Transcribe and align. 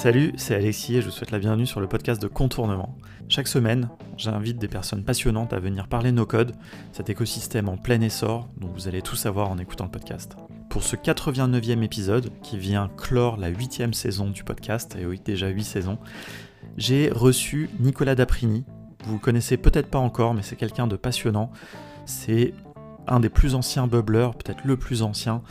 Salut, 0.00 0.32
c'est 0.38 0.54
Alexis 0.54 0.96
et 0.96 1.02
je 1.02 1.08
vous 1.08 1.12
souhaite 1.12 1.30
la 1.30 1.38
bienvenue 1.38 1.66
sur 1.66 1.78
le 1.78 1.86
podcast 1.86 2.22
de 2.22 2.26
Contournement. 2.26 2.96
Chaque 3.28 3.48
semaine, 3.48 3.90
j'invite 4.16 4.56
des 4.56 4.66
personnes 4.66 5.04
passionnantes 5.04 5.52
à 5.52 5.60
venir 5.60 5.88
parler 5.88 6.10
no 6.10 6.24
code, 6.24 6.54
cet 6.90 7.10
écosystème 7.10 7.68
en 7.68 7.76
plein 7.76 8.00
essor 8.00 8.48
dont 8.56 8.68
vous 8.68 8.88
allez 8.88 9.02
tout 9.02 9.14
savoir 9.14 9.50
en 9.50 9.58
écoutant 9.58 9.84
le 9.84 9.90
podcast. 9.90 10.36
Pour 10.70 10.84
ce 10.84 10.96
89e 10.96 11.82
épisode, 11.82 12.30
qui 12.42 12.56
vient 12.56 12.90
clore 12.96 13.36
la 13.36 13.48
8 13.48 13.94
saison 13.94 14.30
du 14.30 14.42
podcast, 14.42 14.96
et 14.98 15.04
oui, 15.04 15.20
déjà 15.22 15.48
8 15.48 15.64
saisons, 15.64 15.98
j'ai 16.78 17.10
reçu 17.10 17.68
Nicolas 17.78 18.14
Daprini. 18.14 18.64
Vous 19.04 19.12
le 19.12 19.20
connaissez 19.20 19.58
peut-être 19.58 19.90
pas 19.90 19.98
encore, 19.98 20.32
mais 20.32 20.40
c'est 20.40 20.56
quelqu'un 20.56 20.86
de 20.86 20.96
passionnant. 20.96 21.50
C'est 22.06 22.54
un 23.06 23.20
des 23.20 23.28
plus 23.28 23.54
anciens 23.54 23.86
bubblers, 23.86 24.34
peut-être 24.34 24.64
le 24.64 24.76
plus 24.76 25.02
ancien, 25.02 25.42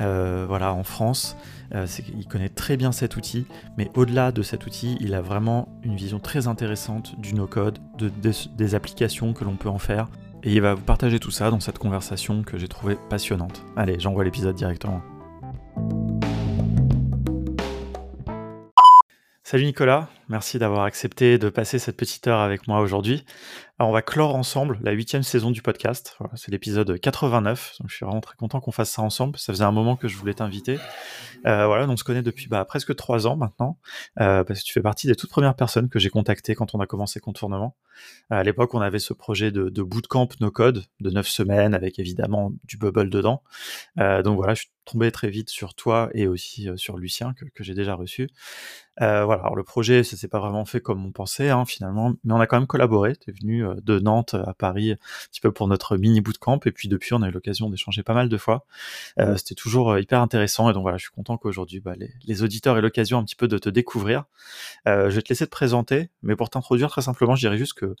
euh, 0.00 0.44
voilà, 0.46 0.72
en 0.72 0.84
France. 0.84 1.36
Euh, 1.74 1.86
il 2.16 2.26
connaît 2.26 2.48
très 2.48 2.76
bien 2.76 2.92
cet 2.92 3.16
outil, 3.16 3.46
mais 3.76 3.90
au-delà 3.94 4.32
de 4.32 4.42
cet 4.42 4.66
outil, 4.66 4.96
il 5.00 5.14
a 5.14 5.20
vraiment 5.20 5.68
une 5.82 5.96
vision 5.96 6.18
très 6.18 6.46
intéressante 6.46 7.18
du 7.18 7.34
no-code, 7.34 7.78
de, 7.98 8.10
des 8.56 8.74
applications 8.74 9.32
que 9.32 9.44
l'on 9.44 9.56
peut 9.56 9.68
en 9.68 9.78
faire. 9.78 10.08
Et 10.42 10.52
il 10.52 10.60
va 10.60 10.74
vous 10.74 10.82
partager 10.82 11.18
tout 11.18 11.30
ça 11.30 11.50
dans 11.50 11.60
cette 11.60 11.78
conversation 11.78 12.42
que 12.42 12.58
j'ai 12.58 12.68
trouvée 12.68 12.98
passionnante. 13.08 13.64
Allez, 13.76 13.98
j'envoie 13.98 14.24
l'épisode 14.24 14.54
directement. 14.54 15.00
Salut 19.42 19.64
Nicolas, 19.64 20.08
merci 20.28 20.58
d'avoir 20.58 20.84
accepté 20.84 21.38
de 21.38 21.48
passer 21.48 21.78
cette 21.78 21.96
petite 21.96 22.26
heure 22.26 22.40
avec 22.40 22.66
moi 22.68 22.80
aujourd'hui. 22.80 23.24
Alors 23.80 23.90
on 23.90 23.92
va 23.92 24.02
clore 24.02 24.36
ensemble 24.36 24.78
la 24.82 24.92
huitième 24.92 25.24
saison 25.24 25.50
du 25.50 25.60
podcast. 25.60 26.16
c'est 26.36 26.52
l'épisode 26.52 26.96
89. 27.00 27.74
Donc 27.80 27.90
je 27.90 27.96
suis 27.96 28.06
vraiment 28.06 28.20
très 28.20 28.36
content 28.36 28.60
qu'on 28.60 28.70
fasse 28.70 28.90
ça 28.90 29.02
ensemble. 29.02 29.36
Ça 29.36 29.52
faisait 29.52 29.64
un 29.64 29.72
moment 29.72 29.96
que 29.96 30.06
je 30.06 30.16
voulais 30.16 30.34
t'inviter. 30.34 30.78
Euh, 31.44 31.66
voilà, 31.66 31.88
on 31.88 31.96
se 31.96 32.04
connaît 32.04 32.22
depuis 32.22 32.46
bah, 32.46 32.64
presque 32.64 32.94
trois 32.94 33.26
ans 33.26 33.36
maintenant, 33.36 33.80
euh, 34.20 34.44
parce 34.44 34.60
que 34.60 34.64
tu 34.64 34.72
fais 34.72 34.80
partie 34.80 35.08
des 35.08 35.16
toutes 35.16 35.30
premières 35.30 35.56
personnes 35.56 35.88
que 35.88 35.98
j'ai 35.98 36.08
contactées 36.08 36.54
quand 36.54 36.72
on 36.76 36.78
a 36.78 36.86
commencé 36.86 37.18
Contournement. 37.18 37.76
à 38.30 38.44
l'époque, 38.44 38.74
on 38.74 38.80
avait 38.80 39.00
ce 39.00 39.12
projet 39.12 39.50
de, 39.50 39.68
de 39.70 39.82
bootcamp 39.82 40.28
no 40.40 40.52
code 40.52 40.84
de 41.00 41.10
neuf 41.10 41.26
semaines 41.26 41.74
avec 41.74 41.98
évidemment 41.98 42.52
du 42.64 42.76
bubble 42.76 43.10
dedans. 43.10 43.42
Euh, 43.98 44.22
donc 44.22 44.36
voilà, 44.36 44.54
je 44.54 44.60
suis 44.60 44.70
tombé 44.84 45.10
très 45.10 45.30
vite 45.30 45.50
sur 45.50 45.74
toi 45.74 46.10
et 46.14 46.28
aussi 46.28 46.68
sur 46.76 46.96
Lucien 46.96 47.34
que, 47.34 47.64
j'ai 47.64 47.74
déjà 47.74 47.94
reçu. 47.94 48.28
Voilà, 48.98 49.50
le 49.54 49.64
projet, 49.64 50.04
ça 50.14 50.20
s'est 50.20 50.28
pas 50.28 50.40
vraiment 50.40 50.64
fait 50.64 50.80
comme 50.80 51.04
on 51.04 51.12
pensait 51.12 51.50
hein, 51.50 51.64
finalement, 51.64 52.14
mais 52.24 52.32
on 52.32 52.40
a 52.40 52.46
quand 52.46 52.58
même 52.58 52.66
collaboré. 52.66 53.16
Tu 53.16 53.30
es 53.30 53.32
venu 53.32 53.66
euh, 53.66 53.74
de 53.82 53.98
Nantes 53.98 54.34
à 54.34 54.54
Paris 54.54 54.92
un 54.92 54.96
petit 55.30 55.40
peu 55.40 55.52
pour 55.52 55.68
notre 55.68 55.96
mini 55.96 56.20
bootcamp, 56.20 56.60
et 56.64 56.72
puis 56.72 56.88
depuis, 56.88 57.14
on 57.14 57.22
a 57.22 57.28
eu 57.28 57.32
l'occasion 57.32 57.68
d'échanger 57.68 58.02
pas 58.02 58.14
mal 58.14 58.28
de 58.28 58.36
fois. 58.36 58.64
Euh, 59.18 59.36
C'était 59.36 59.54
toujours 59.54 59.92
euh, 59.92 60.00
hyper 60.00 60.20
intéressant, 60.20 60.70
et 60.70 60.72
donc 60.72 60.82
voilà, 60.82 60.98
je 60.98 61.04
suis 61.04 61.12
content 61.12 61.36
qu'aujourd'hui, 61.36 61.80
bah, 61.80 61.94
les, 61.96 62.10
les, 62.24 62.42
auditeurs 62.42 62.78
aient 62.78 62.82
l'occasion 62.82 63.18
un 63.18 63.24
petit 63.24 63.36
peu 63.36 63.48
de 63.48 63.58
te 63.58 63.68
découvrir. 63.68 64.24
Euh, 64.86 65.10
je 65.10 65.16
vais 65.16 65.22
te 65.22 65.28
laisser 65.28 65.46
te 65.46 65.50
présenter, 65.50 66.10
mais 66.22 66.36
pour 66.36 66.50
t'introduire 66.50 66.90
très 66.90 67.02
simplement, 67.02 67.34
je 67.34 67.40
dirais 67.40 67.58
juste 67.58 67.74
que 67.74 67.94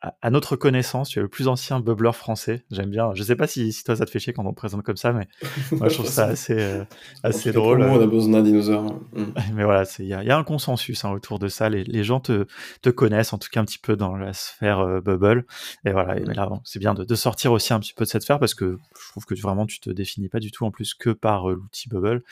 à, 0.00 0.30
notre 0.30 0.54
connaissance, 0.54 1.08
tu 1.08 1.18
es 1.18 1.22
le 1.22 1.28
plus 1.28 1.48
ancien 1.48 1.80
bubbler 1.80 2.12
français. 2.12 2.64
J'aime 2.70 2.90
bien. 2.90 3.12
Je 3.14 3.22
sais 3.24 3.34
pas 3.34 3.48
si, 3.48 3.72
si, 3.72 3.82
toi 3.82 3.96
ça 3.96 4.06
te 4.06 4.10
fait 4.10 4.20
chier 4.20 4.32
quand 4.32 4.46
on 4.46 4.52
te 4.52 4.56
présente 4.56 4.84
comme 4.84 4.96
ça, 4.96 5.12
mais 5.12 5.26
moi 5.72 5.88
je 5.88 5.94
trouve 5.94 6.06
ça 6.06 6.26
assez, 6.26 6.56
euh, 6.56 6.84
assez 7.24 7.50
drôle. 7.50 7.82
on 7.82 8.00
a 8.00 8.06
besoin 8.06 8.34
d'un 8.34 8.42
dinosaure. 8.42 8.84
Mm. 9.12 9.24
Mais 9.54 9.64
voilà, 9.64 9.84
il 9.98 10.06
y 10.06 10.14
a, 10.14 10.22
y 10.22 10.30
a, 10.30 10.38
un 10.38 10.44
consensus 10.44 11.04
hein, 11.04 11.10
autour 11.10 11.40
de 11.40 11.48
ça. 11.48 11.68
Les, 11.68 11.82
les, 11.82 12.04
gens 12.04 12.20
te, 12.20 12.46
te 12.80 12.90
connaissent, 12.90 13.32
en 13.32 13.38
tout 13.38 13.48
cas 13.50 13.60
un 13.60 13.64
petit 13.64 13.78
peu 13.78 13.96
dans 13.96 14.16
la 14.16 14.32
sphère 14.32 14.78
euh, 14.78 15.00
bubble. 15.00 15.46
Et 15.84 15.90
voilà, 15.90 16.16
et, 16.16 16.24
mais 16.24 16.34
là, 16.34 16.46
bon, 16.46 16.60
c'est 16.62 16.78
bien 16.78 16.94
de, 16.94 17.04
de, 17.04 17.14
sortir 17.16 17.50
aussi 17.50 17.72
un 17.72 17.80
petit 17.80 17.94
peu 17.94 18.04
de 18.04 18.08
cette 18.08 18.22
sphère 18.22 18.38
parce 18.38 18.54
que 18.54 18.78
je 19.00 19.08
trouve 19.10 19.24
que 19.24 19.34
vraiment 19.34 19.66
tu 19.66 19.80
te 19.80 19.90
définis 19.90 20.28
pas 20.28 20.38
du 20.38 20.52
tout 20.52 20.64
en 20.64 20.70
plus 20.70 20.94
que 20.94 21.10
par 21.10 21.50
euh, 21.50 21.54
l'outil 21.54 21.88
bubble. 21.88 22.22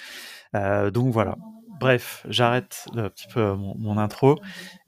Donc 0.92 1.12
voilà. 1.12 1.36
Bref, 1.78 2.27
j'arrête 2.28 2.86
un 2.94 3.08
petit 3.08 3.27
peu 3.32 3.55
mon, 3.55 3.77
mon 3.77 3.98
intro. 3.98 4.38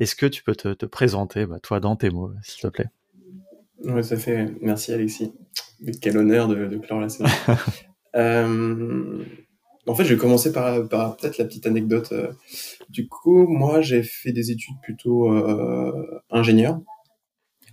Est-ce 0.01 0.15
que 0.15 0.27
tu 0.27 0.43
peux 0.43 0.55
te, 0.55 0.73
te 0.73 0.87
présenter, 0.87 1.47
bah, 1.47 1.61
toi, 1.61 1.81
dans 1.81 1.97
tes 1.97 2.11
mots, 2.11 2.33
s'il 2.43 2.63
te 2.63 2.69
plaît? 2.69 2.89
Oui, 3.85 4.03
ça 4.03 4.17
fait. 4.17 4.55
Merci, 4.61 4.93
Alexis. 4.93 5.33
Quel 6.01 6.19
honneur 6.19 6.49
de, 6.49 6.67
de 6.67 6.77
clore 6.79 7.01
la 7.01 7.09
série. 7.09 7.31
euh, 8.17 9.25
en 9.87 9.95
fait, 9.95 10.05
je 10.05 10.15
vais 10.15 10.21
commencer 10.21 10.53
par, 10.53 10.89
par 10.89 11.17
peut-être 11.17 11.39
la 11.39 11.45
petite 11.45 11.67
anecdote. 11.67 12.13
Du 12.89 13.09
coup, 13.09 13.47
moi, 13.47 13.81
j'ai 13.81 14.03
fait 14.03 14.33
des 14.33 14.51
études 14.51 14.75
plutôt 14.83 15.33
euh, 15.33 16.21
ingénieur. 16.31 16.81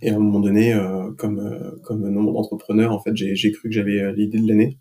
Et 0.02 0.10
à 0.10 0.16
un 0.16 0.18
moment 0.18 0.40
donné, 0.40 0.74
euh, 0.74 1.10
comme, 1.12 1.38
euh, 1.38 1.78
comme 1.82 2.08
nombre 2.08 2.32
d'entrepreneurs, 2.32 2.92
en 2.92 3.00
fait, 3.00 3.14
j'ai 3.14 3.52
cru 3.52 3.68
que 3.68 3.74
j'avais 3.74 4.12
l'idée 4.14 4.38
de 4.38 4.48
l'année. 4.48 4.78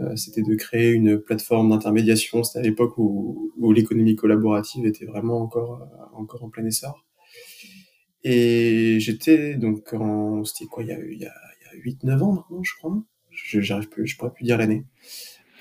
Euh, 0.00 0.16
c'était 0.16 0.42
de 0.42 0.54
créer 0.54 0.92
une 0.92 1.18
plateforme 1.18 1.70
d'intermédiation. 1.70 2.42
C'était 2.42 2.60
à 2.60 2.62
l'époque 2.62 2.96
où, 2.98 3.52
où 3.58 3.72
l'économie 3.72 4.16
collaborative 4.16 4.86
était 4.86 5.04
vraiment 5.04 5.40
encore, 5.40 5.86
encore 6.14 6.42
en 6.42 6.50
plein 6.50 6.64
essor. 6.64 7.04
Et 8.24 8.98
j'étais 8.98 9.54
donc 9.54 9.92
en... 9.92 10.44
C'était 10.44 10.66
quoi 10.66 10.82
Il 10.82 10.88
y 10.88 10.92
a, 10.92 10.98
il 10.98 11.18
y 11.18 11.26
a, 11.26 11.32
il 11.74 11.88
y 11.88 11.90
a 11.90 12.16
8-9 12.16 12.22
ans 12.22 12.32
maintenant, 12.32 12.62
je 12.62 12.72
crois. 12.78 13.02
Je 13.30 13.60
j'arrive 13.60 13.88
plus, 13.88 14.06
je 14.06 14.16
pourrais 14.16 14.32
plus 14.32 14.44
dire 14.44 14.56
l'année. 14.56 14.84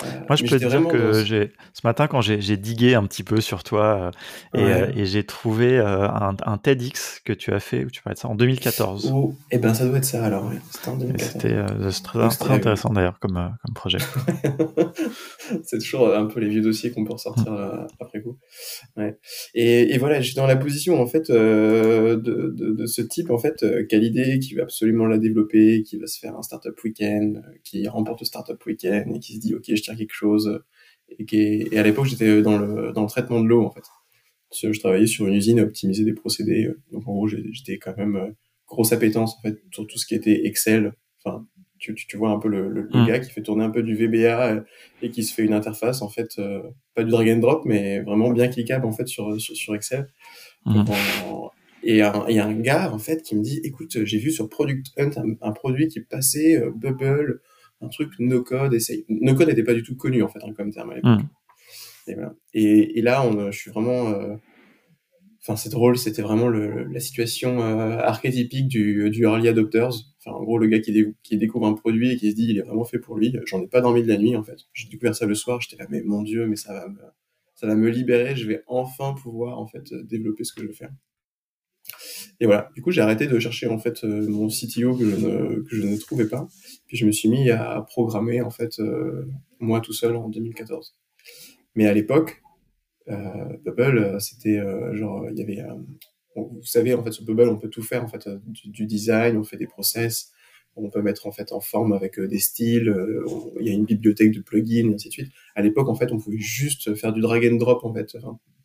Euh, 0.03 0.07
Moi, 0.27 0.35
je 0.35 0.43
peux 0.43 0.59
te 0.59 0.65
dire 0.65 0.87
que 0.87 1.23
j'ai 1.23 1.51
ce 1.73 1.81
matin, 1.85 2.07
quand 2.07 2.21
j'ai 2.21 2.57
digué 2.57 2.95
un 2.95 3.05
petit 3.05 3.23
peu 3.23 3.41
sur 3.41 3.63
toi 3.63 4.11
euh, 4.55 4.59
et, 4.59 4.63
euh, 4.63 4.91
et 4.95 5.05
j'ai 5.05 5.23
trouvé 5.23 5.77
euh, 5.77 6.07
un, 6.07 6.35
un 6.45 6.57
TEDx 6.57 7.21
que 7.23 7.33
tu 7.33 7.53
as 7.53 7.59
fait, 7.59 7.85
où 7.85 7.89
tu 7.89 8.01
parlais 8.01 8.15
de 8.15 8.19
ça 8.19 8.27
en 8.27 8.35
2014. 8.35 9.11
Oh, 9.13 9.33
eh 9.51 9.57
ben, 9.57 9.73
ça 9.73 9.85
doit 9.85 9.97
être 9.97 10.05
ça 10.05 10.25
alors. 10.25 10.45
Ouais. 10.47 10.57
C'était 10.71 10.89
en 10.89 10.95
Et 10.95 11.05
2014. 11.05 11.93
C'était 11.93 12.37
très, 12.37 12.53
intéressant 12.53 12.89
d'ailleurs 12.89 13.19
comme, 13.19 13.55
comme 13.63 13.73
projet. 13.73 13.99
c'est 15.63 15.79
toujours 15.79 16.13
un 16.13 16.25
peu 16.25 16.39
les 16.39 16.49
vieux 16.49 16.61
dossiers 16.61 16.91
qu'on 16.91 17.05
peut 17.05 17.13
ressortir 17.13 17.53
euh, 17.53 17.85
après 17.99 18.21
coup. 18.21 18.37
Ouais. 18.97 19.17
Et, 19.53 19.93
et 19.93 19.97
voilà, 19.97 20.19
j'étais 20.21 20.41
dans 20.41 20.47
la 20.47 20.57
position 20.57 21.01
en 21.01 21.07
fait 21.07 21.31
de, 21.31 22.15
de, 22.15 22.73
de 22.73 22.85
ce 22.85 23.01
type 23.01 23.29
en 23.31 23.37
fait 23.37 23.65
qui 23.87 23.95
a 23.95 23.97
l'idée, 23.97 24.39
qui 24.39 24.55
veut 24.55 24.63
absolument 24.63 25.05
la 25.05 25.17
développer, 25.17 25.83
qui 25.83 25.97
va 25.97 26.07
se 26.07 26.19
faire 26.19 26.35
un 26.37 26.41
startup 26.41 26.81
week-end, 26.83 27.33
qui 27.63 27.87
remporte 27.87 28.21
le 28.21 28.25
startup 28.25 28.63
week-end 28.65 29.05
et 29.13 29.19
qui 29.19 29.35
se 29.35 29.39
dit 29.39 29.55
ok, 29.55 29.63
je 29.67 29.84
tiens 29.85 29.95
quelque 29.95 30.13
chose. 30.13 30.61
Et, 31.19 31.25
qui 31.25 31.37
est- 31.37 31.73
et 31.73 31.77
à 31.79 31.83
l'époque, 31.83 32.05
j'étais 32.05 32.41
dans 32.41 32.57
le 32.57 32.91
dans 32.93 33.03
le 33.03 33.07
traitement 33.09 33.39
de 33.41 33.47
l'eau 33.47 33.63
en 33.65 33.71
fait. 33.71 33.83
Je 34.53 34.79
travaillais 34.79 35.07
sur 35.07 35.27
une 35.27 35.33
usine 35.35 35.59
à 35.59 35.63
optimiser 35.63 36.03
des 36.05 36.13
procédés. 36.13 36.65
euh, 36.65 36.79
Donc 36.91 37.07
en 37.07 37.13
gros, 37.13 37.27
j'étais 37.27 37.77
quand 37.77 37.95
même 37.97 38.15
euh, 38.15 38.29
grosse 38.67 38.91
appétence 38.93 39.35
en 39.37 39.41
fait 39.41 39.57
sur 39.71 39.85
tout 39.87 39.97
ce 39.97 40.05
qui 40.05 40.15
était 40.15 40.45
Excel. 40.47 40.93
Enfin, 41.23 41.45
tu, 41.77 41.93
tu, 41.93 42.15
vois 42.17 42.29
un 42.31 42.39
peu 42.39 42.47
le, 42.47 42.69
le, 42.69 42.81
le 42.83 43.01
Mm. 43.03 43.07
gars 43.07 43.19
qui 43.19 43.31
fait 43.31 43.41
tourner 43.41 43.63
un 43.65 43.69
peu 43.69 43.83
du 43.83 43.95
VBA 43.95 44.53
euh, 44.53 44.61
et 45.01 45.09
qui 45.11 45.23
se 45.23 45.33
fait 45.33 45.43
une 45.43 45.53
interface 45.53 46.01
en 46.01 46.09
fait 46.09 46.29
euh, 46.39 46.61
pas 46.95 47.03
du 47.03 47.11
drag 47.11 47.29
and 47.29 47.39
drop 47.39 47.63
mais 47.65 47.99
vraiment 48.01 48.31
bien 48.31 48.47
cliquable 48.47 48.85
en 48.85 48.91
fait 48.93 49.07
sur 49.07 49.39
sur, 49.41 49.55
sur 49.55 49.75
Excel. 49.75 50.07
En- 50.65 51.51
et 51.83 52.01
un, 52.01 52.25
et 52.27 52.39
un 52.39 52.53
gars 52.53 52.91
en 52.91 52.97
fait 52.97 53.21
qui 53.21 53.35
me 53.35 53.43
dit 53.43 53.59
écoute 53.63 54.03
j'ai 54.05 54.17
vu 54.17 54.31
sur 54.31 54.49
Product 54.49 54.87
Hunt 54.97 55.11
un, 55.17 55.35
un 55.47 55.51
produit 55.51 55.87
qui 55.87 55.99
passait 55.99 56.55
euh, 56.57 56.71
Bubble 56.71 57.41
un 57.85 57.89
truc 57.89 58.11
no 58.19 58.43
code 58.43 58.73
essaye 58.73 59.05
no 59.09 59.33
code 59.35 59.47
n'était 59.49 59.63
pas 59.63 59.73
du 59.73 59.83
tout 59.83 59.95
connu 59.95 60.21
en 60.23 60.27
fait 60.27 60.39
hein, 60.43 60.53
comme 60.55 60.71
terme 60.71 60.91
à 60.91 60.95
l'époque 60.95 61.19
Mhm. 61.19 61.27
et, 62.07 62.13
voilà. 62.15 62.35
et, 62.53 62.99
et 62.99 63.01
là 63.01 63.25
on, 63.25 63.51
je 63.51 63.57
suis 63.57 63.71
vraiment 63.71 64.09
euh, 64.09 64.35
Enfin, 65.47 65.55
c'est 65.57 65.69
drôle, 65.69 65.95
c'était 65.95 66.23
vraiment 66.23 66.47
le, 66.47 66.85
la 66.85 66.99
situation 66.99 67.61
euh, 67.61 67.99
archétypique 67.99 68.67
du, 68.67 69.11
du 69.11 69.21
early 69.25 69.47
adopters. 69.47 69.91
Enfin, 70.19 70.35
en 70.35 70.43
gros, 70.43 70.57
le 70.57 70.65
gars 70.65 70.79
qui, 70.79 70.91
dé- 70.91 71.13
qui 71.21 71.37
découvre 71.37 71.67
un 71.67 71.73
produit 71.73 72.09
et 72.13 72.17
qui 72.17 72.31
se 72.31 72.35
dit 72.35 72.47
il 72.49 72.57
est 72.57 72.63
vraiment 72.63 72.83
fait 72.83 72.97
pour 72.97 73.15
lui. 73.15 73.35
J'en 73.45 73.61
ai 73.61 73.67
pas 73.67 73.79
dormi 73.81 74.01
de 74.01 74.07
la 74.07 74.17
nuit 74.17 74.35
en 74.35 74.41
fait. 74.43 74.57
J'ai 74.73 74.89
découvert 74.89 75.15
ça 75.15 75.27
le 75.27 75.35
soir. 75.35 75.61
J'étais 75.61 75.75
là, 75.81 75.85
mais 75.91 76.01
mon 76.01 76.23
dieu, 76.23 76.47
mais 76.47 76.55
ça 76.55 76.73
va 76.73 76.87
me, 76.87 76.97
ça 77.53 77.67
va 77.67 77.75
me 77.75 77.87
libérer. 77.91 78.35
Je 78.35 78.47
vais 78.47 78.63
enfin 78.65 79.13
pouvoir 79.21 79.59
en 79.59 79.67
fait 79.67 79.83
euh, 79.91 80.01
développer 80.03 80.43
ce 80.45 80.53
que 80.53 80.63
je 80.63 80.67
veux 80.67 80.73
faire. 80.73 80.89
Et 82.39 82.45
voilà. 82.45 82.69
Du 82.75 82.81
coup, 82.81 82.91
j'ai 82.91 83.01
arrêté 83.01 83.27
de 83.27 83.39
chercher 83.39 83.67
en 83.67 83.77
fait 83.77 84.03
euh, 84.03 84.27
mon 84.27 84.47
CTO 84.47 84.95
que 84.95 85.09
je 85.09 85.15
ne 85.15 85.61
que 85.61 85.75
je 85.75 85.81
ne 85.81 85.97
trouvais 85.97 86.27
pas. 86.27 86.47
Puis 86.87 86.97
je 86.97 87.05
me 87.05 87.11
suis 87.11 87.29
mis 87.29 87.49
à 87.49 87.81
programmer 87.87 88.41
en 88.41 88.49
fait 88.49 88.79
euh, 88.79 89.25
moi 89.59 89.79
tout 89.79 89.93
seul 89.93 90.15
en 90.15 90.29
2014. 90.29 90.95
Mais 91.75 91.87
à 91.87 91.93
l'époque, 91.93 92.41
euh, 93.09 93.57
Bubble, 93.63 94.19
c'était 94.19 94.59
genre 94.93 95.27
il 95.31 95.37
y 95.37 95.41
avait 95.41 95.63
vous 96.35 96.63
savez 96.63 96.93
en 96.93 97.03
fait 97.03 97.11
sur 97.11 97.23
Bubble 97.23 97.47
on 97.47 97.57
peut 97.57 97.69
tout 97.69 97.83
faire 97.83 98.03
en 98.03 98.07
fait 98.09 98.27
du, 98.47 98.85
design, 98.85 99.37
on 99.37 99.43
fait 99.43 99.55
des 99.55 99.67
process, 99.67 100.31
on 100.75 100.89
peut 100.89 101.01
mettre 101.01 101.27
en 101.27 101.31
fait 101.31 101.53
en 101.53 101.61
forme 101.61 101.93
avec 101.93 102.19
des 102.19 102.39
styles, 102.39 102.93
il 103.61 103.65
y 103.65 103.69
a 103.69 103.73
une 103.73 103.85
bibliothèque 103.85 104.31
de 104.31 104.41
plugins 104.41 104.89
et 104.89 104.93
ainsi 104.93 105.07
de 105.07 105.13
suite. 105.13 105.31
À 105.55 105.61
l'époque 105.61 105.87
en 105.87 105.95
fait 105.95 106.11
on 106.11 106.17
pouvait 106.17 106.37
juste 106.37 106.93
faire 106.95 107.13
du 107.13 107.21
drag 107.21 107.45
and 107.45 107.55
drop 107.55 107.85
en 107.85 107.93
fait, 107.93 108.17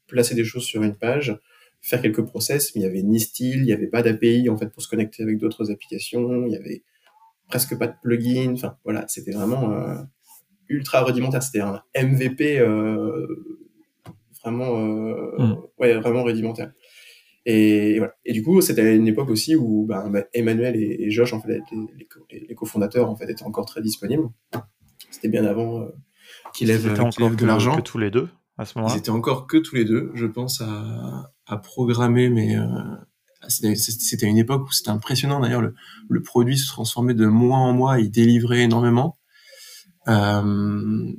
placer 0.09 0.35
des 0.35 0.45
choses 0.45 0.65
sur 0.65 0.83
une 0.83 0.97
page, 0.97 1.39
faire 1.83 2.03
quelques 2.03 2.25
process, 2.25 2.75
mais 2.75 2.83
il 2.83 2.85
y 2.85 2.87
avait 2.87 3.03
ni 3.03 3.21
style, 3.21 3.61
il 3.63 3.67
y 3.67 3.73
avait 3.73 3.87
pas 3.87 4.03
d'API 4.03 4.49
en 4.51 4.57
fait 4.59 4.69
pour 4.73 4.83
se 4.83 4.89
connecter 4.89 5.23
avec 5.23 5.39
d'autres 5.39 5.71
applications, 5.71 6.47
il 6.47 6.53
y 6.53 6.57
avait 6.57 6.83
presque 7.49 7.79
pas 7.79 7.87
de 7.89 7.95
plugins, 8.03 8.53
enfin 8.53 8.77
voilà, 8.85 9.07
c'était 9.09 9.33
vraiment 9.33 9.73
euh, 9.73 9.97
ultra 10.69 11.03
rudimentaire, 11.03 11.43
c'était 11.43 11.61
un 11.61 11.83
MVP 12.01 12.59
euh, 12.59 13.27
vraiment 14.43 14.79
euh, 14.79 15.17
Mm. 15.39 15.57
ouais 15.79 15.95
vraiment 16.01 16.23
rudimentaire. 16.23 16.73
Et, 17.47 17.99
voilà. 17.99 18.15
Et 18.27 18.33
du 18.35 18.43
coup, 18.43 18.61
c'était 18.61 18.83
à 18.83 18.93
une 18.93 19.09
époque 19.09 19.31
aussi 19.31 19.57
où 19.57 19.87
ben, 19.87 20.11
ben, 20.11 20.25
Emmanuel 20.35 20.77
et, 20.77 21.05
et 21.05 21.11
Josh, 21.11 21.33
en 21.33 21.41
fait, 21.41 21.49
les, 21.49 21.61
les, 21.97 22.07
les- 22.31 22.47
les 22.49 22.55
cofondateurs, 22.55 23.09
en 23.09 23.17
fait, 23.17 23.29
étaient 23.31 23.45
encore 23.45 23.65
très 23.65 23.81
disponibles. 23.81 24.29
C'était 25.11 25.29
bien 25.29 25.47
avant 25.47 25.81
euh, 25.81 25.87
qu'il 26.53 26.69
lève, 26.69 26.83
C'était 26.83 26.93
qu'il 26.93 27.01
encore 27.03 27.29
lève 27.29 27.37
que, 27.37 27.41
de 27.43 27.47
l'argent. 27.47 27.77
que 27.77 27.81
tous 27.81 27.97
les 27.99 28.11
deux 28.11 28.29
à 28.61 28.65
ce 28.65 28.79
moment-là 28.79 28.95
Ils 28.95 28.99
étaient 28.99 29.11
encore 29.11 29.47
que 29.47 29.57
tous 29.57 29.75
les 29.75 29.85
deux, 29.85 30.11
je 30.15 30.27
pense, 30.27 30.61
à, 30.61 31.33
à 31.47 31.57
programmer, 31.57 32.29
mais 32.29 32.57
euh, 32.57 32.67
c'était 33.49 34.27
une 34.27 34.39
époque 34.39 34.69
où 34.69 34.73
c'était 34.73 34.91
impressionnant. 34.91 35.41
D'ailleurs, 35.41 35.63
le, 35.63 35.75
le, 36.09 36.23
produit 36.23 36.59
se 36.59 36.69
transformait 36.69 37.15
de 37.15 37.27
mois 37.27 37.59
en 37.59 37.73
mois, 37.73 37.99
il 38.01 38.11
délivrait 38.11 38.61
énormément. 38.61 39.19
Euh, 40.09 41.13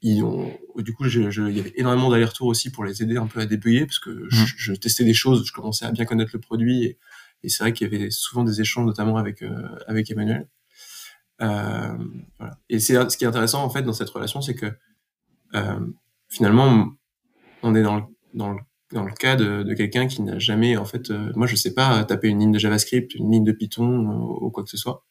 ils 0.00 0.22
ont, 0.22 0.52
du 0.76 0.92
coup, 0.92 1.04
je, 1.04 1.30
je, 1.30 1.42
il 1.42 1.56
y 1.56 1.60
avait 1.60 1.72
énormément 1.76 2.10
d'allers-retours 2.10 2.46
aussi 2.46 2.70
pour 2.70 2.84
les 2.84 3.02
aider 3.02 3.16
un 3.16 3.26
peu 3.26 3.40
à 3.40 3.46
débugger, 3.46 3.86
parce 3.86 3.98
que 3.98 4.26
je, 4.28 4.44
je, 4.56 4.72
testais 4.74 5.04
des 5.04 5.14
choses, 5.14 5.46
je 5.46 5.52
commençais 5.52 5.86
à 5.86 5.92
bien 5.92 6.04
connaître 6.04 6.32
le 6.34 6.40
produit, 6.40 6.84
et, 6.84 6.98
et 7.42 7.48
c'est 7.48 7.62
vrai 7.62 7.72
qu'il 7.72 7.90
y 7.90 7.94
avait 7.94 8.10
souvent 8.10 8.44
des 8.44 8.60
échanges, 8.60 8.86
notamment 8.86 9.16
avec 9.16 9.42
euh, 9.42 9.68
avec 9.86 10.10
Emmanuel. 10.10 10.48
Euh, 11.40 11.96
voilà. 12.38 12.58
Et 12.68 12.80
c'est 12.80 12.94
ce 13.10 13.16
qui 13.16 13.24
est 13.24 13.26
intéressant 13.26 13.64
en 13.64 13.70
fait 13.70 13.82
dans 13.82 13.92
cette 13.92 14.10
relation, 14.10 14.40
c'est 14.40 14.54
que 14.54 14.72
euh, 15.54 15.86
finalement, 16.34 16.88
on 17.62 17.74
est 17.74 17.82
dans 17.82 17.96
le, 17.96 18.02
dans 18.34 18.52
le, 18.52 18.58
dans 18.92 19.04
le 19.04 19.12
cas 19.12 19.36
de, 19.36 19.62
de 19.62 19.74
quelqu'un 19.74 20.06
qui 20.06 20.22
n'a 20.22 20.38
jamais, 20.38 20.76
en 20.76 20.84
fait, 20.84 21.10
euh, 21.10 21.32
moi 21.34 21.46
je 21.46 21.56
sais 21.56 21.74
pas 21.74 22.04
taper 22.04 22.28
une 22.28 22.40
ligne 22.40 22.52
de 22.52 22.58
JavaScript, 22.58 23.14
une 23.14 23.30
ligne 23.30 23.44
de 23.44 23.52
Python 23.52 24.38
ou 24.40 24.50
quoi 24.50 24.64
que 24.64 24.70
ce 24.70 24.76
soit. 24.76 25.04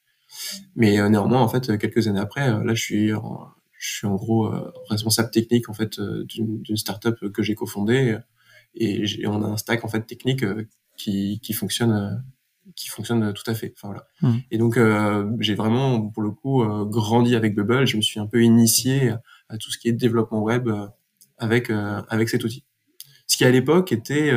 Mais 0.76 0.98
néanmoins, 1.10 1.42
en 1.42 1.48
fait, 1.48 1.78
quelques 1.78 2.08
années 2.08 2.20
après, 2.20 2.48
là, 2.64 2.74
je 2.74 2.82
suis 2.82 3.14
en, 3.14 3.48
je 3.78 3.98
suis 3.98 4.08
en 4.08 4.16
gros 4.16 4.52
responsable 4.90 5.30
technique 5.30 5.70
en 5.70 5.74
fait 5.74 6.00
d'une 6.00 6.76
startup 6.76 7.16
que 7.32 7.44
j'ai 7.44 7.54
cofondée 7.54 8.18
et, 8.76 9.28
on 9.28 9.44
a 9.44 9.48
un 9.48 9.58
stack 9.58 9.86
en 9.86 9.88
fait 9.88 10.02
technique 10.08 10.44
qui, 10.98 11.40
qui 11.42 11.54
fonctionne 11.54 12.24
qui 12.76 12.90
fonctionne 12.90 13.34
tout 13.34 13.50
à 13.50 13.54
fait. 13.54 13.74
Enfin, 13.76 13.90
voilà. 13.90 14.08
Mmh. 14.22 14.40
Et 14.52 14.58
donc, 14.58 14.78
euh, 14.78 15.30
j'ai 15.40 15.56
vraiment, 15.56 16.02
pour 16.02 16.24
le 16.24 16.32
coup, 16.32 16.64
euh, 16.64 16.86
grandi 16.86 17.36
avec 17.36 17.56
Bubble. 17.56 17.86
Je 17.86 17.98
me 17.98 18.02
suis 18.02 18.20
un 18.20 18.28
peu 18.28 18.42
initié 18.42 19.14
à 19.50 19.58
tout 19.58 19.72
ce 19.72 19.78
qui 19.78 19.90
est 19.90 19.94
développement 19.94 20.42
web 20.42 20.68
euh, 20.68 20.88
avec 21.44 21.70
avec 21.70 22.30
cet 22.30 22.44
outil. 22.44 22.64
Ce 23.28 23.38
qui 23.38 23.46
à 23.46 23.52
l'époque 23.52 23.92
était, 23.92 24.32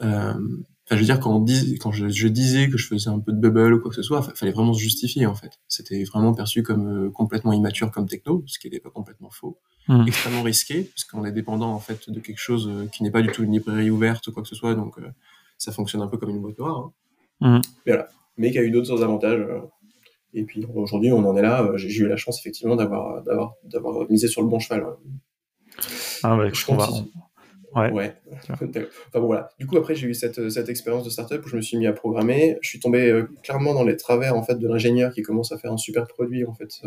je 0.00 0.36
veux 0.90 1.02
dire, 1.02 1.20
quand, 1.20 1.36
on 1.36 1.40
dis, 1.40 1.78
quand 1.78 1.92
je, 1.92 2.08
je, 2.08 2.28
disais 2.28 2.68
que 2.68 2.78
je 2.78 2.86
faisais 2.86 3.10
un 3.10 3.20
peu 3.20 3.32
de 3.32 3.38
Bubble 3.38 3.74
ou 3.74 3.80
quoi 3.80 3.90
que 3.90 3.96
ce 3.96 4.02
soit, 4.02 4.26
il 4.26 4.36
fallait 4.36 4.52
vraiment 4.52 4.72
se 4.72 4.80
justifier 4.80 5.26
en 5.26 5.34
fait. 5.34 5.52
C'était 5.68 6.02
vraiment 6.04 6.34
perçu 6.34 6.62
comme 6.62 7.12
complètement 7.12 7.52
immature 7.52 7.90
comme 7.90 8.08
techno, 8.08 8.42
ce 8.46 8.58
qui 8.58 8.68
n'était 8.68 8.80
pas 8.80 8.90
complètement 8.90 9.30
faux. 9.30 9.58
Mmh. 9.88 10.04
extrêmement 10.06 10.42
risqué 10.42 10.82
parce 10.82 11.04
qu'on 11.04 11.24
est 11.24 11.32
dépendant 11.32 11.72
en 11.72 11.78
fait 11.78 12.10
de 12.10 12.20
quelque 12.20 12.40
chose 12.40 12.70
qui 12.92 13.02
n'est 13.02 13.10
pas 13.10 13.22
du 13.22 13.28
tout 13.28 13.42
une 13.42 13.52
librairie 13.52 13.88
ouverte 13.88 14.26
ou 14.26 14.32
quoi 14.32 14.42
que 14.42 14.48
ce 14.50 14.54
soit 14.54 14.74
donc 14.74 14.98
ça 15.58 15.72
fonctionne 15.72 16.00
un 16.02 16.06
peu 16.06 16.16
comme 16.16 16.30
une 16.30 16.40
boîte 16.40 16.58
noire. 16.58 16.90
Hein. 17.40 17.58
Mmh. 17.58 17.60
Mais, 17.84 17.92
voilà. 17.92 18.08
Mais 18.36 18.50
qui 18.50 18.58
a 18.58 18.62
eu 18.62 18.70
d'autres 18.70 19.02
avantages. 19.02 19.40
Euh. 19.40 19.60
Et 20.34 20.44
puis 20.44 20.64
aujourd'hui, 20.74 21.10
on 21.12 21.26
en 21.26 21.36
est 21.36 21.42
là. 21.42 21.62
Euh, 21.62 21.76
j'ai 21.76 22.02
eu 22.02 22.08
la 22.08 22.16
chance 22.16 22.38
effectivement 22.38 22.76
d'avoir 22.76 23.22
d'avoir 23.24 23.54
d'avoir 23.64 24.08
misé 24.08 24.28
sur 24.28 24.42
le 24.42 24.48
bon 24.48 24.58
cheval. 24.58 24.82
Hein. 24.82 24.96
Ah 26.22 26.36
ouais, 26.36 26.50
je 26.52 26.66
comprends. 26.66 27.06
Ouais. 27.74 27.90
ouais. 27.92 28.14
Enfin 28.48 28.66
bon, 29.14 29.26
voilà. 29.26 29.50
Du 29.58 29.66
coup, 29.66 29.76
après, 29.76 29.94
j'ai 29.94 30.06
eu 30.06 30.14
cette, 30.14 30.50
cette 30.50 30.68
expérience 30.68 31.04
de 31.04 31.10
startup 31.10 31.44
où 31.44 31.48
je 31.48 31.56
me 31.56 31.60
suis 31.60 31.76
mis 31.76 31.86
à 31.86 31.92
programmer. 31.92 32.58
Je 32.62 32.68
suis 32.68 32.80
tombé 32.80 33.10
euh, 33.10 33.28
clairement 33.42 33.74
dans 33.74 33.84
les 33.84 33.96
travers 33.96 34.34
en 34.36 34.42
fait 34.42 34.58
de 34.58 34.66
l'ingénieur 34.66 35.12
qui 35.12 35.22
commence 35.22 35.52
à 35.52 35.58
faire 35.58 35.72
un 35.72 35.76
super 35.76 36.06
produit 36.06 36.44
en 36.44 36.54
fait 36.54 36.80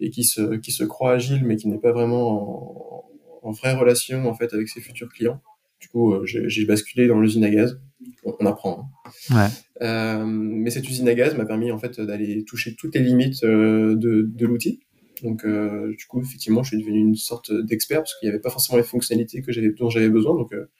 et 0.00 0.10
qui 0.10 0.24
se 0.24 0.56
qui 0.56 0.72
se 0.72 0.82
croit 0.84 1.12
agile 1.12 1.44
mais 1.44 1.56
qui 1.56 1.68
n'est 1.68 1.78
pas 1.78 1.92
vraiment 1.92 3.04
en, 3.42 3.48
en, 3.48 3.50
vraie 3.52 3.74
relation 3.74 4.26
en 4.26 4.34
fait 4.34 4.54
avec 4.54 4.68
ses 4.68 4.80
futurs 4.80 5.10
clients. 5.10 5.40
Du 5.80 5.88
coup, 5.88 6.12
euh, 6.12 6.26
j'ai 6.26 6.64
basculé 6.66 7.08
dans 7.08 7.18
l'usine 7.20 7.42
à 7.44 7.50
gaz. 7.50 7.80
On, 8.24 8.46
apprend. 8.46 8.90
Hein. 9.30 9.34
Ouais. 9.34 9.86
Euh, 9.86 10.24
mais 10.26 10.70
cette 10.70 10.88
usine 10.88 11.08
à 11.08 11.14
gaz 11.14 11.34
m'a 11.36 11.46
permis 11.46 11.72
en 11.72 11.78
fait 11.78 12.00
d'aller 12.00 12.44
toucher 12.44 12.74
toutes 12.76 12.94
les 12.94 13.00
limites 13.00 13.42
euh, 13.44 13.96
de, 13.96 14.28
de 14.30 14.46
l'outil. 14.46 14.80
Donc, 15.22 15.44
euh, 15.44 15.94
du 15.96 16.06
coup, 16.06 16.20
effectivement, 16.20 16.62
je 16.62 16.68
suis 16.68 16.78
devenu 16.78 16.98
une 17.00 17.16
sorte 17.16 17.52
d'expert 17.52 17.98
parce 17.98 18.14
qu'il 18.18 18.28
n'y 18.28 18.32
avait 18.32 18.40
pas 18.40 18.50
forcément 18.50 18.78
les 18.78 18.84
fonctionnalités 18.84 19.42
que 19.42 19.52
j'avais, 19.52 19.70
dont 19.70 19.90
j'avais 19.90 20.08
besoin. 20.08 20.34
Donc, 20.34 20.52
euh, 20.52 20.70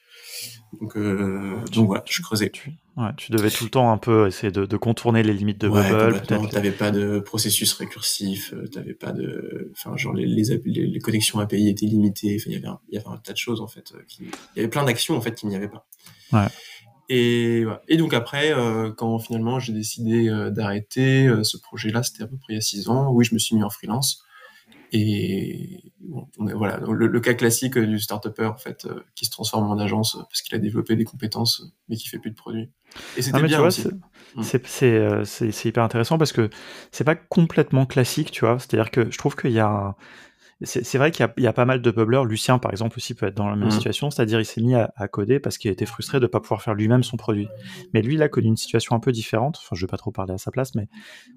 donc, 0.80 0.96
euh, 0.96 1.56
donc 1.72 1.86
voilà, 1.86 2.04
je 2.08 2.22
creusais. 2.22 2.50
Tu, 2.50 2.70
ouais, 2.96 3.10
tu 3.16 3.32
devais 3.32 3.50
tout 3.50 3.64
le 3.64 3.70
temps 3.70 3.90
un 3.90 3.98
peu 3.98 4.26
essayer 4.26 4.52
de, 4.52 4.66
de 4.66 4.76
contourner 4.76 5.22
les 5.22 5.32
limites 5.32 5.60
de 5.60 5.68
ouais, 5.68 5.90
Bubble. 5.90 6.22
Tu 6.26 6.54
n'avais 6.54 6.70
pas 6.70 6.90
de 6.90 7.18
processus 7.20 7.72
récursif, 7.72 8.54
tu 8.70 8.78
n'avais 8.78 8.94
pas 8.94 9.12
de, 9.12 9.72
enfin 9.72 9.96
genre 9.96 10.14
les, 10.14 10.26
les, 10.26 10.44
les, 10.64 10.98
connexions 11.00 11.40
API 11.40 11.68
étaient 11.68 11.86
limitées. 11.86 12.36
Enfin, 12.40 12.50
il 12.50 12.52
y 12.52 12.56
avait 12.56 12.68
un, 12.68 12.78
il 12.88 12.94
y 12.94 12.98
avait 12.98 13.08
un 13.08 13.16
tas 13.18 13.32
de 13.32 13.38
choses 13.38 13.60
en 13.60 13.66
fait. 13.66 13.92
Il 14.20 14.26
y 14.56 14.60
avait 14.60 14.68
plein 14.68 14.84
d'actions 14.84 15.16
en 15.16 15.20
fait 15.20 15.34
qu'il 15.34 15.48
n'y 15.48 15.56
avait 15.56 15.68
pas. 15.68 15.86
Ouais. 16.32 16.46
Et, 17.12 17.66
donc 17.98 18.14
après, 18.14 18.52
euh, 18.52 18.92
quand 18.92 19.18
finalement 19.18 19.58
j'ai 19.58 19.72
décidé 19.72 20.28
euh, 20.28 20.50
d'arrêter 20.50 21.26
euh, 21.26 21.42
ce 21.42 21.56
projet-là, 21.56 22.04
c'était 22.04 22.22
à 22.22 22.28
peu 22.28 22.36
près 22.36 22.52
il 22.52 22.54
y 22.54 22.58
a 22.58 22.60
six 22.60 22.88
ans. 22.88 23.10
Oui, 23.10 23.24
je 23.24 23.34
me 23.34 23.40
suis 23.40 23.56
mis 23.56 23.64
en 23.64 23.70
freelance. 23.70 24.22
Et 24.92 25.92
voilà, 26.36 26.78
le, 26.78 27.20
cas 27.20 27.34
classique 27.34 27.78
du 27.78 27.98
start-upper 27.98 28.46
en 28.46 28.56
fait, 28.56 28.86
euh, 28.86 29.00
qui 29.14 29.24
se 29.24 29.30
transforme 29.30 29.70
en 29.70 29.78
agence 29.78 30.16
parce 30.28 30.42
qu'il 30.42 30.56
a 30.56 30.58
développé 30.58 30.96
des 30.96 31.04
compétences 31.04 31.62
mais 31.88 31.96
qui 31.96 32.08
fait 32.08 32.18
plus 32.18 32.30
de 32.30 32.36
produits. 32.36 32.70
Et 33.16 33.22
c'était 33.22 33.42
bien 33.42 33.60
aussi. 33.60 33.88
Euh, 34.82 35.24
c'est 35.24 35.64
hyper 35.64 35.84
intéressant 35.84 36.18
parce 36.18 36.32
que 36.32 36.50
c'est 36.90 37.04
pas 37.04 37.14
complètement 37.14 37.86
classique, 37.86 38.30
tu 38.30 38.44
vois. 38.44 38.58
C'est-à-dire 38.58 38.90
que 38.90 39.10
je 39.10 39.18
trouve 39.18 39.36
qu'il 39.36 39.52
y 39.52 39.60
a 39.60 39.94
c'est 40.62 40.98
vrai 40.98 41.10
qu'il 41.10 41.26
y, 41.38 41.42
y, 41.42 41.46
a 41.46 41.52
pas 41.52 41.64
mal 41.64 41.80
de 41.80 41.90
bubblers. 41.90 42.24
Lucien, 42.24 42.58
par 42.58 42.70
exemple, 42.70 42.98
aussi 42.98 43.14
peut 43.14 43.26
être 43.26 43.34
dans 43.34 43.48
la 43.48 43.56
même 43.56 43.68
mmh. 43.68 43.72
situation, 43.72 44.10
c'est-à-dire 44.10 44.40
il 44.40 44.44
s'est 44.44 44.60
mis 44.60 44.74
à, 44.74 44.92
à, 44.96 45.08
coder 45.08 45.40
parce 45.40 45.56
qu'il 45.56 45.70
était 45.70 45.86
frustré 45.86 46.18
de 46.18 46.24
ne 46.24 46.28
pas 46.28 46.40
pouvoir 46.40 46.60
faire 46.60 46.74
lui-même 46.74 47.02
son 47.02 47.16
produit. 47.16 47.48
Mais 47.94 48.02
lui, 48.02 48.14
il 48.14 48.22
a 48.22 48.28
connu 48.28 48.48
une 48.48 48.56
situation 48.58 48.94
un 48.94 49.00
peu 49.00 49.10
différente. 49.10 49.58
Enfin, 49.62 49.74
je 49.74 49.86
vais 49.86 49.90
pas 49.90 49.96
trop 49.96 50.10
parler 50.10 50.34
à 50.34 50.38
sa 50.38 50.50
place, 50.50 50.74
mais 50.74 50.88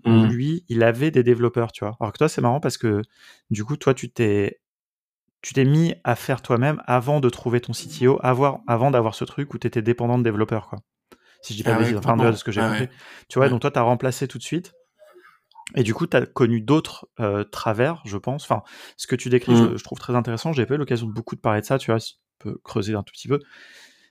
mmh. 0.05 0.25
lui, 0.25 0.65
il 0.67 0.83
avait 0.83 1.09
des 1.09 1.23
développeurs, 1.23 1.71
tu 1.71 1.85
vois. 1.85 1.95
Alors 2.01 2.11
que 2.11 2.17
toi, 2.17 2.27
c'est 2.27 2.41
marrant 2.41 2.59
parce 2.59 2.77
que 2.77 3.01
du 3.49 3.63
coup, 3.63 3.77
toi, 3.77 3.93
tu 3.93 4.11
t'es 4.11 4.59
tu 5.41 5.53
t'es 5.53 5.65
mis 5.65 5.93
à 6.05 6.15
faire 6.15 6.41
toi-même 6.41 6.81
avant 6.85 7.19
de 7.19 7.29
trouver 7.29 7.59
ton 7.59 7.73
CTO, 7.73 8.17
avoir, 8.23 8.61
avant 8.65 8.91
d'avoir 8.91 9.13
ce 9.13 9.25
truc 9.25 9.53
où 9.53 9.57
tu 9.57 9.67
étais 9.67 9.81
dépendant 9.81 10.17
de 10.17 10.23
développeurs, 10.23 10.69
quoi. 10.69 10.79
Si 11.41 11.51
je 11.51 11.57
dis 11.57 11.63
pas 11.63 11.77
ah 11.77 11.97
enfin, 11.97 12.15
de 12.15 12.31
ce 12.37 12.43
que 12.45 12.53
j'ai 12.53 12.61
ah 12.61 12.69
compris. 12.69 12.87
Tu 13.27 13.37
vois, 13.37 13.49
donc 13.49 13.59
toi, 13.59 13.69
tu 13.69 13.77
as 13.77 13.81
remplacé 13.81 14.29
tout 14.29 14.37
de 14.37 14.43
suite. 14.43 14.73
Et 15.75 15.83
du 15.83 15.93
coup, 15.93 16.07
tu 16.07 16.17
as 16.17 16.25
connu 16.25 16.61
d'autres 16.61 17.07
euh, 17.19 17.43
travers, 17.43 18.01
je 18.05 18.17
pense. 18.17 18.43
Enfin, 18.43 18.63
ce 18.97 19.07
que 19.07 19.15
tu 19.15 19.29
décris, 19.29 19.55
je, 19.55 19.63
mmh. 19.63 19.77
je, 19.77 19.83
trouve 19.83 19.99
très 19.99 20.15
intéressant. 20.15 20.53
J'ai 20.53 20.65
pas 20.65 20.75
eu 20.75 20.77
l'occasion 20.77 21.07
de 21.07 21.13
beaucoup 21.13 21.35
de 21.35 21.41
parler 21.41 21.61
de 21.61 21.65
ça, 21.65 21.77
tu 21.77 21.91
vois, 21.91 21.99
si 21.99 22.17
peux 22.43 22.59
creuser 22.63 22.93
un 22.93 23.03
tout 23.03 23.13
petit 23.13 23.27
peu. 23.27 23.39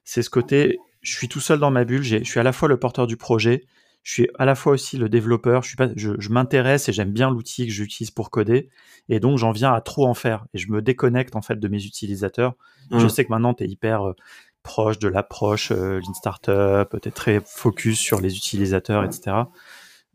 C'est 0.05 0.23
ce 0.23 0.31
côté, 0.31 0.79
je 1.03 1.15
suis 1.15 1.29
tout 1.29 1.41
seul 1.41 1.61
dans 1.61 1.71
ma 1.71 1.85
bulle, 1.85 2.03
je 2.03 2.25
suis 2.25 2.41
à 2.41 2.43
la 2.43 2.53
fois 2.53 2.69
le 2.69 2.79
porteur 2.79 3.07
du 3.07 3.17
projet, 3.17 3.65
je 4.03 4.13
suis 4.13 4.29
à 4.39 4.45
la 4.45 4.55
fois 4.55 4.73
aussi 4.73 4.97
le 4.97 5.09
développeur, 5.09 5.63
je, 5.63 5.69
suis 5.69 5.77
pas, 5.77 5.89
je, 5.95 6.13
je 6.19 6.29
m'intéresse 6.31 6.89
et 6.89 6.93
j'aime 6.93 7.13
bien 7.13 7.31
l'outil 7.31 7.67
que 7.67 7.73
j'utilise 7.73 8.11
pour 8.11 8.31
coder, 8.31 8.69
et 9.09 9.21
donc 9.21 9.39
j'en 9.39 9.53
viens 9.53 9.73
à 9.73 9.81
trop 9.81 10.07
en 10.07 10.15
faire, 10.15 10.47
et 10.55 10.59
je 10.59 10.71
me 10.73 10.83
déconnecte 10.83 11.37
en 11.37 11.43
fait 11.43 11.57
de 11.57 11.69
mes 11.69 11.85
utilisateurs. 11.85 12.55
Mmh. 12.91 12.99
Je 12.99 13.09
sais 13.09 13.25
que 13.25 13.31
maintenant, 13.31 13.55
tu 13.55 13.65
es 13.65 13.69
hyper 13.69 14.09
euh, 14.09 14.17
proche 14.65 14.99
de 14.99 15.09
l'approche 15.09 15.71
euh, 15.71 16.01
Lean 16.01 16.15
Startup, 16.15 16.89
tu 17.01 17.09
es 17.09 17.13
très 17.13 17.41
focus 17.45 17.99
sur 17.99 18.21
les 18.21 18.37
utilisateurs, 18.37 19.05
etc. 19.05 19.37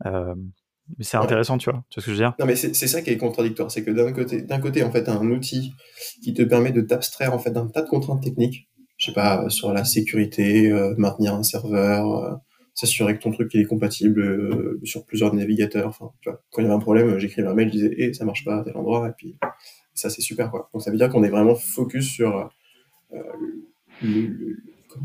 Euh, 0.04 0.34
mais 0.96 1.04
c'est 1.04 1.16
intéressant, 1.16 1.58
tu 1.58 1.70
vois. 1.70 1.84
Tu 1.90 1.96
vois 1.96 2.02
ce 2.02 2.06
que 2.06 2.12
je 2.12 2.16
veux 2.16 2.22
dire? 2.22 2.34
Non, 2.38 2.46
mais 2.46 2.56
c'est 2.56 2.86
ça 2.86 3.02
qui 3.02 3.10
est 3.10 3.18
contradictoire. 3.18 3.70
C'est 3.70 3.84
que 3.84 3.90
d'un 3.90 4.12
côté, 4.12 4.42
d'un 4.42 4.58
côté, 4.58 4.82
en 4.82 4.90
fait, 4.90 5.08
as 5.08 5.12
un 5.12 5.30
outil 5.30 5.74
qui 6.22 6.32
te 6.32 6.42
permet 6.42 6.72
de 6.72 6.80
t'abstraire 6.80 7.34
en 7.34 7.38
fait 7.38 7.50
d'un 7.50 7.66
tas 7.66 7.82
de 7.82 7.88
contraintes 7.88 8.22
techniques. 8.22 8.68
Je 8.96 9.06
sais 9.06 9.12
pas, 9.12 9.48
sur 9.48 9.72
la 9.72 9.84
sécurité, 9.84 10.72
euh, 10.72 10.94
maintenir 10.98 11.34
un 11.34 11.44
serveur, 11.44 12.16
euh, 12.16 12.34
s'assurer 12.74 13.16
que 13.16 13.22
ton 13.22 13.30
truc 13.30 13.52
il 13.54 13.60
est 13.60 13.64
compatible 13.64 14.20
euh, 14.20 14.80
sur 14.82 15.04
plusieurs 15.04 15.32
navigateurs. 15.34 15.88
Enfin, 15.88 16.10
tu 16.20 16.30
vois, 16.30 16.42
quand 16.50 16.62
il 16.62 16.64
y 16.64 16.66
avait 16.66 16.74
un 16.74 16.80
problème, 16.80 17.18
j'écrivais 17.18 17.46
un 17.46 17.54
mail, 17.54 17.68
je 17.68 17.72
disais, 17.72 17.94
eh, 17.96 18.12
ça 18.12 18.24
marche 18.24 18.44
pas 18.44 18.60
à 18.60 18.64
tel 18.64 18.76
endroit, 18.76 19.08
et 19.08 19.12
puis 19.16 19.36
ça 19.94 20.10
c'est 20.10 20.20
super 20.20 20.50
quoi. 20.50 20.68
Donc 20.72 20.82
ça 20.82 20.90
veut 20.90 20.96
dire 20.96 21.08
qu'on 21.10 21.22
est 21.22 21.28
vraiment 21.28 21.54
focus 21.54 22.08
sur 22.08 22.50
le, 24.02 24.56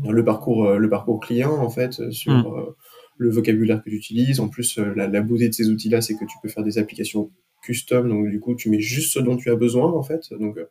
le, 0.08 0.24
parcours, 0.24 0.72
le 0.72 0.88
parcours 0.88 1.20
client 1.20 1.52
en 1.52 1.70
fait, 1.70 2.10
sur 2.10 2.32
mm 2.32 2.74
le 3.16 3.30
vocabulaire 3.30 3.82
que 3.82 3.90
tu 3.90 3.96
utilises. 3.96 4.40
En 4.40 4.48
plus, 4.48 4.78
euh, 4.78 4.92
la, 4.94 5.20
beauté 5.20 5.48
de 5.48 5.54
ces 5.54 5.70
outils-là, 5.70 6.00
c'est 6.00 6.14
que 6.14 6.24
tu 6.24 6.36
peux 6.42 6.48
faire 6.48 6.64
des 6.64 6.78
applications 6.78 7.30
custom. 7.62 8.08
Donc, 8.08 8.28
du 8.28 8.40
coup, 8.40 8.54
tu 8.54 8.70
mets 8.70 8.80
juste 8.80 9.12
ce 9.12 9.20
dont 9.20 9.36
tu 9.36 9.50
as 9.50 9.56
besoin, 9.56 9.92
en 9.92 10.02
fait. 10.02 10.32
Donc, 10.32 10.58
euh, 10.58 10.66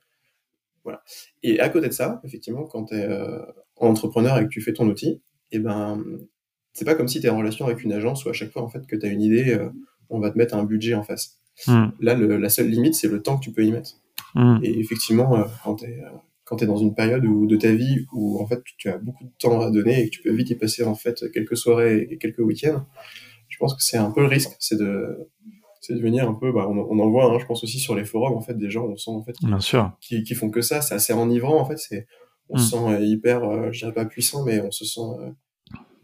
voilà. 0.83 1.03
Et 1.41 1.59
à 1.59 1.69
côté 1.69 1.87
de 1.87 1.93
ça, 1.93 2.21
effectivement, 2.23 2.63
quand 2.63 2.85
tu 2.85 2.95
es 2.95 3.05
euh, 3.05 3.39
entrepreneur 3.77 4.37
et 4.39 4.43
que 4.43 4.49
tu 4.49 4.61
fais 4.61 4.73
ton 4.73 4.87
outil, 4.87 5.21
et 5.51 5.57
eh 5.57 5.59
ben, 5.59 6.03
c'est 6.73 6.85
pas 6.85 6.95
comme 6.95 7.07
si 7.07 7.21
tu 7.21 7.27
es 7.27 7.29
en 7.29 7.37
relation 7.37 7.65
avec 7.65 7.83
une 7.83 7.93
agence 7.93 8.25
où 8.25 8.29
à 8.29 8.33
chaque 8.33 8.51
fois, 8.51 8.63
en 8.63 8.69
fait, 8.69 8.85
que 8.87 8.95
tu 8.95 9.05
as 9.05 9.09
une 9.09 9.21
idée, 9.21 9.55
on 10.09 10.19
va 10.19 10.31
te 10.31 10.37
mettre 10.37 10.55
un 10.55 10.63
budget 10.63 10.95
en 10.95 11.03
face. 11.03 11.39
Hmm. 11.67 11.89
Là, 11.99 12.15
la 12.15 12.49
seule 12.49 12.69
limite, 12.69 12.95
c'est 12.95 13.07
le 13.07 13.21
temps 13.21 13.37
que 13.37 13.43
tu 13.43 13.51
peux 13.51 13.63
y 13.63 13.71
mettre. 13.71 13.91
Hmm. 14.33 14.57
Et 14.63 14.79
effectivement, 14.79 15.45
quand 15.63 15.75
tu 15.75 15.85
es 15.85 16.03
quand 16.45 16.57
tu 16.57 16.63
es 16.63 16.67
dans 16.67 16.77
une 16.77 16.93
période 16.93 17.25
où, 17.25 17.45
de 17.47 17.55
ta 17.55 17.71
vie 17.71 18.05
où 18.13 18.41
en 18.41 18.47
fait 18.47 18.61
tu 18.77 18.89
as 18.89 18.97
beaucoup 18.97 19.23
de 19.23 19.31
temps 19.39 19.61
à 19.61 19.71
donner 19.71 20.01
et 20.01 20.05
que 20.05 20.15
tu 20.15 20.21
peux 20.21 20.33
vite 20.33 20.49
y 20.49 20.55
passer 20.55 20.83
en 20.83 20.95
fait 20.95 21.23
quelques 21.33 21.57
soirées 21.57 22.07
et 22.09 22.17
quelques 22.17 22.39
week-ends, 22.39 22.85
je 23.49 23.57
pense 23.57 23.75
que 23.75 23.83
c'est 23.83 23.97
un 23.97 24.11
peu 24.11 24.21
le 24.21 24.27
risque, 24.27 24.51
c'est 24.59 24.77
de 24.77 25.29
c'est 25.81 25.95
de 25.95 26.01
venir 26.01 26.29
un 26.29 26.33
peu, 26.33 26.53
bah, 26.53 26.65
on, 26.69 26.77
on, 26.77 26.99
en 26.99 27.09
voit, 27.09 27.25
hein, 27.25 27.37
je 27.39 27.45
pense 27.45 27.61
aussi 27.65 27.77
sur 27.77 27.93
les 27.93 28.05
forums 28.05 28.37
en 28.37 28.41
fait 28.41 28.57
des 28.57 28.69
gens, 28.69 28.85
on 28.85 28.95
sent 28.95 29.11
en 29.11 29.21
fait 29.21 29.35
qui, 29.99 30.23
qui, 30.23 30.33
font 30.33 30.49
que 30.49 30.61
ça, 30.61 30.81
c'est 30.81 30.95
assez 30.95 31.11
enivrant 31.11 31.59
en 31.59 31.65
fait, 31.65 31.77
c'est 31.77 32.07
on 32.49 32.57
se 32.57 32.75
mm. 32.75 32.97
sent 32.97 33.05
hyper, 33.05 33.43
euh, 33.43 33.71
je 33.71 33.79
dirais 33.79 33.93
pas 33.93 34.05
puissant, 34.05 34.45
mais 34.45 34.61
on 34.61 34.71
se 34.71 34.85
sent 34.85 35.01
euh, 35.01 35.29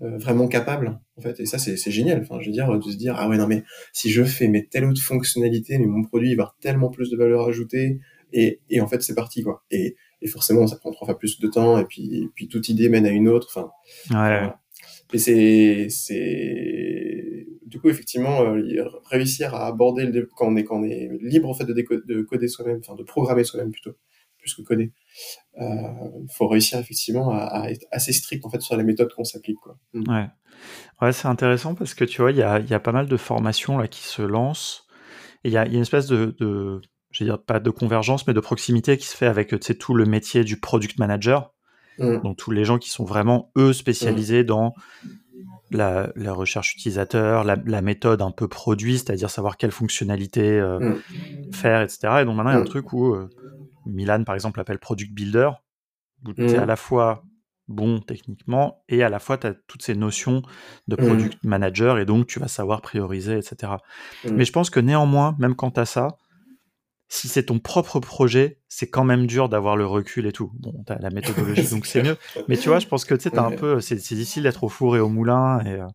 euh, 0.01 0.17
vraiment 0.17 0.49
capable 0.49 0.99
en 1.17 1.21
fait, 1.21 1.39
et 1.39 1.45
ça 1.45 1.57
c'est 1.57 1.91
génial. 1.91 2.19
Enfin, 2.21 2.41
je 2.41 2.47
veux 2.47 2.51
dire 2.51 2.77
de 2.77 2.91
se 2.91 2.97
dire 2.97 3.15
ah 3.17 3.29
ouais 3.29 3.37
non 3.37 3.47
mais 3.47 3.63
si 3.93 4.09
je 4.09 4.23
fais 4.23 4.49
mais 4.49 4.67
telle 4.69 4.85
autre 4.85 5.01
fonctionnalité, 5.01 5.77
mais 5.77 5.85
mon 5.85 6.03
produit 6.03 6.31
il 6.31 6.35
va 6.35 6.43
avoir 6.43 6.57
tellement 6.59 6.89
plus 6.89 7.09
de 7.09 7.15
valeur 7.15 7.47
ajoutée 7.47 7.99
Et, 8.33 8.61
et 8.69 8.81
en 8.81 8.87
fait, 8.87 9.01
c'est 9.01 9.15
parti, 9.15 9.43
quoi. 9.43 9.63
Et, 9.71 9.95
et 10.21 10.27
forcément, 10.27 10.67
ça 10.67 10.75
prend 10.77 10.91
trois 10.91 11.05
fois 11.05 11.17
plus 11.17 11.39
de 11.39 11.47
temps, 11.47 11.79
et 11.79 11.85
puis, 11.85 12.29
puis 12.35 12.47
toute 12.47 12.69
idée 12.69 12.89
mène 12.89 13.05
à 13.05 13.09
une 13.09 13.27
autre. 13.27 13.47
Enfin, 13.49 13.71
ouais. 14.11 14.49
Et 15.11 15.17
c'est, 15.17 15.87
c'est, 15.89 17.47
du 17.65 17.79
coup, 17.79 17.89
effectivement, 17.89 18.41
euh, 18.43 18.83
réussir 19.09 19.55
à 19.55 19.65
aborder 19.65 20.05
le, 20.05 20.29
quand 20.35 20.47
on 20.47 20.55
est, 20.55 20.63
quand 20.63 20.79
on 20.79 20.83
est 20.83 21.09
libre, 21.21 21.49
en 21.49 21.53
fait, 21.53 21.65
de, 21.65 21.73
de 21.73 22.21
coder 22.21 22.47
soi-même, 22.47 22.79
enfin, 22.79 22.95
de 22.95 23.03
programmer 23.03 23.43
soi-même 23.43 23.71
plutôt, 23.71 23.95
plus 24.37 24.53
que 24.53 24.61
coder. 24.61 24.91
Euh, 25.59 25.65
faut 26.31 26.47
réussir, 26.47 26.77
effectivement, 26.77 27.31
à, 27.31 27.45
à, 27.45 27.69
être 27.71 27.87
assez 27.91 28.13
strict, 28.13 28.45
en 28.45 28.49
fait, 28.49 28.61
sur 28.61 28.77
la 28.77 28.83
méthode 28.83 29.11
qu'on 29.13 29.23
s'applique, 29.23 29.57
quoi. 29.57 29.77
Mm. 29.93 30.11
Ouais. 30.11 30.27
Ouais, 31.01 31.13
c'est 31.13 31.27
intéressant 31.27 31.73
parce 31.73 31.93
que 31.93 32.03
tu 32.03 32.21
vois, 32.21 32.31
il 32.31 32.37
y 32.37 32.43
a, 32.43 32.59
y 32.59 32.73
a, 32.73 32.79
pas 32.79 32.91
mal 32.91 33.07
de 33.07 33.17
formations 33.17 33.77
là 33.77 33.87
qui 33.87 34.03
se 34.03 34.21
lancent. 34.21 34.85
Il 35.43 35.51
y 35.51 35.57
a, 35.57 35.65
y 35.65 35.71
a, 35.71 35.75
une 35.75 35.81
espèce 35.81 36.07
de, 36.07 36.35
de 36.39 36.81
je 37.11 37.23
veux 37.23 37.29
dire, 37.29 37.41
pas 37.41 37.59
de 37.59 37.69
convergence, 37.69 38.27
mais 38.27 38.33
de 38.33 38.39
proximité 38.39 38.97
qui 38.97 39.07
se 39.07 39.15
fait 39.15 39.25
avec 39.25 39.53
tout 39.79 39.93
le 39.93 40.05
métier 40.05 40.43
du 40.43 40.59
product 40.59 40.99
manager. 40.99 41.51
Mm. 41.97 42.21
Donc 42.21 42.37
tous 42.37 42.51
les 42.51 42.65
gens 42.65 42.77
qui 42.77 42.89
sont 42.89 43.05
vraiment, 43.05 43.51
eux, 43.57 43.73
spécialisés 43.73 44.43
mm. 44.43 44.47
dans 44.47 44.73
la, 45.71 46.11
la, 46.15 46.33
recherche 46.33 46.73
utilisateur, 46.73 47.43
la, 47.43 47.57
la, 47.65 47.81
méthode 47.81 48.21
un 48.21 48.31
peu 48.31 48.47
produit, 48.47 48.97
c'est-à-dire 48.97 49.29
savoir 49.29 49.57
quelle 49.57 49.71
fonctionnalité 49.71 50.59
euh, 50.59 50.79
mm. 50.79 51.53
faire, 51.53 51.81
etc. 51.81 51.99
Et 52.21 52.25
donc 52.25 52.35
maintenant, 52.35 52.51
il 52.51 52.55
y 52.55 52.57
a 52.57 52.61
un 52.61 52.65
truc 52.65 52.93
où 52.93 53.13
euh, 53.13 53.29
Milan, 53.85 54.23
par 54.23 54.35
exemple, 54.35 54.59
appelle 54.59 54.79
product 54.79 55.11
builder, 55.11 55.49
où 56.25 56.33
tu 56.33 56.45
es 56.45 56.57
à 56.57 56.65
la 56.65 56.75
fois 56.75 57.23
bon 57.67 57.99
techniquement 57.99 58.83
et 58.89 59.03
à 59.03 59.09
la 59.09 59.19
fois 59.19 59.37
tu 59.37 59.45
as 59.45 59.53
toutes 59.67 59.83
ces 59.83 59.93
notions 59.93 60.41
de 60.87 60.95
product 60.95 61.43
manager 61.43 61.99
et 61.99 62.05
donc 62.05 62.25
tu 62.25 62.39
vas 62.39 62.47
savoir 62.47 62.81
prioriser, 62.81 63.37
etc. 63.37 63.73
Mais 64.29 64.43
je 64.43 64.51
pense 64.51 64.71
que 64.71 64.79
néanmoins, 64.79 65.35
même 65.37 65.55
quand 65.55 65.71
tu 65.71 65.79
as 65.79 65.85
ça, 65.85 66.17
si 67.09 67.27
c'est 67.27 67.43
ton 67.43 67.57
propre 67.57 67.99
projet, 67.99 68.59
c'est 68.67 68.87
quand 68.87 69.03
même 69.03 69.25
dur 69.25 69.49
d'avoir 69.49 69.75
le 69.75 69.85
recul 69.85 70.27
et 70.27 70.31
tout. 70.31 70.51
Bon, 70.59 70.83
t'as 70.85 70.99
la 70.99 71.09
méthodologie, 71.09 71.67
donc 71.71 71.87
c'est 71.87 72.03
mieux. 72.03 72.15
Mais 72.47 72.55
tu 72.55 72.69
vois, 72.69 72.77
je 72.77 72.85
pense 72.87 73.03
que 73.03 73.15
tu 73.15 73.23
sais, 73.23 73.31
t'as 73.31 73.43
un 73.43 73.51
peu, 73.51 73.81
c'est 73.81 73.95
difficile 73.95 74.43
d'être 74.43 74.63
au 74.63 74.69
four 74.69 74.95
et 74.95 74.99
au 74.99 75.09
moulin 75.09 75.59
et. 75.65 75.71
Euh, 75.71 75.87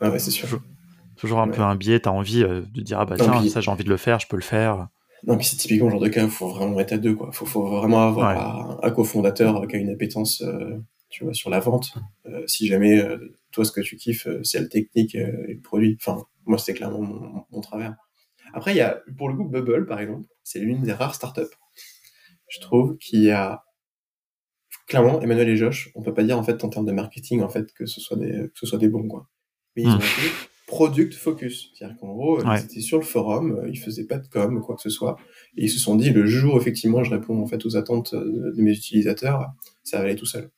ouais, 0.00 0.08
ouais 0.08 0.18
c'est 0.18 0.32
sûr. 0.32 0.48
Toujours, 0.48 0.62
toujours 1.16 1.38
un 1.38 1.48
peu 1.48 1.62
un 1.62 1.76
biais, 1.76 2.00
t'as 2.00 2.10
envie 2.10 2.42
euh, 2.42 2.62
de 2.74 2.82
dire 2.82 2.98
ah 2.98 3.06
bah 3.06 3.14
tiens, 3.16 3.48
ça 3.48 3.60
j'ai 3.60 3.70
envie 3.70 3.84
de 3.84 3.88
le 3.88 3.96
faire, 3.96 4.18
je 4.18 4.26
peux 4.26 4.36
le 4.36 4.42
faire. 4.42 4.88
Non, 5.26 5.36
puis 5.36 5.46
c'est 5.46 5.56
typiquement 5.56 5.86
le 5.86 5.92
genre 5.92 6.00
de 6.00 6.08
cas 6.08 6.22
où 6.24 6.26
il 6.26 6.30
faut 6.30 6.48
vraiment 6.48 6.78
être 6.80 6.92
à 6.92 6.98
deux, 6.98 7.14
quoi. 7.14 7.30
Faut, 7.32 7.46
faut 7.46 7.64
vraiment 7.64 8.08
avoir 8.08 8.84
un, 8.84 8.90
cofondateur 8.90 9.66
qui 9.68 9.76
a 9.76 9.78
une 9.78 9.90
appétence, 9.90 10.42
euh, 10.42 10.76
tu 11.08 11.24
vois, 11.24 11.34
sur 11.34 11.50
la 11.50 11.60
vente. 11.60 11.94
si 12.46 12.66
jamais 12.66 13.02
toi, 13.52 13.64
ce 13.64 13.70
que 13.70 13.80
tu 13.80 13.96
kiffes, 13.96 14.26
c'est 14.42 14.60
la 14.60 14.66
technique 14.66 15.14
et 15.14 15.54
le 15.54 15.60
produit. 15.60 15.96
Enfin, 16.00 16.24
moi, 16.44 16.58
c'était 16.58 16.74
clairement 16.74 17.00
mon, 17.00 17.44
mon 17.50 17.60
travers. 17.60 17.94
Après, 18.56 18.72
il 18.72 18.78
y 18.78 18.80
a, 18.80 19.02
pour 19.18 19.28
le 19.28 19.36
coup, 19.36 19.44
Bubble, 19.44 19.84
par 19.84 20.00
exemple, 20.00 20.26
c'est 20.42 20.60
l'une 20.60 20.80
des 20.80 20.92
rares 20.92 21.14
startups, 21.14 21.42
je 22.48 22.58
trouve, 22.58 22.96
qui 22.96 23.30
a 23.30 23.64
clairement, 24.86 25.20
Emmanuel 25.20 25.50
et 25.50 25.56
Josh, 25.56 25.90
on 25.94 26.00
peut 26.00 26.14
pas 26.14 26.22
dire 26.22 26.38
en 26.38 26.42
fait 26.42 26.64
en 26.64 26.70
termes 26.70 26.86
de 26.86 26.92
marketing 26.92 27.42
en 27.42 27.50
fait 27.50 27.74
que 27.74 27.84
ce 27.86 28.00
soit 28.00 28.16
des 28.16 28.30
que 28.30 28.58
ce 28.58 28.66
soit 28.66 28.78
des 28.78 28.88
bons 28.88 29.06
quoi. 29.08 29.28
Mais 29.74 29.82
ils 29.82 29.88
ont 29.88 29.96
hmm. 29.96 29.96
été 29.96 30.32
product 30.66 31.12
focus, 31.14 31.72
c'est-à-dire 31.74 31.98
qu'en 31.98 32.14
gros 32.14 32.40
ils 32.40 32.64
étaient 32.64 32.80
sur 32.80 32.96
le 32.96 33.04
forum, 33.04 33.62
ils 33.68 33.78
faisaient 33.78 34.06
pas 34.06 34.18
de 34.18 34.28
com 34.28 34.56
ou 34.56 34.60
quoi 34.60 34.76
que 34.76 34.82
ce 34.82 34.90
soit, 34.90 35.16
et 35.56 35.64
ils 35.64 35.70
se 35.70 35.78
sont 35.78 35.96
dit 35.96 36.10
le 36.10 36.24
jour 36.24 36.56
effectivement 36.56 37.04
je 37.04 37.10
réponds 37.10 37.42
en 37.42 37.46
fait 37.46 37.66
aux 37.66 37.76
attentes 37.76 38.14
de 38.14 38.62
mes 38.62 38.72
utilisateurs, 38.72 39.50
ça 39.82 39.98
va 39.98 40.04
aller 40.04 40.16
tout 40.16 40.24
seul. 40.24 40.50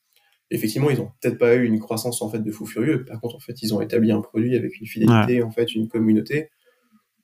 Effectivement, 0.51 0.89
ils 0.89 1.01
ont 1.01 1.11
peut-être 1.21 1.37
pas 1.37 1.55
eu 1.55 1.65
une 1.65 1.79
croissance 1.79 2.21
en 2.21 2.29
fait 2.29 2.39
de 2.39 2.51
fou 2.51 2.65
furieux. 2.65 3.05
Par 3.05 3.19
contre, 3.21 3.35
en 3.35 3.39
fait, 3.39 3.61
ils 3.61 3.71
ont 3.75 3.81
établi 3.81 4.11
un 4.11 4.19
produit 4.19 4.55
avec 4.55 4.79
une 4.79 4.87
fidélité, 4.87 5.43
en 5.43 5.51
fait, 5.51 5.75
une 5.75 5.87
communauté 5.87 6.49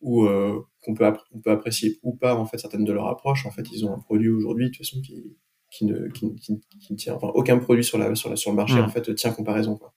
ou 0.05 0.25
euh, 0.25 0.61
qu'on 0.83 0.93
peut, 0.93 1.11
on 1.33 1.39
peut 1.39 1.49
apprécier 1.49 1.99
ou 2.03 2.15
pas 2.15 2.35
en 2.35 2.45
fait 2.45 2.59
certaines 2.59 2.85
de 2.85 2.93
leurs 2.93 3.07
approches. 3.07 3.45
En 3.47 3.51
fait, 3.51 3.63
ils 3.71 3.85
ont 3.85 3.93
un 3.93 3.99
produit 3.99 4.29
aujourd'hui 4.29 4.65
de 4.65 4.69
toute 4.69 4.85
façon 4.85 5.01
qui, 5.01 5.35
qui 5.71 5.85
ne, 5.85 6.07
qui, 6.09 6.31
qui, 6.79 6.95
tient, 6.95 7.15
enfin 7.15 7.31
aucun 7.33 7.57
produit 7.57 7.83
sur 7.83 7.97
la 7.97 8.13
sur 8.13 8.29
la 8.29 8.35
sur 8.35 8.51
le 8.51 8.55
marché 8.55 8.79
en 8.79 8.87
fait 8.87 9.13
tient 9.15 9.31
comparaison 9.31 9.75
quoi. 9.75 9.93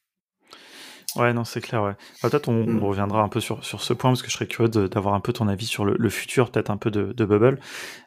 Ouais, 1.16 1.32
non, 1.32 1.42
c'est 1.42 1.62
clair, 1.62 1.82
ouais. 1.82 1.94
Peut-être 2.20 2.48
on, 2.48 2.66
mm. 2.66 2.84
reviendra 2.84 3.22
un 3.22 3.28
peu 3.28 3.40
sur, 3.40 3.64
sur 3.64 3.80
ce 3.80 3.94
point, 3.94 4.10
parce 4.10 4.20
que 4.20 4.28
je 4.28 4.34
serais 4.34 4.46
curieux 4.46 4.68
d'avoir 4.68 5.14
un 5.14 5.20
peu 5.20 5.32
ton 5.32 5.48
avis 5.48 5.64
sur 5.64 5.86
le, 5.86 5.96
le 5.98 6.10
futur, 6.10 6.50
peut-être 6.50 6.70
un 6.70 6.76
peu 6.76 6.90
de, 6.90 7.14
de 7.14 7.24
Bubble. 7.24 7.58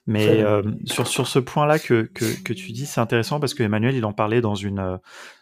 Mais 0.06 0.42
euh, 0.42 0.62
sur, 0.86 1.08
sur 1.08 1.28
ce 1.28 1.40
point-là 1.40 1.80
que, 1.80 2.04
que, 2.04 2.42
que, 2.44 2.54
tu 2.54 2.72
dis, 2.72 2.86
c'est 2.86 3.02
intéressant 3.02 3.40
parce 3.40 3.56
que 3.56 3.64
Emmanuel, 3.64 3.96
il 3.96 4.06
en 4.06 4.14
parlait 4.14 4.40
dans 4.40 4.54
une, 4.54 5.00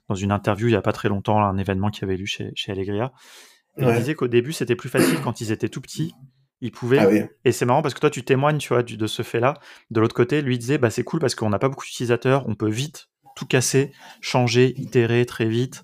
dans 0.07 0.15
une 0.15 0.31
interview 0.31 0.69
il 0.69 0.71
y 0.71 0.77
a 0.77 0.81
pas 0.81 0.93
très 0.93 1.09
longtemps, 1.09 1.37
un 1.43 1.57
événement 1.57 1.89
qu'il 1.89 2.05
avait 2.05 2.15
lu 2.15 2.27
chez, 2.27 2.51
chez 2.55 2.71
Allegria. 2.71 3.11
Il 3.77 3.93
disait 3.93 4.15
qu'au 4.15 4.29
début, 4.29 4.53
c'était 4.53 4.77
plus 4.77 4.89
facile 4.89 5.19
quand 5.21 5.41
ils 5.41 5.51
étaient 5.51 5.69
tout 5.69 5.81
petits 5.81 6.13
il 6.61 6.71
pouvait. 6.71 6.99
Ah 6.99 7.27
et 7.45 7.51
c'est 7.51 7.65
marrant 7.65 7.81
parce 7.81 7.93
que 7.93 7.99
toi, 7.99 8.09
tu 8.09 8.23
témoignes, 8.23 8.57
tu 8.57 8.69
vois, 8.69 8.83
de 8.83 9.07
ce 9.07 9.21
fait-là. 9.21 9.55
De 9.91 9.99
l'autre 9.99 10.15
côté, 10.15 10.41
lui 10.41 10.57
disait, 10.57 10.77
bah, 10.77 10.89
c'est 10.89 11.03
cool 11.03 11.19
parce 11.19 11.35
qu'on 11.35 11.49
n'a 11.49 11.59
pas 11.59 11.69
beaucoup 11.69 11.85
d'utilisateurs, 11.85 12.45
on 12.47 12.55
peut 12.55 12.69
vite 12.69 13.07
tout 13.35 13.45
casser, 13.45 13.91
changer, 14.19 14.73
itérer 14.77 15.25
très 15.25 15.45
vite, 15.45 15.83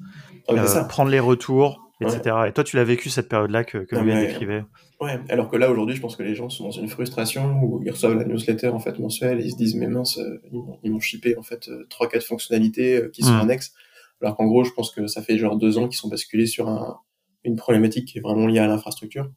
ah 0.49 0.53
euh, 0.53 0.83
prendre 0.83 1.09
les 1.09 1.21
retours, 1.21 1.89
etc. 2.01 2.35
Et 2.47 2.51
toi, 2.51 2.65
tu 2.65 2.75
l'as 2.75 2.83
vécu 2.83 3.09
cette 3.09 3.29
période-là 3.29 3.63
que, 3.63 3.77
que 3.77 3.95
lui 3.95 4.13
décrivait. 4.13 4.65
Ouais, 4.99 5.19
alors 5.29 5.49
que 5.49 5.55
là, 5.55 5.71
aujourd'hui, 5.71 5.95
je 5.95 6.01
pense 6.01 6.15
que 6.17 6.23
les 6.23 6.35
gens 6.35 6.49
sont 6.49 6.65
dans 6.65 6.71
une 6.71 6.87
frustration 6.89 7.61
où 7.61 7.81
ils 7.83 7.91
reçoivent 7.91 8.15
la 8.15 8.25
newsletter, 8.25 8.69
en 8.69 8.79
fait, 8.79 8.99
mensuelle, 8.99 9.39
et 9.39 9.45
ils 9.45 9.51
se 9.51 9.57
disent, 9.57 9.75
mais 9.75 9.87
mince, 9.87 10.17
euh, 10.17 10.41
ils 10.83 10.91
m'ont 10.91 10.99
shippé, 10.99 11.37
en 11.37 11.43
fait, 11.43 11.69
euh, 11.69 11.85
trois, 11.89 12.09
quatre 12.09 12.25
fonctionnalités 12.25 13.01
qui 13.13 13.23
sont 13.23 13.33
mmh. 13.33 13.41
annexes. 13.41 13.73
Alors 14.21 14.35
qu'en 14.35 14.45
gros, 14.45 14.63
je 14.63 14.71
pense 14.71 14.91
que 14.91 15.07
ça 15.07 15.21
fait 15.21 15.37
genre 15.37 15.57
deux 15.57 15.77
ans 15.77 15.87
qu'ils 15.87 15.97
sont 15.97 16.09
basculés 16.09 16.47
sur 16.47 16.67
un, 16.69 16.99
une 17.45 17.55
problématique 17.55 18.07
qui 18.07 18.17
est 18.17 18.21
vraiment 18.21 18.47
liée 18.47 18.59
à 18.59 18.67
l'infrastructure. 18.67 19.29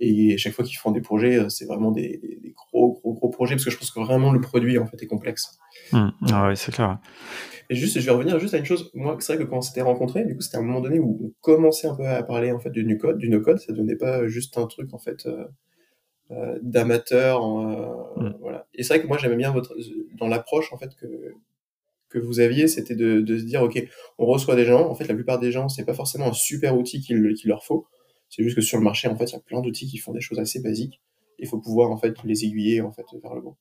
Et 0.00 0.36
chaque 0.38 0.52
fois 0.52 0.64
qu'ils 0.64 0.76
font 0.76 0.90
des 0.90 1.00
projets, 1.00 1.38
euh, 1.38 1.48
c'est 1.48 1.66
vraiment 1.66 1.92
des, 1.92 2.18
des, 2.42 2.52
gros, 2.52 2.92
gros, 2.92 3.14
gros 3.14 3.28
projets, 3.28 3.54
parce 3.54 3.64
que 3.64 3.70
je 3.70 3.78
pense 3.78 3.90
que 3.90 4.00
vraiment 4.00 4.32
le 4.32 4.40
produit, 4.40 4.76
en 4.78 4.86
fait, 4.86 5.00
est 5.02 5.06
complexe. 5.06 5.58
Mmh. 5.92 6.08
Ah 6.32 6.48
ouais, 6.48 6.56
c'est 6.56 6.72
clair. 6.72 6.98
Et 7.70 7.74
juste, 7.76 7.98
je 7.98 8.04
vais 8.04 8.12
revenir 8.12 8.38
juste 8.38 8.54
à 8.54 8.58
une 8.58 8.64
chose. 8.64 8.90
Moi, 8.94 9.16
c'est 9.20 9.34
vrai 9.34 9.44
que 9.44 9.48
quand 9.48 9.58
on 9.58 9.62
s'était 9.62 9.82
rencontrés, 9.82 10.24
du 10.24 10.34
coup, 10.34 10.42
c'était 10.42 10.56
à 10.56 10.60
un 10.60 10.64
moment 10.64 10.80
donné 10.80 10.98
où 10.98 11.18
on 11.22 11.32
commençait 11.40 11.86
un 11.86 11.94
peu 11.94 12.06
à 12.06 12.22
parler, 12.22 12.52
en 12.52 12.58
fait, 12.58 12.70
du 12.70 12.84
no-code. 12.84 13.18
Du 13.18 13.30
no-code, 13.30 13.58
ça 13.58 13.72
donnait 13.72 13.96
pas 13.96 14.26
juste 14.26 14.58
un 14.58 14.66
truc, 14.66 14.92
en 14.92 14.98
fait, 14.98 15.26
euh, 15.26 15.44
euh, 16.32 16.58
d'amateur. 16.62 17.42
Euh, 17.42 18.20
mmh. 18.20 18.36
Voilà. 18.40 18.66
Et 18.74 18.82
c'est 18.82 18.94
vrai 18.94 19.02
que 19.02 19.08
moi, 19.08 19.16
j'aimais 19.16 19.36
bien 19.36 19.52
votre, 19.52 19.76
dans 20.18 20.26
l'approche, 20.26 20.72
en 20.72 20.76
fait, 20.76 20.94
que, 20.96 21.06
que 22.10 22.18
vous 22.18 22.40
aviez, 22.40 22.66
c'était 22.68 22.96
de, 22.96 23.20
de, 23.20 23.38
se 23.38 23.44
dire, 23.44 23.62
OK, 23.62 23.82
on 24.18 24.26
reçoit 24.26 24.56
des 24.56 24.64
gens. 24.64 24.88
En 24.88 24.94
fait, 24.94 25.06
la 25.06 25.14
plupart 25.14 25.38
des 25.38 25.52
gens, 25.52 25.68
c'est 25.68 25.84
pas 25.84 25.94
forcément 25.94 26.28
un 26.28 26.32
super 26.32 26.76
outil 26.76 27.00
qu'il 27.00 27.34
qu'il 27.34 27.48
leur 27.48 27.64
faut. 27.64 27.86
C'est 28.28 28.42
juste 28.42 28.56
que 28.56 28.62
sur 28.62 28.78
le 28.78 28.84
marché, 28.84 29.08
en 29.08 29.16
fait, 29.16 29.26
il 29.26 29.32
y 29.32 29.36
a 29.36 29.40
plein 29.40 29.60
d'outils 29.60 29.86
qui 29.86 29.98
font 29.98 30.12
des 30.12 30.20
choses 30.20 30.38
assez 30.38 30.60
basiques. 30.60 31.00
Il 31.38 31.48
faut 31.48 31.58
pouvoir 31.58 31.90
en 31.90 31.96
fait 31.96 32.14
les 32.24 32.44
aiguiller 32.44 32.80
en 32.80 32.92
fait 32.92 33.04
vers 33.22 33.34
le 33.34 33.40
bon. 33.40 33.56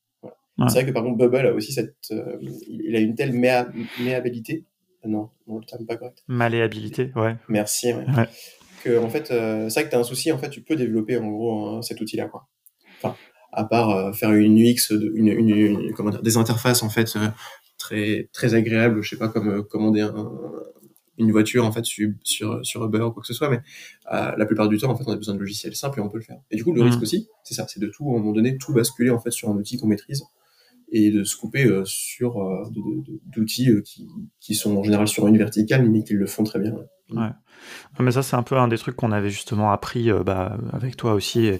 C'est 0.67 0.82
vrai 0.82 0.86
que 0.86 0.91
par 0.91 1.03
contre 1.03 1.17
Bubble 1.17 1.48
a 1.48 1.53
aussi 1.53 1.74
cette, 1.74 1.96
euh, 2.12 2.38
il 2.67 2.96
a 2.96 3.00
une 3.00 3.15
telle 3.15 3.34
méabilité. 3.34 4.65
Ah 5.03 5.08
non, 5.08 5.29
non, 5.48 5.58
le 5.58 5.65
terme 5.65 5.86
pas 5.86 5.98
correct. 5.98 6.24
Malléabilité, 6.27 7.12
ouais. 7.15 7.36
Merci. 7.50 7.91
Ouais. 7.91 8.05
Que 8.84 9.00
en 9.00 9.10
fait, 9.10 9.32
euh, 9.32 9.67
c'est 9.70 9.79
vrai 9.79 9.86
que 9.86 9.89
tu 9.89 9.96
as 9.96 10.00
un 10.00 10.03
souci. 10.03 10.32
En 10.32 10.38
fait, 10.38 10.50
tu 10.50 10.62
peux 10.62 10.75
développer 10.75 11.17
en 11.17 11.29
gros 11.29 11.82
cet 11.82 12.00
outil-là, 12.00 12.27
quoi. 12.27 12.48
Enfin, 12.98 13.15
à 13.51 13.65
part 13.65 13.89
euh, 13.89 14.13
faire 14.13 14.32
une 14.32 14.58
UX, 14.58 14.91
une, 14.91 15.27
une, 15.27 15.93
comment 15.93 16.12
dire, 16.12 16.22
des 16.22 16.38
interfaces 16.38 16.84
en 16.84 16.89
fait 16.89 17.17
très 17.77 18.29
très 18.32 18.53
agréables. 18.53 19.01
Je 19.01 19.10
sais 19.10 19.17
pas 19.17 19.29
comme 19.29 19.63
commander 19.63 20.01
un, 20.01 20.32
une 21.17 21.32
voiture 21.32 21.65
en 21.65 21.72
fait 21.72 21.86
sur, 21.86 22.10
sur, 22.24 22.65
sur 22.65 22.84
Uber 22.86 23.01
ou 23.01 23.12
quoi 23.12 23.22
que 23.22 23.27
ce 23.27 23.34
soit, 23.34 23.50
mais 23.50 23.62
euh, 24.12 24.36
la 24.36 24.46
plupart 24.46 24.67
du 24.67 24.77
temps 24.77 24.89
en 24.89 24.96
fait 24.96 25.03
on 25.08 25.12
a 25.12 25.15
besoin 25.15 25.36
de 25.36 25.39
logiciels 25.39 25.75
simples 25.75 26.00
et 26.00 26.01
on 26.01 26.10
peut 26.10 26.17
le 26.17 26.24
faire. 26.24 26.39
Et 26.51 26.55
du 26.55 26.63
coup 26.63 26.74
le 26.74 26.82
mmh. 26.82 26.86
risque 26.86 27.01
aussi, 27.01 27.27
c'est 27.43 27.53
ça, 27.53 27.65
c'est 27.67 27.79
de 27.79 27.88
tout 27.88 28.05
à 28.05 28.15
un 28.15 28.20
moment 28.20 28.34
donné 28.34 28.58
tout 28.58 28.74
basculer 28.74 29.10
en 29.10 29.20
fait 29.20 29.32
sur 29.32 29.50
un 29.50 29.55
outil 29.55 29.77
qu'on 29.77 29.88
maîtrise 29.88 30.24
et 30.93 31.12
de 31.12 31.24
se 31.24 31.36
couper 31.36 31.65
euh, 31.65 31.84
sur 31.86 32.41
euh, 32.41 32.63
d'outils 33.25 33.70
euh, 33.70 33.82
qui, 33.82 34.08
qui 34.39 34.53
sont 34.53 34.77
en 34.77 34.84
général 34.84 35.08
sur 35.08 35.27
une 35.27 35.38
verticale 35.38 35.89
mais 35.89 36.03
qui 36.03 36.13
le 36.13 36.27
font 36.27 36.43
très 36.43 36.60
bien. 36.60 36.72
Ouais. 36.72 36.86
Mais 38.00 38.12
ça, 38.12 38.24
c'est 38.24 38.36
un 38.36 38.43
peu 38.43 38.57
un 38.57 38.67
des 38.67 38.77
trucs 38.77 38.95
qu'on 38.95 39.12
avait 39.12 39.29
justement 39.29 39.72
appris 39.72 40.10
euh, 40.10 40.24
bah, 40.24 40.57
avec 40.72 40.98
toi 40.98 41.13
aussi 41.13 41.45
et, 41.45 41.60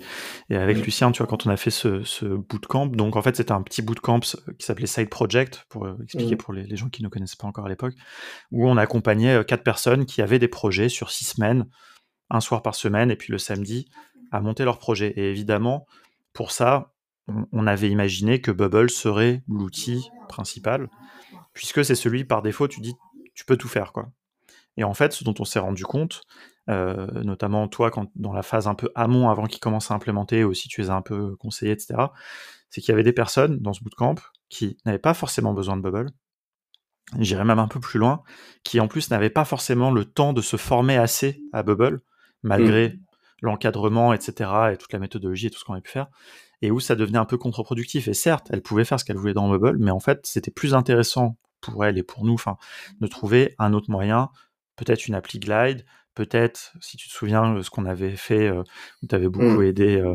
avec 0.56 0.84
Lucien, 0.86 1.12
tu 1.12 1.20
vois, 1.20 1.28
quand 1.28 1.46
on 1.46 1.50
a 1.50 1.58
fait 1.58 1.70
ce, 1.70 2.04
ce 2.04 2.26
bootcamp. 2.26 2.88
Donc, 2.88 3.16
en 3.16 3.22
fait, 3.22 3.36
c'était 3.36 3.52
un 3.52 3.62
petit 3.62 3.82
bootcamp 3.82 4.20
qui 4.20 4.66
s'appelait 4.66 4.88
Side 4.88 5.10
Project, 5.10 5.66
pour 5.70 5.86
euh, 5.86 5.96
expliquer 6.04 6.36
pour 6.36 6.54
les, 6.54 6.64
les, 6.64 6.76
gens 6.76 6.90
qui 6.90 7.04
ne 7.04 7.08
connaissent 7.10 7.36
pas 7.36 7.48
encore 7.48 7.66
à 7.66 7.70
l'époque, 7.70 7.94
où 8.52 8.68
on 8.68 8.78
accompagnait 8.78 9.36
euh, 9.36 9.44
quatre 9.44 9.64
personnes 9.64 10.06
qui 10.06 10.22
avaient 10.22 10.40
des 10.40 10.48
projets 10.48 10.90
sur 10.90 11.12
six 11.12 11.26
semaines, 11.26 11.68
un 12.30 12.40
soir 12.40 12.62
par 12.62 12.76
semaine, 12.76 13.12
et 13.12 13.16
puis 13.16 13.32
le 13.32 13.38
samedi, 13.38 13.90
à 14.32 14.42
monter 14.42 14.66
leur 14.66 14.80
projet. 14.80 15.14
Et 15.16 15.30
évidemment, 15.30 15.86
pour 16.34 16.52
ça, 16.52 16.94
on, 17.28 17.46
on 17.52 17.68
avait 17.68 17.90
imaginé 17.90 18.42
que 18.42 18.52
Bubble 18.52 18.90
serait 18.90 19.44
l'outil 19.48 20.10
principal, 20.28 20.90
puisque 21.54 21.86
c'est 21.86 21.96
celui 21.96 22.26
par 22.26 22.42
défaut, 22.42 22.68
tu 22.68 22.82
dis, 22.82 22.96
tu 23.36 23.46
peux 23.46 23.58
tout 23.58 23.68
faire, 23.68 23.94
quoi. 23.94 24.10
Et 24.78 24.84
en 24.84 24.94
fait, 24.94 25.14
ce 25.14 25.24
dont 25.24 25.36
on 25.40 25.46
s'est 25.46 25.60
rendu 25.60 25.84
compte, 25.86 26.22
euh, 26.70 27.08
notamment 27.24 27.68
toi, 27.68 27.92
quand, 27.92 28.10
dans 28.16 28.34
la 28.34 28.42
phase 28.42 28.68
un 28.68 28.76
peu 28.76 28.90
amont, 28.96 29.30
avant 29.30 29.46
qu'ils 29.46 29.60
commencent 29.60 29.92
à 29.92 29.94
implémenter, 29.94 30.44
aussi 30.44 30.68
tu 30.68 30.82
les 30.82 30.90
as 30.90 30.96
un 30.96 31.02
peu 31.02 31.36
conseillés, 31.36 31.74
etc., 31.74 31.96
c'est 32.70 32.82
qu'il 32.82 32.92
y 32.92 32.94
avait 32.94 33.04
des 33.04 33.14
personnes 33.14 33.60
dans 33.60 33.74
ce 33.74 33.84
bootcamp 33.84 34.16
qui 34.50 34.78
n'avaient 34.86 34.98
pas 34.98 35.14
forcément 35.14 35.54
besoin 35.54 35.78
de 35.78 35.82
Bubble, 35.82 36.10
j'irais 37.20 37.46
même 37.46 37.60
un 37.60 37.68
peu 37.68 37.80
plus 37.80 38.00
loin, 38.00 38.24
qui 38.64 38.80
en 38.80 38.88
plus 38.88 39.12
n'avaient 39.12 39.30
pas 39.30 39.46
forcément 39.46 39.92
le 39.92 40.06
temps 40.06 40.34
de 40.34 40.42
se 40.42 40.58
former 40.58 40.98
assez 40.98 41.44
à 41.52 41.64
Bubble, 41.64 42.02
malgré 42.42 42.90
mmh. 42.90 43.00
l'encadrement, 43.42 44.14
etc., 44.14 44.50
et 44.72 44.78
toute 44.78 44.94
la 44.94 45.00
méthodologie 45.00 45.48
et 45.48 45.50
tout 45.50 45.60
ce 45.60 45.66
qu'on 45.66 45.74
a 45.74 45.82
pu 45.82 45.92
faire. 45.92 46.08
et 46.62 46.72
où 46.72 46.80
ça 46.80 46.96
devenait 46.96 47.18
un 47.18 47.26
peu 47.26 47.38
contre-productif. 47.38 48.08
Et 48.08 48.14
certes, 48.14 48.48
elle 48.52 48.62
pouvait 48.62 48.86
faire 48.86 49.00
ce 49.00 49.06
qu'elle 49.06 49.18
voulait 49.18 49.34
dans 49.34 49.50
Bubble, 49.50 49.78
mais 49.80 49.92
en 49.92 50.00
fait, 50.00 50.26
c'était 50.26 50.52
plus 50.52 50.74
intéressant 50.74 51.38
pour 51.60 51.84
elle 51.86 51.98
et 51.98 52.04
pour 52.04 52.26
nous, 52.26 52.34
enfin, 52.34 52.58
de 53.02 53.08
trouver 53.08 53.54
un 53.60 53.74
autre 53.74 53.92
moyen, 53.92 54.30
peut-être 54.76 55.08
une 55.08 55.16
appli 55.16 55.40
Glide, 55.40 55.86
peut-être, 56.16 56.74
si 56.82 56.98
tu 56.98 57.08
te 57.08 57.14
souviens, 57.14 57.62
ce 57.62 57.70
qu'on 57.70 57.86
avait 57.86 58.16
fait, 58.16 58.52
où 58.52 59.08
tu 59.08 59.16
avais 59.16 59.30
beaucoup 59.30 59.62
mmh. 59.62 59.64
aidé 59.64 60.14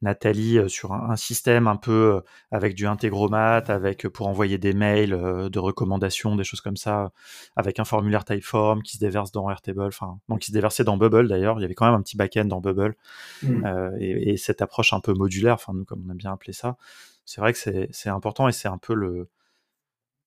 Nathalie 0.00 0.58
sur 0.68 0.92
un, 0.92 1.16
système 1.16 1.66
un 1.66 1.76
peu 1.76 2.22
avec 2.52 2.74
du 2.74 2.86
intégromat, 2.86 3.64
avec 3.68 4.06
pour 4.08 4.28
envoyer 4.28 4.58
des 4.58 4.72
mails 4.72 5.10
de 5.50 5.58
recommandations, 5.58 6.36
des 6.36 6.44
choses 6.44 6.60
comme 6.60 6.76
ça, 6.76 7.10
avec 7.56 7.80
un 7.80 7.84
formulaire 7.84 8.24
Typeform 8.24 8.82
qui 8.82 8.96
se 8.96 9.00
déverse 9.00 9.32
dans 9.32 9.50
Airtable, 9.50 9.82
enfin, 9.82 10.18
qui 10.40 10.48
se 10.48 10.52
déversait 10.52 10.84
dans 10.84 10.96
Bubble 10.96 11.26
d'ailleurs. 11.26 11.58
Il 11.58 11.62
y 11.62 11.64
avait 11.64 11.74
quand 11.74 11.86
même 11.86 11.94
un 11.94 12.02
petit 12.02 12.16
back-end 12.16 12.44
dans 12.44 12.60
Bubble 12.60 12.94
mmh. 13.42 13.96
et, 13.98 14.36
cette 14.36 14.62
approche 14.62 14.92
un 14.92 15.00
peu 15.00 15.14
modulaire, 15.14 15.54
enfin 15.54 15.72
nous 15.74 15.84
comme 15.84 16.04
on 16.06 16.10
a 16.10 16.14
bien 16.14 16.32
appelé 16.32 16.52
ça, 16.52 16.76
c'est 17.24 17.40
vrai 17.40 17.52
que 17.52 17.58
c'est 17.58 18.08
important 18.08 18.48
et 18.48 18.52
c'est 18.52 18.68
un 18.68 18.78
peu 18.78 18.94
le 18.94 19.28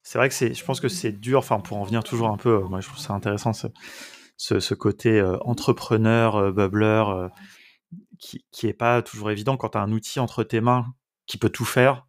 c'est 0.04 0.18
vrai 0.18 0.30
que 0.30 0.36
c'est, 0.36 0.54
je 0.54 0.66
pense 0.66 0.80
que 0.80 0.88
c'est 0.88 1.12
dur, 1.12 1.40
enfin 1.40 1.60
pour 1.60 1.78
en 1.78 1.84
venir 1.84 2.04
toujours 2.04 2.30
un 2.30 2.38
peu, 2.38 2.60
moi 2.62 2.82
je 2.82 2.88
trouve 2.88 3.00
ça 3.00 3.14
intéressant 3.14 3.54
ce, 3.54 3.68
ce, 4.38 4.74
côté 4.74 5.22
entrepreneur, 5.42 6.52
bubbler 6.52 7.04
qui, 8.20 8.46
qui 8.52 8.68
est 8.68 8.74
pas 8.74 9.02
toujours 9.02 9.32
évident 9.32 9.58
quand 9.58 9.70
tu 9.70 9.78
as 9.78 9.82
un 9.82 9.92
outil 9.92 10.20
entre 10.20 10.44
tes 10.44 10.62
mains 10.62 10.86
qui 11.28 11.38
peut 11.38 11.50
tout 11.50 11.66
faire, 11.66 12.08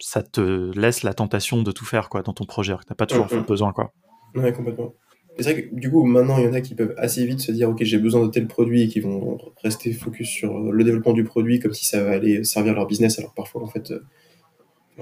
ça 0.00 0.22
te 0.22 0.70
laisse 0.78 1.02
la 1.02 1.14
tentation 1.14 1.62
de 1.62 1.72
tout 1.72 1.84
faire 1.84 2.08
quoi 2.08 2.22
dans 2.22 2.32
ton 2.32 2.44
projet, 2.44 2.74
tu 2.74 2.84
n'as 2.88 2.96
pas 2.96 3.06
toujours 3.06 3.26
mmh, 3.26 3.38
mmh. 3.38 3.46
besoin 3.46 3.72
quoi. 3.72 3.92
Ouais, 4.34 4.52
complètement. 4.52 4.94
C'est 5.38 5.52
vrai 5.52 5.62
que 5.62 5.74
du 5.74 5.90
coup, 5.90 6.04
maintenant, 6.04 6.38
il 6.38 6.44
y 6.44 6.48
en 6.48 6.52
a 6.52 6.60
qui 6.60 6.74
peuvent 6.74 6.94
assez 6.98 7.24
vite 7.24 7.40
se 7.40 7.52
dire, 7.52 7.70
OK, 7.70 7.82
j'ai 7.82 7.98
besoin 7.98 8.26
de 8.26 8.30
tel 8.30 8.48
produit 8.48 8.82
et 8.82 8.88
qui 8.88 8.98
vont 8.98 9.38
rester 9.62 9.92
focus 9.92 10.28
sur 10.28 10.58
le 10.58 10.84
développement 10.84 11.12
du 11.12 11.22
produit 11.22 11.60
comme 11.60 11.72
si 11.72 11.86
ça 11.86 12.02
va 12.02 12.10
aller 12.10 12.42
servir 12.42 12.74
leur 12.74 12.86
business. 12.86 13.20
Alors 13.20 13.34
parfois, 13.34 13.62
en 13.62 13.68
fait, 13.68 13.92
euh, 13.92 14.00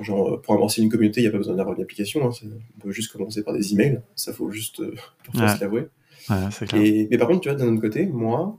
genre, 0.02 0.40
pour 0.42 0.54
amorcer 0.54 0.82
une 0.82 0.88
communauté, 0.88 1.20
il 1.20 1.24
n'y 1.24 1.28
a 1.28 1.32
pas 1.32 1.38
besoin 1.38 1.54
d'avoir 1.54 1.76
une 1.76 1.82
application. 1.82 2.28
Hein, 2.28 2.30
on 2.76 2.80
peut 2.80 2.92
juste 2.92 3.12
commencer 3.12 3.42
par 3.42 3.54
des 3.54 3.72
emails. 3.72 4.00
Ça 4.14 4.32
faut 4.32 4.50
juste 4.50 4.80
euh, 4.80 4.94
se 5.34 5.60
l'avouer. 5.60 5.88
Ouais, 6.28 7.06
mais 7.10 7.18
par 7.18 7.28
contre, 7.28 7.40
tu 7.40 7.48
vois, 7.48 7.58
d'un 7.58 7.72
autre 7.72 7.80
côté, 7.80 8.06
moi, 8.06 8.58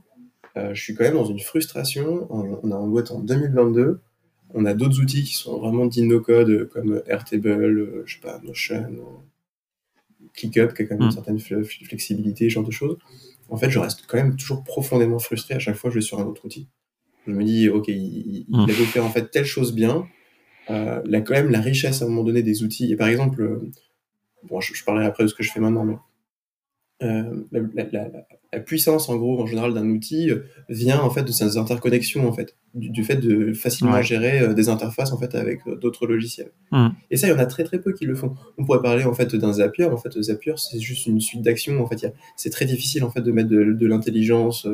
euh, 0.56 0.74
je 0.74 0.82
suis 0.82 0.94
quand 0.94 1.04
même 1.04 1.14
dans 1.14 1.26
une 1.26 1.40
frustration. 1.40 2.26
On, 2.30 2.70
a 2.70 2.74
en 2.74 2.88
boîte 2.88 3.10
en 3.10 3.20
2022. 3.20 4.00
On 4.54 4.64
a 4.64 4.74
d'autres 4.74 5.00
outils 5.00 5.24
qui 5.24 5.34
sont 5.34 5.58
vraiment 5.58 5.86
dits 5.86 6.02
no-code, 6.02 6.68
comme 6.72 7.02
Airtable, 7.06 7.48
euh, 7.48 8.02
je 8.06 8.14
sais 8.14 8.20
pas, 8.20 8.40
Notion, 8.42 8.86
euh, 8.90 10.24
ClickUp, 10.34 10.74
qui 10.74 10.82
a 10.82 10.86
quand 10.86 10.94
même 10.94 11.02
une 11.02 11.08
mm. 11.08 11.12
certaine 11.12 11.38
flexibilité, 11.38 12.48
ce 12.48 12.54
genre 12.54 12.64
de 12.64 12.70
choses. 12.70 12.96
En 13.50 13.56
fait, 13.56 13.70
je 13.70 13.78
reste 13.78 14.04
quand 14.06 14.16
même 14.16 14.36
toujours 14.36 14.64
profondément 14.64 15.18
frustré 15.18 15.54
à 15.54 15.58
chaque 15.58 15.76
fois 15.76 15.90
que 15.90 15.94
je 15.94 16.00
vais 16.00 16.04
sur 16.04 16.18
un 16.18 16.24
autre 16.24 16.44
outil. 16.46 16.66
Je 17.26 17.32
me 17.32 17.44
dis, 17.44 17.68
ok, 17.68 17.88
il, 17.88 18.46
il, 18.48 18.56
mm. 18.56 18.60
a 18.60 18.68
faire 18.68 19.04
en 19.04 19.10
fait 19.10 19.30
telle 19.30 19.44
chose 19.44 19.74
bien. 19.74 20.06
Euh, 20.70 21.00
là, 21.04 21.20
quand 21.20 21.34
même, 21.34 21.50
la 21.50 21.60
richesse 21.60 22.02
à 22.02 22.04
un 22.04 22.08
moment 22.08 22.24
donné 22.24 22.42
des 22.42 22.62
outils. 22.62 22.92
Et 22.92 22.96
par 22.96 23.08
exemple, 23.08 23.60
bon, 24.44 24.60
je, 24.60 24.74
je, 24.74 24.84
parlerai 24.84 25.06
après 25.06 25.24
de 25.24 25.28
ce 25.28 25.34
que 25.34 25.42
je 25.42 25.50
fais 25.50 25.60
maintenant, 25.60 25.84
mais 25.84 25.96
euh, 27.04 27.44
la, 27.52 28.60
puissance 28.60 29.08
en 29.08 29.16
gros 29.16 29.40
en 29.40 29.46
général 29.46 29.72
d'un 29.72 29.88
outil 29.88 30.30
euh, 30.30 30.40
vient 30.68 31.00
en 31.00 31.10
fait 31.10 31.22
de 31.22 31.30
ses 31.30 31.56
interconnexions 31.56 32.26
en 32.26 32.32
fait. 32.32 32.56
Du, 32.74 33.04
fait 33.04 33.16
de 33.16 33.52
facilement 33.52 34.02
gérer 34.02 34.40
euh, 34.40 34.52
des 34.52 34.68
interfaces 34.68 35.12
en 35.12 35.18
fait 35.18 35.36
avec 35.36 35.60
d'autres 35.80 36.08
logiciels. 36.08 36.50
Mmh. 36.72 36.88
et 37.10 37.16
ça 37.16 37.28
il 37.28 37.30
y 37.30 37.32
en 37.32 37.38
a 37.38 37.46
très 37.46 37.62
très 37.62 37.78
peu 37.78 37.92
qui 37.92 38.04
le 38.04 38.16
font. 38.16 38.34
On 38.56 38.64
pourrait 38.64 38.82
parler 38.82 39.04
en 39.04 39.14
fait 39.14 39.36
d'un 39.36 39.52
Zapier. 39.52 39.84
En 39.84 39.96
fait 39.96 40.20
Zapier 40.20 40.54
c'est 40.56 40.80
juste 40.80 41.06
une 41.06 41.20
suite 41.20 41.42
d'actions 41.42 41.80
en 41.80 41.86
fait. 41.86 42.12
C'est 42.36 42.50
très 42.50 42.64
difficile 42.64 43.04
en 43.04 43.10
fait 43.10 43.20
de 43.20 43.30
mettre 43.30 43.48
de, 43.48 43.86
l'intelligence 43.86 44.66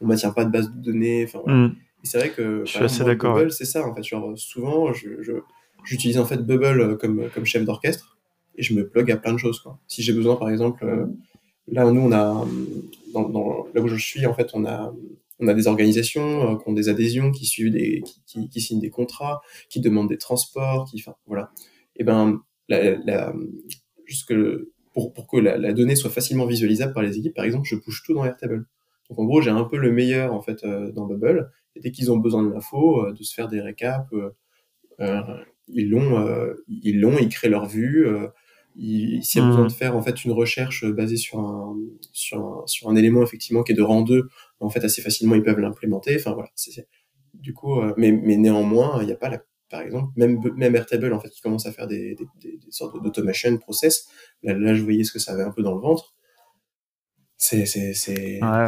on 0.00 0.06
maintient 0.06 0.30
pas 0.30 0.46
de 0.46 0.50
base 0.50 0.72
de 0.72 0.80
données 0.80 1.26
enfin 1.28 1.42
mmh. 1.46 1.74
C'est 2.06 2.18
vrai 2.18 2.30
que 2.30 2.62
je 2.64 2.70
suis 2.70 2.84
assez 2.84 3.04
d'accord 3.04 3.40
c'est 3.50 3.64
ça 3.64 3.86
en 3.86 3.94
fait 3.94 4.02
genre 4.02 4.32
souvent 4.36 4.92
je, 4.92 5.08
j'utilise 5.84 6.18
en 6.18 6.24
fait 6.24 6.38
Bubble 6.38 6.96
comme 6.98 7.28
comme 7.34 7.44
chef 7.44 7.64
d'orchestre 7.64 8.16
et 8.56 8.62
je 8.62 8.72
me 8.74 8.88
plug 8.88 9.10
à 9.10 9.16
plein 9.16 9.32
de 9.32 9.38
choses 9.38 9.60
quoi 9.60 9.78
si 9.86 10.02
j'ai 10.02 10.12
besoin 10.12 10.36
par 10.36 10.48
exemple 10.50 10.84
Là, 11.68 11.90
nous, 11.90 12.00
on 12.00 12.12
a, 12.12 12.46
dans, 13.12 13.66
là 13.74 13.80
où 13.80 13.88
je 13.88 13.96
suis, 13.96 14.24
en 14.26 14.34
fait, 14.34 14.50
on 14.54 14.64
a, 14.64 14.94
on 15.40 15.48
a 15.48 15.54
des 15.54 15.66
organisations 15.66 16.52
euh, 16.52 16.56
qui 16.56 16.68
ont 16.68 16.72
des 16.72 16.88
adhésions, 16.88 17.32
qui 17.32 17.44
suivent 17.46 17.72
des, 17.72 18.04
qui, 18.26 18.48
qui, 18.48 18.60
signent 18.60 18.80
des 18.80 18.90
contrats, 18.90 19.40
qui 19.68 19.80
demandent 19.80 20.08
des 20.08 20.18
transports, 20.18 20.88
qui, 20.88 21.00
enfin, 21.00 21.16
voilà. 21.26 21.50
Et 21.96 22.04
ben, 22.04 22.40
la, 22.68 22.96
la, 22.98 23.34
jusque 24.04 24.34
pour, 24.92 25.12
pour 25.12 25.26
que 25.26 25.38
la, 25.38 25.56
la, 25.56 25.72
donnée 25.72 25.96
soit 25.96 26.10
facilement 26.10 26.46
visualisable 26.46 26.92
par 26.92 27.02
les 27.02 27.18
équipes, 27.18 27.34
par 27.34 27.44
exemple, 27.44 27.66
je 27.68 27.74
push 27.74 28.04
tout 28.04 28.14
dans 28.14 28.24
Airtable. 28.24 28.66
Donc, 29.10 29.18
en 29.18 29.24
gros, 29.24 29.40
j'ai 29.40 29.50
un 29.50 29.64
peu 29.64 29.76
le 29.76 29.90
meilleur, 29.90 30.32
en 30.32 30.40
fait, 30.40 30.62
euh, 30.62 30.92
dans 30.92 31.06
Bubble. 31.06 31.50
Et 31.76 31.80
dès 31.80 31.90
qu'ils 31.92 32.10
ont 32.10 32.16
besoin 32.16 32.42
de 32.42 32.52
l'info, 32.52 33.04
euh, 33.04 33.12
de 33.12 33.22
se 33.22 33.34
faire 33.34 33.48
des 33.48 33.60
récaps, 33.60 34.12
euh, 35.00 35.22
ils 35.68 35.90
l'ont, 35.90 36.26
ils 36.68 37.00
l'ont, 37.00 37.18
ils 37.18 37.28
créent 37.28 37.48
leur 37.48 37.66
vue, 37.66 38.06
s'il 38.76 39.40
y 39.40 39.44
a 39.44 39.46
besoin 39.46 39.64
mmh. 39.64 39.68
de 39.68 39.72
faire 39.72 39.96
en 39.96 40.02
fait 40.02 40.24
une 40.24 40.32
recherche 40.32 40.86
basée 40.86 41.16
sur 41.16 41.40
un, 41.40 41.76
sur 42.12 42.38
un, 42.38 42.62
sur 42.66 42.88
un 42.88 42.96
élément 42.96 43.22
effectivement 43.22 43.62
qui 43.62 43.72
est 43.72 43.74
de 43.74 43.82
rang 43.82 44.02
2, 44.02 44.28
en 44.60 44.70
fait 44.70 44.84
assez 44.84 45.02
facilement 45.02 45.34
ils 45.34 45.42
peuvent 45.42 45.58
l'implémenter. 45.58 46.16
Enfin 46.16 46.32
voilà, 46.32 46.50
c'est, 46.54 46.86
du 47.34 47.54
coup, 47.54 47.80
euh, 47.80 47.94
mais, 47.96 48.12
mais 48.12 48.36
néanmoins, 48.36 48.98
il 49.00 49.06
n'y 49.06 49.12
a 49.12 49.16
pas 49.16 49.28
la, 49.28 49.42
par 49.70 49.80
exemple, 49.80 50.12
même, 50.16 50.40
même 50.56 50.74
Airtable 50.76 51.12
en 51.12 51.20
fait 51.20 51.30
qui 51.30 51.40
commence 51.40 51.66
à 51.66 51.72
faire 51.72 51.86
des, 51.86 52.14
des, 52.14 52.26
des, 52.40 52.70
sortes 52.70 53.02
d'automation 53.02 53.56
process. 53.58 54.08
Là, 54.42 54.54
là, 54.54 54.74
je 54.74 54.82
voyais 54.82 55.04
ce 55.04 55.12
que 55.12 55.18
ça 55.18 55.32
avait 55.32 55.42
un 55.42 55.50
peu 55.50 55.62
dans 55.62 55.74
le 55.74 55.80
ventre. 55.80 56.15
C'est. 57.46 58.42
Ouais. 58.42 58.66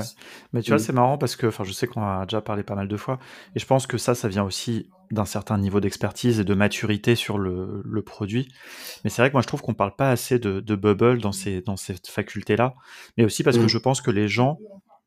Mais 0.53 0.63
tu 0.63 0.71
vois, 0.71 0.77
mmh. 0.77 0.81
c'est 0.81 0.93
marrant 0.93 1.19
parce 1.19 1.37
que, 1.37 1.47
enfin, 1.47 1.65
je 1.65 1.73
sais 1.73 1.87
qu'on 1.87 2.03
a 2.03 2.25
déjà 2.25 2.41
parlé 2.41 2.63
pas 2.63 2.75
mal 2.75 2.89
de 2.89 2.97
fois, 2.97 3.19
et 3.55 3.59
je 3.59 3.67
pense 3.67 3.87
que 3.87 3.99
ça, 3.99 4.15
ça 4.15 4.29
vient 4.29 4.45
aussi 4.45 4.89
d'un 5.11 5.25
certain 5.25 5.59
niveau 5.59 5.81
d'expertise 5.81 6.39
et 6.41 6.45
de 6.45 6.55
maturité 6.55 7.15
sur 7.15 7.39
le, 7.39 7.83
le 7.85 8.03
produit. 8.03 8.49
Mais 9.05 9.11
c'est 9.11 9.23
vrai 9.23 9.31
que 9.31 9.35
moi, 9.35 9.43
je 9.43 9.47
trouve 9.47 9.63
qu'on 9.63 9.75
parle 9.75 9.97
pas 9.97 10.11
assez 10.11 10.39
de, 10.39 10.61
de 10.61 10.77
Bubble 10.77 11.21
dans 11.21 11.33
ces, 11.33 11.63
dans 11.63 11.77
cette 11.77 12.09
faculté-là, 12.09 12.75
mais 13.17 13.25
aussi 13.25 13.43
parce 13.43 13.57
que 13.57 13.65
mmh. 13.65 13.69
je 13.69 13.79
pense 13.79 14.01
que 14.01 14.11
les 14.11 14.29
gens, 14.29 14.59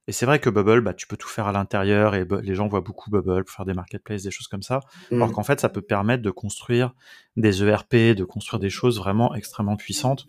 et 0.07 0.11
c'est 0.11 0.25
vrai 0.25 0.39
que 0.39 0.49
Bubble, 0.49 0.81
bah, 0.81 0.93
tu 0.93 1.05
peux 1.05 1.17
tout 1.17 1.27
faire 1.27 1.47
à 1.47 1.51
l'intérieur 1.51 2.15
et 2.15 2.25
les 2.41 2.55
gens 2.55 2.67
voient 2.67 2.81
beaucoup 2.81 3.11
Bubble 3.11 3.43
pour 3.45 3.55
faire 3.55 3.65
des 3.65 3.73
marketplaces, 3.73 4.23
des 4.23 4.31
choses 4.31 4.47
comme 4.47 4.63
ça. 4.63 4.79
Alors 5.11 5.29
mmh. 5.29 5.31
qu'en 5.33 5.43
fait, 5.43 5.59
ça 5.59 5.69
peut 5.69 5.81
permettre 5.81 6.23
de 6.23 6.31
construire 6.31 6.95
des 7.37 7.63
ERP, 7.63 8.15
de 8.15 8.23
construire 8.23 8.59
des 8.59 8.71
choses 8.71 8.97
vraiment 8.97 9.35
extrêmement 9.35 9.77
puissantes. 9.77 10.27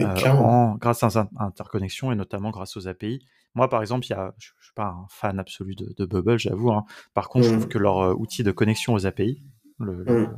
Euh, 0.00 0.74
grâce 0.78 1.02
à 1.02 1.28
interconnexion 1.38 2.12
et 2.12 2.14
notamment 2.14 2.50
grâce 2.50 2.76
aux 2.76 2.88
API. 2.88 3.24
Moi, 3.54 3.68
par 3.68 3.82
exemple, 3.82 4.06
il 4.06 4.10
y 4.10 4.14
a, 4.14 4.34
je, 4.38 4.50
ne 4.58 4.62
suis 4.62 4.72
pas 4.74 4.86
un 4.86 5.06
fan 5.10 5.38
absolu 5.38 5.74
de, 5.74 6.06
Bubble, 6.06 6.38
j'avoue. 6.38 6.72
Hein. 6.72 6.84
Par 7.12 7.28
contre, 7.28 7.44
je 7.44 7.50
trouve 7.50 7.66
mmh. 7.66 7.68
que 7.68 7.78
leur 7.78 7.98
euh, 7.98 8.14
outil 8.14 8.42
de 8.42 8.50
connexion 8.50 8.94
aux 8.94 9.06
API, 9.06 9.42
le, 9.78 10.04
mmh. 10.04 10.36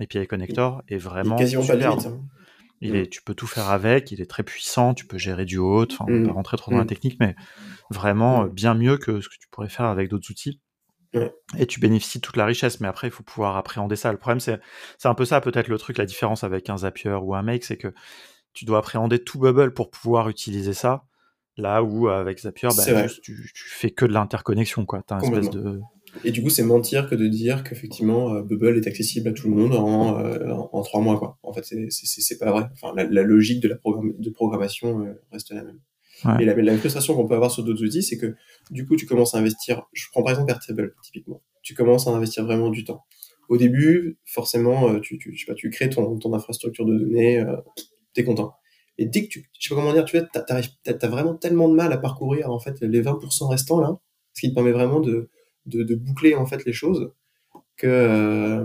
API 0.00 0.26
Connector, 0.26 0.82
est 0.88 0.96
vraiment 0.96 1.36
il 1.36 1.48
superbe. 1.48 2.00
Hein. 2.04 2.20
Il 2.80 2.92
mmh. 2.92 2.96
est, 2.96 3.06
tu 3.06 3.22
peux 3.22 3.34
tout 3.34 3.46
faire 3.46 3.70
avec, 3.70 4.10
il 4.10 4.20
est 4.20 4.28
très 4.28 4.42
puissant, 4.42 4.94
tu 4.94 5.06
peux 5.06 5.18
gérer 5.18 5.44
du 5.44 5.58
haut, 5.58 5.86
enfin, 5.90 6.04
on 6.08 6.20
va 6.20 6.26
pas 6.26 6.32
rentrer 6.32 6.56
trop 6.56 6.72
dans 6.72 6.78
la 6.78 6.84
technique, 6.84 7.16
mais 7.20 7.36
vraiment 7.90 8.44
euh, 8.44 8.48
bien 8.48 8.74
mieux 8.74 8.98
que 8.98 9.20
ce 9.20 9.28
que 9.28 9.36
tu 9.38 9.48
pourrais 9.50 9.68
faire 9.68 9.86
avec 9.86 10.10
d'autres 10.10 10.30
outils. 10.30 10.60
Et 11.56 11.66
tu 11.66 11.80
bénéficies 11.80 12.18
de 12.18 12.22
toute 12.22 12.36
la 12.36 12.44
richesse, 12.44 12.80
mais 12.80 12.88
après, 12.88 13.08
il 13.08 13.10
faut 13.10 13.22
pouvoir 13.22 13.56
appréhender 13.56 13.96
ça. 13.96 14.12
Le 14.12 14.18
problème, 14.18 14.40
c'est, 14.40 14.60
c'est 14.98 15.08
un 15.08 15.14
peu 15.14 15.24
ça, 15.24 15.40
peut-être 15.40 15.68
le 15.68 15.78
truc, 15.78 15.96
la 15.96 16.04
différence 16.04 16.44
avec 16.44 16.68
un 16.68 16.76
Zapier 16.78 17.12
ou 17.12 17.34
un 17.34 17.40
Make, 17.40 17.64
c'est 17.64 17.78
que 17.78 17.94
tu 18.56 18.64
dois 18.64 18.78
appréhender 18.78 19.18
tout 19.18 19.38
Bubble 19.38 19.72
pour 19.72 19.90
pouvoir 19.90 20.28
utiliser 20.30 20.72
ça. 20.72 21.04
Là 21.58 21.82
où 21.82 22.08
avec 22.08 22.38
Zapier, 22.40 22.68
bah, 22.76 23.06
tu, 23.22 23.52
fais 23.54 23.90
que 23.90 24.04
de 24.04 24.12
l'interconnexion, 24.12 24.84
quoi. 24.84 25.02
As 25.10 25.22
espèce 25.22 25.50
de... 25.50 25.80
Et 26.24 26.30
du 26.30 26.42
coup, 26.42 26.48
c'est 26.48 26.62
mentir 26.62 27.08
que 27.08 27.14
de 27.14 27.28
dire 27.28 27.62
qu'effectivement 27.64 28.34
euh, 28.34 28.42
Bubble 28.42 28.78
est 28.78 28.86
accessible 28.86 29.28
à 29.28 29.32
tout 29.32 29.50
le 29.50 29.54
monde 29.54 29.74
en, 29.74 30.18
euh, 30.18 30.48
en, 30.48 30.82
trois 30.82 31.02
mois, 31.02 31.18
quoi. 31.18 31.38
En 31.42 31.52
fait, 31.52 31.64
c'est 31.90 32.38
pas 32.38 32.50
vrai. 32.50 32.64
Enfin, 32.72 32.94
la, 32.96 33.22
logique 33.22 33.62
de 33.62 33.68
la 33.68 33.76
de 33.76 34.30
programmation 34.30 35.04
euh, 35.04 35.12
reste 35.30 35.52
la 35.52 35.64
même. 35.64 35.80
Et 36.40 36.46
la, 36.46 36.54
la 36.54 36.78
frustration 36.78 37.14
qu'on 37.14 37.26
peut 37.26 37.34
avoir 37.34 37.50
sur 37.50 37.62
d'autres 37.62 37.84
outils, 37.84 38.02
c'est 38.02 38.16
que 38.16 38.34
du 38.70 38.86
coup, 38.86 38.96
tu 38.96 39.04
commences 39.04 39.34
à 39.34 39.38
investir. 39.38 39.82
Je 39.92 40.06
prends 40.10 40.22
par 40.22 40.32
exemple 40.32 40.50
Airtable, 40.50 40.94
typiquement. 41.02 41.42
Tu 41.62 41.74
commences 41.74 42.06
à 42.06 42.10
investir 42.10 42.46
vraiment 42.46 42.70
du 42.70 42.84
temps. 42.84 43.04
Au 43.50 43.58
début, 43.58 44.18
forcément, 44.24 44.98
tu, 45.00 45.18
tu, 45.18 45.34
je 45.34 45.40
sais 45.40 45.46
pas, 45.46 45.54
tu 45.54 45.68
crées 45.68 45.90
ton, 45.90 46.18
ton 46.18 46.32
infrastructure 46.32 46.86
de 46.86 46.96
données, 46.96 47.44
t'es 48.16 48.24
content. 48.24 48.54
Et 48.98 49.06
dès 49.06 49.24
que 49.24 49.28
tu, 49.28 49.50
je 49.58 49.68
sais 49.68 49.74
pas 49.74 49.80
comment 49.80 49.92
dire, 49.92 50.04
tu 50.04 50.18
vois, 50.18 50.26
t'as, 50.32 50.56
as 50.56 51.08
vraiment 51.08 51.34
tellement 51.34 51.68
de 51.68 51.74
mal 51.74 51.92
à 51.92 51.98
parcourir 51.98 52.50
en 52.50 52.58
fait 52.58 52.80
les 52.80 53.02
20% 53.02 53.48
restants 53.48 53.80
là, 53.80 53.98
ce 54.32 54.40
qui 54.40 54.50
te 54.50 54.54
permet 54.54 54.72
vraiment 54.72 55.00
de, 55.00 55.30
boucler 55.66 56.34
en 56.34 56.46
fait 56.46 56.64
les 56.64 56.72
choses 56.72 57.12
que 57.76 57.86
euh, 57.86 58.64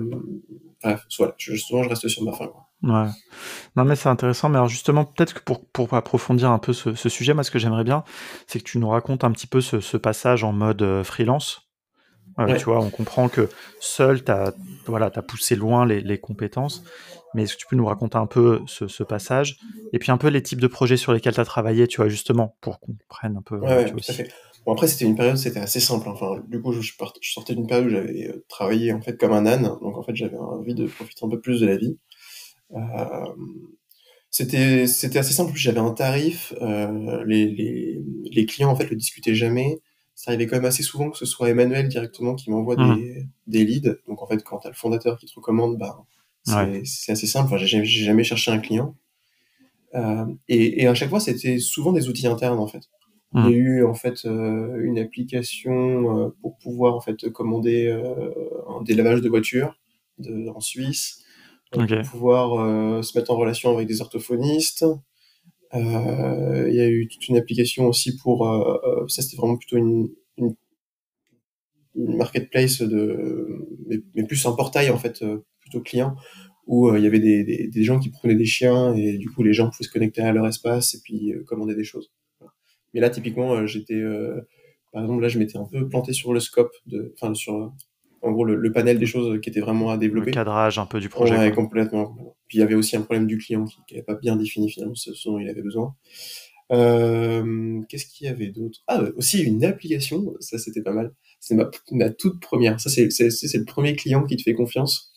bref, 0.82 1.06
soit 1.10 1.36
souvent 1.38 1.84
je 1.84 1.90
reste 1.90 2.08
sur 2.08 2.24
ma 2.24 2.32
fin. 2.32 2.50
Non 2.82 3.86
mais 3.86 3.96
c'est 3.96 4.10
intéressant, 4.10 4.48
mais 4.48 4.56
alors 4.56 4.70
justement 4.70 5.04
peut-être 5.04 5.44
que 5.44 5.54
pour, 5.74 5.94
approfondir 5.94 6.50
un 6.50 6.60
peu 6.60 6.72
ce, 6.72 7.10
sujet, 7.10 7.34
moi 7.34 7.44
ce 7.44 7.52
que 7.52 7.60
j'aimerais 7.60 7.84
bien, 7.84 8.04
c'est 8.48 8.60
que 8.60 8.64
tu 8.64 8.80
nous 8.80 8.90
racontes 8.90 9.26
un 9.26 9.32
petit 9.32 9.48
peu 9.48 9.60
ce, 9.60 9.82
ce 9.82 9.98
passage 9.98 10.44
en 10.44 10.54
mode 10.54 10.82
euh, 10.82 11.04
freelance. 11.04 11.71
Euh, 12.39 12.56
tu 12.56 12.65
vois, 12.65 12.80
on 12.80 12.89
comprend 12.89 13.30
que 13.30 13.50
seul, 13.80 14.24
tu 14.24 14.32
as, 14.32 14.54
voilà, 14.88 15.12
as 15.13 15.22
poussé 15.22 15.56
loin 15.56 15.86
les, 15.86 16.02
les 16.02 16.17
compétences. 16.20 16.84
Mais 17.34 17.44
est-ce 17.44 17.56
que 17.56 17.60
tu 17.60 17.67
peux 17.67 17.76
nous 17.76 17.86
raconter 17.86 18.17
un 18.17 18.28
peu 18.28 18.62
ce, 18.67 19.04
passage 19.04 19.58
et 19.94 20.00
puis 20.00 20.12
un 20.12 20.17
peu 20.17 20.28
les 20.30 20.41
types 20.41 20.62
de 20.62 20.67
projets 20.67 20.98
sur 20.98 21.13
lesquels 21.13 21.34
tu 21.34 21.39
as 21.39 21.46
travaillé, 21.46 21.88
tu 21.88 21.98
vois, 21.98 22.10
justement, 22.10 22.56
pour 22.62 22.80
qu'on 22.80 22.96
prenne 23.10 23.38
un 23.38 23.41
peu. 23.41 23.58
Ouais, 23.58 23.86
tout 23.89 23.98
à 23.98 24.13
fait. 24.13 24.32
Bon, 24.65 24.74
après, 24.74 24.88
c'était 24.88 25.06
une 25.06 25.15
période, 25.15 25.38
c'était 25.38 25.60
assez 25.60 25.80
simple. 25.80 26.08
hein. 26.08 26.13
Enfin, 26.13 26.41
du 26.48 26.62
coup, 26.62 26.72
je, 26.72 26.82
je 26.82 26.96
part- 26.96 27.13
je 27.22 27.32
sortais 27.32 27.56
d'une 27.56 27.67
période 27.67 27.88
où 27.88 27.89
j'avais 27.89 28.28
euh, 28.28 28.46
travaillé 28.48 28.94
en 28.94 29.02
fait 29.02 29.17
comme 29.20 29.34
un 29.34 29.46
âne, 29.46 29.63
donc 29.63 29.98
en 29.98 30.04
fait, 30.04 30.15
j'avais 30.15 30.38
envie 30.38 30.76
de 30.76 30.86
profiter 30.86 31.26
un 31.26 31.30
peu 31.30 31.41
plus 31.41 31.62
de 31.62 31.65
la 31.65 31.78
vie. 31.78 31.98
Euh, 32.74 33.26
c'était 34.30 34.88
c'était 34.88 35.20
assez 35.20 35.34
simple. 35.34 35.52
J'avais 35.56 35.80
un 35.80 35.91
tarif. 35.91 36.54
euh, 36.62 37.24
les, 37.26 37.48
les, 37.48 38.02
les 38.32 38.46
clients 38.46 38.72
en 38.72 38.76
fait 38.76 38.89
le 38.89 38.96
discutaient 38.96 39.36
jamais. 39.36 39.80
Ça 40.15 40.32
arrivait 40.32 40.45
quand 40.47 40.58
même 40.58 40.65
assez 40.65 40.84
souvent 40.84 41.10
que 41.10 41.17
ce 41.17 41.26
soit 41.26 41.50
Emmanuel 41.50 41.88
directement 41.88 42.36
qui 42.36 42.52
m'envoie 42.52 42.76
Mhm. 42.76 42.95
des, 42.95 43.26
des 43.47 43.65
leads. 43.65 43.97
Donc 44.08 44.21
en 44.21 44.28
fait, 44.28 44.43
quand 44.43 44.60
t'as 44.60 44.69
le 44.69 44.76
fondateur 44.76 45.17
qui 45.17 45.26
te 45.26 45.34
recommande, 45.36 45.78
bah 45.78 46.04
c'est 46.43 46.56
Ouais. 46.56 46.82
assez 47.10 47.28
simple. 47.28 47.45
Enfin, 47.54 47.58
j'ai 47.58 47.84
jamais, 47.86 48.24
cherché 48.24 48.52
un 48.52 48.60
client. 48.60 48.95
Euh, 49.95 50.26
et, 50.47 50.84
et 50.84 50.88
à 50.88 50.93
chaque 50.93 51.10
fois, 51.10 51.19
c'était 51.19 51.60
souvent 51.60 51.91
des 51.91 52.08
outils 52.08 52.28
internes 52.28 52.60
en 52.60 52.67
fait. 52.67 52.84
Il 53.34 53.41
y 53.41 53.45
a 53.45 53.50
Mhm. 53.50 53.54
eu 53.56 53.86
en 53.86 53.93
fait 53.93 54.26
euh, 54.26 54.82
une 54.84 55.00
application 55.00 56.19
euh, 56.19 56.30
pour 56.41 56.58
pouvoir 56.58 56.95
en 56.95 57.02
fait 57.02 57.30
commander 57.32 57.89
un- 58.69 58.82
des 58.84 58.93
lavages 58.93 59.21
de 59.21 59.30
voitures 59.30 59.78
de, 60.17 60.50
en 60.50 60.60
Suisse, 60.60 61.24
pour 61.71 61.82
pouvoir 62.12 63.04
se 63.04 63.17
mettre 63.17 63.32
en 63.32 63.38
relation 63.38 63.71
avec 63.74 63.88
des 63.88 64.02
orthophonistes. 64.02 64.86
Euh, 65.74 66.68
il 66.68 66.76
y 66.76 66.82
a 66.82 66.90
eu 66.90 67.08
toute 67.08 67.28
une 67.30 67.38
application 67.38 67.88
aussi 67.88 68.18
pour 68.18 68.48
euh, 68.48 68.78
euh, 68.84 69.08
ça 69.08 69.22
c'était 69.22 69.38
vraiment 69.38 69.56
plutôt 69.56 69.78
une, 69.78 70.10
une, 70.38 70.54
une 71.96 72.18
marketplace 72.18 72.82
de 72.82 73.68
mais, 74.14 74.24
plus 74.26 74.46
un 74.46 74.52
portail 74.52 74.90
en 74.90 74.98
fait 74.98 75.24
plutôt 75.62 75.80
client 75.80 76.16
où 76.68 76.94
il 76.96 77.04
y 77.04 77.08
avait 77.08 77.20
des, 77.20 77.68
des, 77.68 77.84
gens 77.84 78.00
qui 78.00 78.10
prenaient 78.10 78.36
des 78.36 78.46
chiens 78.46 78.94
et 78.96 79.18
du 79.18 79.30
coup 79.30 79.44
les 79.44 79.54
gens 79.54 79.70
pouvaient 79.70 79.88
se 79.88 79.92
connecter 79.92 80.22
à 80.22 80.34
leur 80.34 80.46
espace 80.46 80.94
et 80.94 81.00
puis 81.04 81.34
commander 81.48 81.76
des 81.76 81.84
choses. 81.84 82.12
Mais 82.94 83.00
là 83.00 83.10
typiquement 83.10 83.54
euh, 83.54 83.66
j'étais 83.66 84.02
par 84.92 85.04
exemple 85.04 85.22
là 85.22 85.30
je 85.30 85.40
m'étais 85.40 85.58
un 85.58 85.66
peu 85.66 85.88
planté 85.88 86.12
sur 86.12 86.34
le 86.34 86.42
scope 86.42 86.74
de 86.86 87.14
enfin 87.16 87.34
sur 87.34 87.74
en 88.22 88.32
gros 88.32 88.46
le, 88.46 88.56
le 88.56 88.72
panel 88.72 89.00
des 89.00 89.06
choses 89.06 89.40
qui 89.42 89.50
étaient 89.50 89.60
vraiment 89.62 89.90
à 89.90 89.96
Le 89.96 90.00
développer. 90.00 90.32
cadrage 90.32 90.78
un 90.80 90.86
peu 90.86 91.00
du 91.00 91.10
projet. 91.10 91.38
Ouais, 91.38 91.52
complètement. 91.52 92.16
Puis 92.48 92.58
il 92.58 92.62
y 92.62 92.64
avait 92.64 92.76
aussi 92.76 92.96
un 92.98 93.02
problème 93.02 93.28
du 93.28 93.38
client 93.38 93.66
qui 93.88 93.94
n'avait 93.94 94.04
pas 94.04 94.16
bien 94.16 94.36
défini 94.36 94.70
finalement 94.70 94.96
ce, 94.96 95.12
dont 95.26 95.40
il 95.40 95.48
avait 95.50 95.62
besoin. 95.62 95.96
Euh, 96.72 97.82
Qu'est-ce 97.90 98.06
qu'il 98.06 98.28
y 98.28 98.30
avait 98.30 98.48
d'autre? 98.48 98.80
Ah, 98.88 99.04
aussi 99.18 99.42
une 99.44 99.64
application, 99.66 100.34
ça 100.40 100.58
c'était 100.58 100.82
pas 100.82 100.94
mal. 100.94 101.14
C'est 101.40 101.56
ma, 101.56 101.70
ma 101.92 102.10
toute 102.10 102.40
première. 102.40 102.80
Ça 102.80 102.90
c'est 102.90 103.08
le 103.08 103.66
premier 103.66 103.96
client 103.96 104.24
qui 104.24 104.38
te 104.38 104.44
fait 104.44 104.54
confiance. 104.54 105.12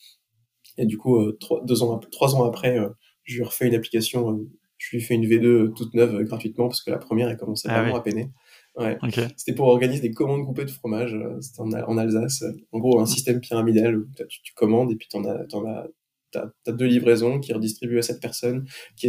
Et 0.77 0.85
du 0.85 0.97
coup, 0.97 1.17
euh, 1.21 1.37
trois, 1.39 1.63
deux 1.65 1.83
ans, 1.83 1.97
trois 2.11 2.35
ans 2.35 2.43
après, 2.43 2.77
euh, 2.77 2.89
je 3.23 3.37
lui 3.37 3.43
refais 3.43 3.67
une 3.67 3.75
application. 3.75 4.31
euh, 4.31 4.49
je 4.77 4.97
lui 4.97 5.01
fais 5.01 5.13
une 5.15 5.25
V2 5.25 5.73
toute 5.73 5.93
neuve 5.93 6.21
gratuitement 6.25 6.67
parce 6.67 6.83
que 6.83 6.91
la 6.91 6.97
première 6.97 7.29
elle 7.29 7.37
commençait 7.37 7.69
Ah 7.71 7.79
vraiment 7.79 7.93
oui. 7.93 7.99
à 7.99 8.03
peiner. 8.03 8.29
Ouais. 8.77 8.97
C'était 9.37 9.53
pour 9.55 9.67
organiser 9.67 10.01
des 10.01 10.11
commandes 10.11 10.41
groupées 10.41 10.65
de 10.65 10.71
fromage. 10.71 11.13
euh, 11.13 11.39
C'était 11.41 11.61
en, 11.61 11.71
en 11.71 11.97
Alsace. 11.97 12.43
En 12.71 12.79
gros, 12.79 12.99
un 12.99 13.05
système 13.05 13.39
pyramidal 13.39 13.97
où 13.97 14.05
tu, 14.27 14.41
tu 14.43 14.53
commandes 14.53 14.91
et 14.91 14.95
puis 14.95 15.07
t'en 15.09 15.23
as, 15.23 15.45
t'en 15.45 15.65
as, 15.65 15.87
t'as, 16.31 16.47
t'as 16.65 16.71
deux 16.73 16.85
livraisons 16.87 17.39
qui 17.39 17.53
redistribuent 17.53 17.99
à 17.99 18.01
cette 18.01 18.19
personne, 18.19 18.65
qui, 18.97 19.07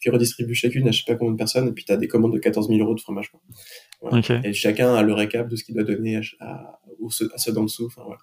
qui 0.00 0.10
redistribuent 0.10 0.54
chacune 0.54 0.86
à 0.86 0.92
je 0.92 0.98
sais 1.02 1.12
pas 1.12 1.16
combien 1.18 1.32
de 1.32 1.36
personnes, 1.38 1.66
et 1.66 1.72
puis 1.72 1.84
t'as 1.84 1.96
des 1.96 2.06
commandes 2.06 2.32
de 2.34 2.38
14 2.38 2.68
000 2.68 2.78
euros 2.78 2.94
de 2.94 3.00
fromage. 3.00 3.30
quoi. 3.32 3.40
Voilà. 4.00 4.18
Ok. 4.18 4.30
Et 4.44 4.52
chacun 4.52 4.94
a 4.94 5.02
le 5.02 5.12
récap 5.12 5.48
de 5.48 5.56
ce 5.56 5.64
qu'il 5.64 5.74
doit 5.74 5.82
donner 5.84 6.16
à, 6.16 6.20
à, 6.40 6.80
au- 7.00 7.08
à 7.08 7.38
ceux 7.38 7.52
d'en 7.52 7.64
dessous. 7.64 7.86
Enfin, 7.86 8.02
voilà. 8.04 8.20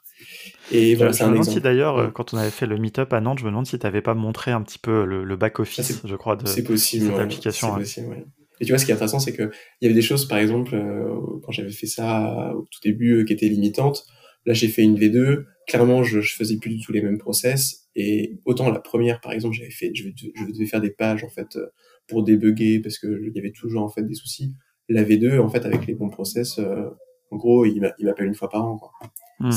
Et 0.72 0.96
voilà, 0.96 1.12
je 1.12 1.18
c'est 1.18 1.24
me 1.26 1.30
un 1.30 1.32
demande 1.34 1.46
si 1.46 1.60
d'ailleurs, 1.60 1.98
euh, 1.98 2.06
Ouais. 2.06 2.12
quand 2.14 2.34
on 2.34 2.38
avait 2.38 2.50
fait 2.50 2.66
le 2.66 2.78
meet-up 2.78 3.12
à 3.12 3.20
Nantes, 3.20 3.40
je 3.40 3.44
me 3.44 3.50
demande 3.50 3.66
si 3.68 3.78
tu 3.78 3.86
n'avais 3.86 4.02
pas 4.02 4.14
montré 4.14 4.52
un 4.52 4.62
petit 4.62 4.80
peu 4.80 5.04
le, 5.04 5.36
back-office, 5.36 5.86
c'est 5.86 6.08
je 6.08 6.16
crois, 6.16 6.38
de 6.38 6.46
c'est 6.48 6.62
cette 6.62 6.70
ouais. 6.70 6.78
C'est 6.78 7.22
application. 7.24 7.74
ouais. 7.74 7.80
possible, 7.80 8.08
ouais. 8.08 8.26
Et 8.60 8.66
tu 8.66 8.72
vois, 8.72 8.80
ce 8.80 8.86
qui 8.86 8.92
est 8.92 8.94
intéressant, 8.96 9.20
c'est 9.20 9.34
que 9.34 9.52
il 9.82 9.86
y 9.86 9.86
avait 9.86 9.94
des 9.96 10.02
choses, 10.02 10.28
par 10.28 10.38
exemple, 10.40 10.76
euh, 10.76 11.10
quand 11.44 11.52
j'avais 11.52 11.72
fait 11.72 11.88
ça 11.88 12.54
au 12.56 12.62
tout 12.64 12.80
début, 12.84 13.20
euh, 13.22 13.24
qui 13.26 13.34
étaient 13.34 13.48
limitantes. 13.50 14.06
Là, 14.46 14.54
j'ai 14.54 14.68
fait 14.70 14.84
une 14.84 14.98
V2. 14.98 15.44
Clairement, 15.68 16.04
je, 16.04 16.22
je 16.22 16.34
faisais 16.36 16.58
plus 16.58 16.70
du 16.76 16.82
tout 16.82 16.92
les 16.94 17.02
mêmes 17.02 17.18
process. 17.18 17.88
Et 17.96 18.40
autant 18.46 18.70
la 18.72 18.80
première, 18.80 19.20
par 19.20 19.34
exemple, 19.34 19.56
j'avais 19.56 19.70
fait, 19.72 19.92
je, 19.94 20.08
je 20.16 20.46
devais 20.54 20.66
faire 20.66 20.80
des 20.82 20.92
pages 20.92 21.24
en 21.24 21.30
fait 21.30 21.56
euh, 21.58 21.66
pour 22.08 22.24
débugger 22.24 22.80
parce 22.80 22.98
que 23.00 23.08
il 23.28 23.34
y 23.36 23.40
avait 23.40 23.52
toujours 23.52 23.84
en 23.84 23.90
fait 23.90 24.04
des 24.04 24.14
soucis. 24.14 24.54
La 24.90 25.04
V2, 25.04 25.40
en 25.40 25.50
fait, 25.50 25.66
avec 25.66 25.86
les 25.86 25.94
bons 25.96 26.10
process, 26.10 26.60
euh, 26.60 26.86
en 27.30 27.36
gros, 27.36 27.66
il 27.66 27.82
m'a- 27.82 27.92
il 28.00 28.06
m'appelle 28.06 28.28
une 28.28 28.36
fois 28.36 28.50
par 28.50 28.64
an. 28.66 28.78
Quoi. 28.78 28.92
Hmm. 29.40 29.52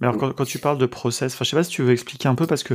Mais 0.00 0.06
alors, 0.06 0.16
quand, 0.20 0.32
quand 0.32 0.44
tu 0.44 0.60
parles 0.60 0.78
de 0.78 0.86
process, 0.86 1.34
enfin, 1.34 1.44
je 1.44 1.50
sais 1.50 1.56
pas 1.56 1.64
si 1.64 1.70
tu 1.70 1.82
veux 1.82 1.90
expliquer 1.92 2.28
un 2.28 2.36
peu 2.36 2.46
parce 2.46 2.62
que 2.62 2.74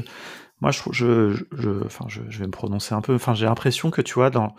moi, 0.60 0.72
je, 0.72 0.80
trouve- 0.80 0.93
je, 0.93 1.32
je, 1.32 1.43
je- 1.58 1.86
enfin, 1.86 2.06
je, 2.10 2.22
je 2.30 2.39
vais 2.39 2.46
me 2.48 2.52
prononcer 2.52 2.93
un 2.93 3.02
peu. 3.02 3.13
Enfin, 3.15 3.34
j'ai 3.34 3.46
l'impression 3.46 3.91
que 3.91 4.02
tu 4.02 4.15
vois, 4.15 4.30
dans 4.30 4.54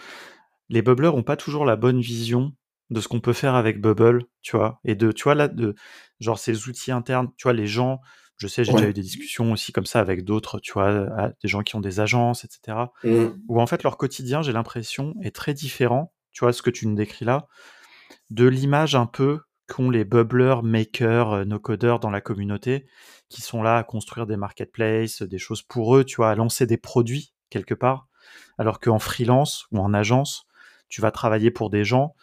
les 0.69 0.83
bubblers 0.83 1.15
ont 1.15 1.23
pas 1.23 1.37
toujours 1.37 1.65
la 1.65 1.77
bonne 1.77 2.01
vision 2.01 2.53
de 2.91 3.01
ce 3.01 3.09
qu'on 3.09 3.21
peut 3.21 3.33
faire 3.33 3.55
avec 3.55 3.81
Bubble, 3.81 4.25
tu 4.43 4.57
vois, 4.57 4.81
et 4.85 4.95
de, 4.95 5.11
tu 5.13 5.25
vois 5.25 5.35
là, 5.35 5.49
de 5.49 5.75
genre 6.21 6.39
ces 6.39 6.69
outils 6.69 6.93
internes, 6.93 7.29
tu 7.37 7.45
vois, 7.45 7.53
les 7.53 7.67
gens. 7.67 8.01
Je 8.37 8.49
sais, 8.49 8.65
j'ai 8.65 8.73
déjà 8.73 8.89
eu 8.89 8.93
des 8.93 9.03
discussions 9.03 9.53
aussi 9.53 9.73
comme 9.73 9.87
ça 9.87 10.01
avec 10.01 10.25
d'autres, 10.25 10.59
tu 10.59 10.73
vois, 10.73 11.09
des 11.41 11.49
gens 11.49 11.63
qui 11.63 11.77
ont 11.77 11.81
des 11.81 12.01
agences, 12.01 12.45
etc. 12.45 12.79
Mm. 13.05 13.27
Où 13.49 13.61
en 13.61 13.67
fait 13.67 13.85
leur 13.85 13.97
quotidien, 13.97 14.43
j'ai 14.43 14.53
l'impression, 14.53 15.15
est 15.23 15.35
très 15.35 15.55
différent, 15.55 16.13
tu 16.33 16.45
vois, 16.45 16.53
ce 16.53 16.61
que 16.61 16.71
tu 16.71 16.89
nous 16.89 16.97
décris 16.97 17.25
là, 17.25 17.47
de 18.31 18.47
l'image 18.47 18.97
un 18.97 19.07
peu 19.07 19.41
qu'ont 19.69 19.89
les 19.89 20.05
bubblers, 20.05 20.63
makers, 20.63 21.33
euh, 21.33 21.45
no-codeurs 21.45 22.01
dans 22.01 22.11
la 22.11 22.21
communauté, 22.21 22.87
qui 23.29 23.41
sont 23.41 23.63
là 23.63 23.79
à 23.79 23.85
construire 23.85 24.27
des 24.27 24.37
marketplaces, 24.37 25.23
des 25.23 25.39
choses 25.39 25.63
pour 25.63 25.97
eux, 25.97 26.05
tu 26.05 26.17
vois, 26.17 26.31
à 26.31 26.35
lancer 26.35 26.67
des 26.67 26.77
produits 26.77 27.35
quelque 27.51 27.75
part, 27.75 28.09
alors 28.59 28.81
qu'en 28.81 28.99
freelance 28.99 29.67
ou 29.71 29.79
en 29.79 29.95
agence, 29.95 30.47
tu 30.89 31.01
vas 31.01 31.11
travailler 31.11 31.51
pour 31.51 31.71
des 31.71 31.85
gens 31.85 32.15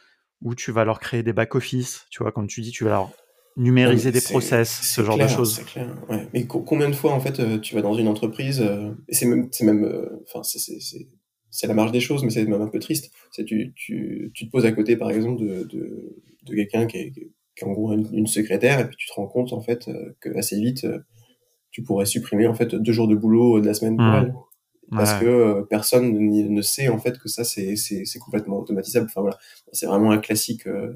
où 0.42 0.56
tu 0.56 0.72
vas 0.72 0.86
leur 0.86 1.00
créer 1.00 1.24
des 1.24 1.34
back-office, 1.34 2.06
tu 2.10 2.24
vois, 2.24 2.32
comme 2.32 2.48
tu 2.48 2.62
dis, 2.62 2.72
tu 2.72 2.84
vas 2.84 2.92
leur 2.92 3.12
numériser 3.58 4.12
des 4.12 4.22
process, 4.22 4.70
ce 4.82 5.04
genre 5.04 5.18
de 5.18 5.28
choses. 5.28 5.56
c'est 5.56 5.66
clair. 5.66 5.94
Ouais. 6.10 6.28
Mais 6.34 6.48
co- 6.48 6.62
combien 6.62 6.90
de 6.90 6.96
fois 6.96 7.12
en 7.14 7.20
fait 7.20 7.40
euh, 7.40 7.60
tu 7.60 7.76
vas 7.76 7.82
dans 7.82 7.94
une 7.94 8.08
entreprise 8.08 8.62
euh, 8.62 8.92
et 9.10 9.14
c'est 9.14 9.26
même 9.26 9.50
c'est 9.52 9.66
même 9.66 9.84
euh, 9.84 10.24
enfin 10.24 10.42
c'est 10.42 10.58
c'est 10.58 10.80
c'est 10.80 11.08
c'est 11.50 11.68
la 11.68 11.74
marge 11.74 11.92
des 11.92 12.00
choses 12.00 12.24
mais 12.24 12.30
c'est 12.30 12.46
même 12.46 12.62
un 12.62 12.70
peu 12.70 12.80
triste. 12.80 13.12
C'est 13.32 13.44
tu 13.44 13.74
tu 13.76 14.32
tu 14.34 14.46
te 14.48 14.52
poses 14.52 14.66
à 14.66 14.72
côté 14.72 14.96
par 14.96 15.12
exemple 15.12 15.42
de 15.42 15.64
de, 15.66 16.16
de 16.46 16.56
quelqu'un 16.56 16.88
qui 16.88 16.98
est, 16.98 17.12
qui 17.12 17.20
est 17.58 17.64
en 17.66 17.72
gros 17.74 17.92
une, 17.92 18.08
une 18.14 18.26
secrétaire 18.28 18.80
et 18.80 18.88
puis 18.88 18.96
tu 18.98 19.08
te 19.08 19.14
rends 19.14 19.28
compte 19.28 19.52
en 19.52 19.60
fait 19.62 19.90
que 20.22 20.30
assez 20.38 20.56
vite 20.60 20.88
tu 21.72 21.84
pourrais 21.84 22.06
supprimer 22.06 22.48
en 22.48 22.54
fait 22.54 22.74
deux 22.74 22.94
jours 22.94 23.08
de 23.10 23.16
boulot 23.16 23.60
de 23.60 23.66
la 23.66 23.74
semaine 23.74 23.98
pour 23.98 24.06
Hmm. 24.06 24.16
elle 24.24 24.34
parce 24.92 25.14
Ouais. 25.14 25.20
que 25.22 25.26
euh, 25.26 25.62
personne 25.70 26.14
ne 26.20 26.62
sait 26.62 26.90
en 26.90 26.98
fait 27.00 27.18
que 27.18 27.30
ça 27.30 27.44
c'est 27.44 27.76
complètement 28.20 28.60
automatisable. 28.60 29.08
Enfin 29.10 29.22
voilà, 29.22 29.38
c'est 29.72 29.86
vraiment 29.88 30.12
un 30.12 30.18
classique. 30.20 30.68
euh, 30.68 30.94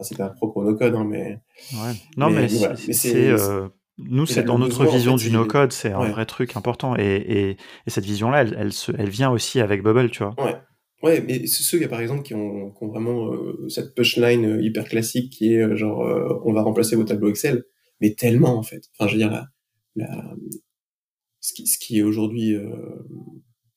Enfin 0.00 0.08
c'est 0.10 0.16
pas 0.18 0.28
propre 0.30 0.58
au 0.58 0.64
no 0.64 0.76
code 0.76 0.94
hein, 0.94 1.04
mais 1.08 1.40
Ouais. 1.72 1.92
Non, 2.16 2.30
mais, 2.30 2.48
c'est, 2.48 2.58
voilà. 2.58 3.42
Euh, 3.44 3.68
nous, 3.98 4.26
c'est 4.26 4.36
là, 4.40 4.46
dans 4.46 4.58
notre 4.60 4.78
besoin 4.78 4.86
en 4.86 4.96
vision 4.96 5.18
fait 5.18 5.24
du 5.24 5.32
no-code, 5.32 5.72
c'est 5.72 5.90
un 5.92 6.00
ouais. 6.02 6.10
vrai 6.10 6.24
truc 6.24 6.56
important. 6.56 6.94
Et, 6.96 7.02
et, 7.16 7.50
et 7.50 7.90
cette 7.90 8.04
vision-là, 8.04 8.42
elle, 8.42 8.56
elle, 8.56 8.72
se, 8.72 8.92
elle 8.96 9.08
vient 9.10 9.28
aussi 9.30 9.60
avec 9.60 9.82
Bubble, 9.82 10.10
tu 10.10 10.22
vois. 10.22 10.34
Ouais. 10.38 10.54
Ouais, 11.02 11.20
mais 11.26 11.46
ceux, 11.48 11.80
par 11.88 12.00
exemple, 12.00 12.22
qui 12.22 12.34
ont, 12.34 12.70
qui 12.70 12.84
ont 12.84 12.88
vraiment 12.88 13.32
euh, 13.32 13.68
cette 13.68 13.94
punchline 13.96 14.44
euh, 14.46 14.62
hyper 14.62 14.84
classique 14.84 15.32
qui 15.32 15.52
est 15.54 15.76
genre, 15.76 15.98
on 16.44 16.52
va 16.52 16.62
remplacer 16.62 16.94
vos 16.94 17.02
tableaux 17.04 17.30
Excel, 17.30 17.64
mais 18.00 18.14
tellement, 18.14 18.56
en 18.56 18.62
fait. 18.62 18.82
Enfin, 18.96 19.08
je 19.08 19.14
veux 19.14 19.18
dire, 19.18 19.30
la, 19.32 19.46
la, 19.96 20.34
ce, 21.48 21.78
qui, 21.78 21.98
est 21.98 22.02
aujourd'hui... 22.02 22.54
euh, 22.54 22.68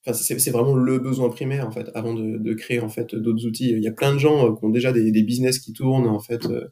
Enfin, 0.03 0.17
c'est 0.17 0.49
vraiment 0.49 0.73
le 0.73 0.97
besoin 0.97 1.29
primaire, 1.29 1.67
en 1.67 1.71
fait, 1.71 1.91
avant 1.93 2.15
de, 2.15 2.53
créer, 2.55 2.79
en 2.79 2.89
fait, 2.89 3.13
d'autres 3.13 3.45
outils. 3.45 3.69
Il 3.69 3.83
y 3.83 3.87
a 3.87 3.91
plein 3.91 4.13
de 4.13 4.17
gens 4.17 4.47
euh, 4.47 4.55
qui 4.55 4.65
ont 4.65 4.69
déjà 4.69 4.91
des, 4.91 5.11
business 5.21 5.59
qui 5.59 5.73
tournent, 5.73 6.07
en 6.07 6.19
fait, 6.19 6.43
euh, 6.47 6.69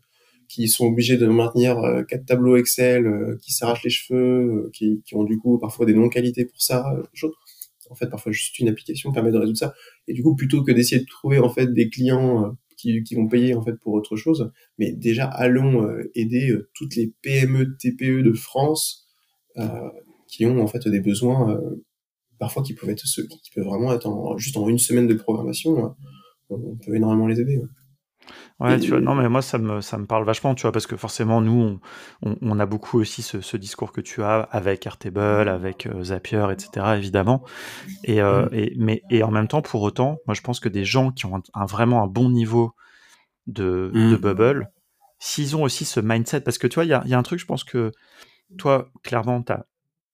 qui 0.48 0.68
sont 0.68 0.88
obligés 0.88 1.16
de 1.16 1.28
maintenir 1.28 1.78
quatre 2.08 2.26
tableaux 2.26 2.58
Excel, 2.58 3.38
qui 3.40 3.54
s'arrachent 3.54 3.84
les 3.84 3.92
cheveux, 3.92 4.72
qui, 4.74 5.04
ont 5.14 5.24
du 5.24 5.38
coup 5.38 5.60
parfois 5.60 5.86
des 5.86 5.94
non-qualités 5.94 6.46
pour 6.46 6.60
ça. 6.60 6.84
En 7.92 7.96
fait, 7.96 8.08
parfois 8.08 8.32
juste 8.32 8.58
une 8.58 8.68
application 8.68 9.12
permet 9.12 9.32
de 9.32 9.38
résoudre 9.38 9.60
ça. 9.60 9.76
Et 10.08 10.14
du 10.14 10.24
coup, 10.24 10.36
plutôt 10.36 10.64
que 10.64 10.72
d'essayer 10.72 11.02
de 11.02 11.06
trouver 11.06 11.38
en 11.38 11.50
fait 11.50 11.72
des 11.72 11.88
clients 11.90 12.58
qui, 12.78 13.04
vont 13.14 13.28
payer 13.28 13.54
en 13.54 13.62
fait 13.62 13.76
pour 13.80 13.94
autre 13.94 14.16
chose, 14.16 14.52
mais 14.80 14.92
déjà 14.92 15.26
allons 15.26 15.88
aider 16.16 16.56
toutes 16.74 16.96
les 16.96 17.14
PME, 17.22 17.78
TPE 17.78 18.24
de 18.24 18.34
France 18.34 19.08
qui 20.30 20.46
ont 20.46 20.62
en 20.62 20.68
fait 20.68 20.88
des 20.88 21.02
besoins 21.02 21.52
euh, 21.52 21.84
parfois 22.40 22.64
qui 22.64 22.74
peuvent 22.74 22.90
être 22.90 23.06
ceux 23.06 23.24
qui 23.24 23.52
peuvent 23.56 23.66
vraiment 23.66 23.92
être 23.94 24.08
en, 24.08 24.38
juste 24.38 24.58
en 24.58 24.68
une 24.70 24.80
semaine 24.80 25.08
de 25.08 25.16
programmation. 25.16 25.72
euh, 25.86 25.90
on 26.52 26.76
peut 26.84 26.96
énormément 26.96 27.28
les 27.28 27.40
aider. 27.42 27.58
ouais. 27.58 27.68
Ouais, 28.60 28.78
tu 28.80 28.90
vois, 28.90 29.00
non, 29.00 29.16
mais 29.16 29.30
moi, 29.30 29.42
ça 29.42 29.58
me, 29.58 29.80
ça 29.82 29.98
me 29.98 30.06
parle 30.06 30.26
vachement, 30.26 30.54
tu 30.54 30.64
vois, 30.64 30.72
parce 30.74 30.86
que 30.88 30.98
forcément, 30.98 31.40
nous, 31.42 31.80
on, 32.24 32.30
on, 32.30 32.36
on 32.42 32.60
a 32.60 32.66
beaucoup 32.66 33.00
aussi 33.00 33.22
ce, 33.22 33.40
ce 33.40 33.56
discours 33.56 33.94
que 33.94 34.02
tu 34.02 34.22
as 34.22 34.42
avec 34.42 34.86
Airtable, 34.86 35.48
avec 35.48 35.86
euh, 35.86 36.04
Zapier, 36.04 36.46
etc., 36.52 36.98
évidemment. 36.98 37.44
Et, 38.04 38.22
euh, 38.22 38.48
Mm. 38.48 38.54
et, 38.54 38.74
mais, 38.78 39.02
et 39.10 39.24
en 39.24 39.32
même 39.32 39.48
temps, 39.48 39.62
pour 39.62 39.82
autant, 39.84 40.18
moi, 40.28 40.34
je 40.34 40.42
pense 40.42 40.60
que 40.60 40.70
des 40.70 40.84
gens 40.86 41.12
qui 41.12 41.26
ont 41.26 41.38
un, 41.38 41.42
un- 41.54 41.66
vraiment 41.66 42.04
un 42.04 42.08
bon 42.08 42.30
niveau 42.30 42.74
de, 43.48 43.92
de 43.94 44.16
Mm. 44.16 44.22
Bubble, 44.22 44.72
s'ils 45.20 45.56
ont 45.56 45.64
aussi 45.64 45.86
ce 45.86 46.00
mindset, 46.02 46.42
parce 46.42 46.58
que 46.58 46.68
tu 46.68 46.76
vois, 46.76 46.86
il 46.86 46.90
y 46.90 46.94
a, 46.94 47.02
il 47.06 47.12
y 47.12 47.14
a 47.14 47.18
un 47.18 47.24
truc, 47.24 47.40
je 47.40 47.46
pense 47.46 47.64
que 47.64 47.92
toi, 48.58 48.90
clairement, 49.04 49.42
tu 49.44 49.54
as 49.54 49.66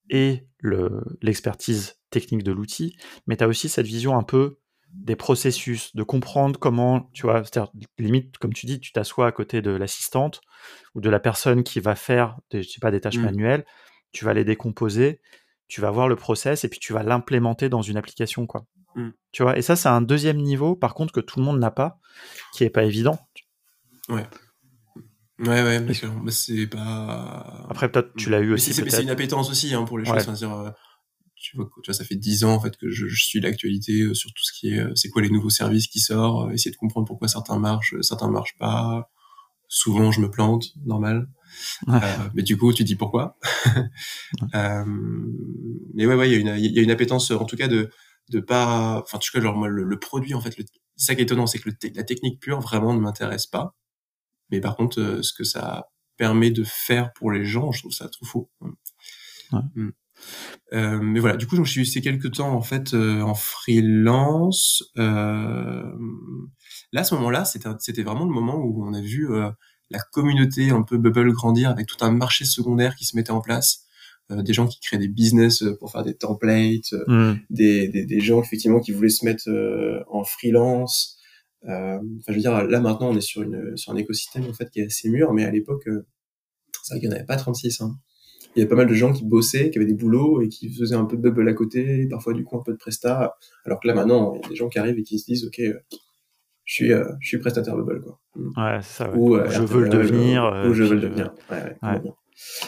et 0.09 0.47
le- 0.59 1.03
l'expertise 1.21 1.95
technique 2.09 2.43
de 2.43 2.51
l'outil, 2.51 2.95
mais 3.27 3.37
tu 3.37 3.43
as 3.43 3.47
aussi 3.47 3.69
cette 3.69 3.85
vision 3.85 4.17
un 4.17 4.23
peu 4.23 4.57
des 4.93 5.15
processus, 5.17 5.93
de 5.95 6.03
comprendre 6.03 6.57
comment, 6.57 7.09
tu 7.13 7.23
vois, 7.23 7.43
c'est-à-dire, 7.43 7.71
limite, 7.97 8.37
comme 8.37 8.53
tu 8.53 8.65
dis, 8.65 8.79
tu 8.79 8.93
t'assois 8.93 9.27
à 9.27 9.31
côté 9.33 9.61
de 9.61 9.71
l'assistante 9.71 10.39
ou 10.93 11.01
de 11.01 11.09
la 11.09 11.19
personne 11.19 11.63
qui 11.63 11.81
va 11.81 11.95
faire, 11.95 12.37
des, 12.51 12.63
je 12.63 12.69
sais 12.69 12.79
pas, 12.79 12.91
des 12.91 13.01
tâches 13.01 13.17
Mm. 13.17 13.23
manuelles, 13.23 13.65
tu 14.13 14.23
vas 14.23 14.33
les 14.33 14.45
décomposer, 14.45 15.19
tu 15.67 15.81
vas 15.81 15.91
voir 15.91 16.07
le 16.07 16.15
process 16.15 16.63
et 16.63 16.69
puis 16.69 16.79
tu 16.79 16.93
vas 16.93 17.03
l'implémenter 17.03 17.67
dans 17.67 17.81
une 17.81 17.97
application, 17.97 18.47
quoi. 18.47 18.65
Mm. 18.95 19.09
Tu 19.33 19.43
vois, 19.43 19.57
et 19.57 19.61
ça, 19.61 19.75
c'est 19.75 19.89
un 19.89 20.01
deuxième 20.01 20.37
niveau, 20.37 20.77
par 20.77 20.93
contre, 20.93 21.11
que 21.11 21.19
tout 21.19 21.39
le 21.39 21.45
monde 21.45 21.59
n'a 21.59 21.71
pas, 21.71 21.99
qui 22.53 22.63
est 22.63 22.69
pas 22.69 22.85
évident. 22.85 23.19
Ouais. 24.07 24.25
Ouais, 25.39 25.63
ouais, 25.63 25.79
bien 25.81 25.93
sûr. 25.93 26.13
Mais 26.23 26.31
c'est 26.31 26.67
pas. 26.67 27.65
Après, 27.69 27.91
peut-être, 27.91 28.13
tu 28.15 28.29
l'as 28.29 28.39
eu 28.39 28.47
Mais 28.47 28.53
aussi, 28.53 28.73
c'est- 28.73 28.89
c'est 28.89 29.03
une 29.03 29.09
appétence 29.09 29.49
aussi 29.49 29.73
hein, 29.73 29.83
pour 29.83 29.97
les 29.97 30.09
Ouais. 30.09 30.17
choses. 30.19 30.29
Enfin, 30.29 30.33
dire, 30.33 30.53
euh, 30.53 30.69
tu, 31.35 31.57
vois, 31.57 31.69
tu 31.83 31.89
vois, 31.91 31.93
ça 31.93 32.05
fait 32.05 32.15
dix 32.15 32.43
ans 32.45 32.53
en 32.55 32.59
fait 32.61 32.77
que 32.77 32.89
je, 32.89 33.07
je 33.07 33.23
suis 33.25 33.41
l'actualité 33.41 34.01
euh, 34.03 34.13
sur 34.13 34.29
tout 34.31 34.43
ce 34.43 34.53
qui 34.57 34.69
est, 34.73 34.79
euh, 34.79 34.91
c'est 34.95 35.09
quoi 35.09 35.21
les 35.21 35.29
nouveaux 35.29 35.49
services 35.49 35.87
qui 35.87 35.99
sortent, 35.99 36.53
essayer 36.53 36.71
de 36.71 36.77
comprendre 36.77 37.05
pourquoi 37.07 37.27
certains 37.27 37.59
marchent, 37.59 37.95
certains 38.01 38.29
marchent 38.29 38.57
pas. 38.57 39.09
Souvent, 39.67 40.11
je 40.11 40.21
me 40.21 40.29
plante, 40.31 40.67
normal. 40.85 41.27
Ouais. 41.87 41.95
Euh, 42.03 42.29
mais 42.35 42.43
du 42.43 42.57
coup, 42.57 42.71
tu 42.73 42.83
dis 42.83 42.95
pourquoi. 42.95 43.37
euh, 44.55 44.85
mais 45.93 46.05
ouais, 46.05 46.15
ouais, 46.15 46.29
il 46.29 46.33
y 46.33 46.35
a 46.35 46.39
une, 46.55 46.63
y 46.75 46.79
a 46.79 46.81
une 46.81 46.91
appétence, 46.91 47.31
en 47.31 47.45
tout 47.45 47.57
cas, 47.57 47.67
de 47.67 47.89
de 48.29 48.39
pas, 48.39 49.01
enfin, 49.03 49.17
en 49.17 49.19
tout 49.19 49.29
cas, 49.31 49.39
genre 49.39 49.55
moi, 49.55 49.67
le, 49.67 49.83
le 49.83 49.99
produit, 49.99 50.33
en 50.33 50.41
fait, 50.41 50.57
le, 50.57 50.65
ça 50.95 51.13
qui 51.13 51.21
est 51.21 51.25
étonnant, 51.25 51.45
c'est 51.45 51.59
que 51.59 51.69
le, 51.69 51.75
la 51.95 52.03
technique 52.03 52.39
pure 52.39 52.59
vraiment 52.59 52.93
ne 52.93 52.99
m'intéresse 52.99 53.45
pas. 53.45 53.75
Mais 54.51 54.59
par 54.59 54.75
contre, 54.75 54.99
euh, 54.99 55.21
ce 55.21 55.33
que 55.33 55.43
ça 55.43 55.89
permet 56.17 56.51
de 56.51 56.63
faire 56.63 57.11
pour 57.13 57.31
les 57.31 57.45
gens, 57.45 57.71
je 57.71 57.79
trouve 57.79 57.91
ça 57.91 58.07
trop 58.09 58.25
fou. 58.25 58.49
Ouais. 58.61 59.59
Mm. 59.75 59.89
Euh, 60.73 60.99
mais 61.01 61.19
voilà, 61.19 61.37
du 61.37 61.45
coup, 61.47 61.55
je 61.55 61.61
me 61.61 61.65
suis 61.65 61.81
laissé 61.81 62.01
quelques 62.01 62.33
temps 62.33 62.53
en 62.53 62.61
fait 62.61 62.93
euh, 62.93 63.21
en 63.21 63.35
freelance. 63.35 64.83
Euh, 64.97 65.83
là, 66.91 67.01
à 67.01 67.03
ce 67.03 67.15
moment-là, 67.15 67.45
c'était 67.45 68.03
vraiment 68.03 68.25
le 68.25 68.33
moment 68.33 68.55
où 68.57 68.85
on 68.85 68.93
a 68.93 69.01
vu 69.01 69.29
la 69.91 69.99
communauté 69.99 70.71
un 70.71 70.83
peu 70.83 70.97
bubble 70.97 71.31
grandir 71.33 71.69
avec 71.69 71.87
tout 71.87 72.03
un 72.03 72.11
marché 72.11 72.45
secondaire 72.45 72.95
qui 72.95 73.05
se 73.05 73.15
mettait 73.15 73.31
en 73.31 73.41
place. 73.41 73.83
Des 74.31 74.53
gens 74.53 74.65
qui 74.65 74.79
créent 74.79 74.97
des 74.97 75.07
business 75.07 75.63
pour 75.79 75.91
faire 75.91 76.03
des 76.03 76.15
templates, 76.15 76.95
Hmm. 77.07 77.33
des, 77.51 77.89
des, 77.89 78.05
des 78.05 78.19
gens 78.21 78.41
effectivement 78.41 78.79
qui 78.79 78.91
voulaient 78.91 79.09
se 79.09 79.23
mettre 79.23 79.47
en 80.09 80.23
freelance. 80.23 81.19
Euh, 81.67 81.97
Enfin, 82.19 82.29
je 82.29 82.33
veux 82.33 82.39
dire, 82.39 82.63
là 82.67 82.79
maintenant, 82.79 83.09
on 83.11 83.15
est 83.17 83.21
sur 83.21 83.41
une 83.41 83.75
sur 83.77 83.91
un 83.91 83.95
écosystème 83.97 84.45
en 84.49 84.53
fait 84.53 84.69
qui 84.69 84.79
est 84.81 84.85
assez 84.85 85.09
mûr, 85.09 85.33
mais 85.33 85.45
à 85.45 85.51
l'époque, 85.51 85.87
euh, 85.87 86.05
c'est 86.83 86.93
vrai 86.93 86.99
qu'il 86.99 87.09
n'y 87.09 87.15
en 87.15 87.17
avait 87.17 87.25
pas 87.25 87.37
36. 87.37 87.81
Hein. 87.81 87.95
Il 88.55 88.59
y 88.59 88.61
avait 88.61 88.69
pas 88.69 88.75
mal 88.75 88.87
de 88.87 88.93
gens 88.93 89.11
qui 89.11 89.25
bossaient, 89.25 89.69
qui 89.69 89.77
avaient 89.79 89.87
des 89.87 89.93
boulots 89.95 90.41
et 90.41 90.47
qui 90.49 90.69
faisaient 90.69 90.95
un 90.95 91.05
peu 91.05 91.17
de 91.17 91.21
bubble 91.21 91.47
à 91.49 91.53
côté, 91.53 92.07
parfois 92.07 92.33
du 92.33 92.43
coup 92.43 92.57
un 92.57 92.63
peu 92.63 92.71
de 92.71 92.77
presta. 92.77 93.35
Alors 93.65 93.79
que 93.81 93.87
là 93.87 93.93
maintenant, 93.93 94.35
il 94.35 94.41
y 94.43 94.45
a 94.45 94.49
des 94.49 94.55
gens 94.55 94.69
qui 94.69 94.79
arrivent 94.79 94.97
et 94.99 95.03
qui 95.03 95.19
se 95.19 95.25
disent, 95.25 95.45
ok, 95.45 95.59
euh, 95.59 95.73
je 96.63 96.73
suis 96.73 96.93
euh, 96.93 97.05
je 97.19 97.27
suis 97.27 97.37
prestataire 97.39 97.75
bubble 97.75 98.01
quoi. 98.01 98.19
Mm. 98.35 98.47
Ouais, 98.57 98.79
c'est 98.81 99.03
ça. 99.03 99.09
ouais. 99.11 99.17
Ou, 99.17 99.35
euh, 99.35 99.49
je 99.49 99.61
veux 99.63 99.83
le 99.83 99.89
devenir. 99.89 100.45
euh, 100.45 100.69
ou 100.69 100.73
je 100.73 100.83
veux 100.83 100.95
le 100.95 101.01
devenir. 101.01 101.33
Ouais, 101.51 101.75
ouais. 101.83 102.01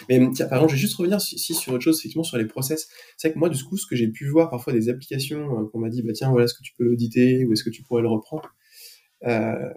Mais 0.09 0.29
tiens, 0.33 0.47
par 0.47 0.59
exemple, 0.59 0.71
je 0.71 0.75
vais 0.77 0.81
juste 0.81 0.95
revenir 0.95 1.19
si, 1.21 1.37
si 1.37 1.53
sur 1.53 1.73
autre 1.73 1.83
chose, 1.83 1.99
effectivement, 1.99 2.23
sur 2.23 2.37
les 2.37 2.45
process. 2.45 2.87
C'est 3.17 3.27
vrai 3.27 3.33
que 3.33 3.39
moi, 3.39 3.49
du 3.49 3.61
coup, 3.63 3.75
ce 3.77 3.85
que 3.85 3.95
j'ai 3.97 4.07
pu 4.07 4.25
voir 4.27 4.49
parfois 4.49 4.71
des 4.73 4.87
applications 4.89 5.65
qu'on 5.67 5.79
m'a 5.79 5.89
dit, 5.89 6.01
bah 6.03 6.13
tiens, 6.13 6.29
voilà, 6.31 6.45
est-ce 6.45 6.53
que 6.53 6.63
tu 6.63 6.73
peux 6.77 6.85
l'auditer 6.85 7.45
ou 7.45 7.51
est-ce 7.53 7.63
que 7.65 7.69
tu 7.69 7.83
pourrais 7.83 8.01
le 8.01 8.07
reprendre 8.07 8.49
euh, 9.25 9.73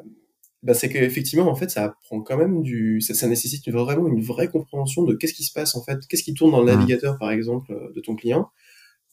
bah, 0.62 0.74
c'est 0.74 0.88
qu'effectivement, 0.90 1.48
en 1.50 1.54
fait, 1.54 1.70
ça 1.70 1.94
prend 2.04 2.20
quand 2.20 2.36
même 2.36 2.62
du, 2.62 3.00
ça, 3.00 3.14
ça 3.14 3.26
nécessite 3.28 3.66
une- 3.66 3.74
vraiment 3.74 4.08
une 4.08 4.20
vraie 4.22 4.48
compréhension 4.48 5.04
de 5.04 5.14
qu'est-ce 5.14 5.32
qui 5.34 5.44
se 5.44 5.52
passe 5.52 5.74
en 5.74 5.82
fait, 5.82 5.98
qu'est-ce 6.08 6.22
qui 6.22 6.34
tourne 6.34 6.50
dans 6.52 6.60
le 6.60 6.66
navigateur, 6.66 7.18
par 7.18 7.30
exemple, 7.30 7.72
euh, 7.72 7.92
de 7.94 8.00
ton 8.00 8.14
client, 8.16 8.50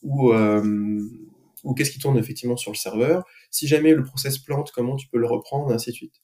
ou 0.02 0.32
euh, 0.32 1.00
ou 1.64 1.74
qu'est-ce 1.74 1.90
qui 1.90 1.98
tourne 1.98 2.16
effectivement 2.18 2.56
sur 2.56 2.70
le 2.72 2.76
serveur. 2.76 3.24
Si 3.50 3.66
jamais 3.66 3.92
le 3.94 4.04
process 4.04 4.38
plante, 4.38 4.70
comment 4.74 4.96
tu 4.96 5.08
peux 5.08 5.18
le 5.18 5.26
reprendre, 5.26 5.72
ainsi 5.72 5.90
de 5.90 5.94
suite. 5.96 6.14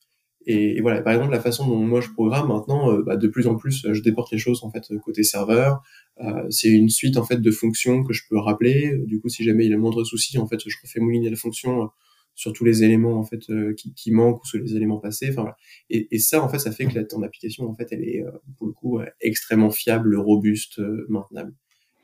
Et, 0.47 0.77
et 0.77 0.81
voilà, 0.83 1.01
par 1.01 1.15
exemple, 1.15 1.33
la 1.33 1.41
façon 1.41 1.67
dont 1.67 1.79
moi 1.79 2.01
je 2.03 2.11
programme 2.11 2.49
maintenant, 2.49 2.93
euh, 2.93 3.03
bah, 3.03 3.17
de 3.17 3.29
plus 3.29 3.47
en 3.47 3.57
plus, 3.57 3.87
je 3.91 4.03
déporte 4.03 4.31
les 4.31 4.39
choses 4.39 4.63
en 4.63 4.71
fait 4.71 4.83
côté 5.03 5.23
serveur. 5.23 5.83
Euh, 6.21 6.45
c'est 6.51 6.69
une 6.69 6.91
suite 6.91 7.17
en 7.17 7.25
fait 7.25 7.39
de 7.41 7.51
fonctions 7.51 8.05
que 8.05 8.13
je 8.13 8.23
peux 8.29 8.39
rappeler. 8.39 8.99
Du 9.07 9.21
coup, 9.21 9.29
si 9.31 9.43
jamais 9.43 9.65
il 9.65 9.71
y 9.71 9.73
a 9.73 9.77
le 9.77 9.81
moindre 9.83 10.05
souci, 10.05 10.37
en 10.39 10.47
fait, 10.47 10.61
je 10.67 10.77
refais 10.83 11.01
mouliner 11.01 11.31
la 11.31 11.37
fonction 11.37 11.89
sur 12.35 12.53
tous 12.53 12.65
les 12.65 12.83
éléments 12.83 13.19
en 13.19 13.25
fait 13.25 13.49
euh, 13.51 13.75
qui, 13.75 13.95
qui 13.95 14.11
manquent 14.11 14.43
ou 14.43 14.47
sur 14.47 14.59
les 14.59 14.75
éléments 14.77 14.99
passés. 14.99 15.29
Enfin 15.31 15.43
voilà. 15.43 15.57
Et, 15.91 16.09
et 16.15 16.19
ça, 16.19 16.43
en 16.43 16.49
fait, 16.49 16.59
ça 16.59 16.73
fait 16.73 16.87
que 16.87 16.95
la, 16.95 17.05
ton 17.05 17.23
application, 17.23 17.69
en 17.69 17.75
fait, 17.75 17.89
elle 17.93 18.03
est 18.05 18.23
euh, 18.25 18.31
pour 18.59 18.67
le 18.67 18.73
coup 18.73 18.99
euh, 19.01 19.07
extrêmement 19.21 19.71
fiable, 19.71 20.17
robuste, 20.17 20.79
euh, 20.81 21.07
maintenable. 21.09 21.55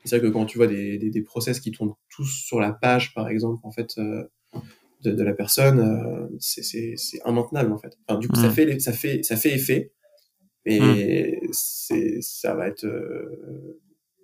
C'est 0.05 0.17
vrai 0.17 0.27
que 0.27 0.33
quand 0.33 0.45
tu 0.45 0.57
vois 0.57 0.67
des, 0.67 0.97
des, 0.97 1.09
des 1.11 1.21
process 1.21 1.59
qui 1.59 1.71
tournent 1.71 1.93
tous 2.09 2.25
sur 2.25 2.59
la 2.59 2.71
page, 2.73 3.13
par 3.13 3.27
exemple, 3.29 3.59
en 3.63 3.71
fait, 3.71 3.91
euh, 3.99 4.23
de, 5.03 5.11
de 5.11 5.23
la 5.23 5.33
personne, 5.33 5.79
euh, 5.79 6.27
c'est 6.39 6.63
c'est 6.63 6.93
c'est 6.95 7.19
immaintenable 7.25 7.71
en 7.71 7.77
fait. 7.77 7.97
Enfin, 8.07 8.19
du 8.19 8.27
coup, 8.27 8.35
ça 8.35 8.49
Mm. 8.49 8.51
fait 8.51 8.79
ça 8.79 8.93
fait 8.93 9.23
ça 9.23 9.35
fait 9.35 9.53
effet, 9.53 9.91
mais 10.65 11.39
c'est 11.51 12.21
ça 12.21 12.55
va 12.55 12.67
être 12.67 12.85
euh, 12.85 13.79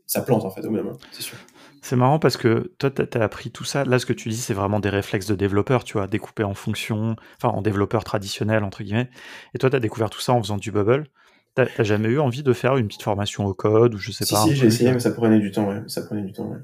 ça 0.08 0.22
plante 0.22 0.44
en 0.46 0.50
fait 0.50 0.62
au 0.62 0.72
d'un 0.72 0.82
moment, 0.84 0.98
c'est 1.12 1.22
sûr. 1.22 1.38
C'est 1.82 1.96
marrant 1.96 2.20
parce 2.20 2.38
que 2.38 2.72
toi, 2.80 2.90
t'as 2.90 3.20
as 3.20 3.24
appris 3.24 3.52
tout 3.52 3.64
ça. 3.64 3.86
Là, 3.86 4.00
ce 4.00 4.06
que 4.06 4.14
tu 4.14 4.30
dis, 4.30 4.38
c'est 4.38 4.54
vraiment 4.54 4.80
des 4.80 4.90
réflexes 4.90 5.28
de 5.28 5.36
développeur, 5.36 5.84
tu 5.84 5.94
vois, 5.94 6.08
découpé 6.08 6.44
en 6.44 6.54
fonctions, 6.54 7.16
enfin 7.38 7.50
en 7.50 7.62
développeur 7.62 8.04
traditionnel, 8.04 8.64
entre 8.64 8.84
guillemets. 8.84 9.10
Et 9.54 9.58
toi, 9.60 9.70
tu 9.70 9.76
as 9.76 9.80
découvert 9.80 10.10
tout 10.10 10.20
ça 10.20 10.34
en 10.34 10.42
faisant 10.42 10.58
du 10.58 10.72
bubble. 10.72 11.08
T'as 11.56 11.84
jamais 11.84 12.10
eu 12.10 12.20
envie 12.20 12.44
de 12.44 12.54
faire 12.54 12.78
une 12.78 12.88
petite 12.88 13.02
formation 13.04 13.46
au 13.46 13.54
code 13.54 13.96
ou 13.96 13.98
je 13.98 14.12
sais 14.12 14.26
Si 14.26 14.34
pas 14.34 14.44
si, 14.44 14.56
j'ai 14.56 14.68
essayé, 14.68 14.90
euh, 14.90 14.94
mais 14.94 15.00
ça 15.00 15.12
prenait 15.12 15.40
du 15.40 15.52
temps, 15.52 15.68
ouais. 15.70 15.82
Ça 15.88 16.04
prenait 16.04 16.22
du 16.22 16.32
temps, 16.34 16.50
ouais. 16.50 16.58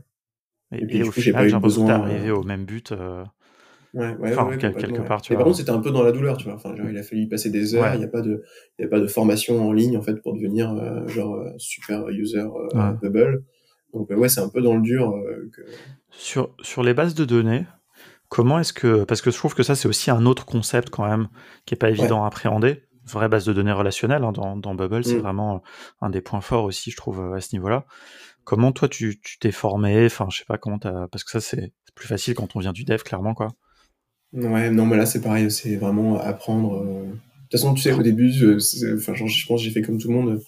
Et, 0.71 0.83
Et 0.83 0.85
puis, 0.85 0.97
et 0.97 1.01
du 1.01 1.09
au 1.09 1.11
final, 1.11 1.45
j'ai 1.45 1.51
l'impression 1.51 1.81
que 1.83 1.87
t'es 1.87 1.93
arrivé 1.93 2.29
euh, 2.29 2.35
au 2.37 2.43
même 2.43 2.65
but. 2.65 2.91
euh, 2.91 3.23
Ouais, 3.93 4.15
ouais, 4.15 4.31
Enfin, 4.31 4.47
ouais, 4.47 4.57
quelque 4.57 5.01
part, 5.01 5.21
tu 5.21 5.31
Mais 5.31 5.35
vois. 5.35 5.43
par 5.43 5.45
contre, 5.45 5.57
c'était 5.57 5.69
un 5.71 5.79
peu 5.79 5.91
dans 5.91 6.01
la 6.01 6.11
douleur, 6.11 6.37
tu 6.37 6.45
vois. 6.45 6.55
Enfin, 6.55 6.75
genre, 6.75 6.89
il 6.89 6.97
a 6.97 7.03
fallu 7.03 7.21
y 7.21 7.27
passer 7.27 7.49
des 7.51 7.75
heures. 7.75 7.93
Il 7.93 7.99
n'y 7.99 8.05
a 8.05 8.07
pas 8.07 8.21
de, 8.21 8.43
il 8.79 8.83
y 8.83 8.85
a 8.85 8.87
pas 8.89 8.99
de 8.99 9.05
formation 9.07 9.67
en 9.67 9.71
ligne 9.71 9.97
en 9.97 10.01
fait 10.01 10.15
pour 10.21 10.33
devenir 10.33 10.71
euh, 10.71 11.07
genre 11.07 11.35
euh, 11.35 11.51
super 11.57 12.09
user 12.09 12.39
euh. 12.75 12.91
Bubble. 13.01 13.43
Donc 13.93 14.09
ouais, 14.09 14.29
c'est 14.29 14.41
un 14.41 14.49
peu 14.49 14.61
dans 14.61 14.75
le 14.75 14.81
dur 14.81 15.11
euh, 15.11 15.49
que. 15.55 15.61
Sur, 16.09 16.55
sur 16.61 16.81
les 16.81 16.95
bases 16.95 17.13
de 17.13 17.23
données, 17.25 17.65
comment 18.29 18.57
est-ce 18.57 18.73
que. 18.73 19.03
Parce 19.03 19.21
que 19.21 19.29
je 19.29 19.37
trouve 19.37 19.53
que 19.53 19.61
ça, 19.63 19.75
c'est 19.75 19.87
aussi 19.87 20.09
un 20.09 20.25
autre 20.25 20.45
concept 20.45 20.89
quand 20.89 21.07
même 21.07 21.27
qui 21.65 21.75
est 21.75 21.77
pas 21.77 21.91
évident 21.91 22.23
à 22.23 22.27
appréhender. 22.27 22.83
Vraie 23.05 23.27
base 23.29 23.45
de 23.45 23.53
données 23.53 23.73
relationnelle 23.73 24.23
hein, 24.23 24.31
dans, 24.31 24.55
dans 24.55 24.73
Bubble, 24.75 25.03
c'est 25.03 25.17
Mm. 25.17 25.21
vraiment 25.21 25.61
un 26.01 26.09
des 26.09 26.21
points 26.21 26.39
forts 26.41 26.63
aussi, 26.63 26.89
je 26.89 26.95
trouve, 26.97 27.33
à 27.33 27.41
ce 27.41 27.53
niveau-là. 27.53 27.85
Comment 28.45 28.71
toi, 28.71 28.87
tu 28.87 29.19
tu 29.21 29.37
t'es 29.39 29.51
formé? 29.51 30.05
Enfin, 30.05 30.27
je 30.31 30.39
sais 30.39 30.45
pas 30.45 30.57
comment 30.57 30.79
t'as. 30.79 31.07
Parce 31.09 31.23
que 31.23 31.29
ça, 31.31 31.41
c'est 31.41 31.73
plus 31.95 32.07
facile 32.07 32.33
quand 32.33 32.55
on 32.55 32.59
vient 32.59 32.71
du 32.73 32.85
dev, 32.85 33.03
clairement, 33.03 33.33
quoi. 33.35 33.49
Ouais, 34.33 34.69
non, 34.71 34.85
mais 34.85 34.97
là 34.97 35.05
c'est 35.05 35.21
pareil, 35.21 35.49
c'est 35.51 35.75
vraiment 35.75 36.19
apprendre. 36.19 36.81
euh. 36.83 37.03
De 37.05 37.11
toute 37.11 37.51
façon, 37.61 37.73
tu 37.75 37.81
sais, 37.83 37.93
au 37.93 38.01
début, 38.01 38.31
je, 38.31 38.57
c'est- 38.57 38.93
enfin, 38.93 39.13
genre, 39.13 39.27
je 39.27 39.45
pense 39.45 39.59
que 39.61 39.65
j'ai 39.65 39.71
fait 39.71 39.81
comme 39.83 39.99
tout 39.99 40.07
le 40.09 40.15
monde. 40.15 40.41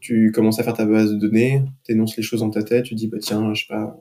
Tu 0.00 0.32
commences 0.32 0.58
à 0.58 0.62
faire 0.62 0.72
ta 0.74 0.86
base 0.86 1.10
de 1.12 1.16
données, 1.18 1.62
t'énonces 1.84 2.16
les 2.16 2.22
choses 2.22 2.40
dans 2.40 2.50
ta 2.50 2.62
tête, 2.62 2.84
tu 2.84 2.94
dis 2.94 3.08
bah 3.08 3.18
tiens, 3.20 3.52
je 3.52 3.62
sais 3.62 3.66
pas, 3.68 3.98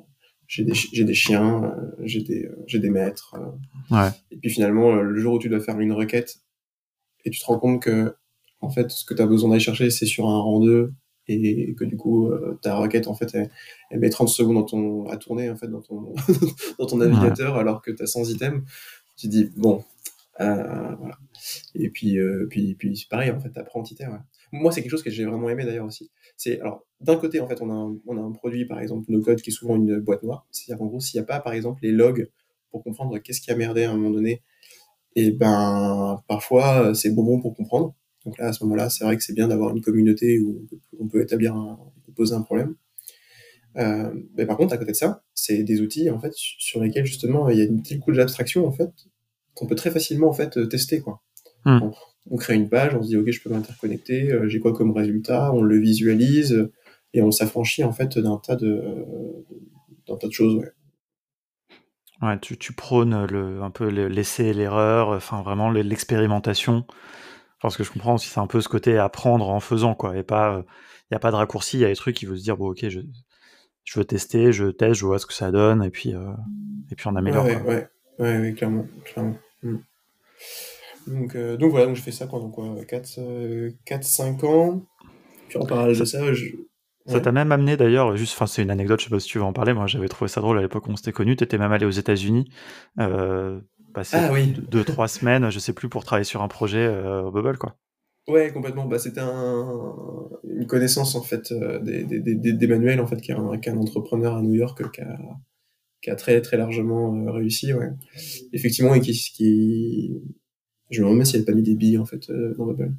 j'ai 0.47 0.63
des 0.63 0.73
chi- 0.73 0.89
j'ai 0.93 1.03
des 1.03 1.13
chiens, 1.13 1.63
euh, 1.65 1.91
j'ai 2.05 2.21
des 2.21 2.45
euh, 2.45 2.55
j'ai 2.67 2.79
des 2.79 2.89
maîtres. 2.89 3.35
euh. 3.37 3.95
Ouais. 3.95 4.09
Et 4.31 4.37
puis 4.37 4.49
finalement, 4.49 4.95
euh, 4.95 5.01
le 5.01 5.19
jour 5.19 5.33
où 5.33 5.39
tu 5.39 5.49
dois 5.49 5.59
faire 5.59 5.79
une 5.79 5.91
requête 5.91 6.37
et 7.25 7.29
tu 7.31 7.39
te 7.39 7.45
rends 7.45 7.59
compte 7.59 7.81
que 7.81 8.15
en 8.61 8.69
fait, 8.69 8.89
ce 8.91 9.03
que 9.03 9.13
tu 9.13 9.21
as 9.21 9.25
besoin 9.27 9.49
d'aller 9.49 9.59
chercher, 9.61 9.89
c'est 9.89 10.05
sur 10.05 10.29
un 10.29 10.37
rang 10.39 10.59
2 10.61 10.93
et 11.27 11.75
que 11.77 11.83
du 11.85 11.95
coup, 11.97 12.27
euh, 12.29 12.57
ta 12.61 12.75
requête 12.75 13.07
en 13.07 13.13
fait, 13.13 13.29
elle, 13.33 13.49
elle 13.91 13.99
met 13.99 14.09
30 14.09 14.29
secondes 14.29 14.55
dans 14.55 14.63
ton 14.63 15.07
à 15.09 15.17
tourner 15.17 15.49
en 15.49 15.55
fait 15.55 15.67
dans 15.67 15.81
ton 15.81 16.13
dans 16.79 16.85
ton 16.85 16.97
navigateur 16.97 17.55
alors 17.57 17.81
que 17.81 17.91
tu 17.91 18.01
as 18.03 18.07
100 18.07 18.23
items. 18.29 18.61
Tu 19.19 19.27
dis 19.27 19.51
bon, 19.57 19.83
euh, 20.41 20.95
voilà. 20.99 21.19
Et 21.75 21.89
puis 21.89 22.19
euh, 22.19 22.47
puis 22.49 22.75
puis 22.75 22.97
c'est 22.97 23.09
pareil 23.09 23.31
en 23.31 23.39
fait, 23.39 23.49
t'apprends 23.51 23.83
à, 23.83 24.11
ouais. 24.11 24.17
Moi, 24.53 24.71
c'est 24.71 24.81
quelque 24.81 24.91
chose 24.91 25.03
que 25.03 25.11
j'ai 25.11 25.25
vraiment 25.25 25.49
aimé 25.49 25.65
d'ailleurs 25.65 25.85
aussi. 25.87 26.11
C'est 26.37 26.59
alors 26.61 26.85
d'un 27.01 27.17
côté 27.17 27.41
en 27.41 27.47
fait, 27.47 27.61
on 27.61 27.69
a 27.69 27.73
un, 27.73 27.97
on 28.07 28.17
a 28.17 28.21
un 28.21 28.31
produit 28.31 28.65
par 28.65 28.79
exemple 28.81 29.05
no 29.11 29.21
code 29.21 29.41
qui 29.41 29.51
est 29.51 29.53
souvent 29.53 29.75
une 29.77 29.99
boîte 29.99 30.23
noire. 30.23 30.47
C'est-à-dire 30.51 30.79
qu'en 30.79 30.87
gros, 30.87 31.01
s'il 31.01 31.19
n'y 31.19 31.23
a 31.23 31.27
pas 31.27 31.41
par 31.41 31.53
exemple 31.53 31.81
les 31.83 31.91
logs 31.91 32.29
pour 32.71 32.83
comprendre 32.83 33.17
qu'est-ce 33.19 33.41
qui 33.41 33.51
a 33.51 33.55
merdé 33.57 33.83
à 33.85 33.91
un 33.91 33.95
moment 33.97 34.11
donné, 34.11 34.43
et 35.15 35.31
ben 35.31 36.23
parfois 36.27 36.93
c'est 36.95 37.11
bonbon 37.11 37.41
pour 37.41 37.55
comprendre. 37.55 37.95
Donc 38.25 38.37
là, 38.39 38.47
à 38.49 38.53
ce 38.53 38.63
moment-là, 38.65 38.89
c'est 38.89 39.05
vrai 39.05 39.17
que 39.17 39.23
c'est 39.23 39.33
bien 39.33 39.47
d'avoir 39.49 39.75
une 39.75 39.81
communauté 39.81 40.39
où 40.41 40.67
on 40.99 41.07
peut, 41.07 41.21
établir, 41.21 41.55
un, 41.55 41.79
poser 42.15 42.35
un 42.35 42.41
problème. 42.43 42.75
Euh, 43.77 44.11
mais 44.35 44.45
par 44.45 44.57
contre, 44.57 44.73
à 44.73 44.77
côté 44.77 44.91
de 44.91 44.97
ça, 44.97 45.23
c'est 45.35 45.63
des 45.63 45.81
outils 45.81 46.09
en 46.09 46.19
fait 46.19 46.33
su- 46.33 46.55
sur 46.59 46.81
lesquels 46.81 47.05
justement 47.05 47.49
il 47.49 47.59
y 47.59 47.61
a 47.61 47.65
une 47.65 47.81
petite 47.81 48.01
couche 48.01 48.17
d'abstraction 48.17 48.65
en 48.67 48.71
fait 48.71 48.89
qu'on 49.59 49.67
peut 49.67 49.75
très 49.75 49.91
facilement 49.91 50.29
en 50.29 50.33
fait 50.33 50.57
euh, 50.57 50.65
tester 50.67 51.01
quoi. 51.01 51.21
Hmm. 51.65 51.79
On, 51.83 51.91
on 52.31 52.37
crée 52.37 52.55
une 52.55 52.69
page, 52.69 52.95
on 52.95 53.03
se 53.03 53.07
dit 53.09 53.17
ok, 53.17 53.29
je 53.29 53.41
peux 53.41 53.49
m'interconnecter, 53.49 54.31
euh, 54.31 54.47
j'ai 54.47 54.59
quoi 54.59 54.73
comme 54.73 54.91
résultat, 54.91 55.51
on 55.53 55.61
le 55.61 55.77
visualise 55.77 56.53
euh, 56.53 56.71
et 57.13 57.21
on 57.21 57.31
s'affranchit 57.31 57.83
en 57.83 57.91
fait 57.91 58.17
d'un 58.17 58.37
tas 58.37 58.55
de 58.55 58.81
d'un 60.07 60.15
tas 60.15 60.27
de 60.27 60.33
choses. 60.33 60.55
Ouais. 60.55 60.71
Ouais, 62.21 62.39
tu, 62.39 62.57
tu 62.57 62.73
prônes 62.73 63.25
le, 63.25 63.61
un 63.61 63.69
peu 63.71 63.89
le- 63.89 64.07
l'essai 64.09 64.45
et 64.47 64.53
l'erreur, 64.53 65.09
enfin 65.09 65.41
vraiment 65.41 65.69
le- 65.69 65.81
l'expérimentation. 65.81 66.85
Parce 67.61 67.75
que 67.77 67.83
je 67.83 67.91
comprends 67.91 68.15
aussi, 68.15 68.27
c'est 68.27 68.39
un 68.39 68.47
peu 68.47 68.61
ce 68.61 68.69
côté 68.69 68.97
apprendre 68.97 69.49
en 69.49 69.59
faisant, 69.59 69.93
quoi. 69.95 70.17
Et 70.17 70.23
pas, 70.23 70.63
il 70.65 71.13
n'y 71.13 71.15
a 71.15 71.19
pas 71.19 71.31
de 71.31 71.35
raccourci, 71.35 71.77
il 71.77 71.81
y 71.81 71.85
a 71.85 71.89
des 71.89 71.95
trucs, 71.95 72.21
il 72.21 72.27
veut 72.27 72.37
se 72.37 72.43
dire, 72.43 72.57
bon, 72.57 72.69
ok, 72.71 72.87
je, 72.89 73.01
je 73.83 73.99
veux 73.99 74.05
tester, 74.05 74.51
je 74.51 74.65
teste, 74.65 74.95
je 74.95 75.05
vois 75.05 75.19
ce 75.19 75.25
que 75.25 75.33
ça 75.33 75.51
donne, 75.51 75.83
et 75.83 75.89
puis, 75.89 76.13
euh, 76.13 76.31
et 76.91 76.95
puis 76.95 77.07
on 77.07 77.15
améliore. 77.15 77.45
ouais. 77.45 77.87
Ouais, 78.19 78.37
ouais, 78.37 78.53
clairement, 78.53 78.85
clairement. 79.05 79.37
Mm. 79.63 79.75
Donc, 81.07 81.35
euh, 81.35 81.57
donc 81.57 81.71
voilà, 81.71 81.85
donc 81.87 81.95
je 81.95 82.01
fais 82.01 82.11
ça 82.11 82.27
pendant 82.27 82.49
quoi 82.49 82.75
4-5 82.85 84.43
ans. 84.43 84.81
Puis 85.47 85.57
en 85.57 85.65
parallèle 85.65 85.97
de 85.97 86.05
ça, 86.05 86.33
je... 86.33 86.45
Ça 87.07 87.19
t'a 87.19 87.31
même 87.31 87.51
amené 87.51 87.75
d'ailleurs, 87.75 88.15
juste, 88.15 88.33
enfin 88.35 88.45
c'est 88.45 88.61
une 88.61 88.69
anecdote, 88.69 88.99
je 88.99 89.05
sais 89.05 89.09
pas 89.09 89.19
si 89.19 89.27
tu 89.27 89.39
veux 89.39 89.43
en 89.43 89.53
parler, 89.53 89.73
moi 89.73 89.87
j'avais 89.87 90.07
trouvé 90.07 90.29
ça 90.29 90.41
drôle 90.41 90.59
à 90.59 90.61
l'époque 90.61 90.87
où 90.87 90.91
on 90.91 90.95
s'était 90.95 91.11
connus, 91.11 91.35
t'étais 91.35 91.57
même 91.57 91.71
allé 91.71 91.85
aux 91.87 91.89
États-Unis, 91.89 92.51
euh, 92.99 93.59
passer 93.93 94.17
Ah 94.19 94.29
oui. 94.31 94.53
deux, 94.69 94.83
trois 94.83 95.07
semaines, 95.07 95.49
je 95.49 95.57
sais 95.57 95.73
plus, 95.73 95.89
pour 95.89 96.03
travailler 96.03 96.23
sur 96.23 96.43
un 96.43 96.47
projet 96.47 96.85
euh, 96.85 97.23
au 97.23 97.31
Bubble 97.31 97.57
quoi. 97.57 97.77
Ouais, 98.27 98.51
complètement. 98.53 98.85
Bah, 98.85 98.99
c'était 98.99 99.21
un, 99.21 99.65
une 100.43 100.67
connaissance 100.67 101.15
en 101.15 101.23
fait 101.23 101.51
euh, 101.51 101.79
des- 101.79 102.03
des- 102.03 102.53
d'Emmanuel 102.53 103.01
en 103.01 103.07
fait, 103.07 103.19
qui 103.19 103.31
est 103.31 103.35
un, 103.35 103.57
qui 103.57 103.69
est 103.69 103.71
un 103.71 103.77
entrepreneur 103.77 104.35
à 104.35 104.41
New 104.43 104.53
York 104.53 104.91
qui 104.91 105.01
a, 105.01 105.17
qui 106.01 106.09
a 106.09 106.15
très 106.15 106.41
très 106.41 106.57
largement 106.57 107.15
euh, 107.15 107.31
réussi, 107.31 107.73
ouais. 107.73 107.89
Effectivement, 108.53 108.93
et 108.95 109.01
qui, 109.01 109.13
qui, 109.13 110.13
je 110.89 111.01
me 111.01 111.09
demande 111.09 111.25
s'il 111.25 111.37
avait 111.37 111.45
pas 111.45 111.53
mis 111.53 111.63
des 111.63 111.75
billes 111.75 111.97
en 111.97 112.05
fait 112.05 112.29
euh, 112.29 112.55
dans 112.57 112.65
Bubble, 112.65 112.93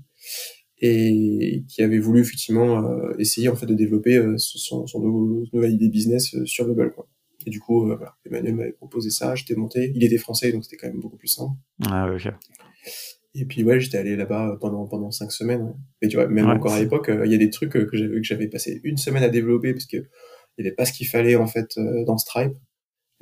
et 0.81 1.65
qui 1.69 1.83
avait 1.83 1.99
voulu 1.99 2.21
effectivement 2.21 2.85
euh, 2.85 3.13
essayer 3.19 3.49
en 3.49 3.57
fait 3.57 3.67
de 3.67 3.75
développer 3.75 4.17
euh, 4.17 4.35
son, 4.39 4.87
son 4.87 5.01
nouveau, 5.01 5.45
nouvelle 5.53 5.73
idée 5.73 5.89
business 5.89 6.35
euh, 6.35 6.47
sur 6.47 6.67
Bubble, 6.67 6.93
quoi. 6.93 7.07
Et 7.47 7.51
du 7.51 7.59
coup, 7.59 7.87
voilà, 7.87 8.17
Emmanuel 8.27 8.55
m'avait 8.55 8.73
proposé 8.73 9.09
ça, 9.09 9.35
j'étais 9.35 9.55
monté. 9.55 9.93
Il 9.95 10.05
était 10.05 10.19
français, 10.19 10.53
donc 10.53 10.65
c'était 10.65 10.77
quand 10.77 10.89
même 10.89 11.01
beaucoup 11.01 11.17
plus 11.17 11.29
simple. 11.29 11.55
Ah 11.87 12.07
ouais, 12.07 12.17
ok. 12.17 12.33
Et 13.35 13.47
puis 13.47 13.63
ouais, 13.63 13.81
j'étais 13.81 13.97
allé 13.97 14.15
là-bas 14.15 14.59
pendant 14.61 14.87
pendant 14.87 15.11
cinq 15.11 15.33
semaines. 15.33 15.75
Mais 16.03 16.09
tu 16.09 16.17
vois, 16.17 16.29
même 16.29 16.47
Ouais, 16.47 16.53
encore 16.53 16.75
à 16.75 16.81
l'époque, 16.81 17.11
il 17.25 17.31
y 17.31 17.35
a 17.35 17.39
des 17.39 17.49
trucs 17.49 17.71
que 17.71 17.89
j'avais 17.97 18.17
que 18.17 18.25
j'avais 18.25 18.49
passé 18.49 18.83
une 18.85 18.99
semaine 18.99 19.23
à 19.23 19.31
développer 19.31 19.73
parce 19.73 19.87
que 19.87 19.97
il 19.97 20.65
y 20.65 20.67
avait 20.67 20.75
pas 20.75 20.85
ce 20.85 20.93
qu'il 20.93 21.07
fallait 21.07 21.37
en 21.37 21.47
fait 21.47 21.79
dans 22.07 22.19
Stripe. 22.19 22.53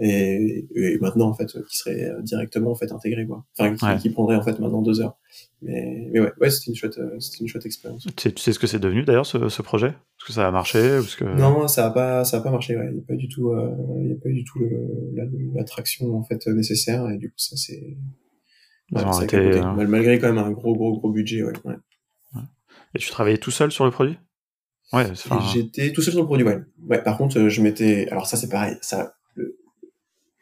Et, 0.00 0.68
et 0.76 0.98
maintenant 1.00 1.28
en 1.28 1.34
fait, 1.34 1.56
euh, 1.56 1.62
qui 1.68 1.76
serait 1.78 2.04
euh, 2.04 2.22
directement 2.22 2.70
en 2.70 2.74
fait 2.76 2.92
intégré 2.92 3.26
quoi. 3.26 3.44
Enfin, 3.58 3.74
qui, 3.74 3.84
Ouais. 3.84 3.98
qui 3.98 4.10
prendrait 4.10 4.36
en 4.36 4.42
fait 4.42 4.58
maintenant 4.60 4.80
deux 4.80 5.00
heures. 5.00 5.16
Mais 5.60 6.08
mais 6.12 6.20
ouais, 6.20 6.32
ouais, 6.40 6.50
c'était 6.50 6.70
une 6.70 6.76
chouette, 6.76 6.98
euh, 6.98 7.18
c'était 7.18 7.38
une 7.42 7.48
chouette 7.48 7.66
expérience. 7.66 8.04
Tu 8.04 8.12
sais, 8.16 8.32
tu 8.32 8.40
sais 8.40 8.52
ce 8.52 8.60
que 8.60 8.68
c'est 8.68 8.78
devenu 8.78 9.02
d'ailleurs 9.02 9.26
ce, 9.26 9.48
ce 9.48 9.60
projet? 9.62 9.88
Est-ce 9.88 10.26
que 10.26 10.32
ça 10.32 10.46
a 10.46 10.50
marché 10.52 10.78
Parce 10.98 11.16
que... 11.16 11.24
Non, 11.24 11.66
ça 11.66 11.86
a 11.86 11.90
pas, 11.90 12.24
ça 12.24 12.36
a 12.36 12.40
pas 12.40 12.52
marché. 12.52 12.76
Ouais. 12.76 12.86
Il 12.90 12.94
n'y 12.94 13.00
a 13.00 13.04
pas 13.08 13.16
du 13.16 13.28
tout, 13.28 13.50
euh, 13.50 13.74
il 14.04 14.08
y 14.10 14.12
a 14.12 14.16
pas 14.16 14.28
du 14.28 14.44
tout 14.44 14.60
l'attraction 15.54 16.16
en 16.16 16.22
fait 16.22 16.46
nécessaire. 16.46 17.08
Et 17.10 17.16
du 17.16 17.28
coup, 17.30 17.38
ça 17.38 17.56
c'est. 17.56 17.96
Ouais, 18.92 19.02
euh. 19.34 19.72
Mal- 19.74 19.88
Malgré 19.88 20.18
quand 20.20 20.32
même 20.32 20.38
un 20.38 20.50
gros, 20.52 20.74
gros, 20.76 20.96
gros 20.96 21.10
budget. 21.10 21.42
Ouais. 21.42 21.52
ouais. 21.64 21.74
Et 22.94 22.98
tu 22.98 23.10
travaillais 23.10 23.38
tout 23.38 23.50
seul 23.50 23.72
sur 23.72 23.84
le 23.84 23.90
produit? 23.90 24.16
Ouais, 24.92 25.04
j'étais 25.52 25.92
tout 25.92 26.00
seul 26.00 26.12
sur 26.12 26.22
le 26.22 26.26
produit, 26.26 26.46
ouais. 26.46 26.60
Ouais, 26.88 27.02
par 27.02 27.18
contre, 27.18 27.48
je 27.48 27.60
m'étais, 27.62 28.08
alors 28.10 28.26
ça 28.26 28.38
c'est 28.38 28.48
pareil, 28.48 28.76
ça, 28.80 29.16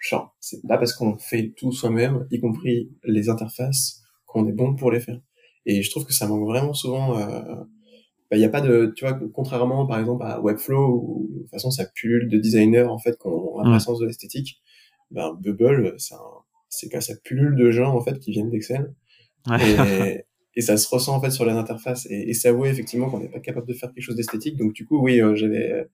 genre, 0.08 0.36
c'est 0.40 0.60
pas 0.66 0.78
parce 0.78 0.92
qu'on 0.92 1.18
fait 1.18 1.52
tout 1.56 1.72
soi-même, 1.72 2.26
y 2.30 2.40
compris 2.40 2.90
les 3.04 3.28
interfaces, 3.28 4.02
qu'on 4.26 4.46
est 4.48 4.52
bon 4.52 4.74
pour 4.74 4.90
les 4.90 5.00
faire. 5.00 5.20
Et 5.66 5.82
je 5.82 5.90
trouve 5.90 6.04
que 6.06 6.12
ça 6.12 6.26
manque 6.28 6.46
vraiment 6.46 6.74
souvent, 6.74 7.18
euh, 7.18 7.42
bah, 8.30 8.36
y 8.36 8.44
a 8.44 8.48
pas 8.48 8.60
de, 8.60 8.92
tu 8.96 9.04
vois, 9.04 9.18
contrairement 9.34 9.86
par 9.86 9.98
exemple 9.98 10.24
à 10.24 10.40
Webflow, 10.40 10.86
où 10.86 11.28
de 11.34 11.40
toute 11.42 11.50
façon 11.50 11.70
ça 11.70 11.84
pullule 11.94 12.28
de 12.28 12.38
designers, 12.38 12.82
en 12.84 12.98
fait, 12.98 13.18
qui 13.18 13.26
ont 13.26 13.60
un 13.60 13.68
vrai 13.68 13.76
Mm. 13.76 13.80
sens 13.80 13.98
de 13.98 14.06
l'esthétique, 14.06 14.60
ben, 15.10 15.36
Bubble, 15.40 15.96
c'est 16.68 16.88
quand 16.88 17.00
ça 17.00 17.14
pullule 17.24 17.56
de 17.56 17.70
gens, 17.70 17.94
en 17.94 18.02
fait, 18.02 18.18
qui 18.18 18.32
viennent 18.32 18.50
d'Excel. 18.50 18.94
ouais. 19.48 19.58
Et, 19.60 20.24
et 20.58 20.62
ça 20.62 20.76
se 20.78 20.88
ressent 20.88 21.14
en 21.14 21.20
fait 21.20 21.30
sur 21.30 21.44
les 21.44 21.52
interfaces 21.52 22.06
et, 22.10 22.30
et 22.30 22.32
s'avouer 22.34 22.70
effectivement 22.70 23.10
qu'on 23.10 23.20
n'est 23.20 23.28
pas 23.28 23.40
capable 23.40 23.68
de 23.68 23.74
faire 23.74 23.92
quelque 23.92 24.02
chose 24.02 24.16
d'esthétique. 24.16 24.56
Donc 24.56 24.72
du 24.72 24.86
coup, 24.86 24.98
oui, 25.02 25.20
euh, 25.20 25.34
j'avais, 25.34 25.70
euh, 25.70 25.84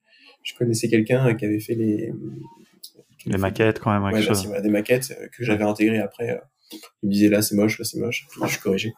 je 0.41 0.53
connaissais 0.55 0.87
quelqu'un 0.87 1.33
qui 1.35 1.43
avait 1.45 1.59
fait 1.59 1.75
les, 1.75 2.13
les 3.25 3.37
maquettes 3.37 3.79
quand 3.79 3.91
même, 3.93 4.03
ouais, 4.03 4.11
quelque 4.13 4.27
bah, 4.29 4.33
chose. 4.33 4.61
des 4.61 4.69
maquettes 4.69 5.11
euh, 5.11 5.27
que 5.35 5.43
j'avais 5.43 5.63
intégrées 5.63 5.99
après. 5.99 6.29
euh, 6.31 6.37
il 7.03 7.07
me 7.09 7.13
disait 7.13 7.29
là 7.29 7.41
c'est 7.41 7.55
moche, 7.55 7.77
là 7.79 7.85
c'est 7.85 7.99
moche, 7.99 8.25
je 8.47 8.59
corrigeais. 8.59 8.93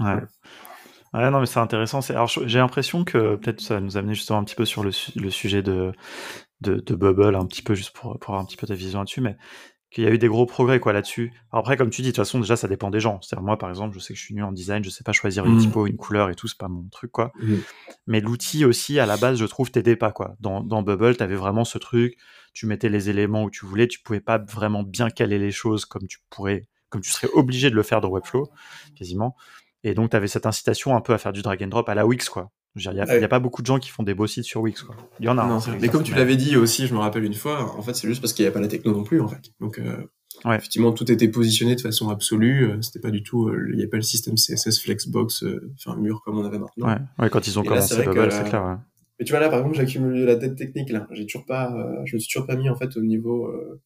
Ouais. 0.00 0.16
Ouais, 1.12 1.28
non, 1.30 1.40
mais 1.40 1.46
c'est 1.46 1.58
intéressant. 1.58 2.00
C'est- 2.00 2.12
Alors, 2.14 2.28
j'ai 2.28 2.58
l'impression 2.58 3.04
que 3.04 3.34
peut-être 3.36 3.60
ça 3.60 3.80
nous 3.80 3.96
amener 3.96 4.14
justement 4.14 4.38
un 4.38 4.44
petit 4.44 4.54
peu 4.54 4.64
sur 4.64 4.84
le, 4.84 4.92
su- 4.92 5.18
le 5.18 5.30
sujet 5.30 5.60
de, 5.60 5.90
de, 6.60 6.76
de 6.76 6.94
Bubble, 6.94 7.34
un 7.34 7.46
petit 7.46 7.62
peu 7.62 7.74
juste 7.74 7.90
pour, 7.96 8.16
pour 8.20 8.30
avoir 8.30 8.42
un 8.42 8.46
petit 8.46 8.56
peu 8.56 8.66
ta 8.68 8.74
vision 8.74 9.00
là-dessus, 9.00 9.20
mais 9.20 9.36
qu'il 9.90 10.04
y 10.04 10.06
a 10.06 10.10
eu 10.10 10.18
des 10.18 10.28
gros 10.28 10.46
progrès 10.46 10.78
quoi 10.78 10.92
là-dessus. 10.92 11.32
Après, 11.50 11.76
comme 11.76 11.90
tu 11.90 12.02
dis, 12.02 12.08
de 12.08 12.12
toute 12.12 12.24
façon, 12.24 12.38
déjà, 12.38 12.54
ça 12.56 12.68
dépend 12.68 12.90
des 12.90 13.00
gens. 13.00 13.20
C'est-à-dire 13.22 13.44
moi, 13.44 13.58
par 13.58 13.68
exemple, 13.68 13.94
je 13.94 13.98
sais 14.00 14.14
que 14.14 14.18
je 14.20 14.24
suis 14.24 14.34
nul 14.34 14.44
en 14.44 14.52
design, 14.52 14.84
je 14.84 14.90
sais 14.90 15.02
pas 15.02 15.12
choisir 15.12 15.44
une 15.46 15.58
typo, 15.58 15.86
une 15.86 15.96
couleur 15.96 16.30
et 16.30 16.36
tout, 16.36 16.46
c'est 16.46 16.58
pas 16.58 16.68
mon 16.68 16.88
truc 16.90 17.10
quoi. 17.10 17.32
Mais 18.06 18.20
l'outil 18.20 18.64
aussi, 18.64 19.00
à 19.00 19.06
la 19.06 19.16
base, 19.16 19.38
je 19.38 19.44
trouve, 19.46 19.70
t'aidait 19.70 19.96
pas 19.96 20.12
quoi. 20.12 20.36
Dans, 20.40 20.62
dans 20.62 20.82
Bubble, 20.82 21.16
t'avais 21.16 21.34
vraiment 21.34 21.64
ce 21.64 21.78
truc, 21.78 22.16
tu 22.52 22.66
mettais 22.66 22.88
les 22.88 23.10
éléments 23.10 23.44
où 23.44 23.50
tu 23.50 23.66
voulais, 23.66 23.88
tu 23.88 24.00
pouvais 24.00 24.20
pas 24.20 24.38
vraiment 24.38 24.82
bien 24.84 25.10
caler 25.10 25.38
les 25.38 25.50
choses 25.50 25.84
comme 25.84 26.06
tu 26.06 26.18
pourrais, 26.30 26.68
comme 26.88 27.00
tu 27.00 27.10
serais 27.10 27.28
obligé 27.34 27.70
de 27.70 27.74
le 27.74 27.82
faire 27.82 28.00
dans 28.00 28.10
Webflow, 28.10 28.48
quasiment. 28.96 29.36
Et 29.82 29.94
donc, 29.94 30.10
t'avais 30.10 30.28
cette 30.28 30.46
incitation 30.46 30.94
un 30.94 31.00
peu 31.00 31.14
à 31.14 31.18
faire 31.18 31.32
du 31.32 31.42
drag 31.42 31.62
and 31.64 31.68
drop 31.68 31.88
à 31.88 31.94
la 31.94 32.06
Wix 32.06 32.28
quoi. 32.28 32.50
Je 32.76 32.88
veux 32.88 32.94
dire, 32.94 33.04
Il 33.04 33.08
y, 33.08 33.10
a- 33.10 33.18
Ouais. 33.18 33.24
a 33.24 33.28
pas 33.28 33.40
beaucoup 33.40 33.62
de 33.62 33.66
gens 33.66 33.78
qui 33.78 33.90
font 33.90 34.02
des 34.04 34.14
beaux 34.14 34.26
sites 34.28 34.44
sur 34.44 34.60
Wix 34.60 34.82
quoi. 34.82 34.94
Il 35.18 35.26
y 35.26 35.28
en 35.28 35.36
a. 35.38 35.46
Non, 35.46 35.54
hein, 35.54 35.60
c'est 35.60 35.66
ça 35.66 35.70
vrai. 35.72 35.80
mais 35.82 35.88
comme 35.88 36.02
tu 36.04 36.14
l'avais 36.14 36.36
dit 36.36 36.56
aussi, 36.56 36.86
je 36.86 36.94
me 36.94 37.00
rappelle 37.00 37.24
une 37.24 37.34
fois, 37.34 37.76
en 37.76 37.82
fait 37.82 37.94
c'est 37.94 38.06
juste 38.06 38.20
parce 38.20 38.32
qu'il 38.32 38.44
n'y 38.44 38.46
avait 38.46 38.54
pas 38.54 38.60
la 38.60 38.68
techno 38.68 38.92
non 38.92 39.02
plus 39.02 39.20
en 39.20 39.28
fait. 39.28 39.40
Donc 39.60 39.78
euh, 39.78 39.96
Ouais. 40.44 40.56
effectivement 40.56 40.92
tout 40.92 41.10
était 41.10 41.26
positionné 41.28 41.74
de 41.74 41.80
façon 41.80 42.08
absolue. 42.08 42.70
euh, 42.70 42.80
C'était 42.82 43.00
pas 43.00 43.10
du 43.10 43.22
tout, 43.24 43.48
euh, 43.48 43.66
il 43.70 43.74
n'y 43.76 43.82
avait 43.82 43.90
pas 43.90 43.96
le 43.96 44.02
système 44.04 44.36
CSS 44.36 44.80
Flexbox, 44.82 45.42
euh, 45.42 45.72
enfin 45.74 45.96
mur 45.98 46.22
comme 46.24 46.38
on 46.38 46.44
avait 46.44 46.58
maintenant. 46.60 46.86
Ouais, 46.86 46.98
ouais, 47.18 47.28
quand 47.30 47.46
ils 47.46 47.58
ont 47.58 47.62
Et 47.62 47.66
là, 47.66 47.70
commencé 47.74 47.94
c'est 47.96 48.02
vrai 48.04 48.14
Bubble, 48.14 48.30
c'est 48.32 48.38
euh, 48.40 48.44
clair. 48.44 48.64
ouais. 48.64 48.76
Mais 49.18 49.24
tu 49.26 49.32
vois 49.32 49.40
là, 49.40 49.48
par 49.50 49.58
exemple, 49.58 49.76
j'accumule 49.76 50.20
de 50.20 50.24
la 50.24 50.36
dette 50.36 50.56
technique 50.56 50.90
là. 50.90 51.06
J'ai 51.10 51.26
toujours 51.26 51.44
pas, 51.44 51.72
euh, 51.76 52.00
je 52.06 52.14
me 52.14 52.20
suis 52.20 52.32
toujours 52.32 52.46
pas 52.46 52.56
mis 52.56 52.70
en 52.70 52.76
fait 52.76 52.96
au 52.96 53.02
niveau. 53.02 53.48
Euh, 53.48 53.80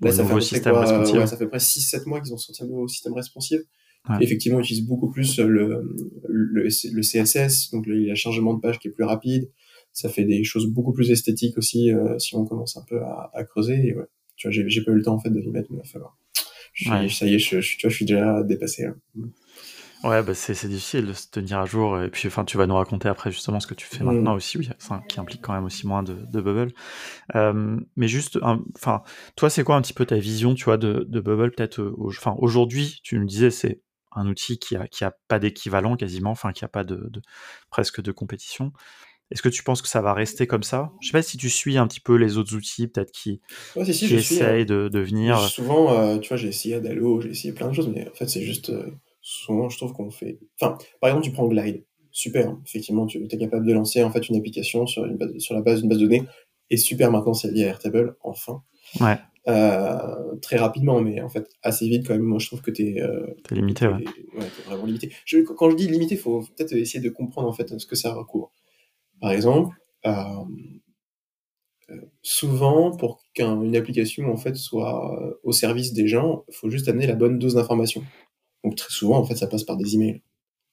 Au 0.00 0.04
là, 0.06 0.12
ça 0.12 0.24
fait, 0.24 0.60
quoi, 0.62 0.88
euh, 0.88 1.12
ouais, 1.12 1.26
ça 1.26 1.36
fait 1.36 1.48
près 1.48 1.58
6-7 1.58 2.06
mois 2.06 2.20
qu'ils 2.20 2.32
ont 2.32 2.38
sorti 2.38 2.62
un 2.62 2.66
nouveau 2.68 2.86
système 2.88 3.12
responsive. 3.14 3.60
Ouais. 4.08 4.16
Effectivement, 4.20 4.58
ils 4.60 4.64
utilisent 4.64 4.86
beaucoup 4.86 5.10
plus 5.10 5.38
le, 5.38 5.82
le, 6.28 6.62
le 6.64 7.02
CSS, 7.02 7.70
donc 7.72 7.86
le, 7.86 8.14
chargement 8.14 8.54
de 8.54 8.60
page 8.60 8.78
qui 8.78 8.88
est 8.88 8.90
plus 8.92 9.04
rapide. 9.04 9.50
Ça 9.92 10.08
fait 10.08 10.24
des 10.24 10.44
choses 10.44 10.66
beaucoup 10.66 10.92
plus 10.92 11.10
esthétiques 11.10 11.58
aussi 11.58 11.92
euh, 11.92 12.18
si 12.18 12.34
on 12.36 12.44
commence 12.44 12.76
un 12.76 12.84
peu 12.88 13.00
à, 13.02 13.30
à 13.34 13.44
creuser. 13.44 13.74
Et 13.88 13.94
ouais, 13.94 14.04
tu 14.36 14.48
vois, 14.48 14.52
j'ai 14.52 14.82
pas 14.84 14.92
eu 14.92 14.96
le 14.96 15.02
temps 15.02 15.14
en 15.14 15.18
fait 15.20 15.30
de 15.30 15.40
m'y 15.40 15.50
mettre, 15.50 15.68
mais 15.70 15.78
il 15.78 15.82
va 15.82 15.88
falloir. 15.88 16.16
Je 16.72 16.84
suis, 16.84 16.92
Ouais. 16.92 17.08
Ça 17.08 17.26
y 17.26 17.34
est, 17.34 17.38
je, 17.38 17.60
je, 17.60 17.76
tu 17.76 17.82
vois, 17.82 17.90
je 17.90 17.96
suis 17.96 18.04
déjà 18.04 18.42
dépassé. 18.44 18.84
hein. 18.86 18.96
Ouais, 20.04 20.22
bah 20.22 20.32
c'est 20.32 20.52
difficile 20.68 21.06
de 21.06 21.12
se 21.12 21.26
tenir 21.28 21.58
à 21.58 21.66
jour. 21.66 22.00
Et 22.00 22.08
puis, 22.08 22.28
enfin, 22.28 22.44
tu 22.44 22.56
vas 22.56 22.68
nous 22.68 22.76
raconter 22.76 23.08
après 23.08 23.32
justement 23.32 23.58
ce 23.58 23.66
que 23.66 23.74
tu 23.74 23.84
fais 23.84 24.04
Mm. 24.04 24.06
maintenant 24.06 24.34
aussi, 24.36 24.56
oui, 24.56 24.68
qui 25.08 25.18
implique 25.18 25.40
quand 25.42 25.52
même 25.52 25.64
aussi 25.64 25.88
moins 25.88 26.04
de, 26.04 26.14
de 26.32 26.40
Bubble. 26.40 26.72
Euh, 27.34 27.80
mais 27.96 28.06
juste, 28.06 28.38
enfin, 28.76 29.02
toi, 29.34 29.50
c'est 29.50 29.64
quoi 29.64 29.74
un 29.74 29.82
petit 29.82 29.94
peu 29.94 30.06
ta 30.06 30.16
vision, 30.16 30.54
tu 30.54 30.66
vois, 30.66 30.76
de, 30.76 31.04
de 31.08 31.20
Bubble 31.20 31.50
peut-être 31.50 31.80
euh, 31.80 31.92
au- 31.96 32.10
Enfin, 32.10 32.36
aujourd'hui, 32.38 33.00
tu 33.02 33.18
me 33.18 33.26
disais, 33.26 33.50
c'est 33.50 33.80
un 34.12 34.26
outil 34.26 34.58
qui 34.58 34.76
a, 34.76 34.86
qui 34.88 35.04
a 35.04 35.14
pas 35.28 35.38
d'équivalent 35.38 35.96
quasiment, 35.96 36.30
enfin, 36.30 36.52
qui 36.52 36.64
a 36.64 36.68
pas 36.68 36.84
de, 36.84 36.96
de- 37.10 37.22
presque 37.70 38.00
de 38.00 38.12
compétition. 38.12 38.72
Est-ce 39.30 39.42
que 39.42 39.48
tu 39.50 39.62
penses 39.62 39.82
que 39.82 39.88
ça 39.88 40.00
va 40.00 40.14
rester 40.14 40.46
comme 40.46 40.62
ça? 40.62 40.90
Je 41.00 41.08
sais 41.08 41.12
pas 41.12 41.22
si 41.22 41.36
tu 41.36 41.50
suis 41.50 41.76
un 41.76 41.86
petit 41.86 42.00
peu 42.00 42.16
les 42.16 42.38
autres 42.38 42.54
outils, 42.56 42.88
peut-être 42.88 43.12
qui, 43.12 43.40
Ouais, 43.76 43.84
si, 43.84 43.92
si, 43.92 44.06
qui 44.06 44.14
je 44.14 44.18
suis. 44.18 44.34
essayent 44.36 44.64
de, 44.66 44.88
de 44.88 45.00
venir. 45.00 45.38
Souvent, 45.38 45.92
euh, 45.92 46.18
tu 46.18 46.28
vois, 46.28 46.38
j'ai 46.38 46.48
essayé 46.48 46.76
Adalo, 46.76 47.20
j'ai 47.20 47.30
essayé 47.30 47.52
plein 47.52 47.68
de 47.68 47.74
choses, 47.74 47.88
mais 47.88 48.08
en 48.08 48.14
fait, 48.14 48.26
c'est 48.28 48.42
juste. 48.42 48.70
euh, 48.70 48.90
souvent, 49.20 49.68
je 49.68 49.76
trouve 49.76 49.92
qu'on 49.92 50.10
fait. 50.10 50.38
Enfin, 50.58 50.78
par 51.00 51.10
exemple, 51.10 51.26
tu 51.26 51.32
prends 51.32 51.46
Glide. 51.46 51.84
Super, 52.10 52.48
hein. 52.48 52.62
effectivement, 52.66 53.06
tu 53.06 53.22
es 53.22 53.38
capable 53.38 53.66
de 53.66 53.72
lancer 53.74 54.02
en 54.02 54.10
fait 54.10 54.28
une 54.28 54.36
application 54.36 54.86
sur, 54.86 55.04
une 55.04 55.18
base, 55.18 55.36
sur 55.38 55.54
la 55.54 55.60
base 55.60 55.80
d'une 55.80 55.90
base 55.90 55.98
de 55.98 56.04
données. 56.04 56.24
Et 56.70 56.78
super, 56.78 57.10
maintenant, 57.12 57.34
c'est 57.34 57.50
lié 57.50 57.64
à 57.64 57.68
Airtable, 57.68 58.16
enfin. 58.22 58.62
Ouais, 58.98 59.18
Euh, 59.46 60.36
très 60.42 60.56
rapidement, 60.56 61.00
mais 61.00 61.22
en 61.22 61.28
fait, 61.28 61.48
assez 61.62 61.88
vite 61.88 62.06
quand 62.06 62.12
même. 62.14 62.22
Moi, 62.22 62.38
je 62.38 62.48
trouve 62.48 62.60
que 62.60 62.70
t'es 62.70 63.00
euh, 63.00 63.26
t'es 63.44 63.54
limité, 63.54 63.86
ouais. 63.86 64.04
ouais, 64.34 64.46
vraiment 64.66 64.84
limité. 64.84 65.10
Je, 65.24 65.38
quand 65.38 65.70
je 65.70 65.76
dis 65.76 65.88
limité, 65.88 66.16
il 66.16 66.20
faut 66.20 66.40
peut-être 66.40 66.74
essayer 66.74 67.02
de 67.02 67.08
comprendre 67.08 67.48
en 67.48 67.52
fait 67.52 67.78
ce 67.78 67.86
que 67.86 67.96
ça 67.96 68.12
recouvre. 68.12 68.52
Par 69.20 69.30
exemple, 69.30 69.74
euh, 70.06 70.12
euh, 71.90 72.00
souvent, 72.22 72.94
pour 72.96 73.22
qu'une 73.34 73.74
application 73.74 74.30
en 74.30 74.36
fait 74.36 74.54
soit 74.56 75.22
euh, 75.22 75.34
au 75.42 75.52
service 75.52 75.92
des 75.92 76.06
gens, 76.06 76.44
il 76.48 76.54
faut 76.54 76.68
juste 76.68 76.88
amener 76.88 77.06
la 77.06 77.14
bonne 77.14 77.38
dose 77.38 77.54
d'information. 77.54 78.02
Donc 78.64 78.76
très 78.76 78.90
souvent, 78.90 79.18
en 79.18 79.24
fait, 79.24 79.36
ça 79.36 79.46
passe 79.46 79.64
par 79.64 79.76
des 79.76 79.94
emails. 79.94 80.22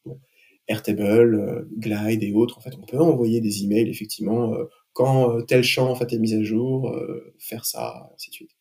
Bon. 0.06 0.19
Airtable, 0.68 1.36
euh, 1.36 1.70
Glide 1.78 2.24
et 2.24 2.34
autres, 2.34 2.57
en 2.57 2.61
fait, 2.61 2.76
on 2.78 2.86
peut 2.86 2.99
envoyer 2.99 3.39
des 3.39 3.63
emails 3.63 3.89
effectivement 3.89 4.53
euh, 4.53 4.66
quand 4.96 5.36
euh, 5.36 5.41
tel 5.41 5.62
champ 5.62 5.91
en 5.91 5.96
fait 5.96 6.14
est 6.14 6.18
mis 6.18 6.34
à 6.34 6.41
jour, 6.41 6.89
euh, 6.89 7.34
faire 7.38 7.66
ça, 7.66 8.10
ainsi 8.16 8.30
de 8.30 8.34
suite. 8.34 8.52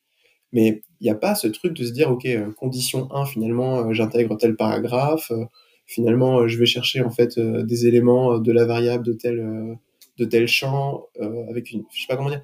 Mais 0.52 0.82
il 1.00 1.04
n'y 1.04 1.10
a 1.10 1.14
pas 1.14 1.34
ce 1.36 1.46
truc 1.48 1.74
de 1.74 1.84
se 1.84 1.92
dire, 1.92 2.10
ok, 2.10 2.26
euh, 2.26 2.50
condition 2.52 3.08
1, 3.14 3.24
finalement, 3.24 3.92
j'intègre 3.94 4.36
tel 4.36 4.56
paragraphe, 4.56 5.32
finalement, 5.86 6.46
je 6.48 6.58
vais 6.58 6.66
chercher 6.66 7.02
en 7.02 7.10
fait 7.10 7.38
des 7.38 7.86
éléments 7.86 8.38
de 8.38 8.52
la 8.52 8.64
variable 8.64 9.04
de 9.06 9.12
tel, 9.12 9.78
de 10.18 10.24
tel 10.24 10.48
champ 10.48 11.04
avec 11.48 11.70
une, 11.70 11.84
je 11.92 12.00
sais 12.00 12.06
pas 12.08 12.16
comment 12.16 12.30
dire, 12.30 12.42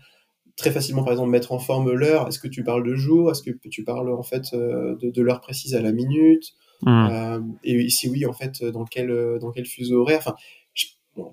très 0.57 0.71
facilement, 0.71 1.03
par 1.03 1.13
exemple, 1.13 1.31
mettre 1.31 1.53
en 1.53 1.59
forme 1.59 1.93
l'heure. 1.93 2.29
Est-ce 2.29 2.39
que 2.39 2.49
tu 2.49 2.63
parles 2.63 2.87
de 2.87 2.95
jour? 2.95 3.31
Est-ce 3.31 3.43
que 3.43 3.51
tu 3.69 3.83
parles 3.83 4.13
en 4.13 4.23
fait 4.23 4.53
de, 4.55 5.11
de 5.11 5.23
l'heure 5.23 5.41
précise 5.41 5.75
à 5.75 5.81
la 5.81 5.93
minute? 5.93 6.53
Euh, 7.11 7.41
Et 7.65 7.89
si 7.89 8.09
oui, 8.09 8.27
en 8.27 8.33
fait, 8.33 8.63
dans 8.65 8.85
quel, 8.85 9.39
dans 9.41 9.51
quel 9.53 9.67
fuseau 9.67 10.03
horaire? 10.03 10.19
Enfin, 10.19 10.35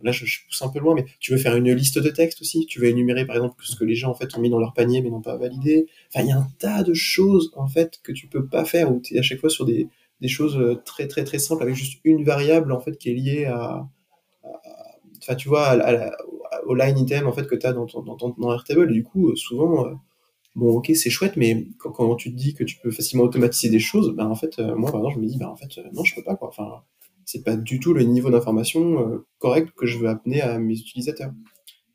là 0.04 0.12
je, 0.12 0.24
pousse 0.24 0.62
un 0.62 0.70
peu 0.70 0.80
loin, 0.80 0.96
mais 0.96 1.06
tu 1.20 1.32
veux 1.32 1.38
faire 1.38 1.56
une 1.56 1.72
liste 1.74 2.00
de 2.00 2.10
textes 2.10 2.42
aussi, 2.42 2.66
tu 2.66 2.80
veux 2.80 2.88
énumérer 2.88 3.26
par 3.26 3.36
exemple 3.36 3.56
ce 3.64 3.76
que 3.76 3.84
les 3.84 3.96
gens 3.96 4.10
en 4.10 4.14
fait 4.14 4.36
ont 4.38 4.42
mis 4.42 4.50
dans 4.50 4.60
leur 4.60 4.74
panier 4.74 5.02
mais 5.02 5.10
n'ont 5.10 5.22
pas 5.22 5.38
validé? 5.38 5.88
Enfin, 6.14 6.24
il 6.26 6.30
y 6.30 6.32
a 6.32 6.38
un 6.38 6.48
tas 6.60 6.84
de 6.84 6.94
choses 6.94 7.52
en 7.56 7.68
fait 7.68 8.00
que 8.04 8.12
tu 8.12 8.28
peux 8.28 8.46
pas 8.46 8.66
faire 8.66 8.92
où 8.92 9.00
tu 9.02 9.16
es 9.16 9.20
à 9.20 9.22
chaque 9.22 9.40
fois 9.40 9.50
sur 9.50 9.66
des, 9.66 9.88
choses 10.28 10.58
euh, 10.58 10.76
très 10.86 11.08
très 11.08 11.24
très 11.24 11.40
simples 11.40 11.64
avec 11.64 11.76
juste 11.76 12.00
une 12.04 12.24
variable 12.24 12.72
en 12.72 12.80
fait 12.80 12.98
qui 12.98 13.10
est 13.10 13.14
liée 13.14 13.46
à, 13.46 13.88
enfin 15.20 15.36
tu 15.36 15.50
vois 15.50 15.78
au 16.66 16.76
line 16.76 16.98
item 16.98 17.28
en 17.28 17.34
fait 17.34 17.48
que 17.48 17.56
tu 17.56 17.66
as 17.66 17.74
dans 17.74 17.86
ton, 17.86 18.02
dans 18.02 18.16
dans 18.16 18.58
et 18.58 18.88
du 18.88 19.04
coup 19.04 19.36
souvent 19.36 19.86
bon 20.56 20.78
ok 20.78 20.92
c'est 20.96 21.10
chouette 21.10 21.38
mais 21.38 21.68
quand, 21.78 22.16
tu 22.16 22.32
te 22.32 22.36
dis 22.38 22.54
que 22.56 22.64
tu 22.64 22.78
peux 22.78 22.92
facilement 22.92 23.26
automatiser 23.26 23.70
des 23.70 23.80
choses 23.80 24.14
ben 24.16 24.26
en 24.26 24.36
fait 24.36 24.58
moi 24.60 24.92
par 24.92 25.02
exemple 25.02 25.16
je 25.16 25.22
me 25.22 25.28
dis 25.28 25.38
ben 25.38 25.48
en 25.48 25.56
fait 25.56 25.80
non 25.94 26.04
je 26.04 26.16
peux 26.16 26.24
pas 26.24 26.36
quoi. 26.36 26.50
Enfin 26.50 26.84
c'est 27.28 27.44
pas 27.44 27.58
du 27.58 27.80
tout 27.82 27.94
le 27.94 28.04
niveau 28.04 28.30
d'information 28.30 29.02
euh, 29.02 29.28
correct 29.38 29.74
que 29.76 29.86
je 29.86 29.98
veux 29.98 30.08
amener 30.08 30.42
à 30.42 30.58
mes 30.60 30.80
utilisateurs. 30.80 31.34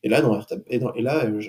Et 0.02 0.10
là, 0.10 0.20
dans 0.20 0.38
et, 0.68 0.78
dans, 0.78 0.92
et 0.92 1.00
là, 1.00 1.24
euh, 1.24 1.40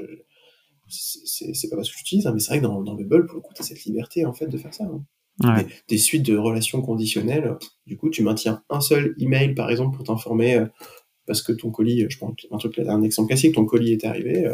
c'est 0.88 1.70
pas 1.70 1.76
parce 1.76 1.92
que 1.92 1.98
j'utilise, 1.98 2.26
hein, 2.26 2.32
mais 2.34 2.40
c'est 2.40 2.52
vrai 2.52 2.60
que 2.60 2.64
dans, 2.64 2.82
dans 2.82 2.96
Bubble, 2.96 3.26
pour 3.26 3.36
le 3.36 3.42
coup, 3.42 3.54
tu 3.54 3.62
as 3.62 3.66
cette 3.66 3.84
liberté 3.84 4.26
en 4.26 4.32
fait 4.32 4.48
de 4.48 4.58
faire 4.58 4.74
ça. 4.74 4.86
Hein. 4.86 5.66
Des, 5.90 5.98
suites 5.98 6.26
de 6.26 6.38
relations 6.38 6.82
conditionnelles, 6.82 7.58
du 7.86 7.98
coup, 7.98 8.10
tu 8.10 8.24
maintiens 8.24 8.64
un 8.70 8.80
seul 8.80 9.16
email, 9.20 9.54
par 9.54 9.70
exemple, 9.70 9.98
pour 9.98 10.06
t'informer 10.06 10.56
euh, 10.56 10.66
parce 11.26 11.42
que 11.42 11.52
ton 11.52 11.70
colis, 11.70 12.06
je 12.08 12.18
prends 12.18 12.34
un 12.52 12.58
truc, 12.58 12.80
un 12.80 13.02
exemple 13.02 13.28
classique, 13.28 13.56
ton 13.56 13.66
colis 13.66 13.92
est 13.92 14.06
arrivé. 14.06 14.46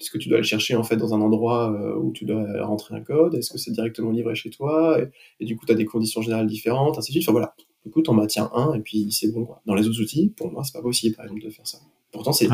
Est-ce 0.00 0.10
que 0.10 0.18
tu 0.18 0.30
dois 0.30 0.38
le 0.38 0.44
chercher 0.44 0.74
en 0.74 0.84
fait 0.84 0.96
dans 0.96 1.14
un 1.14 1.20
endroit 1.20 1.96
où 1.98 2.12
tu 2.12 2.26
dois 2.26 2.62
rentrer 2.64 2.94
un 2.94 3.00
code? 3.00 3.34
Est-ce 3.34 3.50
que 3.50 3.58
c'est 3.58 3.70
directement 3.70 4.10
livré 4.10 4.34
chez 4.34 4.50
toi? 4.50 4.98
Et, 5.40 5.46
du 5.46 5.56
coup, 5.56 5.64
tu 5.64 5.72
as 5.72 5.76
des 5.76 5.86
conditions 5.86 6.20
générales 6.20 6.46
différentes, 6.46 6.98
ainsi 6.98 7.10
de 7.10 7.14
suite. 7.14 7.24
Enfin 7.24 7.32
voilà, 7.32 7.54
coup, 7.90 8.02
t'en 8.02 8.14
maintiens 8.14 8.50
un 8.54 8.74
et 8.74 8.80
puis 8.80 9.12
c'est 9.12 9.30
bon. 9.32 9.44
Quoi. 9.44 9.62
Dans 9.66 9.74
les 9.74 9.86
autres 9.86 10.00
outils, 10.00 10.30
pour 10.30 10.50
moi, 10.50 10.64
c'est 10.64 10.72
pas 10.72 10.82
possible, 10.82 11.16
par 11.16 11.26
exemple, 11.26 11.42
de 11.42 11.50
faire 11.50 11.66
ça. 11.66 11.78
Pourtant, 12.12 12.32
c'est, 12.32 12.48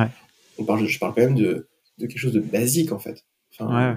on 0.59 0.65
parle, 0.65 0.87
je 0.87 0.99
parle 0.99 1.15
quand 1.15 1.23
même 1.23 1.35
de, 1.35 1.69
de, 1.99 2.07
quelque 2.07 2.19
chose 2.19 2.33
de 2.33 2.41
basique, 2.41 2.93
en 2.93 2.99
fait. 2.99 3.25
ouais. 3.61 3.97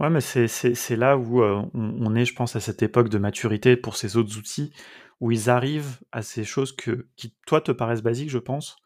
ouais, 0.00 0.10
mais 0.10 0.20
c'est, 0.20 0.96
là 0.96 1.16
où 1.16 1.42
euh, 1.42 1.62
on, 1.74 2.14
est, 2.14 2.24
je 2.24 2.34
pense, 2.34 2.56
à 2.56 2.60
cette 2.60 2.82
époque 2.82 3.08
de 3.08 3.18
maturité 3.18 3.76
pour 3.76 3.96
ces 3.96 4.16
autres 4.16 4.38
outils, 4.38 4.72
où 5.20 5.30
ils 5.30 5.50
arrivent 5.50 5.98
à 6.10 6.22
ces 6.22 6.44
choses 6.44 6.72
que, 6.72 7.06
qui, 7.16 7.34
toi, 7.46 7.60
te 7.60 7.72
paraissent 7.72 8.02
basiques, 8.02 8.30
je 8.30 8.38
pense, 8.38 8.76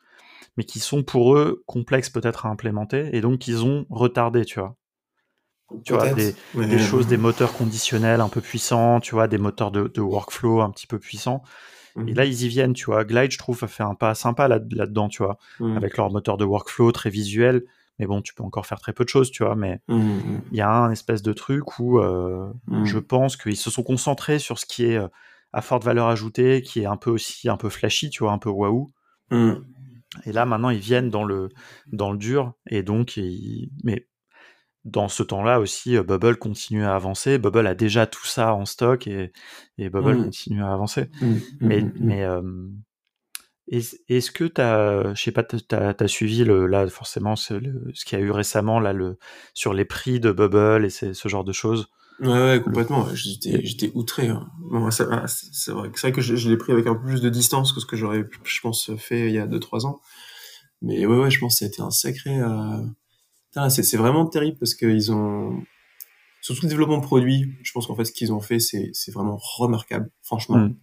mais 0.56 0.64
qui 0.64 0.80
sont 0.80 1.02
pour 1.02 1.36
eux 1.36 1.62
complexes 1.66 2.10
peut-être 2.10 2.46
à 2.46 2.48
implémenter, 2.48 3.10
et 3.12 3.20
donc 3.20 3.46
ils 3.46 3.64
ont 3.64 3.86
retardé, 3.90 4.44
tu 4.44 4.58
vois. 4.58 4.76
Tu 5.84 5.92
vois, 5.94 6.14
des, 6.14 6.34
des 6.54 6.78
choses, 6.78 7.08
des 7.08 7.16
moteurs 7.16 7.52
conditionnels 7.52 8.20
un 8.20 8.28
peu 8.28 8.40
puissants, 8.40 9.00
tu 9.00 9.16
vois, 9.16 9.26
des 9.26 9.38
moteurs 9.38 9.72
de, 9.72 9.88
de 9.88 10.00
workflow 10.00 10.60
un 10.60 10.70
petit 10.70 10.86
peu 10.86 11.00
puissants. 11.00 11.42
Et 12.06 12.14
là, 12.14 12.24
ils 12.24 12.42
y 12.44 12.48
viennent, 12.48 12.72
tu 12.72 12.86
vois. 12.86 13.04
Glide, 13.04 13.30
je 13.30 13.38
trouve, 13.38 13.62
a 13.64 13.66
fait 13.66 13.82
un 13.82 13.94
pas 13.94 14.14
sympa 14.14 14.48
là, 14.48 14.58
dedans 14.58 15.08
tu 15.08 15.22
vois, 15.22 15.38
mmh. 15.60 15.76
avec 15.76 15.96
leur 15.96 16.10
moteur 16.10 16.36
de 16.36 16.44
workflow 16.44 16.92
très 16.92 17.10
visuel. 17.10 17.64
Mais 17.98 18.06
bon, 18.06 18.20
tu 18.20 18.34
peux 18.34 18.42
encore 18.42 18.66
faire 18.66 18.78
très 18.78 18.92
peu 18.92 19.04
de 19.04 19.08
choses, 19.08 19.30
tu 19.30 19.44
vois. 19.44 19.56
Mais 19.56 19.80
mmh, 19.88 19.96
mmh. 19.96 20.40
il 20.52 20.58
y 20.58 20.60
a 20.60 20.70
un 20.70 20.90
espèce 20.90 21.22
de 21.22 21.32
truc 21.32 21.78
où 21.78 21.98
euh, 21.98 22.52
je 22.84 22.98
pense 22.98 23.36
qu'ils 23.36 23.56
se 23.56 23.70
sont 23.70 23.82
concentrés 23.82 24.38
sur 24.38 24.58
ce 24.58 24.66
qui 24.66 24.84
est 24.84 24.96
euh, 24.96 25.08
à 25.52 25.62
forte 25.62 25.84
valeur 25.84 26.08
ajoutée, 26.08 26.60
qui 26.62 26.82
est 26.82 26.86
un 26.86 26.98
peu 26.98 27.10
aussi 27.10 27.48
un 27.48 27.56
peu 27.56 27.70
flashy, 27.70 28.10
tu 28.10 28.24
vois, 28.24 28.32
un 28.32 28.38
peu 28.38 28.50
waouh. 28.50 28.90
Et 30.24 30.32
là, 30.32 30.44
maintenant, 30.44 30.70
ils 30.70 30.78
viennent 30.78 31.10
dans 31.10 31.24
le 31.24 31.48
dans 31.90 32.12
le 32.12 32.18
dur, 32.18 32.52
et 32.68 32.82
donc, 32.82 33.16
ils... 33.16 33.70
mais 33.82 34.06
dans 34.86 35.08
ce 35.08 35.22
temps-là 35.22 35.60
aussi, 35.60 35.96
euh, 35.96 36.02
Bubble 36.02 36.36
continue 36.36 36.84
à 36.84 36.94
avancer. 36.94 37.38
Bubble 37.38 37.66
a 37.66 37.74
déjà 37.74 38.06
tout 38.06 38.24
ça 38.24 38.54
en 38.54 38.64
stock 38.64 39.06
et, 39.06 39.32
et 39.78 39.90
Bubble 39.90 40.14
mmh. 40.14 40.24
continue 40.24 40.62
à 40.62 40.72
avancer. 40.72 41.10
Mmh. 41.20 41.26
Mmh. 41.26 41.40
Mais, 41.60 41.84
mais 42.00 42.26
est-ce 43.68 44.30
que 44.30 44.44
tu 44.44 44.60
as, 44.60 45.12
je 45.14 45.22
sais 45.22 45.32
pas, 45.32 45.42
tu 45.42 45.56
as, 45.74 46.08
suivi 46.08 46.44
le, 46.44 46.66
là 46.66 46.86
forcément 46.86 47.34
ce, 47.34 47.54
ce 47.94 48.04
qu'il 48.04 48.18
y 48.18 48.22
a 48.22 48.24
eu 48.24 48.30
récemment 48.30 48.78
là, 48.78 48.92
le, 48.92 49.18
sur 49.54 49.74
les 49.74 49.84
prix 49.84 50.20
de 50.20 50.30
Bubble 50.30 50.86
et 50.86 50.90
ce 50.90 51.28
genre 51.28 51.44
de 51.44 51.52
choses? 51.52 51.88
Ouais, 52.20 52.28
ouais 52.28 52.62
complètement. 52.62 53.08
J'étais 53.12 53.90
outré. 53.94 54.28
Hein. 54.28 54.48
Bon, 54.60 54.88
c'est 54.92 55.04
vrai, 55.04 55.24
vrai, 55.68 55.88
vrai 55.88 56.12
que 56.12 56.20
je, 56.20 56.36
je 56.36 56.48
l'ai 56.48 56.56
pris 56.56 56.72
avec 56.72 56.86
un 56.86 56.94
peu 56.94 57.08
plus 57.08 57.20
de 57.20 57.28
distance 57.28 57.72
que 57.72 57.80
ce 57.80 57.86
que 57.86 57.96
j'aurais, 57.96 58.24
je 58.44 58.60
pense, 58.60 58.94
fait 58.96 59.26
il 59.26 59.34
y 59.34 59.38
a 59.38 59.48
2-3 59.48 59.84
ans. 59.84 60.00
Mais 60.80 61.04
ouais, 61.04 61.18
ouais, 61.18 61.30
je 61.30 61.40
pense 61.40 61.54
que 61.54 61.58
ça 61.58 61.64
a 61.64 61.68
été 61.68 61.82
un 61.82 61.90
sacré... 61.90 62.38
Euh 62.38 62.80
c'est 63.68 63.96
vraiment 63.96 64.26
terrible 64.26 64.58
parce 64.58 64.74
qu'ils 64.74 65.12
ont, 65.12 65.62
surtout 66.40 66.62
le 66.64 66.68
développement 66.68 66.98
de 66.98 67.04
produits, 67.04 67.54
je 67.62 67.72
pense 67.72 67.86
qu'en 67.86 67.96
fait, 67.96 68.04
ce 68.04 68.12
qu'ils 68.12 68.32
ont 68.32 68.40
fait, 68.40 68.58
c'est 68.60 69.12
vraiment 69.12 69.36
remarquable, 69.36 70.10
franchement. 70.22 70.58
Mm. 70.58 70.76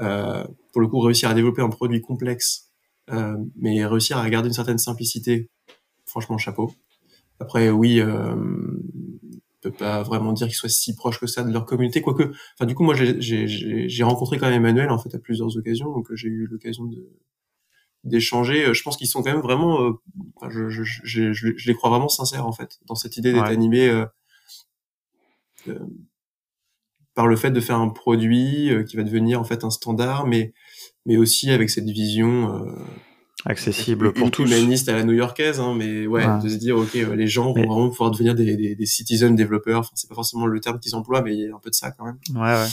Euh, 0.00 0.44
pour 0.72 0.82
le 0.82 0.88
coup, 0.88 1.00
réussir 1.00 1.30
à 1.30 1.34
développer 1.34 1.62
un 1.62 1.70
produit 1.70 2.00
complexe, 2.02 2.70
euh, 3.10 3.36
mais 3.56 3.86
réussir 3.86 4.18
à 4.18 4.28
garder 4.28 4.48
une 4.48 4.54
certaine 4.54 4.78
simplicité, 4.78 5.48
franchement, 6.04 6.36
chapeau. 6.36 6.70
Après, 7.40 7.70
oui, 7.70 8.00
euh, 8.00 8.34
peut 9.62 9.70
pas 9.70 10.02
vraiment 10.02 10.32
dire 10.32 10.48
qu'ils 10.48 10.56
soient 10.56 10.68
si 10.68 10.94
proches 10.94 11.18
que 11.18 11.26
ça 11.26 11.42
de 11.44 11.52
leur 11.52 11.64
communauté, 11.64 12.02
quoique, 12.02 12.24
enfin, 12.54 12.66
du 12.66 12.74
coup, 12.74 12.84
moi, 12.84 12.94
j'ai 12.94 14.02
rencontré 14.02 14.38
quand 14.38 14.46
même 14.46 14.56
Emmanuel, 14.64 14.90
en 14.90 14.98
fait, 14.98 15.14
à 15.14 15.18
plusieurs 15.18 15.56
occasions, 15.56 15.92
donc 15.92 16.08
j'ai 16.12 16.28
eu 16.28 16.46
l'occasion 16.46 16.84
de, 16.84 17.08
d'échanger. 18.06 18.66
Euh, 18.66 18.74
je 18.74 18.82
pense 18.82 18.96
qu'ils 18.96 19.08
sont 19.08 19.22
quand 19.22 19.32
même 19.32 19.42
vraiment, 19.42 19.82
euh, 19.82 19.92
je, 20.48 20.68
je, 20.68 20.82
je, 20.82 21.32
je, 21.32 21.66
les 21.66 21.74
crois 21.74 21.90
vraiment 21.90 22.08
sincères 22.08 22.46
en 22.46 22.52
fait 22.52 22.78
dans 22.86 22.94
cette 22.94 23.16
idée 23.16 23.32
d'être 23.32 23.44
animé 23.44 23.88
euh, 23.88 24.06
euh, 25.68 25.78
par 27.14 27.26
le 27.26 27.36
fait 27.36 27.50
de 27.50 27.60
faire 27.60 27.78
un 27.78 27.88
produit 27.88 28.70
qui 28.88 28.96
va 28.96 29.02
devenir 29.02 29.40
en 29.40 29.44
fait 29.44 29.64
un 29.64 29.70
standard, 29.70 30.26
mais 30.26 30.52
mais 31.04 31.16
aussi 31.16 31.50
avec 31.50 31.70
cette 31.70 31.88
vision 31.88 32.66
accessible 33.44 34.12
pour 34.12 34.30
tous, 34.30 34.44
humaniste 34.44 34.88
à 34.88 34.92
la 34.92 35.04
new-yorkaise, 35.04 35.60
hein, 35.60 35.74
mais 35.76 36.06
ouais, 36.06 36.24
de 36.42 36.48
se 36.48 36.56
dire 36.56 36.76
ok, 36.76 36.94
les 36.94 37.26
gens 37.26 37.52
vont 37.52 37.66
vraiment 37.66 37.88
pouvoir 37.90 38.10
devenir 38.10 38.34
des, 38.34 38.56
des, 38.56 38.74
des 38.74 38.86
citizen 38.86 39.34
développeurs. 39.34 39.80
Enfin, 39.80 39.92
c'est 39.94 40.08
pas 40.08 40.14
forcément 40.14 40.46
le 40.46 40.60
terme 40.60 40.78
qu'ils 40.78 40.94
emploient, 40.94 41.22
mais 41.22 41.34
il 41.34 41.40
y 41.40 41.48
a 41.48 41.54
un 41.54 41.60
peu 41.60 41.70
de 41.70 41.74
ça 41.74 41.90
quand 41.92 42.04
même. 42.04 42.18
Ouais, 42.34 42.40
ouais. 42.42 42.68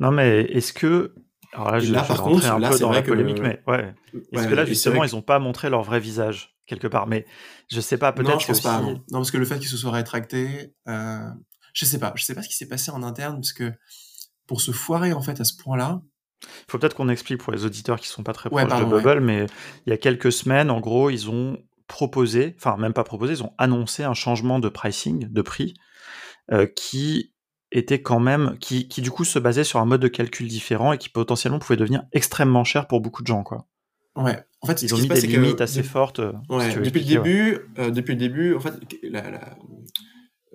Non, 0.00 0.10
mais 0.10 0.42
est-ce 0.42 0.72
que 0.72 1.14
alors 1.52 1.70
là, 1.70 1.78
je, 1.80 1.92
là, 1.92 2.02
par 2.02 2.22
contre, 2.22 2.46
un 2.46 2.60
peu 2.60 2.78
dans 2.78 2.92
la 2.92 3.02
polémique, 3.02 3.40
mais 3.40 3.62
ouais. 3.66 3.94
Est-ce 4.32 4.48
que 4.48 4.54
là, 4.54 4.64
justement, 4.64 5.04
ils 5.04 5.14
n'ont 5.14 5.22
pas 5.22 5.38
montré 5.38 5.68
leur 5.68 5.82
vrai 5.82 6.00
visage 6.00 6.56
quelque 6.66 6.86
part 6.86 7.06
Mais 7.06 7.26
je 7.70 7.80
sais 7.80 7.98
pas, 7.98 8.12
peut-être. 8.12 8.30
Non, 8.30 8.38
je 8.38 8.46
pense 8.46 8.60
pas. 8.60 8.80
Non. 8.80 9.02
parce 9.12 9.30
que 9.30 9.36
le 9.36 9.44
fait 9.44 9.58
qu'ils 9.58 9.68
se 9.68 9.76
soient 9.76 9.92
rétractés, 9.92 10.74
euh... 10.88 11.28
je 11.74 11.84
sais 11.84 11.98
pas. 11.98 12.12
Je 12.16 12.24
sais 12.24 12.34
pas 12.34 12.42
ce 12.42 12.48
qui 12.48 12.56
s'est 12.56 12.68
passé 12.68 12.90
en 12.90 13.02
interne, 13.02 13.36
parce 13.36 13.52
que 13.52 13.72
pour 14.46 14.60
se 14.60 14.72
foirer 14.72 15.12
en 15.12 15.22
fait 15.22 15.40
à 15.40 15.44
ce 15.44 15.54
point-là. 15.56 16.00
Il 16.42 16.70
faut 16.70 16.78
peut-être 16.78 16.96
qu'on 16.96 17.08
explique 17.08 17.40
pour 17.40 17.52
les 17.52 17.64
auditeurs 17.64 18.00
qui 18.00 18.08
sont 18.08 18.24
pas 18.24 18.32
très 18.32 18.50
proches 18.50 18.64
de 18.64 18.84
Bubble, 18.84 19.20
mais 19.20 19.46
il 19.86 19.90
y 19.90 19.92
a 19.92 19.96
quelques 19.96 20.32
semaines, 20.32 20.70
en 20.70 20.80
gros, 20.80 21.08
ils 21.08 21.30
ont 21.30 21.58
proposé, 21.86 22.56
enfin 22.58 22.76
même 22.78 22.92
pas 22.94 23.04
proposé, 23.04 23.34
ils 23.34 23.42
ont 23.42 23.52
annoncé 23.58 24.02
un 24.02 24.14
changement 24.14 24.58
de 24.58 24.68
pricing, 24.68 25.28
de 25.30 25.42
prix, 25.42 25.74
euh, 26.50 26.66
qui 26.66 27.31
était 27.72 28.02
quand 28.02 28.20
même 28.20 28.56
qui, 28.60 28.86
qui, 28.86 29.02
du 29.02 29.10
coup 29.10 29.24
se 29.24 29.38
basait 29.38 29.64
sur 29.64 29.80
un 29.80 29.86
mode 29.86 30.02
de 30.02 30.08
calcul 30.08 30.46
différent 30.46 30.92
et 30.92 30.98
qui 30.98 31.08
potentiellement 31.08 31.58
pouvait 31.58 31.76
devenir 31.76 32.04
extrêmement 32.12 32.64
cher 32.64 32.86
pour 32.86 33.00
beaucoup 33.00 33.22
de 33.22 33.26
gens 33.26 33.42
quoi. 33.42 33.66
Ouais. 34.16 34.38
En 34.60 34.66
fait, 34.66 34.82
ils 34.82 34.94
ont 34.94 34.98
mis 34.98 35.08
des 35.08 35.26
limites 35.26 35.60
assez 35.60 35.82
fortes. 35.82 36.20
Euh, 36.20 36.32
ouais, 36.48 36.74
depuis 36.76 37.00
le 37.00 37.06
début, 37.06 37.58
euh, 37.78 37.90
depuis 37.90 38.12
le 38.12 38.18
début, 38.18 38.54
en 38.54 38.60
fait, 38.60 38.74
la, 39.02 39.30
la 39.30 39.56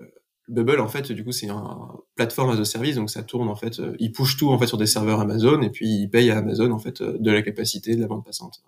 euh, 0.00 0.06
Bubble, 0.48 0.80
en 0.80 0.88
fait, 0.88 1.12
du 1.12 1.24
coup, 1.24 1.32
c'est 1.32 1.48
un 1.48 1.90
plateforme 2.14 2.50
as 2.50 2.60
a 2.60 2.64
service, 2.64 2.96
donc 2.96 3.10
ça 3.10 3.22
tourne 3.22 3.48
en 3.48 3.56
fait, 3.56 3.82
il 3.98 4.12
push 4.12 4.36
tout 4.36 4.50
en 4.50 4.58
fait 4.58 4.66
sur 4.66 4.78
des 4.78 4.86
serveurs 4.86 5.20
Amazon 5.20 5.60
et 5.60 5.70
puis 5.70 5.88
il 5.88 6.08
paye 6.08 6.30
à 6.30 6.38
Amazon 6.38 6.70
en 6.70 6.78
fait 6.78 7.02
de 7.02 7.30
la 7.30 7.42
capacité 7.42 7.96
de 7.96 8.00
la 8.00 8.06
bande 8.06 8.24
passante. 8.24 8.62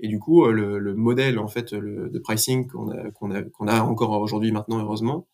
Et 0.00 0.08
du 0.08 0.18
coup, 0.18 0.44
le, 0.46 0.78
le 0.78 0.94
modèle 0.94 1.38
en 1.38 1.48
fait 1.48 1.72
le, 1.72 2.10
de 2.10 2.18
pricing 2.18 2.66
qu'on 2.66 2.90
a 2.90 3.10
qu'on 3.12 3.30
a 3.30 3.42
qu'on 3.42 3.66
a 3.68 3.80
encore 3.80 4.10
aujourd'hui 4.20 4.52
maintenant 4.52 4.80
heureusement, 4.80 5.26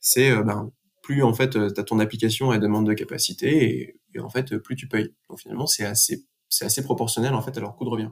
c'est 0.00 0.30
ben 0.42 0.70
plus 1.10 1.24
en 1.24 1.34
fait 1.34 1.56
euh, 1.56 1.70
tu 1.72 1.80
as 1.80 1.84
ton 1.84 1.98
application 1.98 2.52
elle 2.52 2.60
demande 2.60 2.86
de 2.86 2.94
capacité 2.94 3.96
et, 4.14 4.20
en 4.20 4.28
fait 4.28 4.56
plus 4.58 4.76
tu 4.76 4.86
payes. 4.86 5.12
Donc 5.28 5.40
finalement 5.40 5.66
c'est 5.66 5.84
assez 5.84 6.24
c'est 6.48 6.64
assez 6.64 6.82
proportionnel 6.84 7.34
en 7.34 7.42
fait 7.42 7.56
à 7.56 7.60
leur 7.60 7.74
coût 7.76 7.84
de 7.84 7.90
revient. 7.90 8.10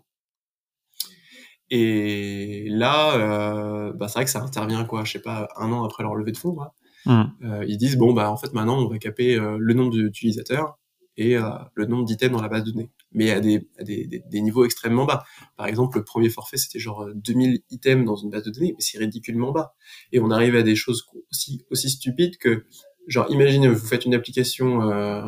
Et 1.71 2.67
là, 2.71 3.15
euh, 3.17 3.93
bah, 3.93 4.09
c'est 4.09 4.15
vrai 4.15 4.25
que 4.25 4.31
ça 4.31 4.43
intervient 4.43 4.87
quoi, 4.87 5.05
je 5.05 5.13
sais 5.13 5.21
pas, 5.21 5.49
un 5.57 5.71
an 5.71 5.85
après 5.85 6.03
leur 6.03 6.15
levée 6.15 6.33
de 6.33 6.39
fonds. 6.39 6.57
Mmh. 7.05 7.23
Euh, 7.45 7.65
ils 7.69 7.77
disent 7.77 7.97
bon 7.97 8.15
bah 8.15 8.31
en 8.31 8.37
fait 8.37 8.53
maintenant 8.53 8.79
on 8.79 8.89
va 8.89 8.99
caper 8.99 9.37
le 9.37 9.75
nombre 9.75 9.93
d'utilisateurs 9.93 10.79
et 11.17 11.37
le 11.75 11.87
nombre 11.87 12.05
d'items 12.05 12.33
dans 12.33 12.43
la 12.43 12.49
base 12.49 12.65
de 12.65 12.71
données, 12.71 12.91
mais 13.13 13.31
à 13.31 13.41
des, 13.41 13.69
à 13.79 13.83
des, 13.83 14.07
des, 14.07 14.41
niveaux 14.41 14.65
extrêmement 14.65 15.05
bas. 15.05 15.25
Par 15.57 15.67
exemple, 15.67 15.99
le 15.99 16.05
premier 16.05 16.31
forfait 16.31 16.59
c'était 16.59 16.79
genre 16.79 17.09
2000 17.13 17.61
items 17.71 18.05
dans 18.07 18.15
une 18.15 18.31
base 18.31 18.45
de 18.45 18.51
données, 18.51 18.73
mais 18.73 18.81
c'est 18.81 18.99
ridiculement 18.99 19.51
bas. 19.51 19.75
Et 20.13 20.21
on 20.21 20.31
arrive 20.31 20.55
à 20.55 20.63
des 20.63 20.77
choses 20.77 21.07
aussi 21.31 21.65
aussi 21.71 21.91
stupides 21.91 22.39
que 22.39 22.65
genre 23.09 23.27
imaginez 23.31 23.69
vous 23.69 23.87
faites 23.87 24.05
une 24.05 24.15
application 24.15 24.83
euh, 24.83 25.23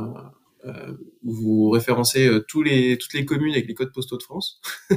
euh, 0.64 0.92
où 1.22 1.32
vous 1.32 1.70
référencez 1.70 2.26
euh, 2.26 2.44
tous 2.46 2.62
les 2.62 2.98
toutes 2.98 3.14
les 3.14 3.24
communes 3.24 3.52
avec 3.52 3.66
les 3.66 3.74
codes 3.74 3.92
postaux 3.92 4.18
de 4.18 4.22
France 4.22 4.60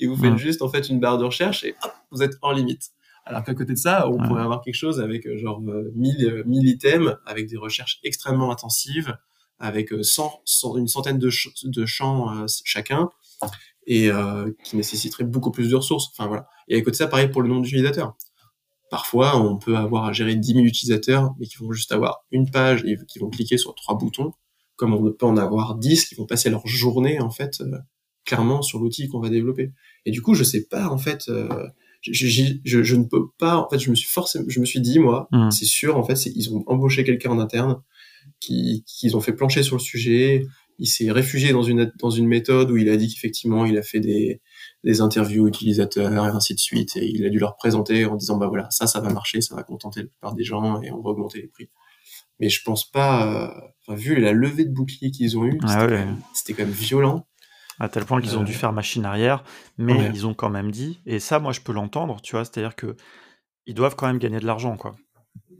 et 0.00 0.06
vous 0.06 0.16
faites 0.16 0.36
juste 0.36 0.62
en 0.62 0.68
fait 0.68 0.88
une 0.88 1.00
barre 1.00 1.18
de 1.18 1.24
recherche 1.24 1.64
et 1.64 1.74
hop 1.82 1.92
vous 2.10 2.22
êtes 2.22 2.36
en 2.42 2.52
limite. 2.52 2.90
Alors 3.24 3.44
qu'à 3.44 3.54
côté 3.54 3.72
de 3.72 3.78
ça, 3.78 4.08
on 4.08 4.18
pourrait 4.18 4.42
avoir 4.42 4.62
quelque 4.62 4.74
chose 4.74 5.00
avec 5.00 5.26
euh, 5.26 5.38
genre 5.38 5.60
1000 5.60 6.42
1000 6.44 6.68
items 6.68 7.16
avec 7.24 7.48
des 7.48 7.56
recherches 7.56 8.00
extrêmement 8.04 8.50
intensives 8.50 9.16
avec 9.58 9.90
100, 10.02 10.42
100 10.44 10.76
une 10.78 10.88
centaine 10.88 11.18
de, 11.18 11.30
de 11.64 11.86
champs 11.86 12.46
chacun 12.64 13.08
et 13.86 14.10
euh, 14.10 14.50
qui 14.64 14.76
nécessiterait 14.76 15.24
beaucoup 15.24 15.50
plus 15.50 15.70
de 15.70 15.76
ressources. 15.76 16.08
Enfin 16.12 16.26
voilà. 16.28 16.48
Et 16.68 16.76
à 16.76 16.80
côté 16.80 16.92
de 16.92 16.96
ça, 16.96 17.06
pareil 17.06 17.28
pour 17.28 17.42
le 17.42 17.48
nombre 17.48 17.62
d'utilisateurs. 17.62 18.16
Parfois, 18.92 19.40
on 19.40 19.56
peut 19.56 19.74
avoir 19.74 20.04
à 20.04 20.12
gérer 20.12 20.36
10 20.36 20.52
000 20.52 20.64
utilisateurs, 20.66 21.34
mais 21.40 21.46
qui 21.46 21.56
vont 21.56 21.72
juste 21.72 21.92
avoir 21.92 22.26
une 22.30 22.50
page 22.50 22.84
et 22.84 22.98
qui 23.08 23.18
vont 23.18 23.30
cliquer 23.30 23.56
sur 23.56 23.74
trois 23.74 23.96
boutons, 23.96 24.34
comme 24.76 24.92
on 24.92 25.02
peut 25.10 25.24
en 25.24 25.38
avoir 25.38 25.76
10 25.76 26.04
qui 26.04 26.14
vont 26.14 26.26
passer 26.26 26.50
leur 26.50 26.66
journée 26.66 27.18
en 27.18 27.30
fait 27.30 27.62
euh, 27.62 27.78
clairement 28.26 28.60
sur 28.60 28.80
l'outil 28.80 29.08
qu'on 29.08 29.18
va 29.18 29.30
développer. 29.30 29.72
Et 30.04 30.10
du 30.10 30.20
coup, 30.20 30.34
je 30.34 30.44
sais 30.44 30.66
pas 30.66 30.88
en 30.90 30.98
fait. 30.98 31.30
Euh, 31.30 31.48
je, 32.02 32.26
je, 32.26 32.82
je, 32.82 32.96
ne 32.96 33.04
peux 33.04 33.28
pas. 33.38 33.56
En 33.56 33.66
fait, 33.70 33.78
je 33.78 33.88
me 33.88 33.94
suis 33.94 34.08
forcément, 34.08 34.44
je 34.46 34.60
me 34.60 34.66
suis 34.66 34.80
dit 34.82 34.98
moi, 34.98 35.26
mmh. 35.32 35.52
c'est 35.52 35.64
sûr. 35.64 35.96
En 35.96 36.04
fait, 36.04 36.26
ils 36.26 36.52
ont 36.52 36.62
embauché 36.66 37.02
quelqu'un 37.02 37.30
en 37.30 37.38
interne 37.38 37.80
qui, 38.40 38.84
qu'ils 38.86 39.16
ont 39.16 39.22
fait 39.22 39.32
plancher 39.32 39.62
sur 39.62 39.76
le 39.76 39.80
sujet 39.80 40.44
il 40.78 40.86
s'est 40.86 41.10
réfugié 41.10 41.52
dans 41.52 41.62
une 41.62 41.92
dans 42.00 42.10
une 42.10 42.26
méthode 42.26 42.70
où 42.70 42.76
il 42.76 42.88
a 42.88 42.96
dit 42.96 43.08
qu'effectivement 43.08 43.64
il 43.64 43.78
a 43.78 43.82
fait 43.82 44.00
des 44.00 44.40
des 44.84 45.00
interviews 45.00 45.46
utilisateurs 45.46 46.12
et 46.12 46.16
ainsi 46.16 46.54
de 46.54 46.58
suite. 46.58 46.96
Et 46.96 47.06
il 47.06 47.24
a 47.24 47.28
dû 47.28 47.38
leur 47.38 47.56
présenter 47.56 48.04
en 48.04 48.16
disant 48.16 48.36
bah 48.36 48.48
voilà 48.48 48.70
ça 48.70 48.86
ça 48.86 49.00
va 49.00 49.12
marcher 49.12 49.40
ça 49.40 49.54
va 49.54 49.62
contenter 49.62 50.00
la 50.00 50.06
plupart 50.06 50.34
des 50.34 50.44
gens 50.44 50.80
et 50.82 50.90
on 50.90 51.00
va 51.00 51.10
augmenter 51.10 51.40
les 51.40 51.48
prix. 51.48 51.68
Mais 52.40 52.48
je 52.48 52.62
pense 52.64 52.90
pas 52.90 53.52
euh, 53.88 53.94
vu 53.94 54.20
la 54.20 54.32
levée 54.32 54.64
de 54.64 54.72
boucliers 54.72 55.10
qu'ils 55.10 55.38
ont 55.38 55.44
eu 55.44 55.58
ah 55.62 55.86
c'était 56.34 56.54
quand, 56.54 56.64
même 56.64 56.72
violent. 56.72 57.26
À 57.78 57.88
tel 57.88 58.04
point 58.04 58.20
qu'ils 58.20 58.36
ont 58.36 58.42
dû 58.42 58.52
euh, 58.52 58.56
faire 58.56 58.72
machine 58.72 59.04
arrière 59.04 59.44
mais 59.78 60.10
ils 60.14 60.26
ont 60.26 60.34
quand 60.34 60.50
même 60.50 60.70
dit 60.70 61.00
et 61.06 61.20
ça 61.20 61.38
moi 61.38 61.52
je 61.52 61.60
peux 61.60 61.72
l'entendre 61.72 62.20
tu 62.20 62.36
vois 62.36 62.44
c'est 62.44 62.58
à 62.58 62.62
dire 62.62 62.76
que 62.76 62.96
ils 63.66 63.74
doivent 63.74 63.96
quand 63.96 64.06
même 64.06 64.18
gagner 64.18 64.40
de 64.40 64.46
l'argent 64.46 64.76
quoi. 64.76 64.94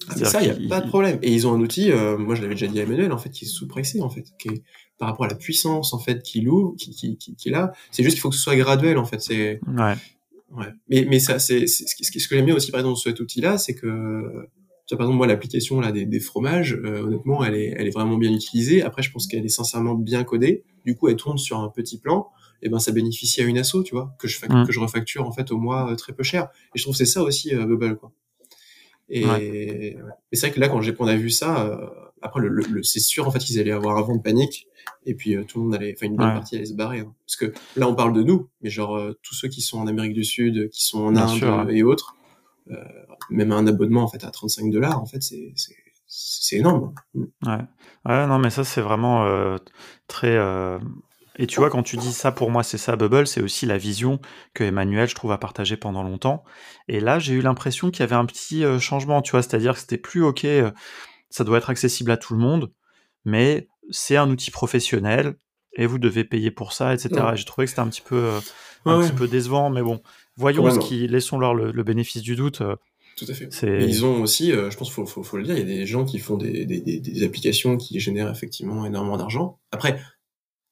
Ah, 0.08 0.24
ça, 0.24 0.42
il 0.42 0.58
n'y 0.58 0.66
a 0.66 0.68
pas 0.68 0.80
de 0.80 0.88
problème. 0.88 1.18
Et 1.22 1.32
ils 1.32 1.46
ont 1.46 1.54
un 1.54 1.60
outil, 1.60 1.92
euh, 1.92 2.18
moi 2.18 2.34
je 2.34 2.42
l'avais 2.42 2.54
déjà 2.54 2.66
dit 2.66 2.80
à 2.80 2.82
Emmanuel, 2.82 3.12
en 3.12 3.18
fait, 3.18 3.30
qui 3.30 3.44
est 3.44 3.48
sous-pressé, 3.48 4.00
en 4.00 4.10
fait, 4.10 4.24
qui 4.38 4.48
est, 4.48 4.62
par 5.02 5.08
rapport 5.08 5.26
à 5.26 5.28
la 5.30 5.34
puissance 5.34 5.94
en 5.94 5.98
fait 5.98 6.22
qu'il 6.22 6.48
ouvre, 6.48 6.76
qui, 6.76 6.92
qui, 6.92 7.34
qui, 7.34 7.54
a. 7.54 7.72
C'est 7.90 8.04
juste 8.04 8.14
qu'il 8.14 8.20
faut 8.20 8.30
que 8.30 8.36
ce 8.36 8.40
soit 8.40 8.54
graduel 8.54 8.98
en 8.98 9.04
fait. 9.04 9.20
C'est 9.20 9.58
ouais. 9.66 9.94
ouais. 10.52 10.66
Mais 10.88 11.06
mais 11.10 11.18
ça 11.18 11.40
c'est 11.40 11.66
ce, 11.66 11.82
que 12.12 12.36
j'aime 12.36 12.46
bien 12.46 12.54
aussi 12.54 12.70
par 12.70 12.78
exemple 12.78 13.00
cet 13.00 13.18
outil-là, 13.18 13.58
c'est 13.58 13.74
que 13.74 14.46
tu 14.86 14.94
vois, 14.94 14.98
par 14.98 15.06
exemple 15.06 15.16
moi 15.16 15.26
l'application 15.26 15.80
là 15.80 15.90
des, 15.90 16.06
des 16.06 16.20
fromages, 16.20 16.78
euh, 16.84 17.02
honnêtement 17.02 17.42
elle 17.42 17.56
est 17.56 17.74
elle 17.76 17.88
est 17.88 17.90
vraiment 17.90 18.16
bien 18.16 18.30
utilisée. 18.30 18.84
Après 18.84 19.02
je 19.02 19.10
pense 19.10 19.26
qu'elle 19.26 19.44
est 19.44 19.48
sincèrement 19.48 19.96
bien 19.96 20.22
codée. 20.22 20.62
Du 20.86 20.94
coup 20.94 21.08
elle 21.08 21.16
tourne 21.16 21.36
sur 21.36 21.58
un 21.58 21.68
petit 21.68 21.98
plan. 21.98 22.28
Et 22.64 22.68
ben 22.68 22.78
ça 22.78 22.92
bénéficie 22.92 23.40
à 23.40 23.44
une 23.44 23.58
asso, 23.58 23.82
tu 23.84 23.96
vois, 23.96 24.14
que 24.20 24.28
je 24.28 24.38
mm. 24.38 24.66
que 24.66 24.70
je 24.70 24.78
refacture 24.78 25.26
en 25.26 25.32
fait 25.32 25.50
au 25.50 25.58
mois 25.58 25.90
euh, 25.90 25.96
très 25.96 26.12
peu 26.12 26.22
cher. 26.22 26.44
Et 26.76 26.78
je 26.78 26.84
trouve 26.84 26.94
c'est 26.94 27.06
ça 27.06 27.24
aussi 27.24 27.52
euh, 27.52 27.66
Bubble 27.66 27.96
quoi. 27.96 28.12
Et, 29.08 29.96
c'est 30.32 30.46
vrai 30.46 30.52
que 30.52 30.60
là 30.60 30.68
quand 30.68 30.80
j'ai 30.80 30.94
on 30.96 31.08
a 31.08 31.16
vu 31.16 31.28
ça, 31.28 31.66
euh, 31.66 31.88
après 32.22 32.40
le, 32.40 32.48
le, 32.48 32.82
c'est 32.82 33.00
sûr 33.00 33.26
en 33.26 33.30
fait 33.30 33.40
qu'ils 33.40 33.58
allaient 33.60 33.72
avoir 33.72 33.96
un 33.98 34.02
vent 34.02 34.16
de 34.16 34.22
panique 34.22 34.68
et 35.06 35.14
puis 35.14 35.36
euh, 35.36 35.44
tout 35.44 35.58
le 35.58 35.64
monde 35.64 35.74
allait, 35.74 35.94
enfin 35.96 36.06
une 36.06 36.16
bonne 36.16 36.34
partie 36.34 36.56
allait 36.56 36.66
se 36.66 36.74
barrer. 36.74 37.00
Hein. 37.00 37.14
Parce 37.26 37.36
que 37.36 37.52
là, 37.76 37.88
on 37.88 37.94
parle 37.94 38.12
de 38.12 38.22
nous, 38.22 38.48
mais 38.60 38.70
genre 38.70 38.96
euh, 38.96 39.18
tous 39.22 39.34
ceux 39.34 39.48
qui 39.48 39.60
sont 39.60 39.78
en 39.78 39.86
Amérique 39.86 40.14
du 40.14 40.24
Sud, 40.24 40.70
qui 40.70 40.84
sont 40.84 41.02
en 41.02 41.16
Inde 41.16 41.70
et 41.70 41.82
autres, 41.82 42.16
euh, 42.70 42.76
même 43.30 43.52
un 43.52 43.66
abonnement 43.66 44.02
en 44.02 44.08
fait 44.08 44.24
à 44.24 44.30
35 44.30 44.70
dollars, 44.70 45.00
en 45.00 45.06
fait, 45.06 45.22
c'est 45.22 45.52
c'est 46.06 46.56
énorme. 46.56 46.94
Mm. 47.14 47.24
Ouais. 47.46 47.58
ouais, 48.06 48.26
non, 48.26 48.38
mais 48.38 48.50
ça 48.50 48.64
c'est 48.64 48.82
vraiment 48.82 49.24
euh, 49.26 49.56
très. 50.06 50.38
Et 51.38 51.46
tu 51.46 51.60
vois, 51.60 51.70
quand 51.70 51.82
tu 51.82 51.96
dis 51.96 52.12
ça, 52.12 52.30
pour 52.30 52.50
moi, 52.50 52.62
c'est 52.62 52.76
ça, 52.76 52.94
Bubble, 52.94 53.26
c'est 53.26 53.40
aussi 53.40 53.64
la 53.64 53.78
vision 53.78 54.20
que 54.52 54.64
Emmanuel, 54.64 55.08
je 55.08 55.14
trouve, 55.14 55.32
a 55.32 55.38
partagée 55.38 55.78
pendant 55.78 56.02
longtemps. 56.02 56.44
Et 56.88 57.00
là, 57.00 57.18
j'ai 57.18 57.32
eu 57.32 57.40
l'impression 57.40 57.90
qu'il 57.90 58.00
y 58.00 58.02
avait 58.02 58.16
un 58.16 58.26
petit 58.26 58.64
changement, 58.78 59.22
tu 59.22 59.30
vois, 59.30 59.40
c'est-à-dire 59.40 59.72
que 59.72 59.80
c'était 59.80 59.96
plus 59.96 60.22
OK, 60.22 60.46
ça 61.32 61.44
doit 61.44 61.58
être 61.58 61.70
accessible 61.70 62.10
à 62.10 62.16
tout 62.16 62.34
le 62.34 62.40
monde, 62.40 62.70
mais 63.24 63.68
c'est 63.90 64.16
un 64.16 64.30
outil 64.30 64.50
professionnel 64.50 65.34
et 65.74 65.86
vous 65.86 65.98
devez 65.98 66.24
payer 66.24 66.50
pour 66.50 66.72
ça, 66.72 66.94
etc. 66.94 67.10
J'ai 67.34 67.44
trouvé 67.44 67.64
que 67.64 67.70
c'était 67.70 67.80
un 67.80 67.88
petit 67.88 68.02
peu, 68.02 68.16
euh, 68.16 68.40
un 68.84 69.00
petit 69.00 69.12
peu 69.12 69.26
décevant, 69.26 69.70
mais 69.70 69.82
bon, 69.82 70.02
voyons 70.36 70.70
ce 70.70 70.78
qui, 70.78 71.08
laissons-leur 71.08 71.54
le, 71.54 71.82
bénéfice 71.82 72.22
du 72.22 72.36
doute. 72.36 72.60
Euh, 72.60 72.76
Tout 73.16 73.24
à 73.28 73.34
fait. 73.34 73.48
ils 73.88 74.04
ont 74.04 74.20
aussi, 74.20 74.52
euh, 74.52 74.70
je 74.70 74.76
pense 74.76 74.88
qu'il 74.94 75.06
faut, 75.06 75.22
faut, 75.22 75.36
le 75.38 75.44
dire, 75.44 75.56
il 75.56 75.60
y 75.60 75.62
a 75.62 75.76
des 75.76 75.86
gens 75.86 76.04
qui 76.04 76.18
font 76.18 76.36
des, 76.36 76.66
des, 76.66 76.80
des, 76.80 77.24
applications 77.24 77.78
qui 77.78 77.98
génèrent 77.98 78.30
effectivement 78.30 78.84
énormément 78.84 79.16
d'argent. 79.16 79.58
Après, 79.70 79.98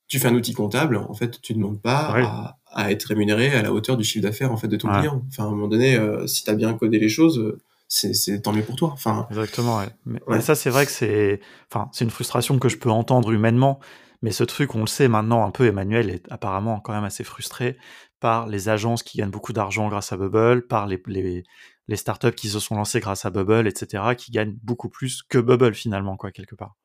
tu 0.08 0.18
fais 0.18 0.28
un 0.28 0.34
outil 0.34 0.52
comptable, 0.52 0.96
en 0.96 1.14
fait, 1.14 1.40
tu 1.40 1.54
ne 1.54 1.58
demandes 1.58 1.80
pas 1.80 2.12
à, 2.18 2.58
à, 2.66 2.90
être 2.92 3.04
rémunéré 3.04 3.50
à 3.52 3.62
la 3.62 3.72
hauteur 3.72 3.96
du 3.96 4.04
chiffre 4.04 4.24
d'affaires 4.24 4.52
en 4.52 4.58
fait 4.58 4.68
de 4.68 4.76
ton 4.76 4.88
client. 4.88 5.24
Enfin, 5.28 5.44
à 5.44 5.46
un 5.46 5.50
moment 5.50 5.68
donné, 5.68 5.98
si 6.26 6.44
tu 6.44 6.50
as 6.50 6.54
bien 6.54 6.74
codé 6.74 6.98
les 6.98 7.08
choses, 7.08 7.56
c'est 7.90 8.40
tant 8.40 8.52
mieux 8.52 8.62
pour 8.62 8.76
toi. 8.76 8.90
Enfin, 8.92 9.26
Exactement, 9.30 9.78
ouais. 9.78 9.88
Mais, 10.28 10.40
ça, 10.40 10.54
c'est 10.54 10.70
vrai 10.70 10.86
que 10.86 10.92
c'est 10.92 11.40
enfin, 11.70 11.88
c'est 11.92 12.04
une 12.04 12.10
frustration 12.10 12.58
que 12.58 12.68
je 12.68 12.78
peux 12.78 12.90
entendre 12.90 13.32
humainement, 13.32 13.80
mais 14.22 14.30
ce 14.30 14.44
truc, 14.44 14.74
on 14.74 14.80
le 14.80 14.86
sait 14.86 15.08
maintenant 15.08 15.44
un 15.44 15.50
peu, 15.50 15.66
Emmanuel 15.66 16.08
est 16.08 16.30
apparemment 16.30 16.80
quand 16.80 16.92
même 16.92 17.04
assez 17.04 17.24
frustré 17.24 17.76
par 18.20 18.46
les 18.46 18.68
agences 18.68 19.02
qui 19.02 19.18
gagnent 19.18 19.30
beaucoup 19.30 19.52
d'argent 19.52 19.88
grâce 19.88 20.12
à 20.12 20.16
Bubble, 20.16 20.66
par 20.66 20.86
les, 20.86 21.02
les, 21.06 21.42
les 21.88 21.96
startups 21.96 22.32
qui 22.32 22.48
se 22.48 22.60
sont 22.60 22.76
lancées 22.76 23.00
grâce 23.00 23.24
à 23.24 23.30
Bubble, 23.30 23.66
etc., 23.66 24.14
qui 24.16 24.30
gagnent 24.30 24.56
beaucoup 24.62 24.88
plus 24.88 25.22
que 25.22 25.38
Bubble 25.38 25.74
finalement, 25.74 26.16
quoi, 26.16 26.30
quelque 26.30 26.54
part. 26.54 26.76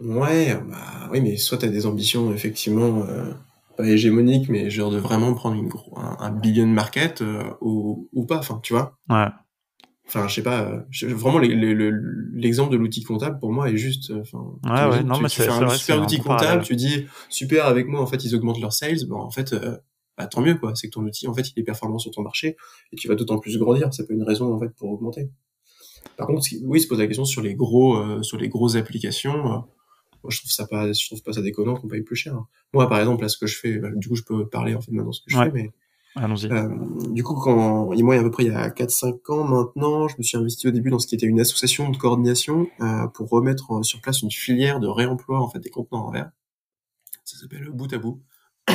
Ouais, 0.00 0.54
bah 0.68 1.08
oui, 1.10 1.20
mais 1.20 1.36
soit 1.36 1.58
tu 1.58 1.66
as 1.66 1.68
des 1.68 1.86
ambitions 1.86 2.32
effectivement 2.32 3.04
euh, 3.06 3.32
pas 3.76 3.84
hégémoniques, 3.84 4.48
mais 4.48 4.68
genre 4.68 4.90
de 4.90 4.98
vraiment 4.98 5.32
prendre 5.34 5.56
une, 5.56 5.70
un, 5.96 6.16
un 6.18 6.30
billion 6.30 6.66
market 6.66 7.22
euh, 7.22 7.44
ou, 7.60 8.08
ou 8.12 8.26
pas, 8.26 8.38
enfin, 8.38 8.60
tu 8.62 8.72
vois. 8.72 8.98
Ouais. 9.08 9.28
Enfin, 10.12 10.26
je 10.26 10.34
sais 10.34 10.42
pas. 10.42 10.62
Euh, 10.62 11.14
vraiment, 11.14 11.38
l'exemple 11.38 12.72
de 12.72 12.76
l'outil 12.76 13.04
comptable 13.04 13.38
pour 13.38 13.52
moi 13.52 13.70
est 13.70 13.76
juste. 13.76 14.10
Euh, 14.10 14.22
enfin, 14.22 14.58
ouais, 14.64 14.96
ouais, 14.96 15.02
non, 15.04 15.20
mais 15.20 15.28
tu 15.28 15.40
fais 15.40 15.48
un 15.48 15.68
super 15.68 16.02
outil 16.02 16.18
comptable, 16.18 16.64
tu 16.64 16.74
dis 16.74 17.06
super 17.28 17.66
avec 17.66 17.86
moi. 17.86 18.00
En 18.00 18.06
fait, 18.06 18.24
ils 18.24 18.34
augmentent 18.34 18.60
leurs 18.60 18.72
sales. 18.72 19.06
Bon, 19.06 19.20
en 19.20 19.30
fait, 19.30 19.52
euh, 19.52 19.76
bah, 20.18 20.26
tant 20.26 20.40
mieux 20.40 20.56
quoi. 20.56 20.74
C'est 20.74 20.88
que 20.88 20.94
ton 20.94 21.04
outil, 21.04 21.28
en 21.28 21.34
fait, 21.34 21.52
il 21.54 21.60
est 21.60 21.62
performant 21.62 21.98
sur 21.98 22.10
ton 22.10 22.22
marché 22.22 22.56
et 22.92 22.96
tu 22.96 23.06
vas 23.06 23.14
d'autant 23.14 23.38
plus 23.38 23.56
grandir. 23.56 23.94
Ça 23.94 24.02
peut 24.02 24.12
être 24.12 24.18
une 24.18 24.26
raison 24.26 24.52
en 24.52 24.58
fait 24.58 24.70
pour 24.70 24.90
augmenter. 24.90 25.30
Par 26.16 26.26
contre, 26.26 26.44
oui, 26.64 26.80
se 26.80 26.88
pose 26.88 26.98
la 26.98 27.06
question 27.06 27.24
sur 27.24 27.40
les 27.40 27.54
gros, 27.54 28.22
sur 28.24 28.36
les 28.36 28.48
grosses 28.48 28.74
applications. 28.74 29.38
moi, 29.44 29.68
je 30.28 30.38
trouve 30.38 30.50
ça 30.50 30.66
pas, 30.66 30.92
je 30.92 31.06
trouve 31.06 31.22
pas 31.22 31.34
ça 31.34 31.40
déconnant 31.40 31.76
qu'on 31.76 31.86
paye 31.86 32.02
plus 32.02 32.16
cher. 32.16 32.36
Moi, 32.74 32.88
par 32.88 32.98
exemple, 32.98 33.22
là, 33.22 33.28
ce 33.28 33.38
que 33.38 33.46
je 33.46 33.56
fais, 33.56 33.78
bah, 33.78 33.90
du 33.94 34.08
coup, 34.08 34.16
je 34.16 34.24
peux 34.24 34.48
parler 34.48 34.74
en 34.74 34.80
fait 34.80 34.90
maintenant 34.90 35.12
ce 35.12 35.20
que 35.20 35.30
je 35.30 35.36
fais, 35.36 35.52
mais 35.52 35.70
Allons-y. 36.16 36.50
Euh, 36.50 36.68
du 37.10 37.22
coup, 37.22 37.34
quand 37.34 37.94
moi, 37.94 38.16
à 38.16 38.22
peu 38.22 38.30
près 38.30 38.44
il 38.44 38.52
y 38.52 38.54
a 38.54 38.68
4-5 38.68 39.32
ans 39.32 39.44
maintenant, 39.44 40.08
je 40.08 40.16
me 40.18 40.22
suis 40.22 40.36
investi 40.36 40.66
au 40.66 40.70
début 40.72 40.90
dans 40.90 40.98
ce 40.98 41.06
qui 41.06 41.14
était 41.14 41.26
une 41.26 41.40
association 41.40 41.88
de 41.90 41.96
coordination 41.96 42.68
euh, 42.80 43.06
pour 43.08 43.28
remettre 43.28 43.72
euh, 43.72 43.82
sur 43.82 44.00
place 44.00 44.22
une 44.22 44.30
filière 44.30 44.80
de 44.80 44.88
réemploi 44.88 45.40
en 45.40 45.48
fait 45.48 45.60
des 45.60 45.70
contenants 45.70 46.06
en 46.06 46.10
verre. 46.10 46.30
Ça 47.24 47.38
s'appelle 47.38 47.70
bout 47.70 47.92
à 47.92 47.98
bout. 47.98 48.20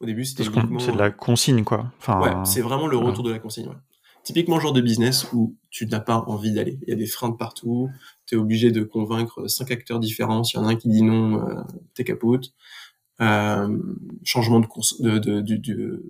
au 0.00 0.06
début, 0.06 0.24
c'était 0.24 0.42
c'est 0.42 0.92
de 0.92 0.98
la 0.98 1.10
consigne 1.10 1.62
quoi. 1.62 1.92
Enfin, 1.98 2.20
ouais, 2.20 2.44
c'est 2.44 2.60
vraiment 2.60 2.88
le 2.88 2.96
retour 2.96 3.22
de 3.22 3.30
la 3.30 3.38
consigne. 3.38 3.68
Ouais. 3.68 3.76
Typiquement 4.24 4.58
genre 4.58 4.72
de 4.72 4.80
business 4.80 5.28
où 5.32 5.56
tu 5.70 5.86
n'as 5.86 6.00
pas 6.00 6.24
envie 6.26 6.50
d'aller. 6.50 6.78
Il 6.82 6.88
y 6.88 6.92
a 6.92 6.96
des 6.96 7.06
freins 7.06 7.28
de 7.28 7.36
partout. 7.36 7.90
Tu 8.26 8.34
es 8.34 8.38
obligé 8.38 8.72
de 8.72 8.82
convaincre 8.82 9.46
cinq 9.48 9.70
acteurs 9.70 10.00
différents. 10.00 10.42
S'il 10.42 10.58
y 10.58 10.62
en 10.62 10.66
a 10.66 10.70
un 10.70 10.76
qui 10.76 10.88
dit 10.88 11.02
non, 11.02 11.46
euh, 11.46 11.62
t'es 11.94 12.04
capote 12.04 12.52
euh, 13.20 13.78
changement 14.24 14.60
de, 14.60 14.66
de, 15.00 15.18
de, 15.18 15.40
de, 15.40 16.02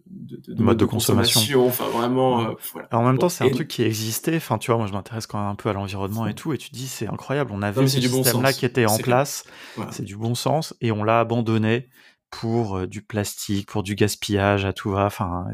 de, 0.49 0.63
mode 0.63 0.79
de 0.79 0.85
consommation. 0.87 1.67
Enfin, 1.67 1.85
vraiment. 1.89 2.43
Euh, 2.43 2.55
voilà. 2.73 2.89
Alors, 2.91 3.05
en 3.05 3.07
même 3.07 3.19
temps, 3.19 3.29
c'est 3.29 3.45
un 3.45 3.51
truc 3.51 3.69
qui 3.69 3.83
existait. 3.83 4.37
Enfin, 4.37 4.59
tu 4.59 4.71
vois, 4.71 4.79
moi, 4.79 4.87
je 4.87 4.93
m'intéresse 4.93 5.27
quand 5.27 5.39
même 5.39 5.49
un 5.49 5.55
peu 5.55 5.69
à 5.69 5.75
l'environnement 5.75 6.27
et 6.27 6.35
tout. 6.35 6.53
Et 6.53 6.59
tu 6.59 6.71
dis, 6.71 6.87
c'est 6.87 7.07
incroyable. 7.07 7.53
On 7.53 7.63
avait 7.63 7.87
ce 7.87 8.01
système-là 8.01 8.53
qui 8.53 8.65
était 8.65 8.87
en 8.87 8.97
place. 8.99 9.45
C'est 9.91 10.05
du 10.05 10.17
bon 10.17 10.35
sens. 10.35 10.75
Et 10.81 10.93
on 10.93 11.05
l'a 11.05 11.21
abandonné 11.21 11.89
pour 12.31 12.79
euh, 12.79 12.87
du 12.87 13.03
plastique, 13.03 13.69
pour 13.69 13.83
du 13.83 13.95
gaspillage 13.95 14.65
à 14.65 14.73
tout 14.73 14.91
va. 14.91 15.07
Enfin, 15.07 15.47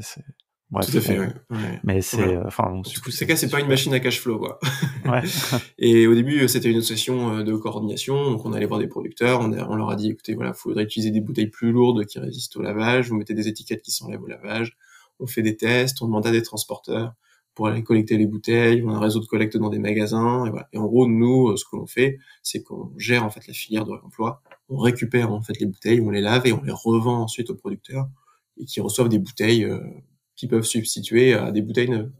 c'est 0.83 0.93
tout 0.93 0.99
à 0.99 1.01
fait, 1.01 1.19
ouais. 1.19 1.33
Mais 1.83 2.01
c'est, 2.01 2.37
euh, 2.37 2.45
enfin, 2.47 2.81
du 2.81 3.01
coup, 3.01 3.11
c'est 3.11 3.37
c'est 3.37 3.51
pas 3.51 3.61
une 3.61 3.67
machine 3.67 3.93
à 3.93 3.99
cash 3.99 4.21
flow, 4.21 4.39
quoi. 4.39 4.61
Ouais. 5.05 5.23
et 5.79 6.07
au 6.07 6.15
début, 6.15 6.47
c'était 6.49 6.71
une 6.71 6.79
association 6.79 7.39
euh, 7.39 7.43
de 7.43 7.55
coordination, 7.57 8.31
donc 8.31 8.45
on 8.45 8.53
allait 8.53 8.67
voir 8.67 8.79
des 8.79 8.87
producteurs, 8.87 9.41
on, 9.41 9.53
on 9.53 9.75
leur 9.75 9.91
a 9.91 9.97
dit, 9.97 10.11
écoutez, 10.11 10.35
voilà, 10.35 10.53
faudrait 10.53 10.85
utiliser 10.85 11.11
des 11.11 11.21
bouteilles 11.21 11.49
plus 11.49 11.73
lourdes 11.73 12.05
qui 12.07 12.19
résistent 12.21 12.57
au 12.57 12.63
lavage, 12.63 13.09
vous 13.09 13.17
mettez 13.17 13.35
des 13.35 13.49
étiquettes 13.49 13.83
qui 13.83 13.91
s'enlèvent 13.91 14.23
au 14.23 14.29
lavage, 14.29 14.77
on 15.19 15.27
fait 15.27 15.43
des 15.43 15.57
tests, 15.57 16.03
on 16.03 16.07
demande 16.07 16.27
à 16.27 16.31
des 16.31 16.43
transporteurs 16.43 17.15
pour 17.55 17.67
aller 17.67 17.83
collecter 17.83 18.17
les 18.17 18.27
bouteilles, 18.27 18.83
on 18.87 18.91
a 18.91 18.95
un 18.95 19.01
réseau 19.01 19.19
de 19.19 19.27
collecte 19.27 19.57
dans 19.57 19.71
des 19.71 19.81
magasins, 19.81 20.47
et 20.47 20.51
voilà. 20.51 20.69
Et 20.73 20.79
en 20.79 20.87
gros, 20.87 21.09
nous, 21.09 21.49
euh, 21.49 21.57
ce 21.57 21.65
que 21.65 21.77
l'on 21.77 21.87
fait, 21.87 22.19
c'est 22.45 22.63
qu'on 22.63 22.93
gère 22.97 23.25
en 23.25 23.31
fait 23.31 23.45
la 23.49 23.53
filière 23.53 23.85
de 23.85 23.91
réemploi, 23.91 24.41
on 24.69 24.79
récupère 24.79 25.33
en 25.33 25.43
fait 25.43 25.59
les 25.59 25.67
bouteilles, 25.67 26.01
on 26.01 26.11
les 26.11 26.21
lave 26.21 26.47
et 26.47 26.53
on 26.53 26.63
les 26.63 26.73
revend 26.73 27.23
ensuite 27.23 27.51
aux 27.51 27.57
producteurs 27.57 28.07
et 28.57 28.67
qui 28.67 28.81
reçoivent 28.81 29.09
des 29.09 29.19
bouteilles 29.19 29.69
qui 30.41 30.49
peuvent 30.49 30.65
substituer 30.65 31.35
à 31.35 31.53
des 31.53 31.61
bouteilles 31.61 31.91
neuves. 31.91 32.11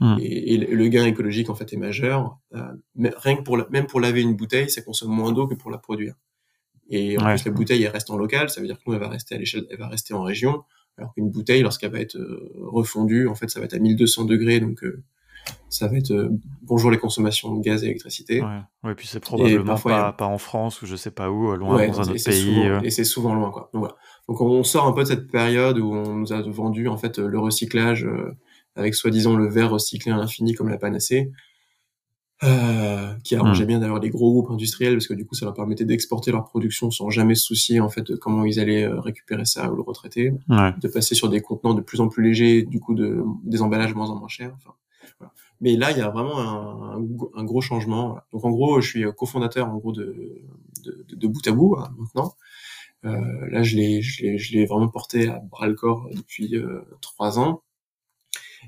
Hmm. 0.00 0.16
Et, 0.18 0.56
le 0.56 0.88
gain 0.88 1.04
écologique 1.04 1.50
en 1.50 1.54
fait 1.54 1.74
est 1.74 1.76
majeur. 1.76 2.38
Euh, 2.54 2.72
rien 3.18 3.36
que 3.36 3.42
pour 3.42 3.58
même 3.70 3.86
pour 3.86 4.00
laver 4.00 4.22
une 4.22 4.34
bouteille, 4.34 4.70
ça 4.70 4.80
consomme 4.80 5.10
moins 5.10 5.32
d'eau 5.32 5.46
que 5.46 5.54
pour 5.54 5.70
la 5.70 5.76
produire. 5.76 6.14
Et 6.88 7.18
en 7.18 7.24
plus 7.24 7.44
la 7.44 7.50
bouteille 7.50 7.82
elle 7.82 7.92
reste 7.92 8.10
en 8.10 8.16
local, 8.16 8.48
ça 8.48 8.62
veut 8.62 8.66
dire 8.66 8.78
que 8.78 8.82
nous 8.86 8.94
elle 8.94 9.00
va 9.00 9.08
rester 9.08 9.34
à 9.34 9.38
l'échelle, 9.38 9.66
elle 9.70 9.78
va 9.78 9.88
rester 9.88 10.14
en 10.14 10.22
région, 10.22 10.62
alors 10.96 11.12
qu'une 11.12 11.30
bouteille 11.30 11.62
lorsqu'elle 11.62 11.92
va 11.92 12.00
être 12.00 12.16
euh, 12.16 12.50
refondue, 12.62 13.28
en 13.28 13.34
fait 13.34 13.50
ça 13.50 13.60
va 13.60 13.66
être 13.66 13.74
à 13.74 13.78
1200 13.78 14.24
degrés, 14.24 14.60
donc 14.60 14.82
euh, 14.84 15.02
ça 15.68 15.86
va 15.88 15.98
être 15.98 16.12
euh, 16.12 16.30
bonjour 16.62 16.90
les 16.90 16.98
consommations 16.98 17.54
de 17.54 17.60
gaz 17.60 17.82
et 17.82 17.88
d'électricité. 17.88 18.40
Ouais. 18.40 18.60
ouais, 18.84 18.94
puis 18.94 19.06
c'est 19.06 19.20
probablement 19.20 19.76
pas, 19.76 20.12
pas, 20.12 20.26
en 20.26 20.38
France 20.38 20.80
ou 20.80 20.86
je 20.86 20.96
sais 20.96 21.10
pas 21.10 21.30
où, 21.30 21.54
loin 21.56 21.86
dans 21.86 22.00
un 22.00 22.04
autre 22.04 22.24
pays. 22.24 22.58
et 22.82 22.90
c'est 22.90 23.04
souvent 23.04 23.34
loin, 23.34 23.50
quoi. 23.50 23.68
Donc, 23.74 23.80
voilà. 23.80 23.96
Donc 24.28 24.40
on 24.40 24.64
sort 24.64 24.86
un 24.86 24.92
peu 24.92 25.02
de 25.02 25.08
cette 25.08 25.30
période 25.30 25.78
où 25.78 25.92
on 25.92 26.14
nous 26.14 26.32
a 26.32 26.42
vendu 26.42 26.88
en 26.88 26.96
fait 26.96 27.18
le 27.18 27.38
recyclage 27.38 28.08
avec 28.74 28.94
soi-disant 28.94 29.36
le 29.36 29.48
verre 29.48 29.70
recyclé 29.70 30.10
à 30.10 30.16
l'infini 30.16 30.54
comme 30.54 30.68
la 30.68 30.78
panacée. 30.78 31.30
Euh, 32.44 33.14
qui 33.24 33.34
arrangeait 33.34 33.64
hmm. 33.64 33.68
bien 33.68 33.78
d'ailleurs 33.78 33.98
les 33.98 34.10
gros 34.10 34.30
groupes 34.30 34.50
industriels 34.50 34.92
parce 34.92 35.06
que 35.06 35.14
du 35.14 35.24
coup 35.24 35.34
ça 35.34 35.46
leur 35.46 35.54
permettait 35.54 35.86
d'exporter 35.86 36.30
leur 36.32 36.44
production 36.44 36.90
sans 36.90 37.08
jamais 37.08 37.34
se 37.34 37.44
soucier 37.44 37.80
en 37.80 37.88
fait 37.88 38.02
de 38.02 38.14
comment 38.14 38.44
ils 38.44 38.60
allaient 38.60 38.84
euh, 38.84 39.00
récupérer 39.00 39.46
ça 39.46 39.72
ou 39.72 39.76
le 39.76 39.80
retraiter, 39.80 40.34
de 40.50 40.88
passer 40.88 41.14
sur 41.14 41.30
des 41.30 41.40
contenants 41.40 41.72
de 41.72 41.80
plus 41.80 41.98
en 42.02 42.08
plus 42.08 42.22
légers, 42.22 42.64
du 42.64 42.78
coup 42.78 42.94
de 42.94 43.24
des 43.44 43.62
emballages 43.62 43.94
moins 43.94 44.10
en 44.10 44.16
moins 44.16 44.28
chers. 44.28 44.52
Enfin, 44.54 44.74
voilà. 45.18 45.32
Mais 45.62 45.76
là 45.76 45.92
il 45.92 45.96
y 45.96 46.02
a 46.02 46.10
vraiment 46.10 46.38
un, 46.38 46.98
un, 47.36 47.44
gros 47.44 47.62
changement. 47.62 48.18
Donc 48.34 48.44
en 48.44 48.50
gros 48.50 48.82
je 48.82 48.88
suis 48.90 49.04
cofondateur 49.16 49.70
en 49.70 49.78
gros 49.78 49.92
de 49.92 50.42
de, 50.84 51.06
de, 51.16 51.26
bout 51.26 51.40
à 51.46 51.52
bout 51.52 51.76
hein, 51.78 51.88
maintenant. 51.98 52.34
Euh, 53.06 53.48
là 53.50 53.62
je 53.62 53.76
l'ai 53.76 54.66
vraiment 54.66 54.88
porté 54.88 55.28
à 55.28 55.38
bras 55.38 55.68
le 55.68 55.74
corps 55.74 56.08
depuis 56.12 56.56
euh, 56.56 56.80
trois 57.00 57.38
ans. 57.38 57.62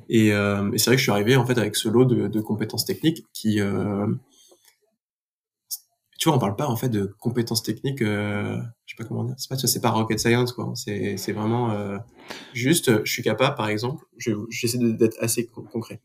Et, 0.08 0.32
euh, 0.32 0.70
et 0.72 0.78
c'est 0.78 0.90
vrai 0.90 0.96
que 0.96 1.00
je 1.00 1.04
suis 1.04 1.12
arrivé 1.12 1.36
en 1.36 1.44
fait 1.44 1.58
avec 1.58 1.74
ce 1.74 1.88
lot 1.88 2.04
de, 2.04 2.40
compétences 2.40 2.84
techniques 2.84 3.24
qui, 3.32 3.60
tu 6.18 6.28
vois, 6.28 6.36
on 6.36 6.40
parle 6.40 6.56
pas 6.56 6.66
en 6.66 6.76
fait 6.76 6.88
de 6.88 7.14
compétences 7.18 7.62
techniques, 7.62 8.02
euh, 8.02 8.56
je 8.86 8.94
sais 8.94 9.02
pas 9.02 9.08
comment 9.08 9.24
dire, 9.24 9.34
c'est 9.38 9.48
pas, 9.48 9.56
c'est 9.56 9.80
pas 9.80 9.90
rocket 9.90 10.18
science 10.18 10.52
quoi. 10.52 10.72
C'est, 10.76 11.32
vraiment 11.32 11.98
juste, 12.52 13.04
je 13.04 13.12
suis 13.12 13.22
capable, 13.22 13.56
par 13.56 13.68
exemple, 13.68 14.04
je, 14.18 14.32
j'essaie 14.50 14.78
d'être 14.78 15.16
assez 15.20 15.46
concret. 15.46 16.00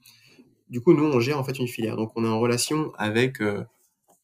Du 0.70 0.82
coup, 0.82 0.94
nous, 0.94 1.06
on 1.06 1.20
gère 1.20 1.38
en 1.38 1.44
fait 1.44 1.60
une 1.60 1.68
filière, 1.68 1.96
donc 1.98 2.12
on 2.16 2.26
est 2.26 2.28
en 2.28 2.40
relation 2.40 2.92
avec 2.98 3.40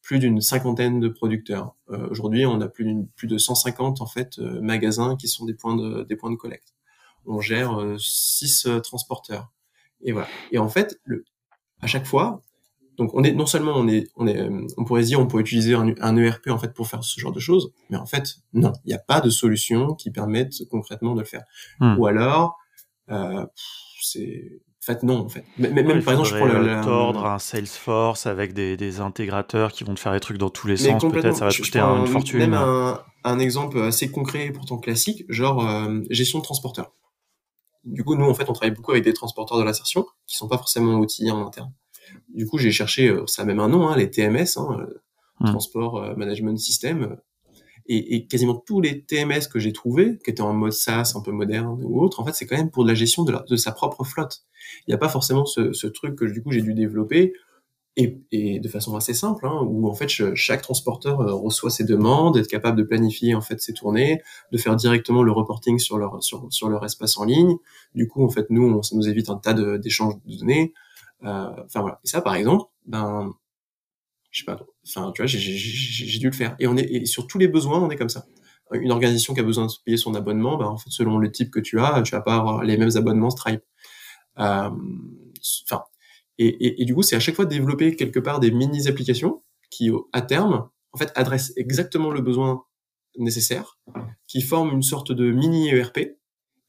plus 0.02 0.18
d'une 0.18 0.40
cinquantaine 0.40 1.00
de 1.00 1.08
producteurs. 1.08 1.74
Euh, 1.90 2.08
aujourd'hui, 2.10 2.46
on 2.46 2.60
a 2.60 2.68
plus, 2.68 2.94
plus 3.16 3.28
de 3.28 3.38
150 3.38 4.00
en 4.00 4.06
fait 4.06 4.38
magasins 4.38 5.16
qui 5.16 5.28
sont 5.28 5.44
des 5.44 5.54
points 5.54 5.76
de, 5.76 6.04
des 6.04 6.16
points 6.16 6.30
de 6.30 6.36
collecte. 6.36 6.74
On 7.26 7.40
gère 7.40 7.96
six 7.98 8.66
transporteurs 8.82 9.52
et 10.02 10.12
voilà. 10.12 10.28
Et 10.52 10.58
en 10.58 10.68
fait, 10.68 10.98
le, 11.04 11.24
à 11.80 11.86
chaque 11.86 12.06
fois, 12.06 12.42
donc 12.96 13.14
on 13.14 13.22
est 13.22 13.32
non 13.32 13.46
seulement 13.46 13.72
on 13.76 13.88
est 13.88 14.08
on 14.16 14.26
est 14.26 14.38
euh, 14.38 14.66
on 14.76 14.84
pourrait 14.84 15.02
se 15.02 15.08
dire 15.08 15.20
on 15.20 15.26
pourrait 15.26 15.42
utiliser 15.42 15.74
un, 15.74 15.94
un, 16.00 16.16
ERP 16.16 16.48
en 16.48 16.58
fait 16.58 16.74
pour 16.74 16.88
faire 16.88 17.02
ce 17.04 17.18
genre 17.18 17.32
de 17.32 17.40
choses, 17.40 17.72
mais 17.88 17.96
en 17.96 18.06
fait 18.06 18.36
non, 18.52 18.72
il 18.84 18.88
n'y 18.88 18.94
a 18.94 18.98
pas 18.98 19.20
de 19.20 19.30
solution 19.30 19.94
qui 19.94 20.10
permette 20.10 20.52
concrètement 20.70 21.14
de 21.14 21.20
le 21.20 21.26
faire. 21.26 21.44
Hmm. 21.80 21.96
Ou 21.98 22.06
alors 22.06 22.58
euh, 23.10 23.46
c'est 24.02 24.60
en 24.82 24.92
fait 24.92 25.02
non 25.02 25.18
en 25.18 25.28
fait. 25.28 25.44
Même, 25.58 26.02
par 26.02 26.14
exemple 26.14 26.28
je 26.28 26.36
prends 26.36 26.46
le, 26.46 26.80
tordre 26.82 27.26
un 27.26 27.38
Salesforce 27.38 28.26
avec 28.26 28.54
des, 28.54 28.76
des, 28.76 29.00
intégrateurs 29.00 29.72
qui 29.72 29.84
vont 29.84 29.94
te 29.94 30.00
faire 30.00 30.12
des 30.12 30.20
trucs 30.20 30.38
dans 30.38 30.50
tous 30.50 30.66
les 30.66 30.76
sens. 30.76 31.02
Peut-être 31.02 31.36
ça 31.36 31.46
va 31.46 31.50
te 31.50 31.60
coûter 31.60 31.80
une 31.80 32.06
fortune. 32.06 32.38
Même 32.38 32.54
un, 32.54 33.00
un, 33.24 33.38
exemple 33.38 33.78
assez 33.80 34.10
concret 34.10 34.46
et 34.46 34.50
pourtant 34.52 34.78
classique, 34.78 35.24
genre 35.28 35.68
euh, 35.68 36.00
gestion 36.10 36.38
de 36.38 36.44
transporteur. 36.44 36.92
Du 37.84 38.04
coup, 38.04 38.14
nous, 38.14 38.26
en 38.26 38.34
fait, 38.34 38.48
on 38.48 38.52
travaille 38.52 38.74
beaucoup 38.74 38.92
avec 38.92 39.04
des 39.04 39.14
transporteurs 39.14 39.58
de 39.58 39.64
l'insertion 39.64 40.06
qui 40.26 40.36
sont 40.36 40.48
pas 40.48 40.58
forcément 40.58 40.98
outillés 40.98 41.30
en 41.30 41.46
interne. 41.46 41.72
Du 42.28 42.46
coup, 42.46 42.58
j'ai 42.58 42.72
cherché, 42.72 43.08
euh, 43.08 43.26
ça 43.26 43.42
a 43.42 43.44
même 43.44 43.60
un 43.60 43.68
nom, 43.68 43.88
hein, 43.88 43.96
les 43.96 44.10
TMS, 44.10 44.56
hein, 44.56 44.78
euh, 44.80 45.02
hmm. 45.40 45.46
Transport 45.46 45.96
euh, 45.96 46.14
Management 46.16 46.58
System. 46.58 47.16
Et, 47.86 48.16
et, 48.16 48.26
quasiment 48.26 48.54
tous 48.54 48.80
les 48.80 49.02
TMS 49.02 49.48
que 49.52 49.58
j'ai 49.58 49.72
trouvés, 49.72 50.18
qui 50.24 50.30
étaient 50.30 50.42
en 50.42 50.52
mode 50.52 50.72
SaaS, 50.72 51.12
un 51.16 51.20
peu 51.20 51.32
moderne 51.32 51.80
ou 51.82 52.00
autre, 52.00 52.20
en 52.20 52.24
fait, 52.24 52.34
c'est 52.34 52.46
quand 52.46 52.56
même 52.56 52.70
pour 52.70 52.84
de 52.84 52.88
la 52.88 52.94
gestion 52.94 53.24
de, 53.24 53.34
de 53.48 53.56
sa 53.56 53.72
propre 53.72 54.04
flotte. 54.04 54.44
Il 54.86 54.90
n'y 54.90 54.94
a 54.94 54.98
pas 54.98 55.08
forcément 55.08 55.44
ce, 55.44 55.72
ce 55.72 55.86
truc 55.86 56.16
que 56.16 56.24
du 56.24 56.42
coup 56.42 56.52
j'ai 56.52 56.62
dû 56.62 56.74
développer 56.74 57.32
et, 57.96 58.20
et, 58.30 58.60
de 58.60 58.68
façon 58.68 58.96
assez 58.96 59.14
simple, 59.14 59.46
hein, 59.46 59.60
où 59.66 59.88
en 59.88 59.94
fait 59.94 60.08
chaque 60.08 60.62
transporteur 60.62 61.20
euh, 61.20 61.34
reçoit 61.34 61.70
ses 61.70 61.84
demandes, 61.84 62.36
est 62.36 62.48
capable 62.48 62.78
de 62.78 62.82
planifier 62.84 63.34
en 63.34 63.40
fait 63.40 63.60
ses 63.60 63.74
tournées, 63.74 64.22
de 64.52 64.58
faire 64.58 64.76
directement 64.76 65.22
le 65.22 65.32
reporting 65.32 65.78
sur 65.78 65.98
leur 65.98 66.22
sur, 66.22 66.68
leur 66.68 66.84
espace 66.84 67.18
en 67.18 67.24
ligne. 67.24 67.56
Du 67.94 68.06
coup, 68.08 68.24
en 68.24 68.30
fait, 68.30 68.46
nous, 68.50 68.62
on, 68.62 68.82
ça 68.82 68.96
nous 68.96 69.08
évite 69.08 69.28
un 69.28 69.36
tas 69.36 69.54
d'échanges 69.54 70.14
de, 70.24 70.36
données. 70.38 70.72
Euh, 71.24 71.50
enfin 71.64 71.80
voilà. 71.80 72.00
Et 72.04 72.08
ça, 72.08 72.22
par 72.22 72.34
exemple, 72.36 72.64
ben, 72.86 73.34
je 74.30 74.40
sais 74.40 74.46
pas. 74.46 74.60
Enfin, 74.94 75.12
tu 75.12 75.22
vois, 75.22 75.26
j'ai 75.26 76.18
dû 76.18 76.26
le 76.26 76.32
faire. 76.32 76.56
Et 76.58 76.66
on 76.66 76.76
est 76.76 77.04
sur 77.06 77.26
tous 77.26 77.38
les 77.38 77.48
besoins, 77.48 77.80
on 77.80 77.90
est 77.90 77.96
comme 77.96 78.08
ça. 78.08 78.26
Une 78.72 78.92
organisation 78.92 79.34
qui 79.34 79.40
a 79.40 79.42
besoin 79.42 79.66
de 79.66 79.72
payer 79.84 79.96
son 79.96 80.14
abonnement, 80.14 80.56
ben 80.56 80.66
en 80.66 80.76
fait, 80.76 80.90
selon 80.90 81.18
le 81.18 81.30
type 81.30 81.50
que 81.50 81.60
tu 81.60 81.80
as, 81.80 82.02
tu 82.02 82.12
vas 82.12 82.20
pas 82.20 82.36
avoir 82.36 82.62
les 82.62 82.76
mêmes 82.76 82.96
abonnements 82.96 83.30
Stripe. 83.30 83.62
Euh, 84.38 84.70
et, 86.38 86.84
du 86.84 86.94
coup, 86.94 87.02
c'est 87.02 87.16
à 87.16 87.20
chaque 87.20 87.34
fois 87.34 87.44
développer 87.44 87.96
quelque 87.96 88.18
part 88.18 88.40
des 88.40 88.50
mini-applications 88.50 89.42
qui, 89.70 89.90
à 90.12 90.22
terme, 90.22 90.68
en 90.92 90.98
fait, 90.98 91.12
adressent 91.14 91.52
exactement 91.56 92.10
le 92.10 92.22
besoin 92.22 92.64
nécessaire, 93.18 93.78
qui 94.26 94.40
forment 94.40 94.72
une 94.72 94.82
sorte 94.82 95.12
de 95.12 95.30
mini-ERP 95.30 96.16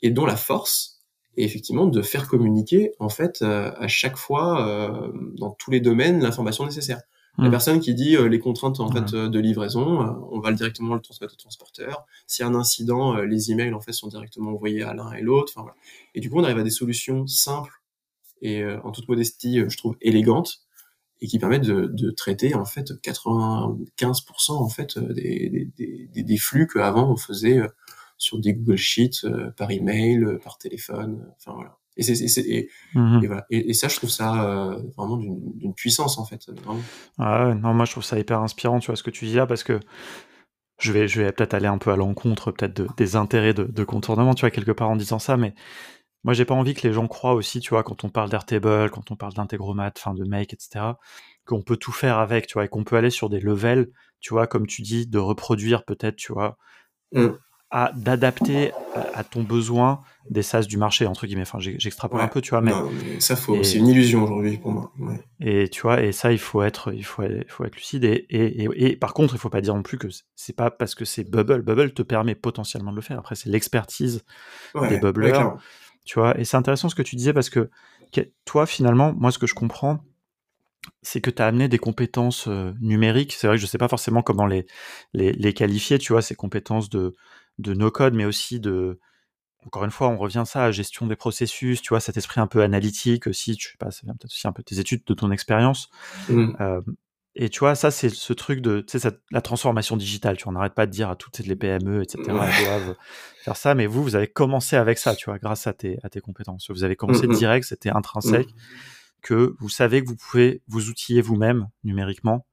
et 0.02 0.12
dont 0.12 0.26
la 0.26 0.36
force 0.36 1.02
est 1.38 1.44
effectivement 1.44 1.88
de 1.88 2.02
faire 2.02 2.28
communiquer, 2.28 2.92
en 3.00 3.10
fait, 3.10 3.42
euh, 3.42 3.72
à 3.78 3.88
chaque 3.88 4.18
fois, 4.18 4.68
euh, 4.68 5.12
dans 5.38 5.52
tous 5.52 5.72
les 5.72 5.80
domaines, 5.80 6.22
l'information 6.22 6.66
nécessaire. 6.66 7.00
La 7.38 7.48
hmm. 7.48 7.52
personne 7.52 7.80
qui 7.80 7.94
dit 7.96 8.18
euh, 8.18 8.28
les 8.28 8.40
contraintes 8.40 8.80
en 8.80 8.92
fait 8.92 9.16
de 9.16 9.40
livraison, 9.40 10.28
on 10.32 10.40
va 10.40 10.52
directement 10.52 10.96
le 10.96 11.02
transmettre 11.02 11.34
au 11.34 11.38
transporteur. 11.38 12.06
S'il 12.28 12.44
y 12.44 12.46
a 12.46 12.52
un 12.52 12.56
incident, 12.56 13.16
les 13.16 13.52
emails 13.52 13.74
en 13.74 13.80
fait 13.80 13.94
sont 13.94 14.08
directement 14.08 14.52
envoyés 14.52 14.84
à 14.84 14.94
l'un 14.94 15.12
et 15.14 15.22
l'autre. 15.22 15.54
Voilà. 15.56 15.74
Et 16.14 16.20
du 16.20 16.30
coup, 16.30 16.40
on 16.40 16.44
arrive 16.44 16.60
à 16.60 16.64
des 16.64 16.70
solutions 16.70 17.26
simples 17.28 17.82
et 18.42 18.62
euh, 18.64 18.80
en 18.84 18.92
toute 18.92 19.08
modestie, 19.08 19.60
euh, 19.60 19.70
je 19.70 19.78
trouve 19.78 19.96
élégante 20.02 20.62
et 21.22 21.28
qui 21.28 21.38
permettent 21.38 21.66
de, 21.66 21.86
de, 21.86 22.10
traiter 22.10 22.56
en 22.56 22.66
fait 22.66 22.92
95% 23.04 24.52
en 24.54 24.70
fait 24.70 24.98
euh, 24.98 25.14
des, 25.14 25.72
des, 25.78 26.08
des, 26.08 26.24
des 26.24 26.38
flux 26.38 26.68
qu'avant 26.68 27.12
on 27.12 27.16
faisait 27.16 27.62
sur 28.18 28.40
des 28.40 28.54
Google 28.54 28.78
Sheets 28.78 29.26
par 29.58 29.72
email, 29.72 30.26
par 30.44 30.58
téléphone, 30.58 31.32
enfin 31.38 31.54
voilà. 31.54 31.78
Et, 31.98 32.04
c'est, 32.04 32.16
c'est, 32.16 32.42
et, 32.42 32.70
mmh 32.96 33.20
et, 33.24 33.28
voilà. 33.28 33.46
Et, 33.50 33.70
et, 33.70 33.74
ça, 33.74 33.88
je 33.88 33.98
trouve 33.98 34.10
ça 34.10 34.76
vraiment 34.98 35.18
d'une, 35.18 35.74
puissance 35.74 36.18
en 36.18 36.26
fait. 36.26 36.50
Ah 37.20 37.48
ouais, 37.48 37.56
non, 37.56 37.74
moi 37.74 37.86
je 37.86 37.92
trouve 37.92 38.04
ça 38.04 38.18
hyper 38.18 38.40
inspirant, 38.42 38.80
tu 38.80 38.88
vois 38.88 38.96
ce 38.96 39.04
que 39.04 39.10
tu 39.10 39.26
dis 39.26 39.36
là, 39.36 39.46
parce 39.46 39.64
que 39.64 39.80
je 40.80 40.92
vais, 40.92 41.08
je 41.08 41.22
vais 41.22 41.32
peut-être 41.32 41.54
aller 41.54 41.68
un 41.68 41.78
peu 41.78 41.92
à 41.92 41.96
l'encontre 41.96 42.52
peut-être 42.52 42.76
de, 42.76 42.88
des 42.98 43.16
intérêts 43.16 43.54
de, 43.54 43.64
de 43.64 43.84
contournement, 43.84 44.34
tu 44.34 44.42
vois, 44.42 44.52
quelque 44.52 44.72
part 44.72 44.90
en 44.90 44.96
disant 44.96 45.20
ça, 45.20 45.38
mais 45.38 45.54
moi, 46.24 46.34
j'ai 46.34 46.46
pas 46.46 46.54
envie 46.54 46.74
que 46.76 46.88
les 46.88 46.94
gens 46.94 47.08
croient 47.08 47.34
aussi, 47.34 47.60
tu 47.60 47.72
vois, 47.72 47.84
quand 47.84 48.04
on 48.04 48.10
parle 48.10 48.30
d'Airtable, 48.30 48.92
quand 48.92 49.10
on 49.12 49.16
parle 49.16 49.34
d'integromat, 49.34 49.92
enfin 49.98 50.14
de 50.14 50.24
Make, 50.24 50.54
etc., 50.54 50.94
qu'on 51.46 51.64
peut 51.64 51.78
tout 51.78 51.92
faire 51.92 52.20
avec, 52.20 52.46
tu 52.46 52.54
vois, 52.54 52.66
et 52.66 52.68
qu'on 52.68 52.84
peut 52.84 52.96
aller 52.96 53.10
sur 53.10 53.30
des 53.30 53.40
levels, 53.40 53.92
tu 54.20 54.34
vois, 54.34 54.46
comme 54.46 54.68
tu 54.68 54.84
dis, 54.84 55.08
de 55.08 55.18
reproduire 55.18 55.84
peut-être, 55.84 56.16
tu 56.16 56.32
vois, 56.32 56.58
mm. 57.14 57.30
À 57.72 57.92
d'adapter 57.96 58.72
à, 59.14 59.24
ton 59.24 59.44
besoin 59.44 60.02
des 60.30 60.42
SaaS 60.42 60.64
du 60.64 60.78
marché, 60.78 61.06
entre 61.08 61.26
guillemets. 61.26 61.44
Enfin, 61.44 61.60
j'extrapole 61.60 62.20
un 62.20 62.28
peu, 62.28 62.42
tu 62.42 62.50
vois, 62.52 62.62
mais, 62.62 62.74
ça 63.20 63.36
faut, 63.36 63.64
c'est 63.64 63.78
une 63.78 63.88
illusion 63.88 64.24
aujourd'hui 64.24 64.58
pour 64.58 64.72
moi. 64.72 64.92
Et 65.40 65.70
tu 65.70 65.82
vois, 65.82 66.04
et 66.04 66.12
ça, 66.12 66.32
il 66.32 66.40
faut 66.40 66.62
être, 66.64 66.94
il 66.94 67.06
faut, 67.06 67.24
il 67.24 67.46
faut 67.48 67.64
être 67.64 67.76
lucide. 67.76 68.04
Et, 68.04 68.26
et, 68.30 68.68
et, 68.76 68.96
par 68.96 69.14
contre, 69.14 69.36
il 69.36 69.40
faut 69.40 69.50
pas 69.50 69.62
dire 69.62 69.74
non 69.74 69.84
plus 69.84 69.98
que 69.98 70.08
c'est 70.36 70.56
pas 70.56 70.70
parce 70.70 70.96
que 70.96 71.06
c'est 71.06 71.24
Bubble. 71.24 71.62
Bubble 71.62 71.94
te 71.94 72.02
permet 72.02 72.36
potentiellement 72.36 72.92
de 72.92 72.98
le 72.98 73.02
faire. 73.02 73.18
Après, 73.18 73.36
c'est 73.36 73.50
l'expertise 73.50 74.24
des 74.90 75.00
bubblers 75.00 75.56
tu 76.06 76.20
vois. 76.20 76.40
Et 76.40 76.46
c'est 76.46 76.58
intéressant 76.58 76.90
ce 76.90 76.96
que 76.96 77.02
tu 77.02 77.16
disais 77.16 77.34
parce 77.34 77.50
que 77.50 77.70
toi, 78.46 78.66
finalement, 78.66 79.14
moi, 79.14 79.32
ce 79.32 79.40
que 79.40 79.48
je 79.48 79.54
comprends, 79.54 80.04
c'est 81.02 81.22
que 81.22 81.30
tu 81.30 81.42
as 81.42 81.48
amené 81.48 81.68
des 81.68 81.78
compétences 81.78 82.48
euh, 82.48 82.74
numériques. 82.82 83.34
C'est 83.34 83.48
vrai 83.48 83.56
que 83.56 83.62
je 83.62 83.68
sais 83.68 83.78
pas 83.78 83.88
forcément 83.88 84.24
comment 84.24 84.48
les, 84.48 84.66
les, 85.14 85.32
les, 85.32 85.54
qualifier, 85.54 86.00
tu 86.00 86.12
vois, 86.12 86.22
ces 86.22 86.36
compétences 86.36 86.90
de, 86.90 87.16
de 87.62 87.74
no-code, 87.74 88.14
mais 88.14 88.26
aussi 88.26 88.60
de, 88.60 89.00
encore 89.66 89.84
une 89.86 89.92
fois, 89.92 90.10
on 90.10 90.18
revient 90.18 90.44
ça 90.46 90.66
à 90.66 90.72
gestion 90.72 91.08
des 91.08 91.16
processus, 91.16 91.82
tu 91.82 91.90
vois, 91.90 92.00
cet 92.00 92.18
esprit 92.18 92.42
un 92.42 92.48
peu 92.48 92.62
analytique 92.64 93.28
aussi, 93.28 93.56
tu 93.56 93.72
sais 93.72 93.78
pas, 93.78 93.92
ça 93.92 94.02
vient 94.04 94.14
peut-être 94.14 94.32
aussi 94.32 94.48
un 94.48 94.54
peu 94.54 94.64
tes 94.64 94.80
études, 94.80 95.04
de 95.06 95.14
ton 95.14 95.32
expérience. 95.32 95.90
Mmh. 96.30 96.56
Euh, 96.60 96.82
et 97.36 97.50
tu 97.50 97.60
vois, 97.60 97.76
ça, 97.76 97.92
c'est 97.92 98.10
ce 98.10 98.34
truc 98.34 98.60
de, 98.60 98.82
tu 98.82 99.00
sais, 99.00 99.10
la 99.32 99.42
transformation 99.42 99.96
digitale. 99.96 100.36
Tu 100.36 100.44
vois, 100.44 100.52
on 100.52 100.54
n'arrête 100.56 100.74
pas 100.74 100.86
de 100.86 100.92
dire 100.92 101.10
à 101.10 101.16
toutes 101.16 101.40
les 101.40 101.56
PME, 101.56 102.02
etc., 102.02 102.24
elles 102.28 102.66
doivent 102.66 102.96
faire 103.44 103.56
ça. 103.56 103.74
Mais 103.74 103.86
vous, 103.86 104.04
vous 104.04 104.16
avez 104.16 104.28
commencé 104.28 104.76
avec 104.76 104.98
ça, 104.98 105.16
tu 105.16 105.26
vois, 105.30 105.40
grâce 105.40 105.66
à 105.66 105.74
tes, 105.74 105.98
à 106.04 106.10
tes 106.10 106.20
compétences. 106.20 106.70
Vous 106.70 106.84
avez 106.84 106.98
commencé 106.98 107.28
mmh, 107.28 107.32
mmh. 107.32 107.36
direct, 107.36 107.66
c'était 107.66 107.90
intrinsèque, 107.90 108.50
mmh. 108.50 109.22
que 109.22 109.56
vous 109.60 109.70
savez 109.70 110.04
que 110.04 110.10
vous 110.10 110.18
pouvez 110.18 110.62
vous 110.68 110.90
outiller 110.90 111.22
vous-même 111.22 111.70
numériquement. 111.86 112.46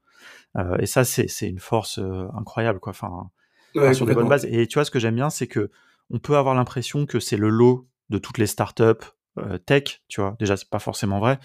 Euh, 0.57 0.77
et 0.79 0.87
ça, 0.87 1.05
c'est 1.05 1.49
une 1.49 1.59
force 1.59 1.99
euh, 1.99 2.29
incroyable, 2.37 2.79
quoi. 2.79 2.91
Enfin, 2.91 3.31
sur 3.93 4.07
des 4.07 4.15
bonnes 4.15 4.29
bases. 4.29 4.47
Et 4.51 4.67
tu 4.67 4.75
vois, 4.75 4.85
ce 4.85 4.91
que 4.91 4.99
j'aime 4.99 5.15
bien, 5.15 5.31
c'est 5.31 5.47
que 5.47 5.71
on 6.11 6.19
peut 6.19 6.37
avoir 6.37 6.55
l'impression 6.55 7.07
que 7.07 7.21
c'est 7.21 7.37
le 7.37 7.49
lot 7.49 7.87
de 8.11 8.19
toutes 8.19 8.39
les 8.39 8.47
startups 8.47 9.05
tech, 9.67 10.03
tu 10.09 10.21
vois. 10.21 10.37
Déjà, 10.39 10.57
c'est 10.57 10.69
pas 10.69 10.79
forcément 10.79 11.21
vrai. 11.21 11.39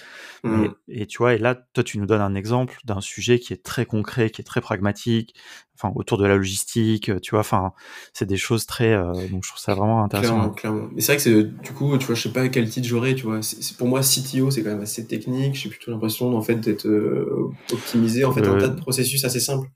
Mmh. 0.43 0.65
et 0.87 1.05
tu 1.05 1.19
vois, 1.19 1.35
et 1.35 1.37
là, 1.37 1.55
toi, 1.73 1.83
tu 1.83 1.99
nous 1.99 2.05
donnes 2.05 2.21
un 2.21 2.35
exemple 2.35 2.77
d'un 2.85 3.01
sujet 3.01 3.39
qui 3.39 3.53
est 3.53 3.63
très 3.63 3.85
concret, 3.85 4.29
qui 4.29 4.41
est 4.41 4.43
très 4.43 4.61
pragmatique, 4.61 5.35
enfin, 5.75 5.93
autour 5.95 6.17
de 6.17 6.25
la 6.25 6.35
logistique, 6.35 7.11
tu 7.21 7.31
vois. 7.31 7.41
Enfin, 7.41 7.73
c'est 8.13 8.25
des 8.25 8.37
choses 8.37 8.65
très. 8.65 8.95
donc, 8.97 9.43
je 9.43 9.49
trouve 9.49 9.59
ça 9.59 9.75
vraiment 9.75 10.03
intéressant. 10.03 10.33
Clairement, 10.33 10.53
clairement. 10.53 10.89
Mais 10.93 11.01
c'est 11.01 11.13
vrai 11.13 11.17
que 11.17 11.23
c'est 11.23 11.43
du 11.63 11.73
coup, 11.73 11.97
tu 11.97 12.05
vois, 12.05 12.15
je 12.15 12.21
sais 12.21 12.33
pas 12.33 12.47
quel 12.49 12.69
titre 12.69 12.87
j'aurais, 12.87 13.15
tu 13.15 13.25
vois. 13.25 13.41
C'est, 13.41 13.77
pour 13.77 13.87
moi, 13.87 14.01
CTO, 14.01 14.51
c'est 14.51 14.63
quand 14.63 14.71
même 14.71 14.81
assez 14.81 15.05
technique. 15.05 15.55
J'ai 15.55 15.69
plutôt 15.69 15.91
l'impression, 15.91 16.35
en 16.35 16.41
fait, 16.41 16.55
d'être 16.55 16.87
optimisé 17.71 18.25
en 18.25 18.31
fait 18.31 18.47
un 18.47 18.57
tas 18.57 18.69
de 18.69 18.79
processus 18.79 19.23
assez 19.23 19.39
simples. 19.39 19.67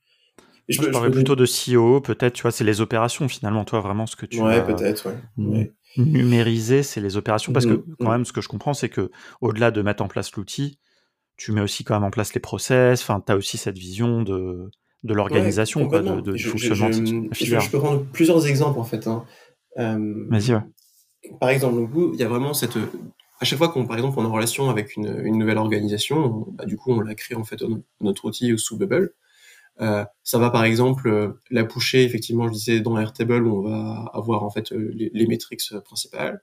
Je, 0.67 0.81
je 0.81 0.89
parlerais 0.89 1.11
plutôt 1.11 1.35
de 1.35 1.45
CEO, 1.45 2.01
peut-être, 2.01 2.33
tu 2.33 2.41
vois, 2.41 2.51
c'est 2.51 2.63
les 2.63 2.81
opérations 2.81 3.27
finalement, 3.29 3.63
toi, 3.63 3.79
vraiment 3.79 4.05
ce 4.05 4.15
que 4.15 4.25
tu. 4.25 4.41
Ouais, 4.41 4.63
peut-être, 4.65 5.09
ouais. 5.37 5.73
Numériser, 5.97 6.83
c'est 6.83 7.01
les 7.01 7.17
opérations, 7.17 7.53
parce 7.53 7.65
que 7.65 7.73
mmh, 7.73 7.95
quand 7.99 8.11
même, 8.11 8.25
ce 8.25 8.33
que 8.33 8.41
je 8.41 8.49
comprends, 8.49 8.73
c'est 8.73 8.89
que 8.89 9.09
au-delà 9.41 9.71
de 9.71 9.81
mettre 9.81 10.03
en 10.03 10.07
place 10.07 10.35
l'outil, 10.35 10.77
tu 11.37 11.51
mets 11.51 11.61
aussi 11.61 11.83
quand 11.83 11.93
même 11.95 12.03
en 12.03 12.11
place 12.11 12.33
les 12.33 12.39
process. 12.39 13.01
Enfin, 13.01 13.23
tu 13.25 13.31
as 13.31 13.35
aussi 13.35 13.57
cette 13.57 13.77
vision 13.77 14.21
de 14.21 14.69
de 15.03 15.13
l'organisation, 15.13 15.87
quoi, 15.87 16.01
de, 16.01 16.21
de 16.21 16.35
je, 16.35 16.49
fonctionnement 16.49 16.91
je, 16.91 16.99
de 16.99 17.29
je, 17.31 17.59
je, 17.59 17.69
peux 17.69 17.79
prendre 17.79 18.03
plusieurs 18.11 18.45
exemples 18.47 18.79
en 18.79 18.83
fait. 18.83 19.07
Hein. 19.07 19.23
Euh, 19.77 20.25
Vas-y, 20.29 20.53
ouais. 20.53 20.61
Par 21.39 21.49
exemple, 21.49 21.87
il 22.13 22.19
y 22.19 22.23
a 22.23 22.27
vraiment 22.27 22.53
cette. 22.53 22.77
À 23.39 23.45
chaque 23.45 23.59
fois 23.59 23.69
qu'on, 23.69 23.85
par 23.85 23.95
exemple, 23.97 24.19
on 24.19 24.23
est 24.23 24.27
en 24.27 24.31
relation 24.31 24.69
avec 24.69 24.95
une, 24.95 25.21
une 25.23 25.37
nouvelle 25.37 25.59
organisation, 25.59 26.47
bah, 26.53 26.65
du 26.65 26.75
coup, 26.75 26.91
on 26.91 27.01
la 27.01 27.13
crée 27.13 27.35
en 27.35 27.43
fait 27.43 27.63
notre 28.01 28.25
outil 28.25 28.57
sous 28.57 28.77
Bubble. 28.77 29.13
Euh, 29.81 30.05
ça 30.23 30.39
va 30.39 30.49
par 30.49 30.63
exemple 30.63 31.07
euh, 31.07 31.39
la 31.51 31.63
pusher 31.63 32.03
effectivement 32.03 32.47
je 32.47 32.53
disais 32.53 32.79
dans 32.79 32.97
Airtable 32.97 33.45
où 33.45 33.59
on 33.59 33.61
va 33.61 34.09
avoir 34.11 34.43
en 34.43 34.49
fait 34.49 34.71
euh, 34.71 34.91
les, 34.93 35.11
les 35.13 35.27
métriques 35.27 35.61
principales. 35.85 36.41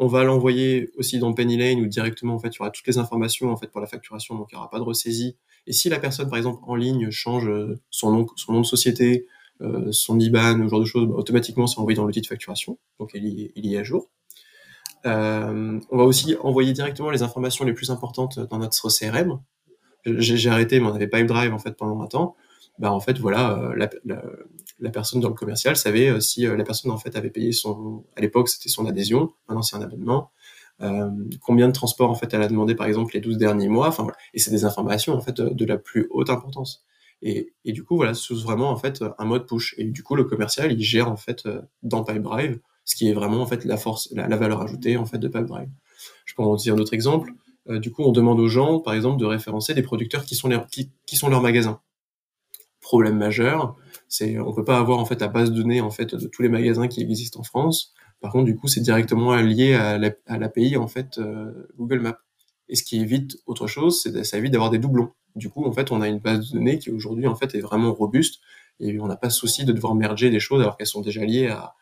On 0.00 0.06
va 0.06 0.22
l'envoyer 0.22 0.90
aussi 0.96 1.18
dans 1.18 1.32
Penny 1.32 1.56
Lane 1.56 1.80
où 1.80 1.86
directement 1.86 2.34
en 2.34 2.38
fait 2.38 2.48
il 2.48 2.58
y 2.58 2.60
aura 2.60 2.70
toutes 2.70 2.86
les 2.86 2.98
informations 2.98 3.50
en 3.50 3.56
fait 3.56 3.66
pour 3.66 3.80
la 3.80 3.88
facturation 3.88 4.36
donc 4.36 4.48
il 4.52 4.54
n'y 4.54 4.58
aura 4.58 4.70
pas 4.70 4.78
de 4.78 4.84
ressaisie. 4.84 5.36
Et 5.66 5.72
si 5.72 5.88
la 5.88 5.98
personne 5.98 6.28
par 6.28 6.38
exemple 6.38 6.60
en 6.66 6.76
ligne 6.76 7.10
change 7.10 7.50
son 7.90 8.12
nom 8.12 8.26
son 8.36 8.52
nom 8.52 8.60
de 8.60 8.66
société 8.66 9.26
son 9.90 10.20
IBAN 10.20 10.62
ce 10.62 10.68
genre 10.68 10.80
de 10.80 10.84
choses 10.84 11.08
bah, 11.08 11.16
automatiquement 11.16 11.66
c'est 11.66 11.80
envoyé 11.80 11.96
dans 11.96 12.04
l'outil 12.04 12.20
de 12.20 12.26
facturation. 12.28 12.78
Donc 13.00 13.10
il 13.14 13.50
y, 13.56 13.74
est 13.74 13.78
à 13.78 13.82
jour. 13.82 14.08
On 15.04 15.80
va 15.90 16.04
aussi 16.04 16.36
envoyer 16.42 16.72
directement 16.72 17.10
les 17.10 17.22
informations 17.22 17.64
les 17.64 17.72
plus 17.72 17.90
importantes 17.90 18.38
dans 18.38 18.58
notre 18.58 18.88
CRM 18.88 19.40
j'ai 20.06 20.48
arrêté 20.48 20.78
mais 20.80 20.86
on 20.86 20.94
avait 20.94 21.08
Pipedrive 21.08 21.52
en 21.52 21.58
fait 21.58 21.72
pendant 21.72 22.00
un 22.00 22.06
temps 22.06 22.36
bah 22.78 22.92
en 22.92 23.00
fait 23.00 23.18
voilà 23.18 23.58
euh, 23.58 23.74
la, 23.76 23.90
la, 24.04 24.22
la, 24.78 24.90
personne 24.90 25.20
dans 25.20 25.28
le 25.28 25.34
commercial 25.34 25.76
savait 25.76 26.08
euh, 26.08 26.20
si 26.20 26.46
euh, 26.46 26.56
la 26.56 26.64
personne 26.64 26.90
en 26.90 26.98
fait 26.98 27.16
avait 27.16 27.30
payé 27.30 27.52
son 27.52 28.04
à 28.16 28.20
l'époque 28.20 28.48
c'était 28.48 28.68
son 28.68 28.86
adhésion 28.86 29.32
maintenant 29.48 29.62
c'est 29.62 29.76
un 29.76 29.82
abonnement 29.82 30.30
euh, 30.80 31.10
combien 31.40 31.66
de 31.66 31.72
transports 31.72 32.10
en 32.10 32.14
fait 32.14 32.32
elle 32.34 32.42
a 32.42 32.48
demandé 32.48 32.74
par 32.74 32.86
exemple 32.86 33.14
les 33.14 33.20
12 33.20 33.36
derniers 33.36 33.68
mois 33.68 33.88
enfin 33.88 34.04
voilà. 34.04 34.16
et 34.32 34.38
c'est 34.38 34.50
des 34.50 34.64
informations 34.64 35.14
en 35.14 35.20
fait 35.20 35.40
de, 35.40 35.64
la 35.64 35.76
plus 35.76 36.06
haute 36.10 36.30
importance. 36.30 36.84
Et, 37.20 37.52
et 37.64 37.72
du 37.72 37.82
coup 37.82 37.96
voilà 37.96 38.14
c'est 38.14 38.32
vraiment 38.34 38.70
en 38.70 38.76
fait 38.76 39.02
un 39.18 39.24
mode 39.24 39.48
push 39.48 39.74
et 39.76 39.84
du 39.84 40.04
coup 40.04 40.14
le 40.14 40.22
commercial 40.22 40.70
il 40.70 40.80
gère 40.80 41.10
en 41.10 41.16
fait 41.16 41.48
dans 41.82 42.04
Pipedrive 42.04 42.60
ce 42.84 42.94
qui 42.94 43.08
est 43.08 43.12
vraiment 43.12 43.42
en 43.42 43.46
fait 43.46 43.64
la 43.64 43.76
force 43.76 44.08
la, 44.12 44.36
valeur 44.36 44.62
ajoutée 44.62 44.96
en 44.96 45.04
fait 45.04 45.18
de 45.18 45.26
Pipedrive. 45.26 45.68
Je 46.24 46.34
peux 46.34 46.42
en 46.42 46.54
dire 46.54 46.74
un 46.74 46.78
autre 46.78 46.94
exemple. 46.94 47.32
Euh, 47.68 47.78
du 47.80 47.90
coup 47.90 48.02
on 48.02 48.12
demande 48.12 48.40
aux 48.40 48.48
gens 48.48 48.78
par 48.78 48.94
exemple 48.94 49.18
de 49.18 49.26
référencer 49.26 49.74
des 49.74 49.82
producteurs 49.82 50.24
qui 50.24 50.36
sont 50.36 50.48
les, 50.48 50.58
qui, 50.70 50.90
qui 51.06 51.16
sont 51.16 51.28
leurs 51.28 51.42
magasins 51.42 51.80
problème 52.88 53.18
majeur, 53.18 53.76
c'est 54.08 54.38
on 54.38 54.54
peut 54.54 54.64
pas 54.64 54.78
avoir 54.78 54.98
en 54.98 55.04
fait 55.04 55.20
la 55.20 55.28
base 55.28 55.50
de 55.52 55.60
données 55.60 55.82
en 55.82 55.90
fait 55.90 56.14
de 56.14 56.26
tous 56.26 56.40
les 56.40 56.48
magasins 56.48 56.88
qui 56.88 57.02
existent 57.02 57.40
en 57.40 57.42
France. 57.42 57.92
Par 58.22 58.32
contre, 58.32 58.46
du 58.46 58.56
coup, 58.56 58.66
c'est 58.66 58.80
directement 58.80 59.36
lié 59.36 59.74
à 59.74 59.98
l'API 60.38 60.78
en 60.78 60.88
fait 60.88 61.18
euh, 61.18 61.68
Google 61.76 62.00
Maps. 62.00 62.18
Et 62.70 62.76
ce 62.76 62.82
qui 62.82 62.98
évite 62.98 63.36
autre 63.46 63.66
chose, 63.66 64.00
c'est 64.02 64.24
ça 64.24 64.38
évite 64.38 64.52
d'avoir 64.52 64.70
des 64.70 64.78
doublons. 64.78 65.10
Du 65.36 65.50
coup, 65.50 65.66
en 65.66 65.72
fait, 65.72 65.92
on 65.92 66.00
a 66.00 66.08
une 66.08 66.18
base 66.18 66.48
de 66.48 66.54
données 66.54 66.78
qui 66.78 66.90
aujourd'hui 66.90 67.26
en 67.26 67.34
fait 67.34 67.54
est 67.54 67.60
vraiment 67.60 67.92
robuste 67.92 68.40
et 68.80 68.98
on 68.98 69.06
n'a 69.06 69.16
pas 69.16 69.28
souci 69.28 69.66
de 69.66 69.72
devoir 69.72 69.94
merger 69.94 70.30
des 70.30 70.40
choses 70.40 70.62
alors 70.62 70.78
qu'elles 70.78 70.86
sont 70.86 71.02
déjà 71.02 71.22
liées 71.26 71.48
à, 71.48 71.74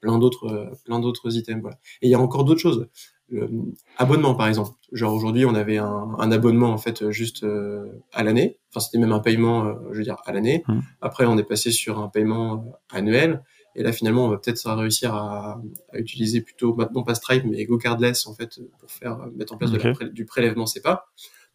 plein 0.00 0.18
d'autres 0.18 0.72
plein 0.86 0.98
d'autres 0.98 1.36
items. 1.36 1.62
Et 2.00 2.06
il 2.08 2.10
y 2.10 2.14
a 2.14 2.20
encore 2.20 2.44
d'autres 2.44 2.62
choses. 2.62 2.88
Euh, 3.32 3.48
abonnement 3.96 4.34
par 4.34 4.48
exemple. 4.48 4.72
Genre 4.92 5.12
aujourd'hui 5.14 5.46
on 5.46 5.54
avait 5.54 5.78
un, 5.78 6.14
un, 6.18 6.30
abonnement 6.30 6.70
en 6.70 6.78
fait 6.78 7.10
juste 7.10 7.42
euh, 7.42 8.02
à 8.12 8.22
l'année. 8.22 8.58
Enfin 8.70 8.80
c'était 8.80 8.98
même 8.98 9.12
un 9.12 9.20
paiement, 9.20 9.64
euh, 9.64 9.74
je 9.92 9.98
veux 9.98 10.04
dire 10.04 10.18
à 10.26 10.32
l'année. 10.32 10.62
Mmh. 10.68 10.80
Après 11.00 11.24
on 11.24 11.38
est 11.38 11.44
passé 11.44 11.70
sur 11.70 11.98
un 12.00 12.08
paiement 12.08 12.78
annuel. 12.90 13.42
Et 13.76 13.82
là 13.82 13.92
finalement 13.92 14.26
on 14.26 14.28
va 14.28 14.36
peut-être 14.36 14.70
réussir 14.72 15.14
à, 15.14 15.60
à, 15.92 15.98
utiliser 15.98 16.42
plutôt 16.42 16.74
maintenant 16.74 17.02
pas 17.02 17.14
Stripe 17.14 17.44
mais 17.44 17.64
GoCardless 17.64 18.26
en 18.26 18.34
fait 18.34 18.60
pour 18.78 18.90
faire 18.90 19.18
mettre 19.34 19.54
en 19.54 19.56
place 19.56 19.72
okay. 19.72 19.92
de 19.92 19.98
la, 20.00 20.08
du 20.10 20.26
prélèvement 20.26 20.66
SEPA. 20.66 21.06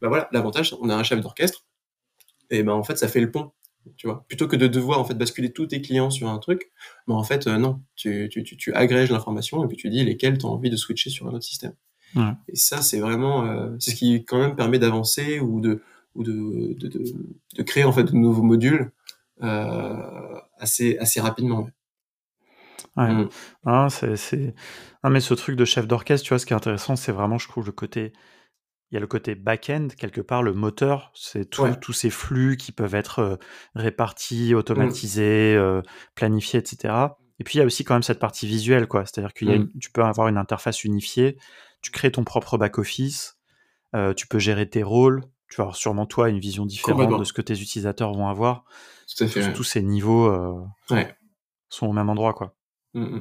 Ben 0.02 0.08
voilà 0.08 0.28
l'avantage 0.32 0.76
on 0.82 0.90
a 0.90 0.96
un 0.96 1.04
chef 1.04 1.22
d'orchestre 1.22 1.66
et 2.50 2.64
ben 2.64 2.74
en 2.74 2.84
fait 2.84 2.98
ça 2.98 3.08
fait 3.08 3.22
le 3.22 3.32
pont 3.32 3.52
tu 3.98 4.08
vois 4.08 4.26
plutôt 4.28 4.48
que 4.48 4.56
de 4.56 4.68
devoir 4.68 5.00
en 5.00 5.04
fait 5.04 5.16
basculer 5.16 5.52
tous 5.52 5.68
tes 5.68 5.82
clients 5.82 6.10
sur 6.10 6.30
un 6.30 6.38
truc 6.40 6.72
mais 7.08 7.14
en 7.14 7.24
fait 7.24 7.48
euh, 7.48 7.58
non 7.58 7.82
tu, 7.96 8.30
tu, 8.32 8.44
tu, 8.44 8.58
tu 8.58 8.74
agrèges 8.74 9.12
l'information 9.12 9.64
et 9.64 9.68
puis 9.68 9.78
tu 9.78 9.90
dis 9.90 10.04
lesquels 10.04 10.38
tu 10.38 10.46
as 10.46 10.50
envie 10.50 10.70
de 10.70 10.76
switcher 10.76 11.10
sur 11.10 11.28
un 11.28 11.32
autre 11.32 11.44
système 11.44 11.74
ouais. 12.16 12.32
et 12.48 12.56
ça 12.56 12.82
c'est 12.82 13.00
vraiment 13.00 13.46
euh, 13.46 13.76
c'est 13.80 13.92
ce 13.92 13.96
qui 13.96 14.26
quand 14.26 14.40
même 14.40 14.56
permet 14.56 14.80
d'avancer 14.80 15.40
ou 15.40 15.62
de 15.62 15.82
ou 16.16 16.24
de, 16.24 16.76
de, 16.80 16.88
de, 16.88 17.04
de, 17.56 17.64
créer 17.64 17.84
en 17.84 17.92
fait 17.92 18.04
de 18.04 18.16
nouveaux 18.16 18.42
modules 18.44 18.92
euh, 19.44 20.36
assez 20.58 20.98
assez 20.98 21.22
rapidement 21.22 21.60
ouais. 21.60 21.72
Mmh. 23.14 23.30
Ah, 23.66 23.88
c'est 23.90 24.54
ah, 25.04 25.10
mais 25.10 25.22
ce 25.22 25.34
truc 25.34 25.56
de 25.56 25.66
chef 25.66 25.88
d'orchestre 25.88 26.26
tu 26.26 26.30
vois 26.30 26.40
ce 26.40 26.46
qui 26.46 26.54
est 26.54 26.58
intéressant 26.58 26.96
c'est 26.96 27.12
vraiment 27.12 27.38
je 27.38 27.48
trouve 27.48 27.66
le 27.66 27.72
côté 27.72 28.12
il 28.92 28.96
y 28.96 28.98
a 28.98 29.00
le 29.00 29.08
côté 29.08 29.36
back-end, 29.36 29.90
quelque 29.98 30.22
part, 30.22 30.42
le 30.42 30.54
moteur, 30.54 31.12
c'est 31.14 31.46
tous 31.46 31.64
ouais. 31.64 31.80
tous 31.80 31.94
ces 31.94 32.10
flux 32.10 32.58
qui 32.58 32.72
peuvent 32.72 32.96
être 32.96 33.20
euh, 33.20 33.36
répartis, 33.76 34.56
automatisés, 34.56 35.56
mmh. 35.56 35.60
euh, 35.60 35.82
planifiés, 36.16 36.60
etc. 36.60 36.94
Et 37.40 37.44
puis 37.44 37.58
il 37.58 37.60
y 37.60 37.62
a 37.62 37.66
aussi 37.66 37.84
quand 37.84 37.94
même 37.94 38.04
cette 38.04 38.20
partie 38.20 38.48
visuelle, 38.48 38.88
quoi. 38.88 39.06
C'est-à-dire 39.06 39.34
que 39.34 39.46
mmh. 39.46 39.80
tu 39.80 39.92
peux 39.92 40.04
avoir 40.04 40.28
une 40.28 40.38
interface 40.38 40.84
unifiée, 40.84 41.38
tu 41.82 41.92
crées 41.92 42.12
ton 42.12 42.24
propre 42.24 42.58
back-office, 42.58 43.38
euh, 43.96 44.14
tu 44.14 44.28
peux 44.28 44.40
gérer 44.40 44.68
tes 44.68 44.84
rôles, 44.84 45.24
tu 45.50 45.58
vas 45.58 45.64
avoir 45.64 45.76
sûrement 45.76 46.06
toi 46.06 46.30
une 46.30 46.40
vision 46.40 46.66
différente 46.66 47.20
de 47.20 47.24
ce 47.24 47.34
que 47.34 47.42
tes 47.42 47.54
utilisateurs 47.54 48.12
vont 48.14 48.28
avoir. 48.28 48.66
Tout 49.08 49.24
à 49.24 49.28
fait. 49.28 49.48
Tous, 49.52 49.58
tous 49.58 49.64
ces 49.64 49.82
niveaux 49.84 50.28
euh, 50.28 50.64
ouais. 50.90 51.16
sont 51.70 51.88
au 51.88 51.94
même 51.94 52.10
endroit, 52.10 52.34
quoi. 52.34 52.56
Mmh. 52.96 53.20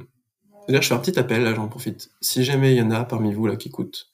D'ailleurs, 0.67 0.83
je 0.83 0.89
fais 0.89 0.95
un 0.95 0.99
petit 0.99 1.19
appel, 1.19 1.45
là, 1.45 1.55
j'en 1.55 1.69
profite. 1.69 2.11
Si 2.21 2.45
jamais 2.45 2.75
il 2.75 2.79
y 2.79 2.83
en 2.83 2.91
a 2.91 3.05
parmi 3.05 3.33
vous 3.33 3.47
là 3.47 3.57
qui 3.57 3.69
écoutent, 3.69 4.08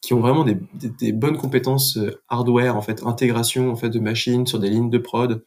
qui 0.00 0.14
ont 0.14 0.20
vraiment 0.20 0.44
des, 0.44 1.12
bonnes 1.12 1.36
compétences 1.36 1.96
euh, 1.96 2.22
hardware, 2.28 2.76
en 2.76 2.82
fait, 2.82 3.02
intégration 3.04 3.70
en 3.70 3.76
fait 3.76 3.90
de 3.90 4.00
machines 4.00 4.46
sur 4.46 4.58
des 4.58 4.70
lignes 4.70 4.90
de 4.90 4.98
prod, 4.98 5.44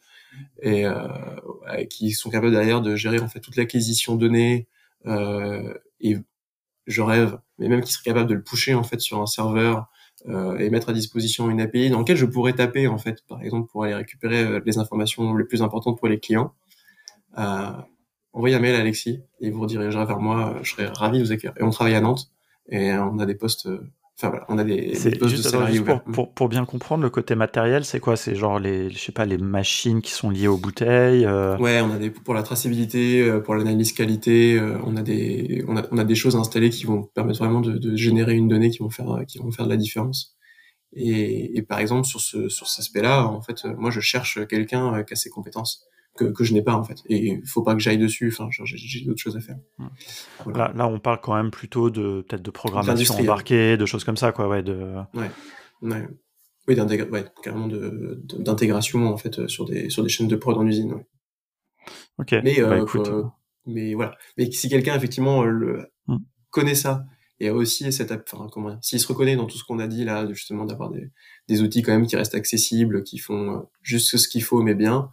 et 0.62 0.86
euh, 0.86 1.84
qui 1.90 2.12
sont 2.12 2.30
capables 2.30 2.52
derrière 2.52 2.80
de 2.80 2.96
gérer 2.96 3.20
en 3.20 3.28
fait 3.28 3.40
toute 3.40 3.56
l'acquisition 3.56 4.16
de 4.16 4.20
données. 4.20 4.68
Euh, 5.06 5.74
et 6.00 6.16
je 6.86 7.02
rêve, 7.02 7.38
mais 7.58 7.68
même 7.68 7.82
qui 7.82 7.92
seraient 7.92 8.04
capables 8.04 8.28
de 8.28 8.34
le 8.34 8.42
pusher 8.42 8.74
en 8.74 8.82
fait 8.82 9.00
sur 9.00 9.20
un 9.20 9.26
serveur 9.26 9.86
euh, 10.28 10.58
et 10.58 10.70
mettre 10.70 10.90
à 10.90 10.92
disposition 10.92 11.50
une 11.50 11.60
API 11.60 11.90
dans 11.90 11.98
laquelle 11.98 12.16
je 12.16 12.26
pourrais 12.26 12.54
taper 12.54 12.88
en 12.88 12.98
fait, 12.98 13.22
par 13.28 13.42
exemple, 13.42 13.70
pour 13.70 13.84
aller 13.84 13.94
récupérer 13.94 14.60
les 14.64 14.78
informations 14.78 15.34
les 15.36 15.44
plus 15.44 15.62
importantes 15.62 15.98
pour 15.98 16.08
les 16.08 16.20
clients. 16.20 16.54
Envoyez 18.32 18.56
un 18.56 18.60
mail 18.60 18.74
à 18.74 18.80
Alexis 18.80 19.22
et 19.40 19.46
il 19.46 19.52
vous 19.52 19.60
redirigerez 19.60 20.06
vers 20.06 20.18
moi. 20.18 20.58
Je 20.62 20.72
serais 20.72 20.86
ravi 20.86 21.18
de 21.18 21.24
vous 21.24 21.32
accueillir. 21.32 21.54
Et 21.58 21.62
on 21.62 21.70
travaille 21.70 21.94
à 21.94 22.00
Nantes 22.00 22.32
et 22.68 22.92
on 22.94 23.18
a 23.20 23.26
des 23.26 23.36
postes 23.36 23.68
Enfin 24.16 24.28
voilà, 24.28 24.46
on 24.48 24.58
a 24.58 24.64
des, 24.64 24.92
des 24.92 25.18
postes 25.18 25.34
juste, 25.34 25.44
de 25.44 25.48
salariés 25.50 25.80
alors, 25.80 26.02
pour, 26.02 26.12
pour, 26.12 26.34
pour, 26.34 26.48
bien 26.48 26.64
comprendre 26.64 27.02
le 27.02 27.10
côté 27.10 27.34
matériel, 27.34 27.84
c'est 27.84 27.98
quoi? 27.98 28.16
C'est 28.16 28.36
genre 28.36 28.60
les, 28.60 28.88
je 28.90 28.98
sais 28.98 29.10
pas, 29.10 29.24
les 29.24 29.38
machines 29.38 30.02
qui 30.02 30.12
sont 30.12 30.30
liées 30.30 30.46
aux 30.46 30.56
bouteilles. 30.56 31.26
Euh... 31.26 31.58
Ouais, 31.58 31.80
on 31.80 31.90
a 31.90 31.98
des 31.98 32.10
pour 32.10 32.32
la 32.32 32.44
traçabilité, 32.44 33.22
euh, 33.22 33.40
pour 33.40 33.56
l'analyse 33.56 33.92
qualité, 33.92 34.56
euh, 34.56 34.78
on 34.84 34.96
a 34.96 35.02
des, 35.02 35.64
on 35.66 35.76
a, 35.76 35.82
on 35.90 35.98
a 35.98 36.04
des 36.04 36.14
choses 36.14 36.36
installées 36.36 36.70
qui 36.70 36.84
vont 36.84 37.02
permettre 37.02 37.40
vraiment 37.40 37.60
de, 37.60 37.76
de, 37.76 37.96
générer 37.96 38.34
une 38.34 38.46
donnée 38.46 38.70
qui 38.70 38.78
vont 38.78 38.90
faire, 38.90 39.24
qui 39.26 39.38
vont 39.38 39.50
faire 39.50 39.64
de 39.64 39.70
la 39.70 39.76
différence. 39.76 40.36
Et, 40.92 41.58
et 41.58 41.62
par 41.62 41.80
exemple 41.80 42.06
sur 42.06 42.20
ce, 42.20 42.48
sur 42.48 42.68
cet 42.68 42.84
aspect-là, 42.84 43.26
en 43.26 43.42
fait, 43.42 43.64
moi 43.64 43.90
je 43.90 43.98
cherche 43.98 44.46
quelqu'un 44.46 45.02
qui 45.02 45.14
a 45.14 45.16
ces 45.16 45.28
compétences 45.28 45.88
que, 46.16 46.24
que 46.24 46.44
je 46.44 46.54
n'ai 46.54 46.62
pas 46.62 46.74
en 46.74 46.84
fait. 46.84 46.98
Et 47.08 47.26
il 47.26 47.46
faut 47.46 47.62
pas 47.62 47.74
que 47.74 47.80
j'aille 47.80 47.98
dessus. 47.98 48.28
Enfin, 48.28 48.48
j'ai 48.50 49.04
d'autres 49.04 49.20
choses 49.20 49.36
à 49.36 49.40
faire. 49.40 49.56
Voilà. 50.44 50.68
Là, 50.68 50.72
là, 50.74 50.88
on 50.88 51.00
parle 51.00 51.20
quand 51.20 51.34
même 51.34 51.50
plutôt 51.50 51.90
de 51.90 52.24
peut-être 52.28 52.42
de 52.42 52.50
programmation 52.50 53.14
embarquée, 53.16 53.76
de 53.76 53.86
choses 53.86 54.04
comme 54.04 54.16
ça, 54.16 54.32
quoi. 54.32 54.48
Ouais, 54.48 54.62
de. 54.62 54.94
Ouais. 55.14 55.30
ouais. 55.82 56.08
Oui, 56.66 56.80
ouais, 56.80 57.24
carrément 57.42 57.68
d'intégration 57.68 59.00
de, 59.00 59.04
en 59.04 59.18
fait 59.18 59.46
sur 59.48 59.66
des 59.66 59.90
sur 59.90 60.02
des 60.02 60.08
chaînes 60.08 60.28
de 60.28 60.36
prod 60.36 60.56
en 60.56 60.66
usine. 60.66 60.94
Ouais. 60.94 61.06
Ok. 62.18 62.32
Mais 62.42 62.60
bah, 62.60 62.70
euh, 62.70 62.82
écoute, 62.82 63.08
euh, 63.08 63.24
mais 63.66 63.94
voilà. 63.94 64.16
Mais 64.38 64.50
si 64.50 64.68
quelqu'un 64.68 64.96
effectivement 64.96 65.44
le 65.44 65.90
mm. 66.06 66.16
connaît 66.50 66.74
ça 66.74 67.04
et 67.40 67.48
a 67.48 67.54
aussi 67.54 67.92
cette 67.92 68.12
enfin 68.12 68.48
comment 68.50 68.78
s'il 68.80 69.00
se 69.00 69.06
reconnaît 69.06 69.36
dans 69.36 69.46
tout 69.46 69.58
ce 69.58 69.64
qu'on 69.64 69.78
a 69.78 69.86
dit 69.86 70.04
là, 70.04 70.26
justement 70.32 70.64
d'avoir 70.64 70.90
des 70.90 71.10
des 71.48 71.60
outils 71.60 71.82
quand 71.82 71.92
même 71.92 72.06
qui 72.06 72.16
restent 72.16 72.34
accessibles, 72.34 73.02
qui 73.02 73.18
font 73.18 73.68
juste 73.82 74.16
ce 74.16 74.28
qu'il 74.28 74.42
faut 74.42 74.62
mais 74.62 74.74
bien. 74.74 75.10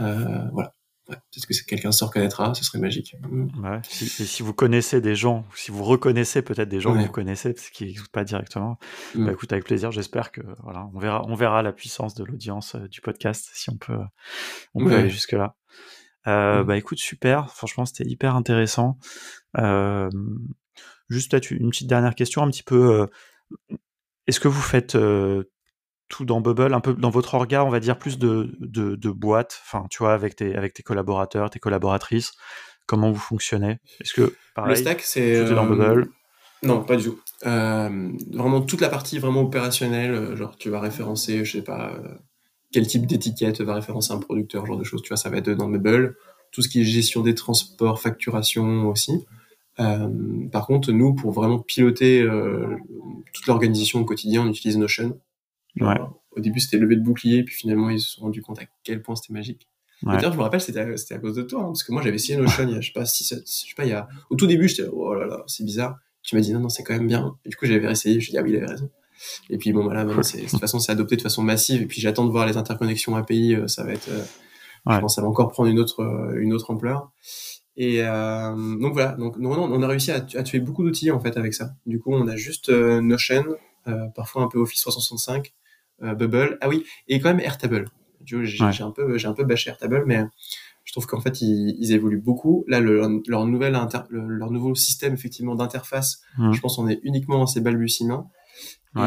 Euh, 0.00 0.48
voilà. 0.52 0.74
peut-être 1.06 1.46
que 1.46 1.64
quelqu'un 1.66 1.92
se 1.92 2.04
reconnaîtra, 2.04 2.54
ce 2.54 2.64
serait 2.64 2.78
magique. 2.78 3.16
Ouais, 3.62 3.78
et 3.78 4.06
si 4.06 4.42
vous 4.42 4.54
connaissez 4.54 5.00
des 5.00 5.14
gens, 5.14 5.44
si 5.54 5.70
vous 5.70 5.84
reconnaissez 5.84 6.42
peut-être 6.42 6.68
des 6.68 6.80
gens 6.80 6.94
que 6.94 7.00
vous 7.00 7.12
connaissez, 7.12 7.52
parce 7.52 7.70
qu'ils 7.70 7.88
n'écoutent 7.88 8.12
pas 8.12 8.24
directement, 8.24 8.78
mm. 9.14 9.26
bah, 9.26 9.32
écoute, 9.32 9.52
avec 9.52 9.64
plaisir, 9.64 9.90
j'espère 9.90 10.32
que 10.32 10.40
voilà, 10.62 10.88
on 10.94 10.98
verra, 10.98 11.24
on 11.26 11.34
verra 11.34 11.62
la 11.62 11.72
puissance 11.72 12.14
de 12.14 12.24
l'audience 12.24 12.74
euh, 12.74 12.88
du 12.88 13.00
podcast 13.00 13.50
si 13.52 13.70
on 13.70 13.76
peut, 13.76 13.98
on 14.74 14.84
peut 14.84 14.94
aller 14.94 15.10
jusque 15.10 15.32
là. 15.32 15.56
Euh, 16.26 16.62
mm. 16.62 16.66
Bah 16.66 16.76
écoute, 16.76 16.98
super. 16.98 17.50
Franchement, 17.50 17.84
c'était 17.84 18.08
hyper 18.08 18.34
intéressant. 18.34 18.98
Euh, 19.58 20.10
juste 21.08 21.30
peut-être 21.30 21.50
une 21.50 21.70
petite 21.70 21.88
dernière 21.88 22.14
question, 22.14 22.42
un 22.42 22.50
petit 22.50 22.62
peu. 22.62 23.06
Est-ce 24.26 24.40
que 24.40 24.48
vous 24.48 24.62
faites 24.62 24.96
tout 26.08 26.24
dans 26.24 26.40
Bubble, 26.40 26.74
un 26.74 26.80
peu 26.80 26.94
dans 26.94 27.10
votre 27.10 27.34
orga, 27.34 27.64
on 27.64 27.70
va 27.70 27.80
dire 27.80 27.98
plus 27.98 28.18
de, 28.18 28.54
de, 28.60 28.94
de 28.94 29.10
boîte, 29.10 29.60
enfin, 29.64 29.86
tu 29.90 29.98
vois, 29.98 30.12
avec 30.12 30.36
tes, 30.36 30.54
avec 30.54 30.74
tes 30.74 30.82
collaborateurs, 30.82 31.50
tes 31.50 31.58
collaboratrices, 31.58 32.32
comment 32.86 33.10
vous 33.10 33.20
fonctionnez? 33.20 33.78
Est-ce 34.00 34.14
que 34.14 34.34
pareil, 34.54 34.70
le 34.70 34.76
stack, 34.76 35.00
c'est 35.00 35.44
dans 35.54 35.66
Bubble? 35.66 36.08
Non, 36.62 36.82
pas 36.82 36.96
du 36.96 37.04
tout. 37.04 37.18
vraiment 37.42 38.62
toute 38.62 38.80
la 38.80 38.88
partie 38.88 39.18
vraiment 39.18 39.42
opérationnelle, 39.42 40.34
genre 40.36 40.56
tu 40.56 40.70
vas 40.70 40.80
référencer, 40.80 41.44
je 41.44 41.58
sais 41.58 41.64
pas 41.64 41.92
quel 42.74 42.88
type 42.88 43.06
d'étiquette 43.06 43.60
va 43.60 43.74
référencer 43.74 44.12
un 44.12 44.18
producteur, 44.18 44.66
genre 44.66 44.76
de 44.76 44.82
choses, 44.82 45.00
tu 45.00 45.08
vois, 45.08 45.16
ça 45.16 45.30
va 45.30 45.36
être 45.36 45.48
dans 45.48 45.68
Meuble. 45.68 46.16
Tout 46.50 46.60
ce 46.60 46.68
qui 46.68 46.80
est 46.80 46.84
gestion 46.84 47.20
des 47.20 47.36
transports, 47.36 48.00
facturation 48.00 48.88
aussi. 48.88 49.24
Euh, 49.78 50.08
par 50.50 50.66
contre, 50.66 50.90
nous, 50.90 51.14
pour 51.14 51.30
vraiment 51.30 51.60
piloter 51.60 52.20
euh, 52.20 52.76
toute 53.32 53.46
l'organisation 53.46 54.00
au 54.00 54.04
quotidien, 54.04 54.42
on 54.42 54.48
utilise 54.48 54.76
Notion. 54.76 55.20
Ouais. 55.80 55.98
Au 56.32 56.40
début, 56.40 56.60
c'était 56.60 56.78
levé 56.78 56.96
de 56.96 57.02
bouclier, 57.02 57.44
puis 57.44 57.54
finalement, 57.54 57.90
ils 57.90 58.00
se 58.00 58.12
sont 58.12 58.22
rendus 58.22 58.42
compte 58.42 58.60
à 58.60 58.64
quel 58.82 59.02
point 59.02 59.16
c'était 59.16 59.32
magique. 59.32 59.68
Ouais. 60.02 60.16
D'ailleurs, 60.16 60.32
je 60.32 60.38
me 60.38 60.42
rappelle, 60.42 60.60
c'était 60.60 60.80
à, 60.80 60.84
à, 60.84 61.18
cause 61.18 61.36
de 61.36 61.42
toi, 61.42 61.62
hein, 61.62 61.66
parce 61.66 61.84
que 61.84 61.92
moi, 61.92 62.02
j'avais 62.02 62.16
essayé 62.16 62.36
Notion, 62.36 62.64
il 62.68 62.74
y 62.74 62.76
a, 62.76 62.80
je 62.80 62.86
sais 62.88 62.92
pas, 62.92 63.06
si, 63.06 63.24
je 63.24 63.36
sais 63.44 63.74
pas, 63.76 63.84
il 63.84 63.90
y 63.90 63.92
a, 63.92 64.08
au 64.30 64.36
tout 64.36 64.46
début, 64.46 64.68
j'étais, 64.68 64.88
oh 64.92 65.14
là 65.14 65.26
là, 65.26 65.44
c'est 65.46 65.64
bizarre. 65.64 65.98
Tu 66.22 66.36
m'as 66.36 66.42
dit, 66.42 66.52
non, 66.52 66.60
non, 66.60 66.68
c'est 66.68 66.82
quand 66.82 66.94
même 66.94 67.06
bien. 67.06 67.36
Et 67.44 67.50
du 67.50 67.56
coup, 67.56 67.66
j'avais 67.66 67.90
essayé, 67.90 68.20
je 68.20 68.30
dit, 68.30 68.38
ah 68.38 68.42
oui, 68.42 68.50
il 68.50 68.56
avait 68.56 68.66
raison. 68.66 68.90
Et 69.50 69.58
puis 69.58 69.72
bon, 69.72 69.84
voilà, 69.84 70.04
de 70.04 70.12
toute 70.12 70.60
façon, 70.60 70.78
c'est 70.78 70.92
adopté 70.92 71.16
de 71.16 71.22
façon 71.22 71.42
massive. 71.42 71.82
Et 71.82 71.86
puis 71.86 72.00
j'attends 72.00 72.24
de 72.24 72.30
voir 72.30 72.46
les 72.46 72.56
interconnexions 72.56 73.16
API. 73.16 73.54
Euh, 73.54 73.68
ça 73.68 73.84
va 73.84 73.92
être, 73.92 74.08
euh, 74.08 74.24
je 74.90 74.98
pense, 74.98 75.14
ça 75.14 75.22
va 75.22 75.28
encore 75.28 75.50
prendre 75.50 75.68
une 75.70 75.78
autre, 75.78 76.00
euh, 76.00 76.40
une 76.40 76.52
autre 76.52 76.70
ampleur. 76.70 77.10
Et 77.76 78.02
donc 78.02 78.92
voilà, 78.92 79.12
donc 79.18 79.36
non, 79.36 79.50
on 79.50 79.82
a 79.82 79.88
réussi 79.88 80.12
à, 80.12 80.20
tuer 80.20 80.60
beaucoup 80.60 80.84
d'outils 80.84 81.10
en 81.10 81.18
fait 81.18 81.36
avec 81.36 81.54
ça. 81.54 81.74
Du 81.86 81.98
coup, 81.98 82.14
on 82.14 82.28
a 82.28 82.36
juste 82.36 82.68
Notion, 82.70 83.44
parfois 84.14 84.42
un 84.42 84.48
peu 84.48 84.60
Office 84.60 84.80
365, 84.82 85.52
Bubble, 86.00 86.58
ah 86.60 86.68
oui, 86.68 86.84
et 87.08 87.20
quand 87.20 87.28
même 87.28 87.40
Airtable. 87.40 87.88
J'ai 88.24 88.82
un 88.82 88.90
peu, 88.90 89.18
j'ai 89.18 89.28
un 89.28 89.34
peu 89.34 89.44
bâché 89.44 89.70
Airtable, 89.70 90.04
mais 90.06 90.24
je 90.84 90.92
trouve 90.92 91.06
qu'en 91.06 91.20
fait 91.20 91.40
ils, 91.40 91.76
ils, 91.78 91.92
évoluent 91.92 92.20
beaucoup. 92.20 92.64
Là, 92.68 92.80
le, 92.80 93.22
leur 93.26 93.46
nouvelle 93.46 93.78
leur 94.10 94.50
nouveau 94.50 94.74
système 94.74 95.14
effectivement 95.14 95.54
d'interface, 95.54 96.22
mmh. 96.38 96.52
je 96.52 96.60
pense 96.60 96.78
on 96.78 96.88
est 96.88 97.00
uniquement 97.02 97.38
dans 97.38 97.46
ses 97.46 97.60
balbutiements. 97.60 98.30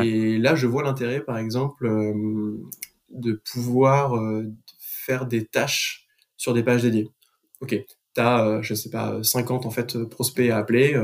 Et 0.04 0.38
là, 0.38 0.56
je 0.56 0.68
vois 0.68 0.84
l'intérêt, 0.84 1.22
par 1.22 1.38
exemple, 1.38 1.86
euh, 1.86 2.58
de 3.10 3.42
pouvoir 3.54 4.18
euh, 4.18 4.52
faire 4.80 5.26
des 5.26 5.46
tâches 5.46 6.08
sur 6.36 6.54
des 6.54 6.64
pages 6.64 6.82
dédiées. 6.82 7.10
Ok, 7.62 7.70
tu 7.70 8.22
as, 8.22 8.46
euh, 8.46 8.62
je 8.62 8.74
sais 8.74 8.90
pas, 8.90 9.24
50 9.24 9.66
en 9.66 9.72
fait 9.72 9.98
prospects 10.06 10.50
à 10.50 10.58
appeler. 10.58 11.02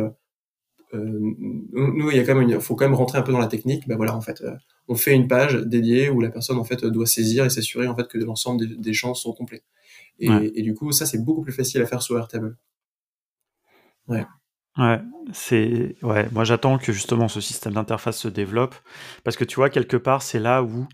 Nous, 0.93 2.11
il 2.11 2.17
y 2.17 2.19
a 2.19 2.23
quand 2.23 2.35
même, 2.35 2.59
faut 2.59 2.75
quand 2.75 2.85
même 2.85 2.93
rentrer 2.93 3.17
un 3.17 3.21
peu 3.21 3.31
dans 3.31 3.39
la 3.39 3.47
technique. 3.47 3.87
Ben 3.87 3.97
voilà, 3.97 4.15
en 4.15 4.21
fait, 4.21 4.43
on 4.87 4.95
fait 4.95 5.13
une 5.13 5.27
page 5.27 5.55
dédiée 5.55 6.09
où 6.09 6.21
la 6.21 6.29
personne 6.29 6.57
en 6.57 6.63
fait 6.63 6.85
doit 6.85 7.07
saisir 7.07 7.45
et 7.45 7.49
s'assurer 7.49 7.87
en 7.87 7.95
fait 7.95 8.07
que 8.07 8.17
l'ensemble 8.17 8.67
des, 8.67 8.75
des, 8.75 8.93
champs 8.93 9.13
sont 9.13 9.33
complets. 9.33 9.63
Et, 10.19 10.29
et, 10.29 10.61
du 10.61 10.73
coup, 10.73 10.91
ça 10.91 11.05
c'est 11.05 11.23
beaucoup 11.23 11.41
plus 11.41 11.51
facile 11.51 11.81
à 11.81 11.85
faire 11.85 12.01
sur 12.01 12.17
Airtable. 12.17 12.57
Ouais. 14.07 14.25
Ouais, 14.77 14.99
c'est 15.33 15.95
ouais, 16.01 16.27
moi 16.31 16.45
j'attends 16.45 16.79
que 16.79 16.91
justement 16.91 17.27
ce 17.27 17.39
système 17.39 17.73
d'interface 17.73 18.17
se 18.17 18.27
développe 18.27 18.73
parce 19.23 19.37
que 19.37 19.43
tu 19.43 19.55
vois 19.57 19.69
quelque 19.69 19.97
part 19.97 20.23
c'est 20.23 20.39
là 20.39 20.63
où 20.63 20.87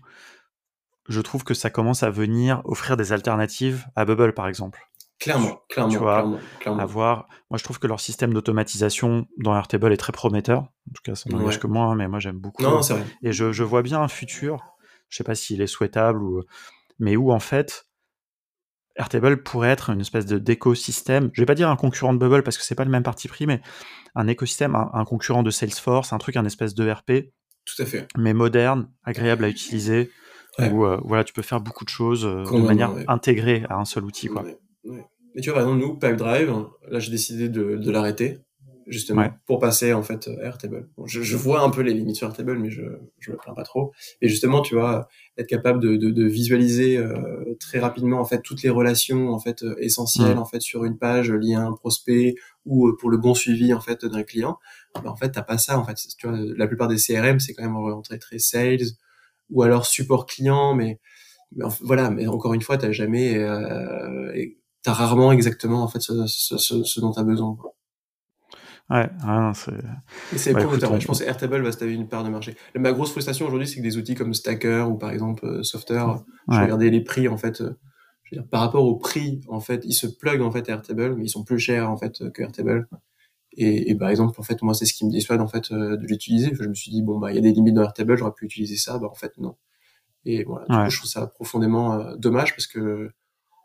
je 1.08 1.20
trouve 1.22 1.44
que 1.44 1.54
ça 1.54 1.70
commence 1.70 2.02
à 2.02 2.10
venir 2.10 2.60
offrir 2.66 2.98
des 2.98 3.12
alternatives 3.12 3.86
à 3.96 4.04
Bubble 4.04 4.34
par 4.34 4.48
exemple. 4.48 4.89
Clairement, 5.20 5.60
clairement, 5.68 5.92
tu 5.92 5.98
vois, 5.98 6.14
clairement, 6.14 6.38
clairement. 6.60 6.82
Avoir, 6.82 7.28
moi 7.50 7.58
je 7.58 7.64
trouve 7.64 7.78
que 7.78 7.86
leur 7.86 8.00
système 8.00 8.32
d'automatisation 8.32 9.26
dans 9.38 9.54
Airtable 9.54 9.92
est 9.92 9.96
très 9.98 10.12
prometteur. 10.12 10.60
En 10.62 10.92
tout 10.94 11.02
cas, 11.04 11.14
ça 11.14 11.28
n'engage 11.30 11.54
Ouais. 11.56 11.60
que 11.60 11.66
moi, 11.66 11.84
hein, 11.86 11.94
mais 11.94 12.08
moi 12.08 12.18
j'aime 12.20 12.38
beaucoup. 12.38 12.62
Non, 12.62 12.80
c'est 12.82 12.94
vrai. 12.94 13.04
Et 13.22 13.32
je, 13.32 13.52
je 13.52 13.62
vois 13.62 13.82
bien 13.82 14.00
un 14.00 14.08
futur, 14.08 14.64
je 15.10 15.16
sais 15.18 15.24
pas 15.24 15.34
s'il 15.34 15.60
est 15.60 15.66
souhaitable 15.66 16.22
ou, 16.22 16.42
mais 16.98 17.16
où 17.16 17.32
en 17.32 17.38
fait 17.40 17.86
Airtable 18.96 19.42
pourrait 19.42 19.68
être 19.70 19.90
une 19.90 20.00
espèce 20.00 20.26
de 20.26 20.38
d'écosystème. 20.38 21.30
Je 21.32 21.40
vais 21.42 21.46
pas 21.46 21.54
dire 21.54 21.68
un 21.70 21.76
concurrent 21.76 22.12
de 22.12 22.18
Bubble 22.18 22.42
parce 22.42 22.58
que 22.58 22.64
c'est 22.64 22.74
pas 22.74 22.84
le 22.84 22.90
même 22.90 23.02
parti 23.04 23.28
pris, 23.28 23.46
mais 23.46 23.60
un 24.14 24.26
écosystème, 24.26 24.74
un, 24.74 24.90
un 24.92 25.04
concurrent 25.04 25.42
de 25.42 25.50
Salesforce, 25.50 26.12
un 26.12 26.18
truc, 26.18 26.36
un 26.36 26.44
espèce 26.44 26.74
de 26.74 26.90
RP, 26.90 27.30
Tout 27.64 27.82
à 27.82 27.86
fait. 27.86 28.08
mais 28.18 28.32
moderne, 28.34 28.90
agréable 29.04 29.44
à 29.44 29.48
utiliser, 29.48 30.10
Ouais. 30.58 30.68
où 30.70 30.84
euh, 30.84 30.98
voilà, 31.04 31.22
tu 31.24 31.32
peux 31.32 31.42
faire 31.42 31.60
beaucoup 31.60 31.84
de 31.84 31.90
choses 31.90 32.26
euh, 32.26 32.42
de 32.42 32.58
manière 32.66 32.92
ouais. 32.92 33.04
intégrée 33.06 33.64
à 33.70 33.76
un 33.76 33.84
seul 33.84 34.04
outil, 34.04 34.26
quoi. 34.26 34.44
Ouais. 34.84 35.04
Mais 35.34 35.40
tu 35.42 35.50
vois, 35.50 35.60
par 35.60 35.68
exemple, 35.68 35.84
nous, 35.86 35.94
Pipedrive, 35.94 36.52
là, 36.88 36.98
j'ai 36.98 37.10
décidé 37.10 37.48
de, 37.48 37.76
de 37.76 37.90
l'arrêter, 37.90 38.38
justement, 38.88 39.22
Ouais. 39.22 39.30
pour 39.46 39.60
passer, 39.60 39.92
en 39.92 40.02
fait, 40.02 40.26
à 40.26 40.44
Airtable. 40.46 40.88
Bon, 40.96 41.06
je, 41.06 41.22
je 41.22 41.36
vois 41.36 41.60
un 41.62 41.70
peu 41.70 41.82
les 41.82 41.94
limites 41.94 42.16
sur 42.16 42.26
Airtable, 42.26 42.58
mais 42.58 42.68
je, 42.70 42.82
je 43.20 43.30
me 43.30 43.36
plains 43.36 43.54
pas 43.54 43.62
trop. 43.62 43.92
Et 44.20 44.28
justement, 44.28 44.60
tu 44.60 44.74
vois, 44.74 45.06
être 45.38 45.46
capable 45.46 45.78
de, 45.80 45.96
de, 45.96 46.10
de 46.10 46.24
visualiser 46.24 46.96
euh, 46.96 47.54
très 47.60 47.78
rapidement, 47.78 48.18
en 48.18 48.24
fait, 48.24 48.42
toutes 48.42 48.62
les 48.64 48.70
relations, 48.70 49.28
en 49.30 49.38
fait, 49.38 49.62
euh, 49.62 49.76
essentielles, 49.78 50.34
Mm. 50.36 50.40
en 50.40 50.44
fait, 50.46 50.60
sur 50.60 50.84
une 50.84 50.98
page 50.98 51.30
liée 51.30 51.54
à 51.54 51.60
un 51.62 51.72
prospect 51.74 52.34
ou 52.66 52.88
euh, 52.88 52.96
pour 52.98 53.08
le 53.10 53.18
bon 53.18 53.34
suivi, 53.34 53.72
en 53.72 53.80
fait, 53.80 54.04
d'un 54.04 54.24
client. 54.24 54.58
Bah, 54.96 55.02
en 55.10 55.16
fait, 55.16 55.30
t'as 55.30 55.42
pas 55.42 55.58
ça, 55.58 55.78
en 55.78 55.84
fait. 55.84 55.94
Tu 56.18 56.26
vois, 56.26 56.36
la 56.56 56.66
plupart 56.66 56.88
des 56.88 56.96
CRM, 56.96 57.38
c'est 57.38 57.54
quand 57.54 57.62
même 57.62 57.76
orienté 57.76 58.18
très 58.18 58.40
sales 58.40 58.80
ou 59.50 59.62
alors 59.62 59.86
support 59.86 60.26
client, 60.26 60.74
mais, 60.74 60.98
mais 61.54 61.64
voilà, 61.80 62.10
mais 62.10 62.26
encore 62.26 62.54
une 62.54 62.62
fois, 62.62 62.76
t'as 62.78 62.90
jamais, 62.92 63.36
euh, 63.38 64.32
t'as 64.82 64.92
rarement 64.92 65.32
exactement 65.32 65.82
en 65.82 65.88
fait 65.88 66.00
ce, 66.00 66.26
ce, 66.26 66.56
ce, 66.58 66.82
ce 66.84 67.00
dont 67.00 67.12
t'as 67.12 67.22
besoin. 67.24 67.54
quoi. 67.56 67.74
Ouais, 68.90 69.08
ah 69.22 69.52
c'est. 69.54 69.70
C'est 70.36 70.52
Ouais, 70.54 70.62
prometteur. 70.64 70.90
écoute, 70.90 70.96
on- 70.96 71.00
Je 71.00 71.06
pense 71.06 71.20
que 71.20 71.24
Airtable 71.24 71.62
va 71.62 71.70
se 71.70 71.78
taper 71.78 71.92
une 71.92 72.08
part 72.08 72.24
de 72.24 72.28
marché. 72.28 72.56
Ma 72.74 72.92
grosse 72.92 73.12
frustration 73.12 73.46
aujourd'hui, 73.46 73.68
c'est 73.68 73.76
que 73.76 73.82
des 73.82 73.96
outils 73.96 74.16
comme 74.16 74.34
Stacker 74.34 74.82
ou 74.90 74.96
par 74.96 75.10
exemple 75.10 75.46
euh, 75.46 75.62
Softer, 75.62 76.04
je 76.48 76.54
Ouais. 76.56 76.62
regardais 76.62 76.90
les 76.90 77.00
prix 77.02 77.28
en 77.28 77.36
fait. 77.36 77.60
euh, 77.60 77.78
je 78.24 78.34
veux 78.36 78.42
dire, 78.42 78.48
par 78.50 78.60
rapport 78.62 78.84
au 78.84 78.96
prix, 78.96 79.40
en 79.48 79.60
fait, 79.60 79.82
ils 79.84 79.92
se 79.92 80.06
plug 80.08 80.40
en 80.40 80.50
fait 80.50 80.68
à 80.68 80.72
Airtable, 80.72 81.14
mais 81.16 81.24
ils 81.26 81.28
sont 81.28 81.44
plus 81.44 81.58
chers 81.60 81.88
en 81.90 81.96
fait 81.96 82.20
euh, 82.22 82.30
que 82.30 82.42
Airtable. 82.42 82.88
Et, 83.52 83.90
et 83.90 83.94
par 83.96 84.08
exemple, 84.08 84.38
en 84.40 84.42
fait, 84.44 84.60
moi, 84.62 84.74
c'est 84.74 84.86
ce 84.86 84.92
qui 84.94 85.04
me 85.04 85.10
dissuade 85.10 85.40
en 85.40 85.48
fait 85.48 85.72
de 85.72 85.96
l'utiliser. 86.06 86.50
Je 86.54 86.64
me 86.64 86.74
suis 86.74 86.90
dit 86.90 87.02
bon 87.02 87.18
bah 87.18 87.30
il 87.30 87.36
y 87.36 87.38
a 87.38 87.42
des 87.42 87.52
limites 87.52 87.74
dans 87.74 87.82
Airtable, 87.82 88.16
j'aurais 88.16 88.32
pu 88.32 88.44
utiliser 88.46 88.76
ça. 88.76 88.98
Bah 88.98 89.08
en 89.10 89.14
fait 89.14 89.36
non. 89.38 89.56
Et 90.24 90.42
voilà. 90.44 90.66
Du 90.68 90.76
Ouais. 90.76 90.84
coup, 90.84 90.90
je 90.90 90.96
trouve 90.98 91.10
ça 91.10 91.26
profondément 91.28 91.94
euh, 91.94 92.16
dommage 92.16 92.54
parce 92.56 92.66
que 92.66 93.10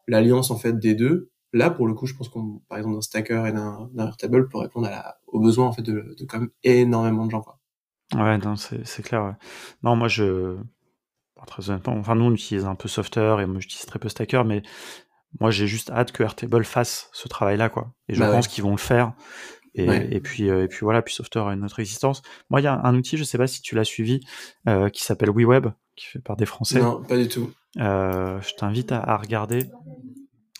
l'alliance 0.07 0.51
en 0.51 0.57
fait 0.57 0.73
des 0.79 0.95
deux, 0.95 1.31
là 1.53 1.69
pour 1.69 1.87
le 1.87 1.93
coup, 1.93 2.05
je 2.05 2.13
pense 2.13 2.29
qu'on, 2.29 2.61
par 2.69 2.77
exemple, 2.77 2.95
d'un 2.95 3.01
Stacker 3.01 3.45
et 3.47 3.51
d'un 3.51 3.89
Airtable 3.97 4.47
peut 4.49 4.57
répondre 4.59 4.87
à 4.87 4.91
la, 4.91 5.17
aux 5.27 5.39
besoins 5.39 5.67
en 5.67 5.71
fait 5.71 5.81
de, 5.81 6.15
de 6.17 6.25
quand 6.25 6.39
même 6.39 6.49
énormément 6.63 7.25
de 7.25 7.31
gens. 7.31 7.41
Quoi. 7.41 7.59
Ouais, 8.13 8.37
non, 8.37 8.55
c'est 8.55 9.01
clair. 9.03 9.23
Ouais. 9.25 9.33
Non, 9.83 9.95
moi, 9.95 10.07
je. 10.07 10.57
Très 11.47 11.69
honnêtement, 11.69 11.93
enfin, 11.97 12.15
nous, 12.15 12.25
on 12.25 12.31
utilise 12.33 12.65
un 12.65 12.73
peu 12.75 12.87
Softer 12.87 13.35
et 13.39 13.45
moi, 13.45 13.59
j'utilise 13.59 13.85
très 13.85 13.99
peu 13.99 14.09
Stacker, 14.09 14.43
mais 14.45 14.63
moi, 15.39 15.51
j'ai 15.51 15.67
juste 15.67 15.91
hâte 15.91 16.11
que 16.11 16.23
Airtable 16.23 16.63
fasse 16.65 17.09
ce 17.13 17.27
travail-là, 17.27 17.69
quoi. 17.69 17.93
Et 18.07 18.15
je 18.15 18.19
Bah 18.19 18.29
ouais. 18.29 18.35
pense 18.35 18.47
qu'ils 18.47 18.63
vont 18.63 18.71
le 18.71 18.77
faire. 18.77 19.13
Et, 19.75 19.87
Ouais. 19.87 20.07
et 20.11 20.21
puis, 20.21 20.49
euh, 20.49 20.63
et 20.63 20.67
puis 20.67 20.79
voilà, 20.81 21.01
puis 21.03 21.13
Softer 21.13 21.39
a 21.39 21.51
une 21.53 21.63
autre 21.63 21.79
existence. 21.79 22.21
Moi, 22.49 22.61
il 22.61 22.63
y 22.63 22.67
a 22.67 22.79
un 22.83 22.95
outil, 22.95 23.17
je 23.17 23.23
sais 23.23 23.37
pas 23.37 23.45
si 23.45 23.61
tu 23.61 23.75
l'as 23.75 23.83
suivi, 23.83 24.21
euh, 24.67 24.89
qui 24.89 25.03
s'appelle 25.03 25.29
WeWeb, 25.29 25.67
qui 25.95 26.05
fait 26.05 26.19
par 26.19 26.35
des 26.35 26.45
Français. 26.45 26.79
Non, 26.79 27.01
pas 27.03 27.17
du 27.17 27.27
tout. 27.27 27.51
Euh, 27.77 28.39
je 28.41 28.53
t'invite 28.55 28.91
à, 28.91 28.99
à 29.01 29.17
regarder. 29.17 29.65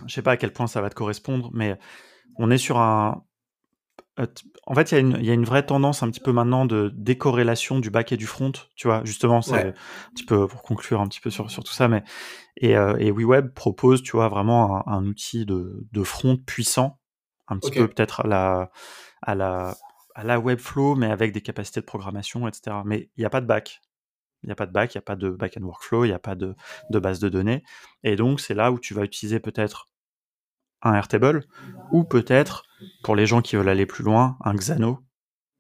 Je 0.05 0.13
sais 0.13 0.21
pas 0.21 0.31
à 0.31 0.37
quel 0.37 0.51
point 0.51 0.67
ça 0.67 0.81
va 0.81 0.89
te 0.89 0.95
correspondre, 0.95 1.49
mais 1.53 1.77
on 2.37 2.51
est 2.51 2.57
sur 2.57 2.77
un. 2.79 3.23
euh, 4.19 4.25
En 4.67 4.73
fait, 4.75 4.91
il 4.91 4.95
y, 4.95 4.97
a 4.97 4.99
une- 5.01 5.17
il 5.19 5.25
y 5.25 5.29
a 5.29 5.33
une 5.33 5.45
vraie 5.45 5.65
tendance 5.65 6.01
un 6.03 6.09
petit 6.09 6.19
peu 6.19 6.31
maintenant 6.31 6.65
de 6.65 6.91
décorrélation 6.95 7.79
du 7.79 7.89
back 7.89 8.11
et 8.11 8.17
du 8.17 8.25
front. 8.25 8.51
Tu 8.75 8.87
vois, 8.87 9.01
justement, 9.05 9.41
c'est 9.41 9.51
Ouais. 9.53 9.67
un 9.69 10.11
petit 10.15 10.25
peu 10.25 10.47
pour 10.47 10.63
conclure 10.63 10.99
un 11.01 11.07
petit 11.07 11.19
peu 11.21 11.29
sur, 11.29 11.49
sur 11.51 11.63
tout 11.63 11.71
ça. 11.73 11.87
Mais 11.87 12.03
et, 12.57 12.75
euh, 12.75 12.95
et 12.97 13.11
WeWeb 13.11 13.49
propose, 13.53 14.01
tu 14.03 14.11
vois, 14.13 14.27
vraiment 14.29 14.87
un, 14.87 14.93
un 14.97 15.05
outil 15.05 15.45
de, 15.45 15.85
de 15.91 16.03
front 16.03 16.37
puissant, 16.37 16.99
un 17.47 17.57
petit 17.59 17.71
peu 17.79 17.87
peut-être 17.87 18.21
à 18.21 18.27
la 18.27 18.71
à 19.21 19.35
la 19.35 19.75
à 20.15 20.23
la 20.23 20.39
Webflow, 20.39 20.95
mais 20.95 21.07
avec 21.11 21.31
des 21.33 21.41
capacités 21.41 21.81
de 21.81 21.85
programmation, 21.85 22.47
etc. 22.47 22.77
Mais 22.85 23.09
il 23.17 23.21
n'y 23.21 23.25
a 23.25 23.29
pas 23.29 23.41
de 23.41 23.45
back. 23.47 23.81
Il 24.45 24.49
n'y 24.49 24.51
a 24.51 24.55
pas 24.55 24.67
de 24.67 24.71
back, 24.71 24.93
il 24.93 24.97
n'y 24.97 24.99
a 24.99 25.01
pas 25.01 25.15
de 25.15 25.29
back-end 25.31 25.63
workflow, 25.63 26.05
il 26.05 26.09
n'y 26.09 26.13
a 26.13 26.19
pas 26.19 26.35
de, 26.35 26.53
de 26.91 26.99
base 26.99 27.19
de 27.19 27.29
données. 27.29 27.63
Et 28.03 28.15
donc, 28.15 28.39
c'est 28.39 28.53
là 28.53 28.71
où 28.71 28.79
tu 28.79 28.93
vas 28.93 29.03
utiliser 29.03 29.39
peut-être 29.39 29.87
un 30.83 30.93
Airtable, 30.93 31.45
ou 31.91 32.03
peut-être, 32.03 32.63
pour 33.03 33.15
les 33.15 33.25
gens 33.25 33.41
qui 33.41 33.55
veulent 33.55 33.69
aller 33.69 33.87
plus 33.87 34.03
loin, 34.03 34.37
un 34.45 34.53
Xano, 34.53 34.99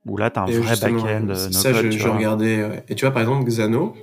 où 0.05 0.17
là, 0.17 0.29
tu 0.29 0.39
as 0.39 0.43
un 0.43 0.45
Et 0.45 0.59
vrai 0.59 0.75
back-end, 0.79 1.29
euh, 1.29 1.47
no 1.47 1.51
ça, 1.51 1.73
code, 1.73 1.91
je, 1.91 2.07
regardais. 2.07 2.63
ouais. 2.63 2.85
Et 2.89 2.95
tu 2.95 3.05
vois, 3.05 3.11
par 3.11 3.23
exemple, 3.23 3.43
Xano, 3.49 3.95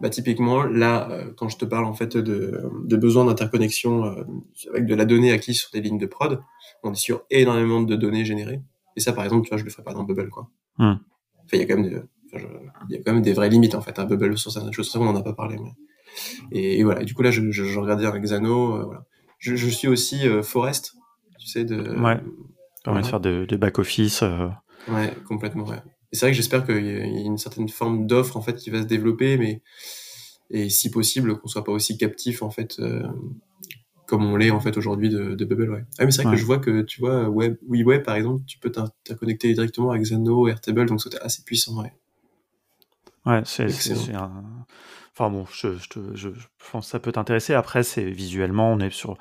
bah 0.00 0.08
typiquement 0.08 0.62
là, 0.62 1.10
euh, 1.10 1.30
quand 1.36 1.50
je 1.50 1.58
te 1.58 1.66
parle 1.66 1.84
en 1.84 1.92
fait 1.92 2.16
de, 2.16 2.70
de 2.84 2.96
besoin 2.96 3.26
d'interconnexion 3.26 4.06
euh, 4.06 4.24
avec 4.70 4.86
de 4.86 4.94
la 4.94 5.04
donnée 5.04 5.30
acquise 5.30 5.58
sur 5.58 5.70
des 5.72 5.82
lignes 5.82 5.98
de 5.98 6.06
prod, 6.06 6.40
on 6.82 6.92
est 6.92 6.96
sur 6.96 7.24
énormément 7.28 7.82
de 7.82 7.96
données 7.96 8.24
générées. 8.24 8.62
Et 8.96 9.00
ça, 9.00 9.12
par 9.12 9.24
exemple, 9.24 9.44
tu 9.44 9.50
vois, 9.50 9.58
je 9.58 9.64
le 9.64 9.70
ferais 9.70 9.82
pas 9.82 9.92
dans 9.92 10.04
Bubble, 10.04 10.30
quoi. 10.30 10.48
Hmm. 10.78 10.94
Enfin, 11.36 11.52
il 11.52 11.58
y 11.58 11.62
a 11.62 11.66
quand 11.66 11.76
même, 11.76 11.90
des, 11.90 12.00
il 12.32 12.96
y 12.96 12.98
a 12.98 13.02
quand 13.02 13.12
même 13.12 13.22
des 13.22 13.32
vraies 13.32 13.48
limites 13.48 13.74
en 13.74 13.80
fait. 13.80 13.98
Un 13.98 14.04
Bubble 14.04 14.36
sur 14.38 14.52
certaines 14.52 14.72
choses, 14.72 14.94
on 14.96 15.06
en 15.06 15.16
a 15.16 15.22
pas 15.22 15.32
parlé. 15.32 15.56
Mais... 15.58 15.72
Et, 16.52 16.82
voilà. 16.82 17.04
du 17.04 17.14
coup 17.14 17.22
là, 17.22 17.30
je, 17.30 17.50
je, 17.50 17.64
je 17.64 17.78
regardais 17.78 18.06
avec 18.06 18.22
Xano. 18.22 18.76
Euh, 18.76 18.84
voilà. 18.84 19.04
Je, 19.38 19.56
je, 19.56 19.68
suis 19.68 19.88
aussi 19.88 20.20
Forest, 20.42 20.94
tu 21.38 21.48
sais 21.48 21.64
de. 21.64 21.76
Ouais. 21.98 22.20
Permet 22.82 23.00
voilà. 23.00 23.00
de 23.02 23.06
faire 23.06 23.20
des 23.20 23.46
de 23.46 23.56
back 23.56 23.78
office. 23.78 24.22
Ouais, 24.88 25.14
complètement. 25.26 25.64
Ouais. 25.64 25.82
Et 26.12 26.16
c'est 26.16 26.26
vrai 26.26 26.32
que 26.32 26.36
j'espère 26.36 26.66
qu'il 26.66 26.84
y 26.84 26.90
a 26.90 27.04
une 27.04 27.38
certaine 27.38 27.68
forme 27.68 28.06
d'offre 28.06 28.36
en 28.36 28.42
fait 28.42 28.56
qui 28.56 28.70
va 28.70 28.82
se 28.82 28.86
développer, 28.86 29.36
mais 29.36 29.62
et 30.50 30.68
si 30.68 30.90
possible 30.90 31.38
qu'on 31.38 31.48
soit 31.48 31.64
pas 31.64 31.72
aussi 31.72 31.96
captif 31.96 32.42
en 32.42 32.50
fait 32.50 32.80
euh, 32.80 33.06
comme 34.06 34.24
on 34.24 34.36
l'est 34.36 34.50
en 34.50 34.58
fait 34.58 34.76
aujourd'hui 34.76 35.08
de, 35.08 35.34
de, 35.34 35.44
Bubble. 35.44 35.70
Ouais. 35.70 35.84
Ah 35.98 36.04
mais 36.04 36.10
c'est 36.10 36.22
vrai 36.22 36.30
ouais. 36.30 36.36
que 36.36 36.40
je 36.40 36.46
vois 36.46 36.58
que 36.58 36.82
tu 36.82 37.00
vois 37.00 37.28
web, 37.28 37.56
WeWeb 37.68 38.02
par 38.02 38.16
exemple, 38.16 38.42
tu 38.46 38.58
peux 38.58 38.72
t'interconnecter 38.72 39.54
directement 39.54 39.92
avec 39.92 40.02
Xano, 40.02 40.48
Airtable, 40.48 40.86
donc 40.86 41.00
c'était 41.00 41.20
assez 41.20 41.42
puissant. 41.44 41.80
Ouais. 41.80 41.92
Ouais, 43.26 43.42
c'est 43.44 44.14
un 44.14 44.66
Enfin 45.20 45.28
bon, 45.28 45.44
je, 45.52 45.76
je, 45.76 46.14
je, 46.14 46.30
je, 46.32 46.46
pense 46.70 46.86
que 46.86 46.90
ça 46.92 47.00
peut 47.00 47.12
t'intéresser. 47.12 47.52
Après, 47.52 47.82
c'est 47.82 48.04
visuellement, 48.04 48.72
on 48.72 48.78
est 48.78 48.90
sur 48.90 49.10
un 49.10 49.16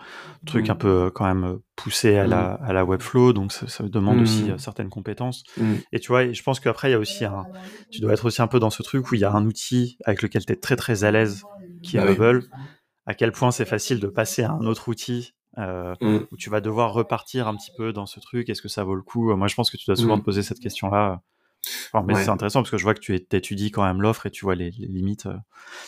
truc 0.45 0.68
mmh. 0.68 0.72
un 0.72 0.76
peu 0.76 1.12
quand 1.14 1.26
même 1.26 1.60
poussé 1.76 2.16
à, 2.18 2.26
mmh. 2.26 2.30
la, 2.30 2.52
à 2.54 2.74
la 2.74 2.86
Webflow, 2.86 3.34
donc 3.34 3.52
ça, 3.52 3.68
ça 3.68 3.84
demande 3.84 4.20
mmh. 4.20 4.22
aussi 4.22 4.52
certaines 4.60 4.89
compétences. 4.89 5.43
Et 5.91 6.00
tu 6.00 6.10
vois, 6.10 6.32
je 6.32 6.41
pense 6.43 6.60
qu'après, 6.60 6.89
il 6.89 6.91
y 6.91 6.95
a 6.95 7.00
aussi 7.00 7.26
un. 7.26 7.47
Tu 7.91 8.02
dois 8.02 8.14
être 8.14 8.26
aussi 8.26 8.41
un 8.41 8.47
peu 8.47 8.60
dans 8.60 8.70
ce 8.70 8.84
truc 8.84 9.12
où 9.12 9.16
il 9.16 9.22
y 9.22 9.26
a 9.26 9.32
un 9.32 9.45
outil 9.45 9.97
avec 10.06 10.22
lequel 10.22 10.45
tu 10.45 10.54
es 10.54 10.56
très 10.56 10.76
très 10.76 11.04
à 11.04 11.12
l'aise, 11.12 11.43
qui 11.84 11.97
est 11.97 12.06
Bubble. 12.06 12.43
Oui. 12.43 12.60
À 13.06 13.16
quel 13.16 13.32
point 13.32 13.52
c'est 13.52 13.66
facile 13.66 14.00
de 14.00 14.08
passer 14.08 14.43
à 14.43 14.52
un 14.52 14.68
autre 14.68 14.88
outil 14.88 15.34
euh, 15.58 15.95
où 16.32 16.38
tu 16.38 16.52
vas 16.52 16.62
devoir 16.62 16.93
repartir 16.93 17.47
un 17.47 17.56
petit 17.56 17.72
peu 17.76 17.91
dans 17.91 18.06
ce 18.06 18.20
truc. 18.20 18.50
Est-ce 18.50 18.62
que 18.62 18.70
ça 18.70 18.84
vaut 18.84 18.95
le 18.95 19.02
coup? 19.02 19.36
Moi, 19.36 19.47
je 19.47 19.56
pense 19.56 19.72
que 19.72 19.78
tu 19.78 19.86
dois 19.88 19.95
souvent 19.95 20.20
te 20.20 20.24
poser 20.24 20.43
cette 20.43 20.60
question-là. 20.60 21.22
Enfin, 21.91 22.05
mais 22.07 22.16
ouais. 22.16 22.24
c'est 22.24 22.30
intéressant 22.30 22.62
parce 22.62 22.72
que 22.72 22.78
je 22.78 22.84
vois 22.84 22.93
que 22.93 22.99
tu 22.99 23.14
étudies 23.16 23.72
quand 23.72 23.84
même 23.84 24.01
l'offre 24.01 24.26
et 24.26 24.32
tu 24.32 24.45
vois 24.45 24.55
les, 24.55 24.72
les 24.72 24.88
limites. 24.88 25.28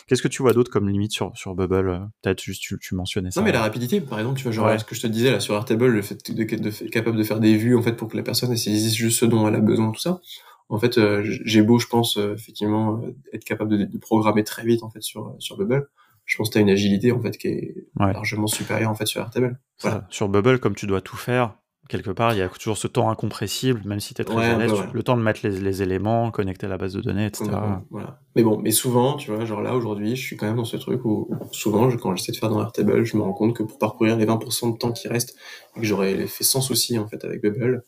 Qu'est-ce 0.06 0.22
que 0.22 0.28
tu 0.28 0.42
vois 0.42 0.52
d'autre 0.52 0.70
comme 0.70 0.88
limite 0.88 1.12
sur, 1.12 1.32
sur 1.34 1.54
Bubble 1.54 2.08
Peut-être 2.22 2.42
juste 2.42 2.62
tu, 2.62 2.78
tu, 2.78 2.94
mentionnais 2.94 3.30
ça. 3.30 3.40
Non, 3.40 3.46
mais 3.46 3.52
la 3.52 3.60
rapidité, 3.60 4.00
par 4.00 4.18
exemple, 4.18 4.36
tu 4.38 4.44
vois, 4.44 4.52
genre 4.52 4.66
ouais. 4.66 4.78
ce 4.78 4.84
que 4.84 4.94
je 4.94 5.00
te 5.00 5.06
disais 5.06 5.30
là 5.30 5.40
sur 5.40 5.54
Airtable, 5.54 5.86
le 5.86 6.02
fait 6.02 6.30
de, 6.30 6.44
de, 6.44 6.56
de, 6.56 6.88
capable 6.88 7.16
de 7.16 7.22
faire 7.22 7.40
des 7.40 7.56
vues 7.56 7.76
en 7.76 7.82
fait 7.82 7.92
pour 7.92 8.08
que 8.08 8.16
la 8.16 8.22
personne 8.22 8.54
saisisse 8.56 8.94
juste 8.94 9.20
ce 9.20 9.24
dont 9.24 9.46
elle 9.48 9.54
a 9.54 9.60
besoin, 9.60 9.90
tout 9.92 10.00
ça. 10.00 10.20
En 10.68 10.78
fait, 10.78 10.96
euh, 10.96 11.22
j'ai 11.22 11.62
beau, 11.62 11.78
je 11.78 11.86
pense, 11.86 12.16
euh, 12.16 12.34
effectivement, 12.34 13.02
euh, 13.02 13.14
être 13.32 13.44
capable 13.44 13.76
de, 13.76 13.84
de, 13.84 13.98
programmer 13.98 14.42
très 14.42 14.64
vite 14.64 14.82
en 14.82 14.90
fait 14.90 15.02
sur 15.02 15.34
sur 15.38 15.56
Bubble. 15.58 15.88
Je 16.24 16.36
pense 16.36 16.48
que 16.48 16.52
tu 16.52 16.58
as 16.58 16.62
une 16.62 16.70
agilité 16.70 17.12
en 17.12 17.20
fait 17.20 17.36
qui 17.36 17.48
est 17.48 17.74
ouais. 18.00 18.12
largement 18.12 18.46
supérieure 18.46 18.90
en 18.90 18.94
fait 18.94 19.06
sur 19.06 19.20
Airtable. 19.20 19.60
Voilà. 19.80 20.06
Sur 20.08 20.28
Bubble, 20.28 20.60
comme 20.60 20.74
tu 20.74 20.86
dois 20.86 21.00
tout 21.00 21.16
faire, 21.16 21.56
quelque 21.88 22.10
part, 22.10 22.32
il 22.32 22.38
y 22.38 22.42
a 22.42 22.48
toujours 22.48 22.78
ce 22.78 22.86
temps 22.86 23.10
incompressible, 23.10 23.82
même 23.84 24.00
si 24.00 24.14
tu 24.14 24.22
es 24.22 24.24
très 24.24 24.36
ouais, 24.36 24.44
à 24.44 24.58
l'aise, 24.58 24.72
ouais. 24.72 24.86
le 24.92 25.02
temps 25.02 25.16
de 25.16 25.22
mettre 25.22 25.40
les, 25.42 25.60
les, 25.60 25.82
éléments, 25.82 26.30
connecter 26.30 26.68
la 26.68 26.78
base 26.78 26.94
de 26.94 27.00
données, 27.00 27.26
etc. 27.26 27.50
Voilà. 27.90 28.20
Mais 28.36 28.42
bon, 28.42 28.58
mais 28.58 28.70
souvent, 28.70 29.16
tu 29.16 29.30
vois, 29.30 29.44
genre 29.44 29.60
là, 29.60 29.74
aujourd'hui, 29.74 30.16
je 30.16 30.22
suis 30.22 30.36
quand 30.36 30.46
même 30.46 30.56
dans 30.56 30.64
ce 30.64 30.76
truc 30.76 31.04
où, 31.04 31.28
souvent, 31.50 31.90
je, 31.90 31.96
quand 31.96 32.14
j'essaie 32.14 32.32
de 32.32 32.36
faire 32.36 32.48
dans 32.48 32.60
Airtable, 32.60 33.04
je 33.04 33.16
me 33.16 33.22
rends 33.22 33.32
compte 33.32 33.54
que 33.56 33.62
pour 33.62 33.78
parcourir 33.78 34.16
les 34.16 34.26
20% 34.26 34.72
de 34.72 34.78
temps 34.78 34.92
qui 34.92 35.08
restent, 35.08 35.36
que 35.74 35.82
j'aurais 35.82 36.26
fait 36.26 36.44
sans 36.44 36.60
souci, 36.60 36.98
en 36.98 37.08
fait, 37.08 37.24
avec 37.24 37.42
Bubble, 37.42 37.84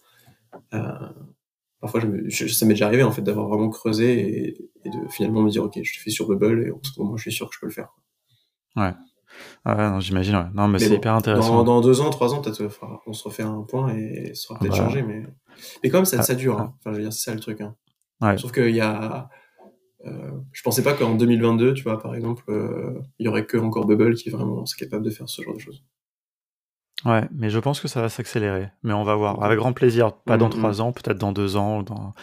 euh, 0.75 0.93
parfois, 1.81 2.01
je 2.01 2.07
me, 2.07 2.29
je, 2.29 2.49
ça 2.49 2.67
m'est 2.67 2.75
déjà 2.75 2.87
arrivé, 2.87 3.03
en 3.05 3.13
fait, 3.13 3.23
d'avoir 3.23 3.49
vraiment 3.49 3.71
creusé 3.71 4.49
et, 4.49 4.71
et, 4.85 4.91
de 4.91 5.09
finalement 5.11 5.43
me 5.43 5.51
dire, 5.51 5.65
OK, 5.65 5.75
je 5.75 5.99
le 5.99 6.03
fais 6.03 6.11
sur 6.11 6.27
Bubble 6.29 6.67
et 6.67 6.71
en 6.73 6.81
ce 6.83 7.01
moment, 7.01 7.17
je 7.17 7.23
suis 7.23 7.33
sûr 7.33 7.49
que 7.49 7.55
je 7.55 7.61
peux 7.61 7.67
le 7.67 7.73
faire. 7.73 7.89
Ouais. 8.77 8.93
Ah, 9.65 9.99
j'imagine, 10.01 10.37
ouais. 10.37 10.47
Non, 10.55 10.69
mais, 10.69 10.75
mais 10.75 10.79
c'est 10.79 10.91
bon, 10.91 10.97
hyper 10.97 11.15
intéressant. 11.15 11.57
Dans, 11.57 11.65
dans, 11.65 11.81
deux 11.81 12.01
ans, 12.01 12.11
trois 12.11 12.35
ans, 12.35 12.43
peut-être, 12.43 12.63
on 13.07 13.13
se 13.13 13.25
refait 13.25 13.43
un 13.43 13.63
point 13.63 13.95
et 13.95 14.35
ça 14.35 14.51
aura 14.51 14.61
peut-être 14.61 14.75
ah 14.75 14.79
bah... 14.79 14.85
changé, 14.85 15.03
mais, 15.03 15.23
mais 15.83 15.91
quand 15.91 15.99
même, 15.99 16.05
ça, 16.05 16.19
ah, 16.21 16.23
ça 16.23 16.35
dure. 16.35 16.61
Hein. 16.61 16.75
Enfin, 16.79 16.93
je 16.93 16.97
veux 16.97 17.03
dire, 17.03 17.13
c'est 17.13 17.31
ça 17.31 17.35
le 17.35 17.41
truc. 17.41 17.61
Hein. 17.61 17.75
Ouais. 18.21 18.37
Sauf 18.37 18.53
qu'il 18.53 18.75
y 18.75 18.81
a, 18.81 19.29
euh, 20.07 20.31
je 20.53 20.63
pensais 20.63 20.83
pas 20.83 20.95
qu'en 20.95 21.15
2022, 21.15 21.75
tu 21.75 21.83
vois, 21.83 21.99
par 21.99 22.15
exemple, 22.15 22.45
euh, 22.49 23.01
il 23.19 23.27
y 23.27 23.29
aurait 23.29 23.47
que 23.47 23.57
encore 23.57 23.87
Bubble 23.87 24.15
qui 24.15 24.29
est 24.29 24.33
vraiment 24.33 24.65
capable 24.79 25.05
de 25.05 25.11
faire 25.11 25.29
ce 25.29 25.43
genre 25.43 25.55
de 25.55 25.61
choses. 25.61 25.83
Ouais, 27.05 27.29
mais 27.33 27.51
je 27.51 27.59
pense 27.59 27.81
que 27.81 27.89
ça 27.89 28.01
va 28.01 28.09
s'accélérer. 28.09 28.71
Mais 28.83 28.95
on 28.95 29.05
va 29.05 29.15
voir. 29.15 29.43
Avec 29.43 29.59
grand 29.59 29.73
plaisir. 29.73 30.13
Pas 30.25 30.39
dans 30.39 30.49
trois 30.49 30.71
mm 30.71 30.73
-hmm. 30.73 30.81
ans, 30.81 30.93
peut-être 30.93 31.19
dans 31.19 31.33
deux 31.33 31.57
ans. 31.57 31.83
Dans... 31.83 32.15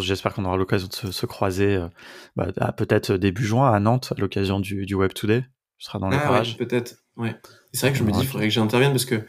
J'espère 0.00 0.32
qu'on 0.34 0.44
aura 0.44 0.56
l'occasion 0.56 0.88
de 0.88 0.94
se, 0.94 1.12
se 1.12 1.26
croiser 1.26 1.76
euh, 1.76 1.88
bah, 2.36 2.72
peut-être 2.72 3.14
début 3.16 3.44
juin 3.44 3.70
à 3.70 3.80
Nantes, 3.80 4.12
à 4.16 4.20
l'occasion 4.20 4.60
du, 4.60 4.86
du 4.86 4.94
Web 4.94 5.12
Today. 5.12 5.44
Ce 5.78 5.86
sera 5.86 5.98
dans 5.98 6.08
les 6.08 6.16
ah, 6.16 6.20
parages. 6.20 6.56
Ouais, 6.58 6.66
peut-être. 6.66 6.96
Ouais. 7.16 7.36
C'est 7.72 7.80
vrai 7.86 7.92
que 7.92 7.98
je 7.98 8.04
me 8.04 8.12
dis, 8.12 8.20
il 8.20 8.26
faudrait 8.26 8.48
que 8.48 8.54
j'intervienne 8.54 8.92
parce 8.92 9.04
que 9.04 9.24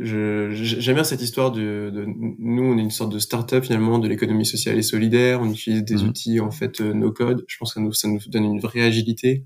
j'aime 0.00 0.94
bien 0.94 1.04
cette 1.04 1.22
histoire 1.22 1.50
de, 1.50 1.90
de, 1.92 2.04
nous 2.06 2.62
on 2.62 2.78
est 2.78 2.82
une 2.82 2.90
sorte 2.90 3.12
de 3.12 3.18
start-up 3.18 3.64
finalement 3.64 3.98
de 3.98 4.06
l'économie 4.06 4.46
sociale 4.46 4.78
et 4.78 4.82
solidaire 4.82 5.40
on 5.40 5.50
utilise 5.50 5.82
des 5.82 5.96
mmh. 5.96 6.08
outils 6.08 6.40
en 6.40 6.50
fait 6.50 6.80
euh, 6.80 6.92
no 6.92 7.10
code 7.10 7.44
je 7.48 7.56
pense 7.58 7.74
que 7.74 7.80
ça 7.80 7.80
nous, 7.80 7.92
ça 7.92 8.08
nous 8.08 8.20
donne 8.28 8.44
une 8.44 8.60
vraie 8.60 8.82
agilité 8.82 9.44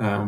euh, 0.00 0.24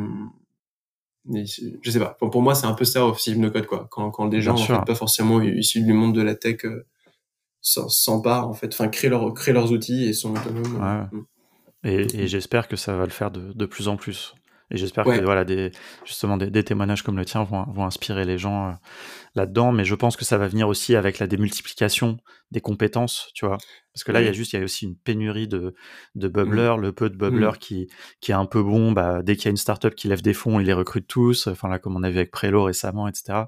je 1.32 1.90
sais 1.90 1.98
pas 1.98 2.16
pour, 2.18 2.28
pour 2.30 2.42
moi 2.42 2.54
c'est 2.54 2.66
un 2.66 2.74
peu 2.74 2.84
ça 2.84 3.06
aussi 3.06 3.36
no 3.38 3.50
code 3.50 3.66
quoi 3.66 3.88
quand, 3.90 4.10
quand 4.10 4.26
des 4.26 4.42
gens 4.42 4.54
en 4.54 4.58
fait, 4.58 4.84
pas 4.84 4.94
forcément 4.94 5.40
issus 5.40 5.82
du 5.82 5.94
monde 5.94 6.14
de 6.14 6.22
la 6.22 6.34
tech 6.34 6.64
euh, 6.66 6.86
s'emparent 7.62 8.48
en 8.48 8.54
fait 8.54 8.74
enfin 8.74 8.88
créent, 8.88 9.08
leur, 9.08 9.32
créent 9.32 9.52
leurs 9.54 9.72
outils 9.72 10.04
et 10.04 10.12
sont 10.12 10.34
autonomes 10.36 10.82
ouais. 10.82 11.18
mmh. 11.18 11.26
et, 11.84 12.22
et 12.22 12.28
j'espère 12.28 12.68
que 12.68 12.76
ça 12.76 12.94
va 12.94 13.04
le 13.04 13.10
faire 13.10 13.30
de, 13.30 13.54
de 13.54 13.66
plus 13.66 13.88
en 13.88 13.96
plus 13.96 14.34
et 14.70 14.76
j'espère 14.76 15.06
ouais. 15.06 15.18
que 15.18 15.24
voilà, 15.24 15.44
des, 15.44 15.72
justement 16.04 16.36
des, 16.36 16.50
des, 16.50 16.62
témoignages 16.62 17.02
comme 17.02 17.16
le 17.16 17.24
tien 17.24 17.42
vont, 17.42 17.64
vont 17.64 17.84
inspirer 17.84 18.24
les 18.24 18.38
gens 18.38 18.68
euh, 18.68 18.72
là-dedans. 19.34 19.72
Mais 19.72 19.84
je 19.84 19.94
pense 19.96 20.16
que 20.16 20.24
ça 20.24 20.38
va 20.38 20.46
venir 20.46 20.68
aussi 20.68 20.94
avec 20.94 21.18
la 21.18 21.26
démultiplication 21.26 22.18
des 22.52 22.60
compétences, 22.60 23.30
tu 23.34 23.46
vois. 23.46 23.58
Parce 23.92 24.04
que 24.04 24.12
là, 24.12 24.20
il 24.20 24.24
mmh. 24.24 24.26
y 24.26 24.28
a 24.28 24.32
juste, 24.32 24.52
il 24.52 24.58
y 24.58 24.60
a 24.60 24.64
aussi 24.64 24.84
une 24.84 24.96
pénurie 24.96 25.48
de, 25.48 25.74
de 26.14 26.28
bubblers, 26.28 26.78
mmh. 26.78 26.80
le 26.80 26.92
peu 26.92 27.10
de 27.10 27.16
bubblers 27.16 27.54
mmh. 27.54 27.58
qui, 27.58 27.88
qui 28.20 28.30
est 28.30 28.34
un 28.34 28.46
peu 28.46 28.62
bon. 28.62 28.92
Bah, 28.92 29.22
dès 29.22 29.34
qu'il 29.34 29.46
y 29.46 29.48
a 29.48 29.50
une 29.50 29.56
startup 29.56 29.96
qui 29.96 30.06
lève 30.06 30.22
des 30.22 30.34
fonds, 30.34 30.60
ils 30.60 30.66
les 30.66 30.72
recrutent 30.72 31.08
tous. 31.08 31.48
Enfin 31.48 31.68
là, 31.68 31.80
comme 31.80 31.96
on 31.96 32.02
a 32.04 32.10
vu 32.10 32.18
avec 32.18 32.30
Prelo 32.30 32.62
récemment, 32.62 33.08
etc. 33.08 33.44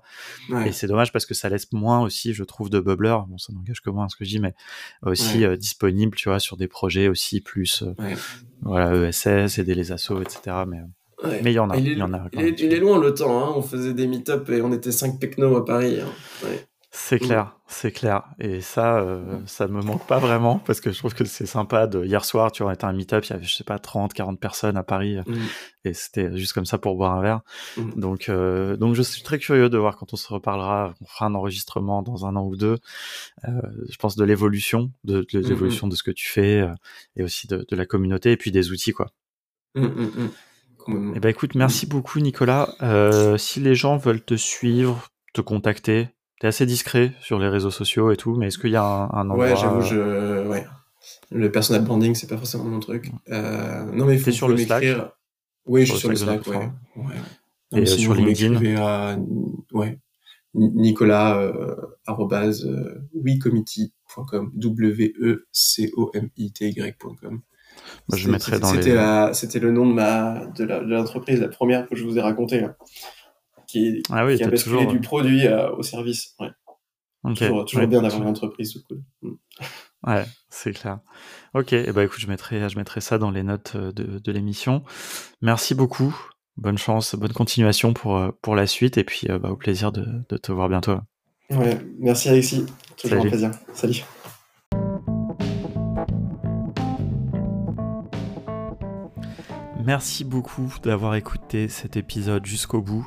Ouais. 0.50 0.68
Et 0.68 0.72
c'est 0.72 0.88
dommage 0.88 1.12
parce 1.12 1.26
que 1.26 1.34
ça 1.34 1.48
laisse 1.48 1.72
moins 1.72 2.00
aussi, 2.00 2.34
je 2.34 2.42
trouve, 2.42 2.68
de 2.68 2.80
bubblers. 2.80 3.24
Bon, 3.28 3.38
ça 3.38 3.52
n'engage 3.52 3.80
que 3.80 3.90
moi, 3.90 4.08
ce 4.08 4.16
que 4.16 4.24
je 4.24 4.30
dis, 4.30 4.40
mais 4.40 4.54
aussi 5.02 5.38
ouais. 5.38 5.44
euh, 5.44 5.56
disponible, 5.56 6.16
tu 6.16 6.28
vois, 6.28 6.40
sur 6.40 6.56
des 6.56 6.66
projets 6.66 7.06
aussi 7.06 7.40
plus, 7.40 7.82
euh, 7.82 8.14
voilà, 8.62 9.08
ESS, 9.08 9.58
aider 9.58 9.76
les 9.76 9.92
assos, 9.92 10.20
etc. 10.20 10.64
Mais 10.66 10.78
Ouais. 11.24 11.40
Mais 11.42 11.52
il 11.52 11.54
y 11.54 11.58
en 11.58 11.70
a. 11.70 11.76
Il, 11.76 11.88
est, 11.88 11.94
y 11.94 12.02
en 12.02 12.12
a 12.12 12.26
il, 12.32 12.40
est, 12.40 12.60
il 12.60 12.72
est, 12.72 12.80
loin 12.80 12.98
le 12.98 13.14
temps. 13.14 13.44
Hein. 13.44 13.52
On 13.56 13.62
faisait 13.62 13.94
des 13.94 14.06
meet-up 14.06 14.48
et 14.50 14.62
on 14.62 14.72
était 14.72 14.92
5 14.92 15.18
technos 15.18 15.56
à 15.56 15.64
Paris. 15.64 16.00
Hein. 16.00 16.08
Ouais. 16.44 16.66
C'est 16.94 17.18
clair, 17.18 17.44
mmh. 17.44 17.52
c'est 17.68 17.90
clair. 17.90 18.22
Et 18.38 18.60
ça, 18.60 18.98
euh, 18.98 19.38
ça 19.46 19.66
me 19.66 19.80
manque 19.80 20.06
pas 20.06 20.18
vraiment 20.18 20.58
parce 20.58 20.82
que 20.82 20.92
je 20.92 20.98
trouve 20.98 21.14
que 21.14 21.24
c'est 21.24 21.46
sympa. 21.46 21.86
De 21.86 22.04
hier 22.04 22.22
soir, 22.22 22.52
tu 22.52 22.62
vois, 22.62 22.70
on 22.70 22.74
était 22.74 22.84
à 22.84 22.88
un 22.88 22.92
meet-up, 22.92 23.24
il 23.24 23.30
y 23.30 23.32
avait 23.32 23.46
je 23.46 23.54
sais 23.54 23.64
pas 23.64 23.78
30, 23.78 24.12
40 24.12 24.38
personnes 24.38 24.76
à 24.76 24.82
Paris 24.82 25.16
mmh. 25.16 25.34
et 25.86 25.94
c'était 25.94 26.36
juste 26.36 26.52
comme 26.52 26.66
ça 26.66 26.76
pour 26.76 26.94
boire 26.96 27.14
un 27.14 27.22
verre. 27.22 27.40
Mmh. 27.78 27.98
Donc, 27.98 28.28
euh, 28.28 28.76
donc 28.76 28.94
je 28.94 29.00
suis 29.00 29.22
très 29.22 29.38
curieux 29.38 29.70
de 29.70 29.78
voir 29.78 29.96
quand 29.96 30.12
on 30.12 30.16
se 30.16 30.30
reparlera, 30.30 30.92
on 31.00 31.06
fera 31.06 31.24
un 31.24 31.34
enregistrement 31.34 32.02
dans 32.02 32.26
un 32.26 32.36
an 32.36 32.44
ou 32.44 32.56
deux. 32.56 32.76
Euh, 33.48 33.62
je 33.88 33.96
pense 33.96 34.14
de 34.14 34.24
l'évolution, 34.24 34.92
de, 35.04 35.26
de 35.32 35.38
l'évolution 35.38 35.88
de 35.88 35.96
ce 35.96 36.02
que 36.02 36.10
tu 36.10 36.28
fais 36.28 36.60
euh, 36.60 36.74
et 37.16 37.22
aussi 37.22 37.46
de, 37.46 37.64
de, 37.66 37.74
la 37.74 37.86
communauté 37.86 38.32
et 38.32 38.36
puis 38.36 38.52
des 38.52 38.70
outils 38.70 38.92
quoi. 38.92 39.12
Eh 40.88 41.20
ben 41.20 41.28
écoute, 41.28 41.54
merci 41.54 41.86
beaucoup 41.86 42.20
Nicolas. 42.20 42.74
Euh, 42.82 43.36
si 43.36 43.60
les 43.60 43.74
gens 43.74 43.96
veulent 43.96 44.22
te 44.22 44.34
suivre, 44.34 45.08
te 45.32 45.40
contacter, 45.40 46.08
t'es 46.40 46.46
assez 46.46 46.66
discret 46.66 47.12
sur 47.20 47.38
les 47.38 47.48
réseaux 47.48 47.70
sociaux 47.70 48.10
et 48.10 48.16
tout, 48.16 48.34
mais 48.34 48.48
est-ce 48.48 48.58
qu'il 48.58 48.70
y 48.70 48.76
a 48.76 48.84
un, 48.84 49.10
un 49.10 49.30
endroit 49.30 49.46
Ouais, 49.46 49.56
j'avoue, 49.56 49.80
je... 49.82 50.46
ouais. 50.46 50.64
Le 51.30 51.50
personal 51.50 51.84
branding, 51.84 52.14
c'est 52.14 52.28
pas 52.28 52.36
forcément 52.36 52.64
mon 52.64 52.80
truc. 52.80 53.10
Euh... 53.30 53.84
Non, 53.92 54.04
mais 54.04 54.14
il 54.14 54.20
faut 54.20 54.30
sur 54.30 54.48
le 54.48 54.56
Slack. 54.56 54.84
Oui, 55.66 55.86
je 55.86 55.92
suis 55.92 56.00
sur 56.00 56.10
le 56.10 56.16
Slack, 56.16 56.46
ouais. 56.46 56.70
ouais. 56.96 57.14
Et 57.74 57.82
euh, 57.82 57.86
sur 57.86 58.14
LinkedIn. 58.14 58.76
À... 58.76 59.16
Ouais. 59.72 59.98
Nicolas 60.54 61.38
euh, 61.38 61.74
arrobase 62.06 62.66
euh, 62.66 63.08
wecommittee.com 63.14 64.52
w 64.54 65.14
e 65.18 65.46
c 65.50 65.90
o 65.96 66.10
m 66.12 66.28
i 66.36 66.52
t 66.52 66.68
y.com 66.68 67.40
je 68.14 68.30
mettrai 68.30 68.58
dans 68.58 68.68
c'était 68.68 68.90
les... 68.90 68.94
la, 68.94 69.32
c'était 69.34 69.58
le 69.58 69.72
nom 69.72 69.86
de 69.86 69.92
ma 69.92 70.46
de, 70.46 70.64
l'entreprise, 70.64 71.40
la 71.40 71.48
première 71.48 71.88
que 71.88 71.96
je 71.96 72.04
vous 72.04 72.18
ai 72.18 72.20
raconté, 72.20 72.60
là, 72.60 72.76
qui, 73.66 74.02
ah 74.10 74.26
oui, 74.26 74.36
qui 74.36 74.44
a 74.44 74.48
basculé 74.48 74.76
toujours... 74.76 74.92
du 74.92 75.00
produit 75.00 75.46
à, 75.46 75.72
au 75.72 75.82
service. 75.82 76.34
Ouais. 76.40 76.50
Okay. 77.24 77.46
Toujours, 77.46 77.64
toujours 77.64 77.80
ouais, 77.82 77.86
bien 77.86 78.02
d'avoir 78.02 78.22
une 78.22 78.28
entreprise 78.28 78.72
sous 78.72 78.82
coude. 78.82 79.02
Mm. 79.22 79.32
Ouais, 80.04 80.24
c'est 80.48 80.72
clair. 80.72 80.98
Ok, 81.54 81.74
et 81.74 81.92
bah 81.92 82.02
écoute, 82.02 82.18
je 82.18 82.26
mettrai, 82.26 82.68
je 82.68 82.76
mettrai 82.76 83.00
ça 83.00 83.18
dans 83.18 83.30
les 83.30 83.44
notes 83.44 83.76
de, 83.76 84.18
de 84.18 84.32
l'émission. 84.32 84.82
Merci 85.42 85.76
beaucoup. 85.76 86.12
Bonne 86.56 86.76
chance, 86.76 87.14
bonne 87.14 87.32
continuation 87.32 87.94
pour, 87.94 88.20
pour 88.42 88.56
la 88.56 88.66
suite 88.66 88.98
et 88.98 89.04
puis 89.04 89.28
bah, 89.28 89.50
au 89.50 89.56
plaisir 89.56 89.92
de, 89.92 90.04
de 90.28 90.36
te 90.36 90.50
voir 90.50 90.68
bientôt. 90.68 90.96
Ouais, 91.50 91.78
merci 92.00 92.30
Alexis. 92.30 92.66
Toujours 92.96 93.18
Salut. 93.18 93.28
un 93.28 93.30
plaisir. 93.30 93.50
Salut. 93.74 94.04
Merci 99.84 100.24
beaucoup 100.24 100.72
d'avoir 100.82 101.14
écouté 101.14 101.68
cet 101.68 101.96
épisode 101.96 102.46
jusqu'au 102.46 102.80
bout. 102.80 103.06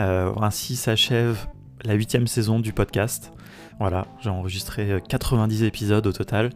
Euh, 0.00 0.32
ainsi 0.40 0.76
s'achève 0.76 1.46
la 1.84 1.94
huitième 1.94 2.26
saison 2.26 2.60
du 2.60 2.72
podcast. 2.72 3.32
Voilà, 3.78 4.06
j'ai 4.20 4.30
enregistré 4.30 5.00
90 5.08 5.62
épisodes 5.62 6.04
au 6.06 6.12
total. 6.12 6.50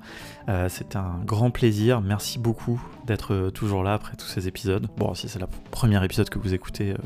Euh, 0.49 0.69
C'était 0.69 0.97
un 0.97 1.21
grand 1.25 1.51
plaisir. 1.51 2.01
Merci 2.01 2.41
beaucoup 2.41 2.83
d'être 3.07 3.51
toujours 3.51 3.85
là 3.85 3.95
après 3.95 4.17
tous 4.17 4.27
ces 4.27 4.49
épisodes. 4.49 4.89
Bon, 4.97 5.15
si 5.15 5.29
c'est 5.29 5.39
le 5.39 5.47
premier 5.71 6.05
épisode 6.05 6.29
que 6.29 6.41
vous 6.41 6.53
écoutez, 6.53 6.91
euh, 6.91 6.97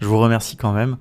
je 0.00 0.06
vous 0.06 0.18
remercie 0.18 0.56
quand 0.56 0.72
même. 0.72 0.98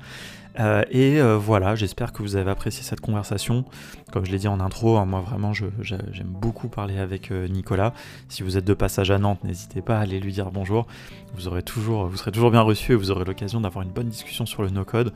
Euh, 0.60 0.84
et 0.90 1.20
euh, 1.20 1.38
voilà, 1.38 1.76
j'espère 1.76 2.12
que 2.12 2.22
vous 2.24 2.36
avez 2.36 2.50
apprécié 2.50 2.84
cette 2.84 3.02
conversation. 3.02 3.66
Comme 4.12 4.26
je 4.26 4.32
l'ai 4.32 4.38
dit 4.38 4.48
en 4.48 4.62
intro, 4.62 4.98
hein, 4.98 5.06
moi 5.06 5.20
vraiment 5.20 5.52
j'aime 5.54 6.28
beaucoup 6.28 6.70
parler 6.70 6.98
avec 6.98 7.30
euh, 7.32 7.48
Nicolas. 7.48 7.94
Si 8.30 8.42
vous 8.42 8.58
êtes 8.58 8.64
de 8.64 8.74
passage 8.74 9.12
à 9.12 9.18
Nantes, 9.18 9.44
n'hésitez 9.44 9.82
pas 9.82 9.98
à 9.98 10.02
aller 10.02 10.22
lui 10.22 10.32
dire 10.32 10.50
bonjour. 10.50 10.88
Vous, 11.36 11.48
aurez 11.48 11.62
toujours, 11.62 12.08
vous 12.08 12.16
serez 12.16 12.32
toujours 12.32 12.50
bien 12.50 12.62
reçu 12.62 12.94
et 12.94 12.96
vous 12.96 13.12
aurez 13.12 13.26
l'occasion 13.26 13.60
d'avoir 13.60 13.84
une 13.84 13.92
bonne 13.92 14.08
discussion 14.08 14.46
sur 14.46 14.64
le 14.64 14.70
no-code. 14.70 15.14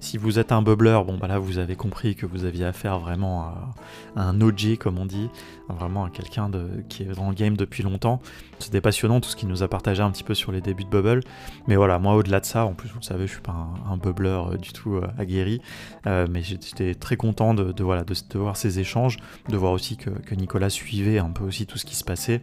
Si 0.00 0.18
vous 0.18 0.40
êtes 0.40 0.50
un 0.50 0.60
bubbler, 0.60 0.98
bon 1.06 1.16
bah 1.16 1.28
là 1.28 1.38
vous 1.38 1.58
avez 1.58 1.76
compris 1.76 2.16
que 2.16 2.26
vous 2.26 2.44
aviez 2.44 2.64
affaire 2.64 2.98
vraiment 2.98 3.42
à, 3.42 3.72
un 4.16 4.40
OG 4.40 4.76
comme 4.78 4.98
on 4.98 5.06
dit, 5.06 5.30
vraiment 5.68 6.04
à 6.04 6.10
quelqu'un 6.10 6.50
qui 6.88 7.04
est 7.04 7.14
dans 7.14 7.28
le 7.28 7.34
game 7.34 7.56
depuis 7.56 7.84
longtemps. 7.84 8.20
C'était 8.58 8.80
passionnant 8.80 9.20
tout 9.20 9.28
ce 9.30 9.36
qu'il 9.36 9.48
nous 9.48 9.62
a 9.62 9.68
partagé 9.68 10.02
un 10.02 10.10
petit 10.10 10.24
peu 10.24 10.34
sur 10.34 10.50
les 10.50 10.60
débuts 10.60 10.84
de 10.84 10.90
Bubble. 10.90 11.20
Mais 11.68 11.76
voilà, 11.76 12.00
moi 12.00 12.14
au-delà 12.16 12.40
de 12.40 12.44
ça, 12.44 12.66
en 12.66 12.74
plus 12.74 12.88
vous 12.88 12.98
le 12.98 13.04
savez, 13.04 13.28
je 13.28 13.32
suis 13.32 13.40
pas 13.40 13.52
un, 13.52 13.92
un 13.92 13.96
bubbler 13.96 14.40
euh, 14.52 14.56
du 14.56 14.72
tout 14.72 14.96
euh, 14.96 15.06
aguerri, 15.16 15.60
mais 16.04 16.42
j'étais 16.42 16.96
très 16.96 17.16
content 17.16 17.54
de, 17.54 17.82
voilà, 17.82 18.02
de, 18.02 18.14
voir 18.38 18.56
ces 18.56 18.78
échanges, 18.78 19.16
de 19.48 19.56
voir 19.56 19.72
aussi 19.72 19.96
que, 19.96 20.10
Nicolas 20.34 20.70
suivait 20.70 21.18
un 21.18 21.30
peu 21.30 21.44
aussi 21.44 21.66
tout 21.66 21.78
ce 21.78 21.84
qui 21.84 21.94
se 21.94 22.04
passait. 22.04 22.42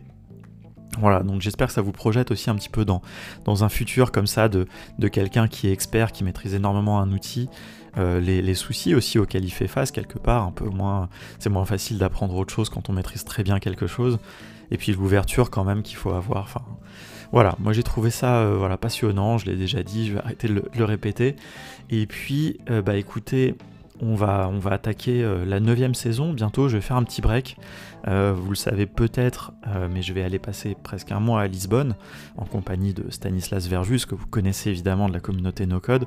Voilà, 0.99 1.21
donc 1.21 1.41
j'espère 1.41 1.67
que 1.67 1.73
ça 1.73 1.81
vous 1.81 1.91
projette 1.91 2.31
aussi 2.31 2.49
un 2.49 2.55
petit 2.55 2.69
peu 2.69 2.83
dans, 2.83 3.01
un 3.45 3.69
futur 3.69 4.11
comme 4.11 4.27
ça 4.27 4.49
de, 4.49 4.67
de 4.97 5.07
quelqu'un 5.07 5.47
qui 5.47 5.67
est 5.67 5.71
expert, 5.71 6.11
qui 6.11 6.23
maîtrise 6.23 6.55
énormément 6.55 6.99
un 6.99 7.11
outil, 7.11 7.47
euh, 7.97 8.19
les, 8.19 8.53
soucis 8.53 8.93
aussi 8.93 9.17
auxquels 9.17 9.43
il 9.43 9.51
fait 9.51 9.67
face 9.67 9.91
quelque 9.91 10.19
part, 10.19 10.43
un 10.43 10.51
peu 10.51 10.69
moins, 10.69 11.09
c'est 11.39 11.49
moins 11.49 11.65
facile 11.65 11.97
d'apprendre 11.97 12.35
autre 12.35 12.53
chose 12.53 12.69
quand 12.69 12.89
on 12.89 12.93
maîtrise 12.93 13.23
très 13.23 13.43
bien 13.43 13.59
quelque 13.59 13.87
chose, 13.87 14.19
et 14.71 14.77
puis 14.77 14.91
l'ouverture 14.93 15.49
quand 15.49 15.63
même 15.63 15.81
qu'il 15.81 15.97
faut 15.97 16.11
avoir. 16.11 16.43
Enfin, 16.43 16.61
voilà, 17.31 17.55
moi 17.59 17.73
j'ai 17.73 17.83
trouvé 17.83 18.09
ça 18.09 18.37
euh, 18.37 18.55
voilà 18.57 18.77
passionnant, 18.77 19.37
je 19.37 19.45
l'ai 19.47 19.55
déjà 19.55 19.83
dit, 19.83 20.07
je 20.07 20.13
vais 20.13 20.19
arrêter 20.19 20.47
de 20.47 20.63
le, 20.73 20.85
répéter. 20.85 21.35
Et 21.89 22.05
puis, 22.05 22.59
euh, 22.69 22.81
bah 22.81 22.95
écoutez, 22.95 23.55
on 24.01 24.15
va, 24.15 24.51
attaquer 24.71 25.23
euh, 25.23 25.45
la 25.45 25.59
neuvième 25.59 25.95
saison 25.95 26.33
bientôt. 26.33 26.69
Je 26.69 26.77
vais 26.77 26.81
faire 26.81 26.97
un 26.97 27.03
petit 27.03 27.21
break. 27.21 27.57
Euh, 28.07 28.33
vous 28.35 28.49
le 28.49 28.55
savez 28.55 28.85
peut-être, 28.85 29.51
euh, 29.67 29.89
mais 29.91 30.01
je 30.01 30.13
vais 30.13 30.23
aller 30.23 30.39
passer 30.39 30.75
presque 30.81 31.11
un 31.11 31.19
mois 31.19 31.41
à 31.41 31.47
Lisbonne 31.47 31.95
en 32.37 32.45
compagnie 32.45 32.93
de 32.93 33.09
Stanislas 33.09 33.67
Verjus, 33.67 34.05
que 34.07 34.15
vous 34.15 34.25
connaissez 34.25 34.69
évidemment 34.69 35.09
de 35.09 35.13
la 35.13 35.19
communauté 35.19 35.65
No 35.65 35.79
Code, 35.79 36.05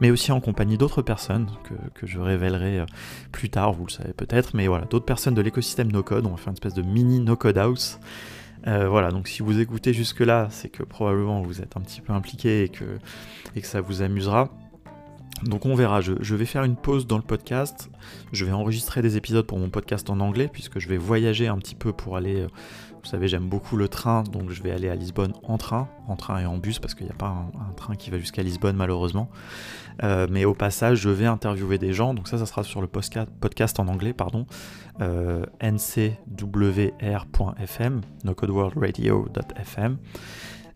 mais 0.00 0.10
aussi 0.10 0.32
en 0.32 0.40
compagnie 0.40 0.78
d'autres 0.78 1.02
personnes 1.02 1.48
que, 1.94 2.06
je 2.06 2.18
révélerai 2.18 2.86
plus 3.30 3.50
tard, 3.50 3.72
vous 3.72 3.84
le 3.84 3.90
savez 3.90 4.14
peut-être, 4.14 4.54
mais 4.54 4.66
voilà, 4.66 4.86
d'autres 4.86 5.04
personnes 5.04 5.34
de 5.34 5.42
l'écosystème 5.42 5.92
No 5.92 6.02
Code. 6.02 6.24
On 6.26 6.30
va 6.30 6.36
faire 6.36 6.48
une 6.48 6.54
espèce 6.54 6.74
de 6.74 6.82
mini 6.82 7.20
No 7.20 7.36
Code 7.36 7.58
House. 7.58 7.98
voilà, 8.64 9.10
donc 9.10 9.28
si 9.28 9.42
vous 9.42 9.60
écoutez 9.60 9.92
jusque-là, 9.92 10.48
c'est 10.50 10.70
que 10.70 10.82
probablement 10.82 11.42
vous 11.42 11.60
êtes 11.60 11.76
un 11.76 11.80
petit 11.80 12.00
peu 12.00 12.14
impliqué 12.14 12.62
et 12.62 12.68
que 12.68 13.66
ça 13.66 13.82
vous 13.82 14.00
amusera. 14.00 14.50
Donc 15.44 15.66
on 15.66 15.74
verra, 15.74 16.00
je, 16.00 16.34
vais 16.34 16.46
faire 16.46 16.64
une 16.64 16.76
pause 16.76 17.06
dans 17.06 17.16
le 17.16 17.22
podcast, 17.22 17.90
je 18.32 18.44
vais 18.44 18.52
enregistrer 18.52 19.02
des 19.02 19.16
épisodes 19.16 19.46
pour 19.46 19.58
mon 19.58 19.70
podcast 19.70 20.10
en 20.10 20.20
anglais, 20.20 20.48
puisque 20.52 20.78
je 20.78 20.88
vais 20.88 20.96
voyager 20.96 21.46
un 21.48 21.58
petit 21.58 21.74
peu 21.74 21.92
pour 21.92 22.16
aller, 22.16 22.40
euh, 22.42 22.48
vous 23.02 23.08
savez 23.08 23.28
j'aime 23.28 23.48
beaucoup 23.48 23.76
le 23.76 23.88
train, 23.88 24.24
donc 24.24 24.50
je 24.50 24.62
vais 24.62 24.72
aller 24.72 24.88
à 24.88 24.94
Lisbonne 24.94 25.32
en 25.44 25.56
train, 25.58 25.88
en 26.08 26.16
train 26.16 26.40
et 26.40 26.46
en 26.46 26.58
bus, 26.58 26.78
parce 26.80 26.94
qu'il 26.94 27.06
n'y 27.06 27.12
a 27.12 27.16
pas 27.16 27.28
un, 27.28 27.72
train 27.74 27.94
qui 27.94 28.10
va 28.10 28.18
jusqu'à 28.18 28.42
Lisbonne 28.42 28.76
malheureusement. 28.76 29.30
Euh, 30.02 30.26
mais 30.30 30.44
au 30.44 30.54
passage, 30.54 30.98
je 30.98 31.08
vais 31.08 31.26
interviewer 31.26 31.78
des 31.78 31.92
gens, 31.92 32.14
donc 32.14 32.28
ça, 32.28 32.38
ça 32.38 32.46
sera 32.46 32.62
sur 32.64 32.80
le 32.80 32.88
podcast 32.88 33.80
en 33.80 33.88
anglais, 33.88 34.12
pardon, 34.12 34.46
euh, 35.00 35.44
ncwr.fm, 35.62 36.90
nocodeworldradio.fm. 38.24 39.98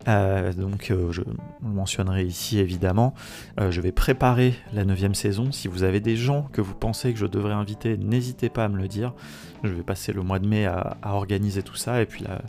Euh, 0.07 0.51
donc 0.53 0.91
euh, 0.91 1.11
je 1.11 1.21
le 1.21 1.33
mentionnerai 1.61 2.23
ici 2.23 2.59
évidemment. 2.59 3.13
Euh, 3.59 3.71
je 3.71 3.81
vais 3.81 3.91
préparer 3.91 4.53
la 4.73 4.85
neuvième 4.85 5.15
saison. 5.15 5.51
Si 5.51 5.67
vous 5.67 5.83
avez 5.83 5.99
des 5.99 6.15
gens 6.15 6.43
que 6.51 6.61
vous 6.61 6.75
pensez 6.75 7.13
que 7.13 7.19
je 7.19 7.25
devrais 7.25 7.53
inviter, 7.53 7.97
n'hésitez 7.97 8.49
pas 8.49 8.65
à 8.65 8.69
me 8.69 8.77
le 8.77 8.87
dire. 8.87 9.13
Je 9.63 9.71
vais 9.71 9.83
passer 9.83 10.11
le 10.13 10.21
mois 10.21 10.39
de 10.39 10.47
mai 10.47 10.65
à, 10.65 10.97
organiser 11.03 11.63
tout 11.63 11.75
ça. 11.75 12.01
Et 12.01 12.05
puis 12.05 12.23
là, 12.23 12.41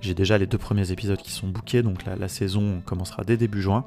j'ai 0.00 0.14
déjà 0.14 0.38
les 0.38 0.46
deux 0.46 0.58
premiers 0.58 0.90
épisodes 0.90 1.18
qui 1.18 1.30
sont 1.30 1.48
bookés, 1.48 1.82
donc 1.82 2.04
la, 2.04 2.28
saison 2.28 2.82
commencera 2.84 3.22
dès 3.24 3.36
début 3.36 3.62
juin. 3.62 3.84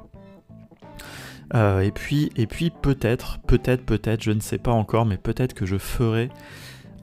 et 1.54 1.90
puis, 1.94 2.30
et 2.36 2.46
puis 2.46 2.70
peut-être, 2.70 3.38
peut-être, 3.46 3.84
peut-être, 3.84 4.22
je 4.22 4.30
ne 4.30 4.40
sais 4.40 4.58
pas 4.58 4.72
encore, 4.72 5.04
mais 5.04 5.18
peut-être 5.18 5.52
que 5.52 5.66
je 5.66 5.76
ferai 5.76 6.30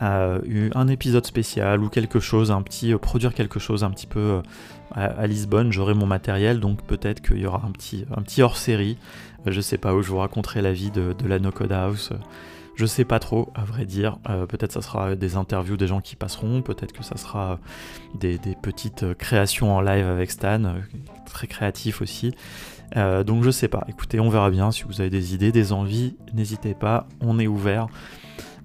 un 0.01 0.87
épisode 0.87 1.25
spécial 1.25 1.83
ou 1.83 1.89
quelque 1.89 2.19
chose, 2.19 2.51
un 2.51 2.61
petit, 2.61 2.93
produire 2.95 3.33
quelque 3.33 3.59
chose 3.59 3.83
un 3.83 3.91
petit 3.91 4.07
peu 4.07 4.41
à, 4.95 5.27
Lisbonne, 5.27 5.71
j'aurai 5.71 5.93
mon 5.93 6.05
matériel, 6.05 6.59
donc 6.59 6.83
peut-être 6.83 7.21
qu'il 7.21 7.37
y 7.37 7.45
aura 7.45 7.63
un 7.65 7.71
petit, 7.71 8.05
un 8.15 8.21
petit 8.21 8.41
hors-série. 8.41 8.97
Euh, 9.47 9.51
je 9.51 9.61
sais 9.61 9.77
pas 9.77 9.93
où 9.93 10.01
je 10.01 10.09
vous 10.09 10.17
raconterai 10.17 10.61
la 10.61 10.73
vie 10.73 10.91
de, 10.91 11.15
la 11.25 11.39
No 11.39 11.51
Code 11.51 11.71
House. 11.71 12.11
Je 12.75 12.85
sais 12.85 13.05
pas 13.05 13.19
trop, 13.19 13.51
à 13.55 13.65
vrai 13.65 13.85
dire. 13.85 14.19
Euh, 14.29 14.45
peut-être 14.45 14.71
ça 14.71 14.81
sera 14.81 15.15
des 15.15 15.35
interviews 15.35 15.75
des 15.75 15.87
gens 15.87 15.99
qui 15.99 16.15
passeront, 16.15 16.61
peut-être 16.61 16.93
que 16.93 17.03
ça 17.03 17.17
sera 17.17 17.59
des, 18.15 18.39
petites 18.61 19.13
créations 19.15 19.75
en 19.75 19.81
live 19.81 20.07
avec 20.07 20.31
Stan, 20.31 20.63
euh, 20.63 20.79
très 21.25 21.47
créatif 21.47 22.01
aussi. 22.01 22.33
donc 22.95 23.43
je 23.43 23.51
sais 23.51 23.67
pas. 23.67 23.85
Écoutez, 23.89 24.19
on 24.19 24.29
verra 24.29 24.49
bien. 24.49 24.71
Si 24.71 24.83
vous 24.83 25.01
avez 25.01 25.09
des 25.09 25.33
idées, 25.35 25.51
des 25.51 25.73
envies, 25.73 26.15
n'hésitez 26.33 26.73
pas. 26.73 27.07
On 27.21 27.37
est 27.37 27.47
ouvert. 27.47 27.87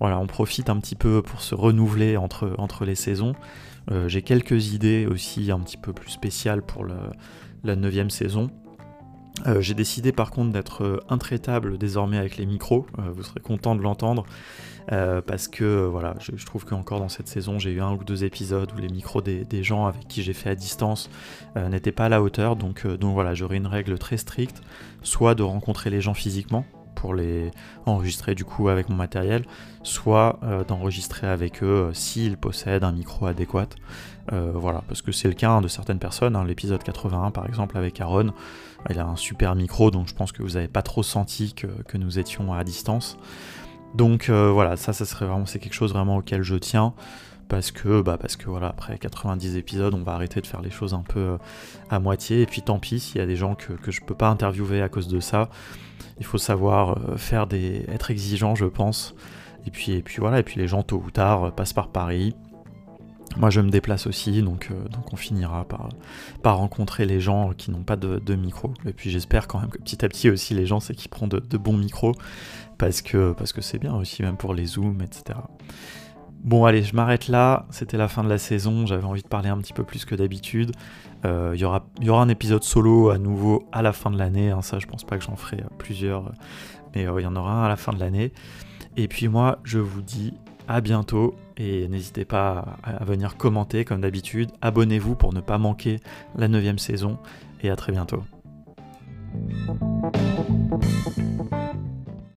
Voilà, 0.04 0.18
on 0.18 0.26
profite 0.26 0.68
un 0.68 0.78
petit 0.80 0.96
peu 0.96 1.22
pour 1.22 1.40
se 1.40 1.54
renouveler 1.54 2.18
entre, 2.18 2.84
les 2.84 2.94
saisons. 2.94 3.34
Euh, 3.90 4.06
j'ai 4.06 4.20
quelques 4.20 4.74
idées 4.74 5.06
aussi 5.10 5.50
un 5.50 5.58
petit 5.60 5.78
peu 5.78 5.94
plus 5.94 6.10
spéciales 6.10 6.60
pour 6.60 6.84
la 6.84 7.74
neuvième 7.74 8.10
saison. 8.10 8.50
Euh, 9.46 9.62
j'ai 9.62 9.72
décidé 9.72 10.12
par 10.12 10.30
contre 10.30 10.52
d'être 10.52 10.84
euh, 10.84 11.00
intraitable 11.08 11.78
désormais 11.78 12.18
avec 12.18 12.36
les 12.36 12.44
micros, 12.44 12.84
vous 12.98 13.22
serez 13.22 13.40
content 13.40 13.74
de 13.74 13.80
l'entendre, 13.80 14.26
parce 14.88 15.48
que 15.48 15.86
voilà, 15.86 16.16
je, 16.20 16.44
trouve 16.44 16.66
qu'encore 16.66 17.00
dans 17.00 17.08
cette 17.08 17.28
saison 17.28 17.58
j'ai 17.58 17.70
eu 17.70 17.80
un 17.80 17.94
ou 17.94 18.04
deux 18.04 18.24
épisodes 18.24 18.70
où 18.76 18.78
les 18.78 18.90
micros 18.90 19.22
des, 19.22 19.62
gens 19.62 19.86
avec 19.86 20.06
qui 20.06 20.22
j'ai 20.22 20.34
fait 20.34 20.50
à 20.50 20.54
distance 20.54 21.08
n'étaient 21.56 21.92
pas 21.92 22.04
à 22.04 22.08
la 22.10 22.20
hauteur, 22.20 22.56
donc, 22.56 22.86
donc 22.86 23.14
voilà, 23.14 23.32
j'aurai 23.32 23.56
une 23.56 23.66
règle 23.66 23.96
très 23.96 24.18
stricte, 24.18 24.60
soit 25.02 25.34
de 25.34 25.42
rencontrer 25.42 25.88
les 25.88 26.02
gens 26.02 26.12
physiquement, 26.12 26.66
pour 26.94 27.14
les 27.14 27.50
enregistrer 27.86 28.34
du 28.34 28.44
coup 28.44 28.68
avec 28.68 28.88
mon 28.88 28.96
matériel, 28.96 29.44
soit 29.82 30.38
euh, 30.42 30.64
d'enregistrer 30.64 31.26
avec 31.26 31.62
eux 31.62 31.88
euh, 31.88 31.94
s'ils 31.94 32.36
possèdent 32.36 32.84
un 32.84 32.92
micro 32.92 33.26
adéquat. 33.26 33.68
Euh, 34.32 34.52
voilà, 34.54 34.82
parce 34.88 35.02
que 35.02 35.12
c'est 35.12 35.28
le 35.28 35.34
cas 35.34 35.50
hein, 35.50 35.60
de 35.60 35.68
certaines 35.68 35.98
personnes. 35.98 36.34
Hein. 36.36 36.44
L'épisode 36.44 36.82
81 36.82 37.30
par 37.30 37.46
exemple 37.46 37.76
avec 37.76 38.00
Aaron, 38.00 38.32
il 38.88 38.98
a 38.98 39.06
un 39.06 39.16
super 39.16 39.54
micro, 39.54 39.90
donc 39.90 40.08
je 40.08 40.14
pense 40.14 40.32
que 40.32 40.42
vous 40.42 40.50
n'avez 40.50 40.68
pas 40.68 40.82
trop 40.82 41.02
senti 41.02 41.54
que, 41.54 41.96
nous 41.96 42.18
étions 42.18 42.52
à 42.52 42.64
distance. 42.64 43.18
Donc 43.94 44.28
voilà, 44.28 44.76
ça, 44.76 44.92
ça 44.92 45.04
serait 45.04 45.26
vraiment, 45.26 45.46
c'est 45.46 45.60
quelque 45.60 45.74
chose 45.74 45.92
vraiment 45.92 46.16
auquel 46.16 46.42
je 46.42 46.56
tiens 46.56 46.94
parce 47.48 47.70
que 47.70 48.00
bah 48.00 48.16
parce 48.18 48.36
que 48.36 48.48
voilà 48.48 48.68
après 48.68 48.98
90 48.98 49.56
épisodes 49.56 49.92
on 49.92 50.02
va 50.02 50.12
arrêter 50.12 50.40
de 50.40 50.46
faire 50.46 50.62
les 50.62 50.70
choses 50.70 50.94
un 50.94 51.02
peu 51.02 51.36
à 51.90 52.00
moitié 52.00 52.40
et 52.40 52.46
puis 52.46 52.62
tant 52.62 52.78
pis 52.78 53.00
s'il 53.00 53.18
y 53.18 53.20
a 53.20 53.26
des 53.26 53.36
gens 53.36 53.54
que, 53.54 53.74
que 53.74 53.90
je 53.90 54.00
peux 54.00 54.14
pas 54.14 54.28
interviewer 54.28 54.80
à 54.80 54.88
cause 54.88 55.08
de 55.08 55.20
ça 55.20 55.50
il 56.18 56.24
faut 56.24 56.38
savoir 56.38 56.98
euh, 56.98 57.16
faire 57.16 57.46
des, 57.46 57.84
être 57.88 58.10
exigeant, 58.10 58.54
je 58.54 58.66
pense. 58.66 59.14
Et 59.66 59.70
puis, 59.70 59.92
et 59.92 60.02
puis 60.02 60.16
voilà, 60.18 60.40
et 60.40 60.42
puis 60.42 60.60
les 60.60 60.68
gens 60.68 60.82
tôt 60.82 61.02
ou 61.04 61.10
tard 61.10 61.44
euh, 61.44 61.50
passent 61.50 61.72
par 61.72 61.88
Paris. 61.88 62.34
Moi, 63.36 63.50
je 63.50 63.60
me 63.60 63.70
déplace 63.70 64.06
aussi, 64.06 64.42
donc, 64.42 64.68
euh, 64.70 64.88
donc 64.90 65.12
on 65.12 65.16
finira 65.16 65.66
par, 65.66 66.56
rencontrer 66.56 67.04
les 67.04 67.20
gens 67.20 67.50
qui 67.56 67.72
n'ont 67.72 67.82
pas 67.82 67.96
de, 67.96 68.34
micro. 68.36 68.72
Et 68.86 68.92
puis 68.92 69.10
j'espère 69.10 69.48
quand 69.48 69.60
même 69.60 69.70
que 69.70 69.78
petit 69.78 70.04
à 70.04 70.08
petit 70.08 70.30
aussi, 70.30 70.54
les 70.54 70.66
gens, 70.66 70.78
prennent 71.10 71.28
de, 71.28 71.40
de, 71.40 71.58
bons 71.58 71.76
micros, 71.76 72.12
parce 72.78 73.02
que 73.02 73.32
parce 73.32 73.52
que 73.52 73.60
c'est 73.60 73.78
bien 73.78 73.94
aussi, 73.94 74.22
même 74.22 74.36
pour 74.36 74.54
les 74.54 74.66
zooms, 74.66 75.00
etc. 75.02 75.38
Bon, 76.44 76.66
allez, 76.66 76.82
je 76.82 76.94
m'arrête 76.94 77.28
là. 77.28 77.64
C'était 77.70 77.96
la 77.96 78.06
fin 78.06 78.22
de 78.22 78.28
la 78.28 78.36
saison. 78.36 78.84
J'avais 78.84 79.04
envie 79.04 79.22
de 79.22 79.28
parler 79.28 79.48
un 79.48 79.56
petit 79.56 79.72
peu 79.72 79.82
plus 79.82 80.04
que 80.04 80.14
d'habitude. 80.14 80.72
Euh, 81.24 81.52
il 81.54 81.60
y, 81.60 81.64
aura, 81.64 81.86
y 82.00 82.08
aura 82.10 82.22
un 82.22 82.28
épisode 82.28 82.64
solo 82.64 83.10
à 83.10 83.18
nouveau 83.18 83.64
à 83.72 83.82
la 83.82 83.92
fin 83.92 84.10
de 84.10 84.18
l'année. 84.18 84.50
Hein, 84.50 84.62
ça, 84.62 84.78
je 84.78 84.86
pense 84.86 85.04
pas 85.04 85.16
que 85.16 85.24
j'en 85.24 85.36
ferai 85.36 85.58
euh, 85.58 85.68
plusieurs, 85.78 86.32
mais 86.94 87.06
euh, 87.06 87.20
il 87.20 87.24
y 87.24 87.26
en 87.26 87.36
aura 87.36 87.52
un 87.52 87.64
à 87.64 87.68
la 87.68 87.76
fin 87.76 87.92
de 87.92 88.00
l'année. 88.00 88.32
Et 88.96 89.08
puis 89.08 89.28
moi, 89.28 89.58
je 89.64 89.78
vous 89.78 90.02
dis 90.02 90.34
à 90.68 90.80
bientôt 90.80 91.34
et 91.56 91.88
n'hésitez 91.88 92.24
pas 92.24 92.76
à, 92.82 93.04
venir 93.04 93.36
commenter 93.36 93.84
comme 93.84 94.00
d'habitude. 94.00 94.50
Abonnez-vous 94.60 95.14
pour 95.14 95.32
ne 95.32 95.40
pas 95.40 95.58
manquer 95.58 96.00
la 96.36 96.48
neuvième 96.48 96.78
saison 96.78 97.18
et 97.62 97.70
à 97.70 97.76
très 97.76 97.92
bientôt. 97.92 98.22